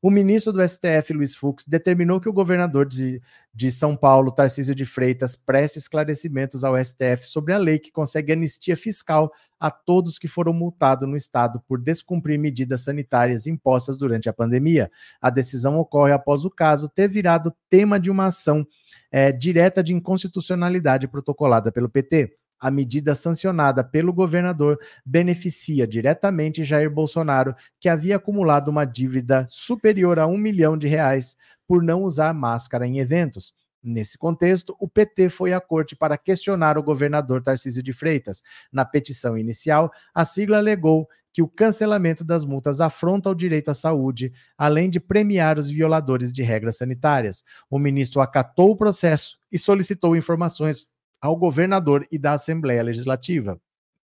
O 0.00 0.12
ministro 0.12 0.52
do 0.52 0.66
STF, 0.66 1.12
Luiz 1.12 1.34
Fux, 1.34 1.64
determinou 1.66 2.20
que 2.20 2.28
o 2.28 2.32
governador 2.32 2.86
de, 2.86 3.20
de 3.52 3.72
São 3.72 3.96
Paulo, 3.96 4.30
Tarcísio 4.30 4.76
de 4.76 4.84
Freitas, 4.84 5.34
preste 5.34 5.76
esclarecimentos 5.76 6.62
ao 6.62 6.76
STF 6.76 7.24
sobre 7.24 7.52
a 7.52 7.58
lei 7.58 7.80
que 7.80 7.90
consegue 7.90 8.32
anistia 8.32 8.76
fiscal 8.76 9.32
a 9.60 9.70
todos 9.70 10.18
que 10.18 10.26
foram 10.26 10.54
multados 10.54 11.06
no 11.06 11.16
estado 11.16 11.62
por 11.68 11.78
descumprir 11.78 12.40
medidas 12.40 12.80
sanitárias 12.80 13.46
impostas 13.46 13.98
durante 13.98 14.28
a 14.28 14.32
pandemia. 14.32 14.90
A 15.20 15.28
decisão 15.28 15.78
ocorre 15.78 16.12
após 16.12 16.44
o 16.44 16.50
caso 16.50 16.88
ter 16.88 17.08
virado 17.08 17.54
tema 17.68 18.00
de 18.00 18.10
uma 18.10 18.26
ação 18.26 18.66
é, 19.12 19.30
direta 19.30 19.82
de 19.82 19.92
inconstitucionalidade 19.92 21.06
protocolada 21.06 21.70
pelo 21.70 21.90
PT 21.90 22.34
a 22.60 22.70
medida 22.70 23.14
sancionada 23.14 23.82
pelo 23.82 24.12
governador 24.12 24.78
beneficia 25.04 25.86
diretamente 25.86 26.62
Jair 26.62 26.90
Bolsonaro, 26.90 27.56
que 27.80 27.88
havia 27.88 28.16
acumulado 28.16 28.68
uma 28.68 28.84
dívida 28.84 29.46
superior 29.48 30.18
a 30.18 30.26
um 30.26 30.36
milhão 30.36 30.76
de 30.76 30.86
reais 30.86 31.36
por 31.66 31.82
não 31.82 32.02
usar 32.02 32.34
máscara 32.34 32.86
em 32.86 32.98
eventos. 32.98 33.54
Nesse 33.82 34.18
contexto, 34.18 34.76
o 34.78 34.86
PT 34.86 35.30
foi 35.30 35.54
à 35.54 35.60
corte 35.60 35.96
para 35.96 36.18
questionar 36.18 36.76
o 36.76 36.82
governador 36.82 37.42
Tarcísio 37.42 37.82
de 37.82 37.94
Freitas. 37.94 38.42
Na 38.70 38.84
petição 38.84 39.38
inicial, 39.38 39.90
a 40.14 40.24
sigla 40.24 40.58
alegou 40.58 41.08
que 41.32 41.40
o 41.42 41.48
cancelamento 41.48 42.22
das 42.22 42.44
multas 42.44 42.80
afronta 42.80 43.30
o 43.30 43.34
direito 43.34 43.70
à 43.70 43.74
saúde, 43.74 44.32
além 44.58 44.90
de 44.90 45.00
premiar 45.00 45.58
os 45.58 45.68
violadores 45.70 46.32
de 46.32 46.42
regras 46.42 46.76
sanitárias. 46.76 47.42
O 47.70 47.78
ministro 47.78 48.20
acatou 48.20 48.72
o 48.72 48.76
processo 48.76 49.38
e 49.50 49.58
solicitou 49.58 50.14
informações 50.14 50.86
ao 51.20 51.36
governador 51.36 52.06
e 52.10 52.18
da 52.18 52.32
Assembleia 52.32 52.82
Legislativa. 52.82 53.60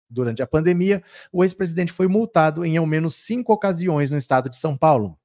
Durante 0.10 0.42
a 0.42 0.48
pandemia, 0.48 1.02
o 1.32 1.44
ex-presidente 1.44 1.94
foi 1.94 2.08
multado 2.08 2.66
em 2.66 2.76
ao 2.76 2.86
menos 2.86 3.16
cinco 3.16 3.54
ocasiões 3.54 4.12
no 4.12 4.18
estado 4.18 4.50
de 4.50 4.58
São 4.58 4.78
Paulo. 4.78 5.18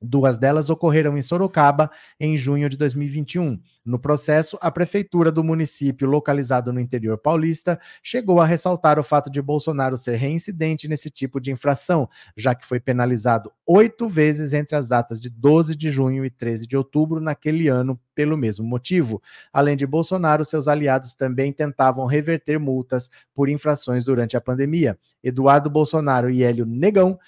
Duas 0.00 0.38
delas 0.38 0.70
ocorreram 0.70 1.16
em 1.16 1.22
Sorocaba 1.22 1.90
em 2.20 2.36
junho 2.36 2.68
de 2.68 2.76
2021. 2.76 3.60
No 3.86 4.00
processo, 4.00 4.58
a 4.60 4.68
prefeitura 4.68 5.30
do 5.30 5.44
município, 5.44 6.08
localizado 6.08 6.72
no 6.72 6.80
interior 6.80 7.16
paulista, 7.16 7.78
chegou 8.02 8.40
a 8.40 8.44
ressaltar 8.44 8.98
o 8.98 9.02
fato 9.04 9.30
de 9.30 9.40
Bolsonaro 9.40 9.96
ser 9.96 10.16
reincidente 10.16 10.88
nesse 10.88 11.08
tipo 11.08 11.40
de 11.40 11.52
infração, 11.52 12.08
já 12.36 12.52
que 12.52 12.66
foi 12.66 12.80
penalizado 12.80 13.52
oito 13.64 14.08
vezes 14.08 14.52
entre 14.52 14.74
as 14.74 14.88
datas 14.88 15.20
de 15.20 15.30
12 15.30 15.76
de 15.76 15.88
junho 15.88 16.24
e 16.24 16.30
13 16.30 16.66
de 16.66 16.76
outubro 16.76 17.20
naquele 17.20 17.68
ano 17.68 17.96
pelo 18.12 18.36
mesmo 18.36 18.66
motivo. 18.66 19.22
Além 19.52 19.76
de 19.76 19.86
Bolsonaro, 19.86 20.44
seus 20.44 20.66
aliados 20.66 21.14
também 21.14 21.52
tentavam 21.52 22.06
reverter 22.06 22.58
multas 22.58 23.10
por 23.34 23.48
infrações 23.48 24.04
durante 24.04 24.36
a 24.36 24.40
pandemia. 24.40 24.98
Eduardo 25.22 25.68
Bolsonaro 25.68 26.30
e 26.30 26.42
Hélio 26.42 26.64
Negão 26.64 27.18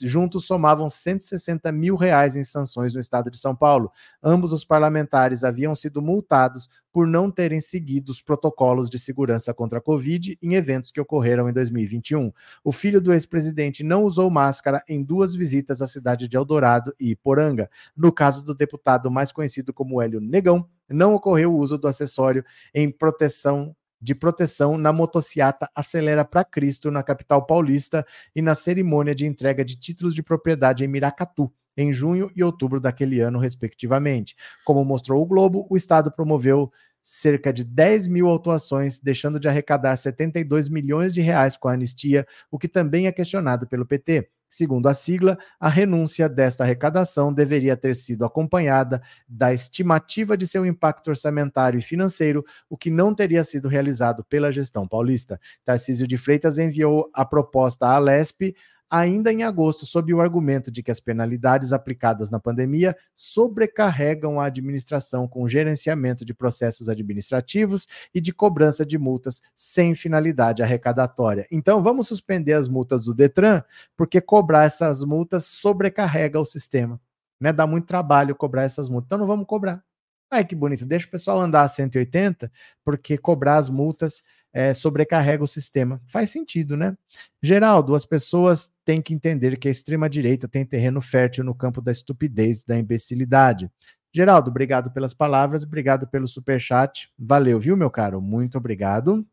juntos 0.00 0.46
somavam 0.46 0.88
160 0.88 1.70
mil 1.72 1.96
reais 1.96 2.36
em 2.36 2.44
sanções 2.44 2.94
no 2.94 3.00
estado 3.00 3.30
de 3.30 3.36
São 3.36 3.54
Paulo. 3.54 3.90
Ambos 4.22 4.52
os 4.52 4.64
parlamentares 4.64 5.44
haviam 5.44 5.74
sido 5.74 6.00
multados 6.08 6.68
por 6.90 7.06
não 7.06 7.30
terem 7.30 7.60
seguido 7.60 8.10
os 8.10 8.22
protocolos 8.22 8.88
de 8.88 8.98
segurança 8.98 9.52
contra 9.52 9.78
a 9.78 9.82
Covid 9.82 10.38
em 10.42 10.54
eventos 10.54 10.90
que 10.90 11.00
ocorreram 11.00 11.48
em 11.48 11.52
2021. 11.52 12.32
O 12.64 12.72
filho 12.72 13.00
do 13.00 13.12
ex-presidente 13.12 13.84
não 13.84 14.04
usou 14.04 14.30
máscara 14.30 14.82
em 14.88 15.02
duas 15.02 15.34
visitas 15.34 15.82
à 15.82 15.86
cidade 15.86 16.26
de 16.26 16.36
Eldorado 16.36 16.94
e 16.98 17.10
Iporanga. 17.10 17.70
No 17.94 18.10
caso 18.10 18.44
do 18.44 18.54
deputado 18.54 19.10
mais 19.10 19.30
conhecido 19.30 19.72
como 19.72 20.00
Hélio 20.00 20.20
Negão, 20.20 20.66
não 20.88 21.14
ocorreu 21.14 21.52
o 21.52 21.58
uso 21.58 21.76
do 21.76 21.86
acessório 21.86 22.42
em 22.74 22.90
proteção 22.90 23.76
de 24.00 24.14
proteção 24.14 24.78
na 24.78 24.92
motociata 24.92 25.68
Acelera 25.74 26.24
para 26.24 26.44
Cristo, 26.44 26.88
na 26.88 27.02
capital 27.02 27.44
paulista, 27.44 28.06
e 28.34 28.40
na 28.40 28.54
cerimônia 28.54 29.12
de 29.12 29.26
entrega 29.26 29.64
de 29.64 29.76
títulos 29.76 30.14
de 30.14 30.22
propriedade 30.22 30.84
em 30.84 30.88
Miracatu, 30.88 31.52
em 31.78 31.92
junho 31.92 32.28
e 32.34 32.42
outubro 32.42 32.80
daquele 32.80 33.20
ano, 33.20 33.38
respectivamente. 33.38 34.34
Como 34.64 34.84
mostrou 34.84 35.22
o 35.22 35.26
Globo, 35.26 35.64
o 35.70 35.76
Estado 35.76 36.10
promoveu 36.10 36.72
cerca 37.04 37.52
de 37.52 37.64
10 37.64 38.08
mil 38.08 38.26
autuações, 38.26 38.98
deixando 38.98 39.38
de 39.38 39.48
arrecadar 39.48 39.96
72 39.96 40.68
milhões 40.68 41.14
de 41.14 41.20
reais 41.20 41.56
com 41.56 41.68
a 41.68 41.72
anistia, 41.72 42.26
o 42.50 42.58
que 42.58 42.68
também 42.68 43.06
é 43.06 43.12
questionado 43.12 43.66
pelo 43.66 43.86
PT. 43.86 44.28
Segundo 44.48 44.88
a 44.88 44.94
sigla, 44.94 45.38
a 45.60 45.68
renúncia 45.68 46.28
desta 46.28 46.64
arrecadação 46.64 47.32
deveria 47.32 47.76
ter 47.76 47.94
sido 47.94 48.24
acompanhada 48.24 49.00
da 49.28 49.54
estimativa 49.54 50.36
de 50.36 50.46
seu 50.46 50.66
impacto 50.66 51.08
orçamentário 51.08 51.78
e 51.78 51.82
financeiro, 51.82 52.44
o 52.68 52.76
que 52.76 52.90
não 52.90 53.14
teria 53.14 53.44
sido 53.44 53.68
realizado 53.68 54.24
pela 54.24 54.52
gestão 54.52 54.88
paulista. 54.88 55.38
Tarcísio 55.64 56.06
de 56.06 56.16
Freitas 56.16 56.58
enviou 56.58 57.08
a 57.14 57.24
proposta 57.24 57.86
à 57.86 57.98
Lespe 57.98 58.56
ainda 58.90 59.32
em 59.32 59.42
agosto, 59.42 59.84
sob 59.84 60.12
o 60.14 60.20
argumento 60.20 60.70
de 60.70 60.82
que 60.82 60.90
as 60.90 61.00
penalidades 61.00 61.72
aplicadas 61.72 62.30
na 62.30 62.40
pandemia 62.40 62.96
sobrecarregam 63.14 64.40
a 64.40 64.46
administração 64.46 65.28
com 65.28 65.48
gerenciamento 65.48 66.24
de 66.24 66.32
processos 66.32 66.88
administrativos 66.88 67.86
e 68.14 68.20
de 68.20 68.32
cobrança 68.32 68.84
de 68.84 68.98
multas 68.98 69.42
sem 69.54 69.94
finalidade 69.94 70.62
arrecadatória. 70.62 71.46
Então, 71.50 71.82
vamos 71.82 72.08
suspender 72.08 72.54
as 72.54 72.68
multas 72.68 73.04
do 73.04 73.14
Detran, 73.14 73.62
porque 73.96 74.20
cobrar 74.20 74.64
essas 74.64 75.04
multas 75.04 75.44
sobrecarrega 75.46 76.40
o 76.40 76.44
sistema. 76.44 77.00
Né? 77.40 77.52
Dá 77.52 77.66
muito 77.66 77.86
trabalho 77.86 78.34
cobrar 78.34 78.62
essas 78.62 78.88
multas. 78.88 79.06
Então, 79.06 79.18
não 79.18 79.26
vamos 79.26 79.46
cobrar. 79.46 79.82
Ai, 80.30 80.44
que 80.44 80.54
bonito. 80.54 80.84
Deixa 80.84 81.06
o 81.06 81.10
pessoal 81.10 81.40
andar 81.40 81.62
a 81.62 81.68
180, 81.68 82.52
porque 82.84 83.16
cobrar 83.16 83.56
as 83.56 83.70
multas 83.70 84.22
é, 84.52 84.74
sobrecarrega 84.74 85.42
o 85.42 85.46
sistema. 85.46 86.00
Faz 86.06 86.30
sentido, 86.30 86.76
né? 86.76 86.96
Geraldo, 87.42 87.94
as 87.94 88.04
pessoas 88.04 88.70
têm 88.88 89.02
que 89.02 89.12
entender 89.12 89.58
que 89.58 89.68
a 89.68 89.70
extrema-direita 89.70 90.48
tem 90.48 90.64
terreno 90.64 91.02
fértil 91.02 91.44
no 91.44 91.54
campo 91.54 91.82
da 91.82 91.92
estupidez, 91.92 92.64
da 92.64 92.78
imbecilidade. 92.78 93.70
Geraldo, 94.14 94.48
obrigado 94.48 94.90
pelas 94.90 95.12
palavras, 95.12 95.62
obrigado 95.62 96.08
pelo 96.08 96.26
super 96.26 96.58
chat. 96.58 97.12
Valeu, 97.18 97.60
viu, 97.60 97.76
meu 97.76 97.90
caro? 97.90 98.18
Muito 98.22 98.56
obrigado. 98.56 99.28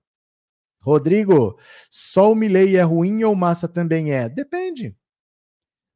Rodrigo, 0.81 1.57
só 1.89 2.33
o 2.33 2.35
Milley 2.35 2.75
é 2.75 2.81
ruim 2.81 3.23
ou 3.23 3.33
Massa 3.33 3.65
também 3.65 4.11
é? 4.11 4.27
Depende. 4.27 4.93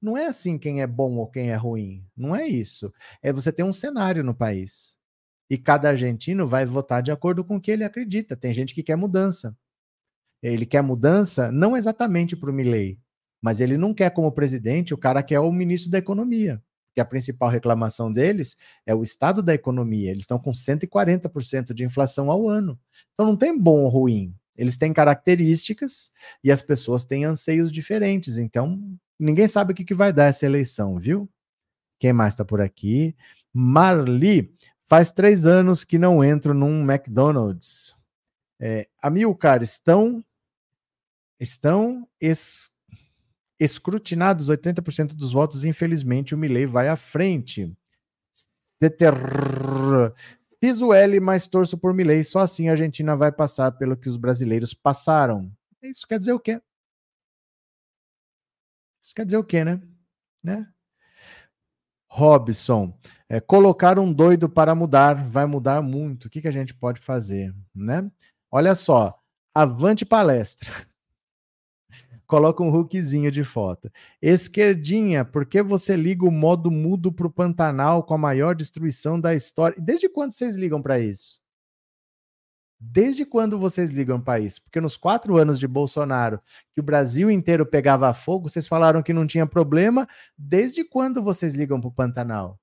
Não 0.02 0.18
é 0.18 0.27
assim 0.27 0.57
quem 0.57 0.81
é 0.81 0.88
bom 0.88 1.18
ou 1.18 1.27
quem 1.27 1.52
é 1.52 1.56
ruim. 1.57 2.07
Não 2.15 2.34
é 2.34 2.48
isso. 2.48 2.94
É 3.22 3.34
você 3.34 3.52
ter 3.52 3.64
um 3.64 3.73
cenário 3.73 4.23
no 4.23 4.34
país 4.34 4.98
e 5.49 5.57
cada 5.57 5.90
argentino 5.90 6.48
vai 6.48 6.65
votar 6.65 7.03
de 7.03 7.11
acordo 7.11 7.44
com 7.44 7.57
o 7.57 7.61
que 7.61 7.72
ele 7.72 7.84
acredita. 7.84 8.38
Tem 8.38 8.53
gente 8.53 8.73
que 8.73 8.84
quer 8.84 8.95
mudança. 8.95 9.53
Ele 10.41 10.65
quer 10.65 10.81
mudança 10.81 11.52
não 11.52 11.76
exatamente 11.76 12.38
para 12.38 12.49
o 12.49 12.53
Milley, 12.53 12.98
mas 13.41 13.59
ele 13.59 13.77
não 13.77 13.93
quer 13.93 14.09
como 14.11 14.31
presidente 14.31 14.93
o 14.93 14.97
cara 14.97 15.23
que 15.23 15.33
é 15.33 15.39
o 15.39 15.51
ministro 15.51 15.91
da 15.91 15.97
Economia. 15.97 16.61
Que 16.93 17.01
a 17.01 17.05
principal 17.05 17.49
reclamação 17.49 18.11
deles 18.11 18.57
é 18.85 18.93
o 18.93 19.03
estado 19.03 19.43
da 19.43 19.53
economia. 19.53 20.09
Eles 20.09 20.23
estão 20.23 20.39
com 20.39 20.51
140% 20.51 21.73
de 21.73 21.83
inflação 21.83 22.31
ao 22.31 22.49
ano. 22.49 22.79
Então 23.13 23.25
não 23.25 23.35
tem 23.35 23.57
bom 23.57 23.83
ou 23.83 23.89
ruim. 23.89 24.33
Eles 24.57 24.77
têm 24.77 24.91
características 24.91 26.11
e 26.43 26.51
as 26.51 26.61
pessoas 26.61 27.05
têm 27.05 27.25
anseios 27.25 27.71
diferentes. 27.71 28.37
Então 28.37 28.81
ninguém 29.19 29.47
sabe 29.47 29.71
o 29.71 29.75
que, 29.75 29.85
que 29.85 29.93
vai 29.93 30.11
dar 30.11 30.25
essa 30.25 30.45
eleição, 30.45 30.97
viu? 30.97 31.29
Quem 31.99 32.11
mais 32.11 32.33
está 32.33 32.43
por 32.43 32.59
aqui? 32.59 33.15
Marli, 33.53 34.51
Faz 34.89 35.11
três 35.11 35.45
anos 35.45 35.83
que 35.83 35.99
não 35.99 36.23
entro 36.23 36.51
num 36.51 36.81
McDonald's. 36.81 37.95
É, 38.59 38.89
Amilcar, 38.99 39.61
estão, 39.61 40.25
estão 41.39 42.09
es, 42.19 42.71
escrutinados 43.60 44.49
80% 44.49 45.15
dos 45.15 45.34
votos. 45.34 45.65
Infelizmente, 45.65 46.34
o 46.34 46.38
Milley 46.38 46.65
vai 46.65 46.88
à 46.88 46.95
frente. 46.95 47.76
Fiz 50.60 50.81
o 50.81 50.94
L, 50.94 51.19
mas 51.19 51.48
torço 51.48 51.77
por 51.77 51.94
Milley. 51.94 52.23
Só 52.23 52.40
assim 52.40 52.69
a 52.69 52.72
Argentina 52.72 53.15
vai 53.15 53.31
passar 53.31 53.72
pelo 53.73 53.98
que 53.98 54.07
os 54.07 54.18
brasileiros 54.18 54.73
passaram. 54.73 55.52
Isso 55.81 56.07
quer 56.07 56.19
dizer 56.19 56.34
o 56.34 56.40
quê? 56.40 56.61
Isso 59.02 59.15
quer 59.15 59.26
dizer 59.26 59.38
o 59.38 59.44
quê, 59.44 59.64
né? 59.64 59.81
né? 60.44 60.68
Robson, 62.11 62.98
é, 63.30 63.40
colocar 63.40 63.99
um 63.99 64.11
doido 64.11 64.49
para 64.49 64.73
mudar 64.73 65.14
vai 65.30 65.45
mudar 65.45 65.81
muito. 65.81 66.26
O 66.26 66.30
que, 66.30 66.41
que 66.41 66.48
a 66.48 66.52
gente 66.52 66.73
pode 66.73 66.99
fazer, 66.99 67.53
né? 67.73 68.10
Olha 68.52 68.73
só, 68.73 69.18
avante 69.53 70.06
palestra. 70.06 70.69
Coloca 72.30 72.61
um 72.61 72.72
hookzinho 72.72 73.31
de 73.31 73.43
foto. 73.43 73.91
Esquerdinha, 74.22 75.26
por 75.26 75.47
que 75.47 75.64
você 75.64 75.95
liga 75.95 76.23
o 76.23 76.30
modo 76.31 76.69
mudo 76.69 77.11
para 77.11 77.26
o 77.26 77.31
Pantanal 77.31 78.03
com 78.03 78.14
a 78.14 78.19
maior 78.19 78.53
destruição 78.53 79.19
da 79.19 79.34
história? 79.34 79.76
Desde 79.81 80.07
quando 80.07 80.31
vocês 80.31 80.56
ligam 80.56 80.80
para 80.80 80.99
isso? 80.99 81.41
Desde 82.80 83.26
quando 83.26 83.57
vocês 83.57 83.89
ligam 83.89 84.22
para 84.22 84.39
isso? 84.39 84.61
Porque 84.61 84.80
nos 84.80 84.95
quatro 84.95 85.38
anos 85.38 85.60
de 85.60 85.68
Bolsonaro, 85.68 86.39
que 86.72 86.80
o 86.80 86.84
Brasil 86.84 87.31
inteiro 87.31 87.65
pegava 87.65 88.14
fogo, 88.14 88.47
vocês 88.47 88.68
falaram 88.68 89.01
que 89.01 89.11
não 89.11 89.26
tinha 89.26 89.47
problema. 89.47 90.07
Desde 90.38 90.84
quando 90.84 91.23
vocês 91.23 91.56
ligam 91.56 91.81
para 91.81 91.88
o 91.89 91.91
Pantanal? 91.91 92.60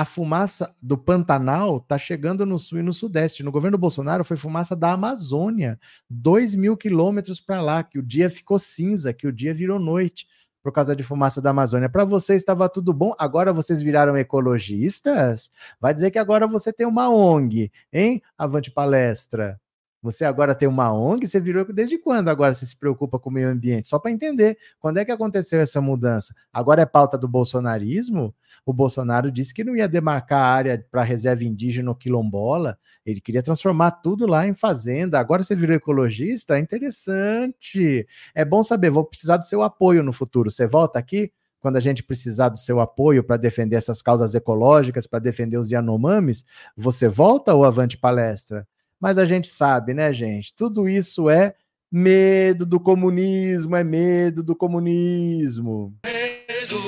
A 0.00 0.04
fumaça 0.06 0.74
do 0.82 0.96
Pantanal 0.96 1.76
está 1.76 1.98
chegando 1.98 2.46
no 2.46 2.58
sul 2.58 2.78
e 2.78 2.82
no 2.82 2.90
sudeste. 2.90 3.42
No 3.42 3.52
governo 3.52 3.76
Bolsonaro 3.76 4.24
foi 4.24 4.34
fumaça 4.34 4.74
da 4.74 4.92
Amazônia, 4.92 5.78
dois 6.08 6.54
mil 6.54 6.74
quilômetros 6.74 7.38
para 7.38 7.60
lá, 7.60 7.84
que 7.84 7.98
o 7.98 8.02
dia 8.02 8.30
ficou 8.30 8.58
cinza, 8.58 9.12
que 9.12 9.26
o 9.26 9.32
dia 9.32 9.52
virou 9.52 9.78
noite 9.78 10.26
por 10.62 10.72
causa 10.72 10.96
de 10.96 11.02
fumaça 11.02 11.42
da 11.42 11.50
Amazônia. 11.50 11.90
Para 11.90 12.06
vocês 12.06 12.40
estava 12.40 12.66
tudo 12.66 12.94
bom, 12.94 13.14
agora 13.18 13.52
vocês 13.52 13.82
viraram 13.82 14.16
ecologistas? 14.16 15.50
Vai 15.78 15.92
dizer 15.92 16.10
que 16.10 16.18
agora 16.18 16.46
você 16.46 16.72
tem 16.72 16.86
uma 16.86 17.10
ONG, 17.10 17.70
hein? 17.92 18.22
Avante 18.38 18.70
palestra. 18.70 19.60
Você 20.02 20.24
agora 20.24 20.54
tem 20.54 20.66
uma 20.66 20.92
ONG, 20.92 21.26
você 21.26 21.38
virou 21.38 21.64
desde 21.72 21.98
quando 21.98 22.28
agora 22.28 22.54
você 22.54 22.64
se 22.64 22.74
preocupa 22.74 23.18
com 23.18 23.28
o 23.28 23.32
meio 23.32 23.48
ambiente? 23.48 23.88
Só 23.88 23.98
para 23.98 24.10
entender, 24.10 24.56
quando 24.78 24.96
é 24.96 25.04
que 25.04 25.12
aconteceu 25.12 25.60
essa 25.60 25.80
mudança? 25.80 26.34
Agora 26.52 26.80
é 26.80 26.86
pauta 26.86 27.18
do 27.18 27.28
bolsonarismo? 27.28 28.34
O 28.64 28.72
Bolsonaro 28.72 29.30
disse 29.30 29.52
que 29.52 29.62
não 29.62 29.76
ia 29.76 29.86
demarcar 29.88 30.40
a 30.40 30.46
área 30.46 30.86
para 30.90 31.02
reserva 31.02 31.44
indígena 31.44 31.90
ou 31.90 31.96
quilombola, 31.96 32.78
ele 33.04 33.20
queria 33.20 33.42
transformar 33.42 33.90
tudo 33.90 34.26
lá 34.26 34.46
em 34.46 34.54
fazenda. 34.54 35.18
Agora 35.18 35.42
você 35.42 35.54
virou 35.54 35.76
ecologista? 35.76 36.58
Interessante. 36.58 38.06
É 38.34 38.44
bom 38.44 38.62
saber, 38.62 38.90
vou 38.90 39.04
precisar 39.04 39.36
do 39.36 39.44
seu 39.44 39.62
apoio 39.62 40.02
no 40.02 40.12
futuro. 40.12 40.50
Você 40.50 40.66
volta 40.66 40.98
aqui? 40.98 41.30
quando 41.60 41.76
a 41.76 41.80
gente 41.80 42.02
precisar 42.02 42.48
do 42.48 42.58
seu 42.58 42.80
apoio 42.80 43.22
para 43.22 43.36
defender 43.36 43.76
essas 43.76 44.00
causas 44.00 44.34
ecológicas, 44.34 45.06
para 45.06 45.18
defender 45.18 45.58
os 45.58 45.70
Yanomamis, 45.70 46.42
você 46.74 47.06
volta 47.06 47.54
ou 47.54 47.64
avante 47.64 47.98
palestra? 47.98 48.66
Mas 49.00 49.16
a 49.16 49.24
gente 49.24 49.46
sabe, 49.46 49.94
né, 49.94 50.12
gente? 50.12 50.54
Tudo 50.54 50.88
isso 50.88 51.30
é 51.30 51.54
medo 51.90 52.66
do 52.66 52.78
comunismo, 52.78 53.74
é 53.74 53.82
medo 53.82 54.42
do 54.42 54.54
comunismo. 54.54 55.94
Medo 56.04 56.78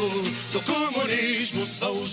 do 0.52 0.62
comunismo 0.62 0.81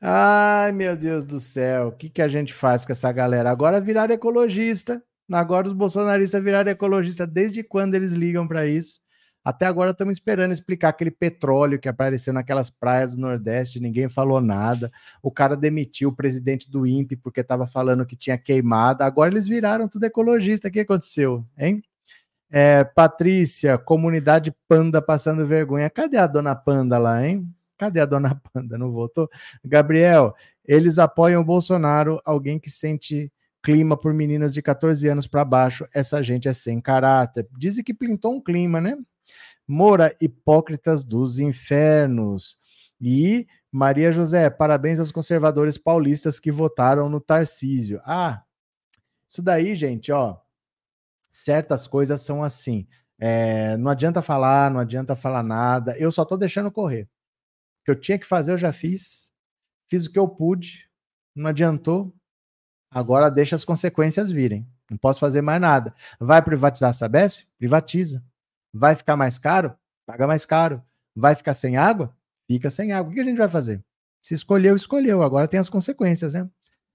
Ai, 0.00 0.70
meu 0.72 0.96
Deus 0.96 1.24
do 1.24 1.40
céu, 1.40 1.88
o 1.88 1.92
que, 1.92 2.08
que 2.08 2.22
a 2.22 2.28
gente 2.28 2.54
faz 2.54 2.84
com 2.84 2.92
essa 2.92 3.10
galera? 3.10 3.50
Agora 3.50 3.80
virar 3.80 4.10
ecologista. 4.10 5.02
Agora 5.30 5.66
os 5.66 5.72
bolsonaristas 5.72 6.42
viraram 6.42 6.70
ecologista. 6.70 7.26
Desde 7.26 7.62
quando 7.64 7.94
eles 7.94 8.12
ligam 8.12 8.46
para 8.46 8.66
isso? 8.66 9.00
Até 9.44 9.66
agora 9.66 9.92
estamos 9.92 10.16
esperando 10.18 10.52
explicar 10.52 10.90
aquele 10.90 11.10
petróleo 11.10 11.78
que 11.78 11.88
apareceu 11.88 12.32
naquelas 12.32 12.70
praias 12.70 13.14
do 13.16 13.20
Nordeste, 13.22 13.80
ninguém 13.80 14.08
falou 14.08 14.40
nada. 14.40 14.92
O 15.22 15.30
cara 15.30 15.56
demitiu 15.56 16.10
o 16.10 16.14
presidente 16.14 16.70
do 16.70 16.86
INPE 16.86 17.16
porque 17.16 17.40
estava 17.40 17.66
falando 17.66 18.06
que 18.06 18.16
tinha 18.16 18.38
queimada. 18.38 19.04
Agora 19.04 19.30
eles 19.30 19.48
viraram 19.48 19.88
tudo 19.88 20.04
ecologista. 20.04 20.68
O 20.68 20.70
que 20.70 20.80
aconteceu, 20.80 21.44
hein? 21.56 21.82
É, 22.50 22.84
Patrícia, 22.84 23.78
comunidade 23.78 24.54
panda 24.68 25.02
passando 25.02 25.46
vergonha. 25.46 25.90
Cadê 25.90 26.16
a 26.18 26.26
dona 26.26 26.54
Panda 26.54 26.98
lá, 26.98 27.26
hein? 27.26 27.46
Cadê 27.78 28.00
a 28.00 28.06
dona 28.06 28.34
Panda? 28.52 28.76
Não 28.76 28.90
voltou? 28.90 29.30
Gabriel, 29.64 30.34
eles 30.64 30.98
apoiam 30.98 31.40
o 31.40 31.44
Bolsonaro, 31.44 32.20
alguém 32.24 32.58
que 32.58 32.70
sente 32.70 33.32
clima 33.62 33.96
por 33.96 34.12
meninas 34.12 34.52
de 34.52 34.60
14 34.60 35.06
anos 35.08 35.26
para 35.26 35.44
baixo. 35.44 35.86
Essa 35.94 36.22
gente 36.22 36.48
é 36.48 36.52
sem 36.52 36.80
caráter. 36.80 37.48
Dizem 37.56 37.84
que 37.84 37.94
pintou 37.94 38.34
um 38.34 38.40
clima, 38.42 38.80
né? 38.80 38.96
Moura, 39.66 40.14
hipócritas 40.20 41.04
dos 41.04 41.38
infernos. 41.38 42.58
E 43.00 43.46
Maria 43.70 44.10
José, 44.10 44.50
parabéns 44.50 44.98
aos 44.98 45.12
conservadores 45.12 45.78
paulistas 45.78 46.40
que 46.40 46.50
votaram 46.50 47.08
no 47.08 47.20
Tarcísio. 47.20 48.00
Ah, 48.04 48.42
isso 49.28 49.42
daí, 49.42 49.74
gente, 49.74 50.10
ó. 50.10 50.36
Certas 51.30 51.86
coisas 51.86 52.22
são 52.22 52.42
assim. 52.42 52.86
É, 53.18 53.76
não 53.76 53.90
adianta 53.90 54.22
falar, 54.22 54.70
não 54.70 54.80
adianta 54.80 55.14
falar 55.14 55.42
nada. 55.42 55.96
Eu 55.98 56.10
só 56.10 56.24
tô 56.24 56.36
deixando 56.36 56.70
correr 56.72 57.08
que 57.88 57.92
eu 57.92 57.96
tinha 57.96 58.18
que 58.18 58.26
fazer, 58.26 58.52
eu 58.52 58.58
já 58.58 58.70
fiz. 58.70 59.32
Fiz 59.88 60.04
o 60.04 60.12
que 60.12 60.18
eu 60.18 60.28
pude, 60.28 60.90
não 61.34 61.48
adiantou. 61.48 62.14
Agora 62.90 63.30
deixa 63.30 63.56
as 63.56 63.64
consequências 63.64 64.30
virem. 64.30 64.68
Não 64.90 64.98
posso 64.98 65.18
fazer 65.18 65.40
mais 65.40 65.58
nada. 65.58 65.94
Vai 66.20 66.42
privatizar 66.42 66.90
a 66.90 66.92
Sabesp? 66.92 67.46
Privatiza. 67.58 68.22
Vai 68.74 68.94
ficar 68.94 69.16
mais 69.16 69.38
caro? 69.38 69.74
Paga 70.06 70.26
mais 70.26 70.44
caro. 70.44 70.82
Vai 71.16 71.34
ficar 71.34 71.54
sem 71.54 71.78
água? 71.78 72.14
Fica 72.46 72.68
sem 72.68 72.92
água. 72.92 73.10
O 73.10 73.14
que 73.14 73.20
a 73.20 73.24
gente 73.24 73.38
vai 73.38 73.48
fazer? 73.48 73.82
Se 74.22 74.34
escolheu, 74.34 74.76
escolheu. 74.76 75.22
Agora 75.22 75.48
tem 75.48 75.58
as 75.58 75.70
consequências, 75.70 76.34
né? 76.34 76.46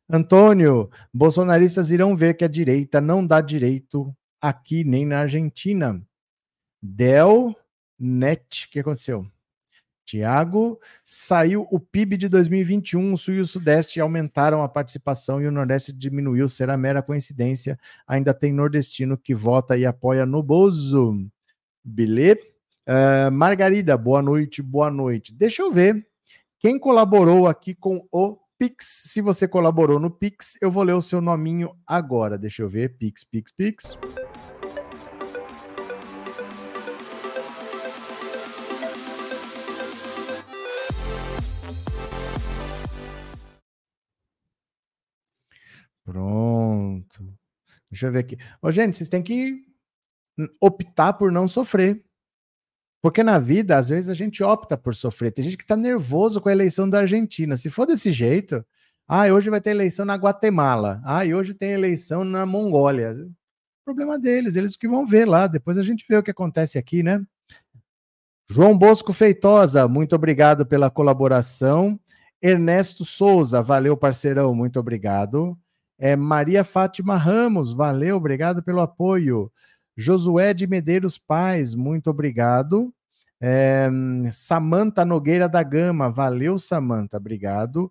Antônio, 0.07 0.91
bolsonaristas 1.11 1.89
irão 1.89 2.15
ver 2.15 2.35
que 2.35 2.45
a 2.45 2.47
direita 2.47 3.01
não 3.01 3.25
dá 3.25 3.41
direito 3.41 4.15
aqui 4.39 4.83
nem 4.83 5.07
na 5.07 5.21
Argentina. 5.21 5.99
Del 6.83 7.55
Net, 7.97 8.67
o 8.67 8.69
que 8.69 8.79
aconteceu? 8.79 9.32
Tiago, 10.05 10.79
saiu 11.03 11.67
o 11.71 11.79
PIB 11.79 12.17
de 12.17 12.27
2021, 12.27 13.13
o 13.13 13.17
Sul 13.17 13.35
e 13.35 13.39
o 13.39 13.47
Sudeste 13.47 13.99
aumentaram 13.99 14.61
a 14.61 14.69
participação 14.69 15.41
e 15.41 15.47
o 15.47 15.51
Nordeste 15.51 15.93
diminuiu, 15.93 16.47
será 16.49 16.77
mera 16.77 17.01
coincidência. 17.01 17.79
Ainda 18.07 18.33
tem 18.33 18.51
nordestino 18.53 19.17
que 19.17 19.33
vota 19.33 19.77
e 19.77 19.85
apoia 19.85 20.25
no 20.25 20.43
Bozo. 20.43 21.25
Beleza? 21.83 22.41
Uh, 22.87 23.31
Margarida, 23.31 23.97
boa 23.97 24.21
noite, 24.21 24.61
boa 24.61 24.91
noite. 24.91 25.33
Deixa 25.33 25.61
eu 25.61 25.71
ver 25.71 26.05
quem 26.59 26.77
colaborou 26.77 27.47
aqui 27.47 27.73
com 27.73 28.05
o 28.11 28.37
Pix. 28.57 29.03
Se 29.07 29.21
você 29.21 29.47
colaborou 29.47 29.99
no 29.99 30.09
Pix, 30.09 30.57
eu 30.61 30.69
vou 30.69 30.83
ler 30.83 30.93
o 30.93 31.01
seu 31.01 31.21
nominho 31.21 31.75
agora. 31.87 32.37
Deixa 32.37 32.61
eu 32.61 32.69
ver. 32.69 32.97
Pix, 32.97 33.23
Pix, 33.23 33.51
Pix. 33.51 33.97
Pronto. 46.03 47.33
Deixa 47.89 48.07
eu 48.07 48.11
ver 48.11 48.19
aqui. 48.19 48.37
Ô, 48.61 48.71
gente, 48.71 48.97
vocês 48.97 49.09
têm 49.09 49.21
que 49.21 49.63
optar 50.59 51.13
por 51.13 51.31
não 51.31 51.47
sofrer. 51.47 52.03
Porque 53.01 53.21
na 53.21 53.37
vida, 53.37 53.77
às 53.77 53.89
vezes, 53.89 54.09
a 54.09 54.13
gente 54.13 54.41
opta 54.41 54.77
por 54.77 54.95
sofrer. 54.95 55.31
Tem 55.31 55.43
gente 55.43 55.57
que 55.57 55.65
tá 55.65 55.75
nervoso 55.75 56.39
com 56.39 56.49
a 56.49 56.53
eleição 56.53 56.89
da 56.89 56.99
Argentina. 56.99 57.57
Se 57.57 57.69
for 57.69 57.85
desse 57.85 58.11
jeito, 58.11 58.65
ah, 59.07 59.25
hoje 59.25 59.49
vai 59.49 59.59
ter 59.59 59.71
eleição 59.71 60.05
na 60.05 60.15
Guatemala. 60.15 61.01
Ah, 61.03 61.23
hoje 61.25 61.53
tem 61.53 61.71
eleição 61.71 62.23
na 62.23 62.45
Mongólia. 62.45 63.13
Problema 63.85 64.17
deles, 64.17 64.55
eles 64.55 64.77
que 64.77 64.87
vão 64.87 65.05
ver 65.05 65.25
lá. 65.25 65.47
Depois 65.47 65.77
a 65.77 65.83
gente 65.83 66.05
vê 66.09 66.15
o 66.15 66.23
que 66.23 66.31
acontece 66.31 66.77
aqui, 66.77 67.03
né? 67.03 67.21
João 68.49 68.77
Bosco 68.77 69.11
Feitosa, 69.11 69.87
muito 69.87 70.15
obrigado 70.15 70.65
pela 70.65 70.89
colaboração. 70.89 71.99
Ernesto 72.41 73.05
Souza, 73.05 73.61
valeu, 73.61 73.95
parceirão, 73.97 74.53
muito 74.53 74.79
obrigado. 74.79 75.57
É, 76.03 76.17
Maria 76.17 76.65
Fátima 76.65 77.15
Ramos, 77.15 77.71
valeu, 77.71 78.17
obrigado 78.17 78.61
pelo 78.61 78.81
apoio. 78.81 79.49
Josué 79.95 80.53
de 80.53 80.67
Medeiros 80.67 81.17
Paz, 81.17 81.73
muito 81.75 82.09
obrigado. 82.09 82.93
É, 83.39 83.89
Samanta 84.33 85.05
Nogueira 85.05 85.47
da 85.47 85.63
Gama, 85.63 86.11
valeu, 86.11 86.57
Samanta, 86.57 87.15
obrigado. 87.15 87.89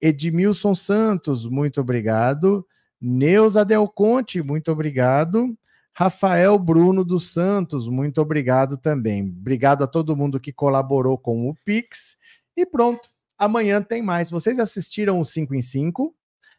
Edmilson 0.00 0.76
Santos, 0.76 1.44
muito 1.44 1.80
obrigado. 1.80 2.64
Neuza 3.00 3.64
Del 3.64 3.88
Conte, 3.88 4.40
muito 4.40 4.70
obrigado. 4.70 5.58
Rafael 5.92 6.56
Bruno 6.56 7.04
dos 7.04 7.32
Santos, 7.32 7.88
muito 7.88 8.20
obrigado 8.22 8.76
também. 8.76 9.24
Obrigado 9.24 9.82
a 9.82 9.88
todo 9.88 10.14
mundo 10.14 10.38
que 10.38 10.52
colaborou 10.52 11.18
com 11.18 11.50
o 11.50 11.54
Pix. 11.64 12.16
E 12.56 12.64
pronto, 12.64 13.08
amanhã 13.36 13.82
tem 13.82 14.02
mais. 14.02 14.30
Vocês 14.30 14.60
assistiram 14.60 15.18
o 15.18 15.24
5 15.24 15.52
em 15.52 15.62
5? 15.62 16.14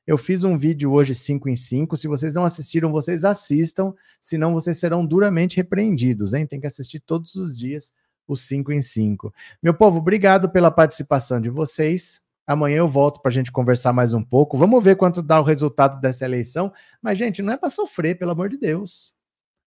Eu 0.06 0.18
fiz 0.18 0.44
um 0.44 0.58
vídeo 0.58 0.92
hoje 0.92 1.14
5 1.14 1.48
em 1.48 1.56
5. 1.56 1.96
Se 1.96 2.08
vocês 2.08 2.34
não 2.34 2.44
assistiram, 2.44 2.92
vocês 2.92 3.24
assistam, 3.24 3.94
senão 4.20 4.54
vocês 4.54 4.78
serão 4.78 5.06
duramente 5.06 5.58
repreendidos, 5.58 6.34
hein? 6.34 6.48
Tem 6.48 6.60
que 6.60 6.68
assistir 6.68 7.00
todos 7.00 7.36
os 7.36 7.58
dias 7.58 7.94
os 8.28 8.42
5 8.42 8.72
em 8.72 8.82
5. 8.82 9.34
Meu 9.62 9.74
povo, 9.74 10.00
obrigado 10.00 10.50
pela 10.50 10.72
participação 10.72 11.40
de 11.40 11.50
vocês. 11.50 12.22
Amanhã 12.48 12.78
eu 12.78 12.88
volto 12.88 13.22
para 13.22 13.30
a 13.30 13.34
gente 13.34 13.52
conversar 13.52 13.94
mais 13.94 14.14
um 14.14 14.24
pouco. 14.24 14.58
Vamos 14.58 14.84
ver 14.84 14.96
quanto 14.96 15.22
dá 15.22 15.40
o 15.40 15.44
resultado 15.44 16.00
dessa 16.02 16.26
eleição. 16.26 16.74
Mas, 17.02 17.18
gente, 17.18 17.42
não 17.42 17.54
é 17.54 17.58
para 17.58 17.70
sofrer, 17.70 18.18
pelo 18.18 18.32
amor 18.32 18.50
de 18.50 18.58
Deus. 18.58 19.14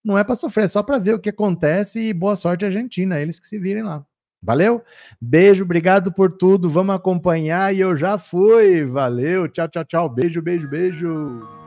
Não 0.04 0.18
é 0.18 0.24
para 0.24 0.34
sofrer, 0.34 0.64
é 0.64 0.68
só 0.68 0.82
para 0.82 0.98
ver 0.98 1.14
o 1.14 1.18
que 1.18 1.30
acontece 1.30 1.98
e 1.98 2.12
boa 2.12 2.36
sorte 2.36 2.64
Argentina, 2.64 3.20
eles 3.20 3.40
que 3.40 3.46
se 3.46 3.58
virem 3.58 3.82
lá. 3.82 4.04
Valeu? 4.44 4.82
Beijo, 5.20 5.64
obrigado 5.64 6.12
por 6.12 6.30
tudo. 6.30 6.68
Vamos 6.68 6.94
acompanhar 6.94 7.74
e 7.74 7.80
eu 7.80 7.96
já 7.96 8.18
fui. 8.18 8.84
Valeu, 8.84 9.48
tchau, 9.48 9.68
tchau, 9.68 9.84
tchau. 9.84 10.08
Beijo, 10.08 10.42
beijo, 10.42 10.68
beijo. 10.68 11.63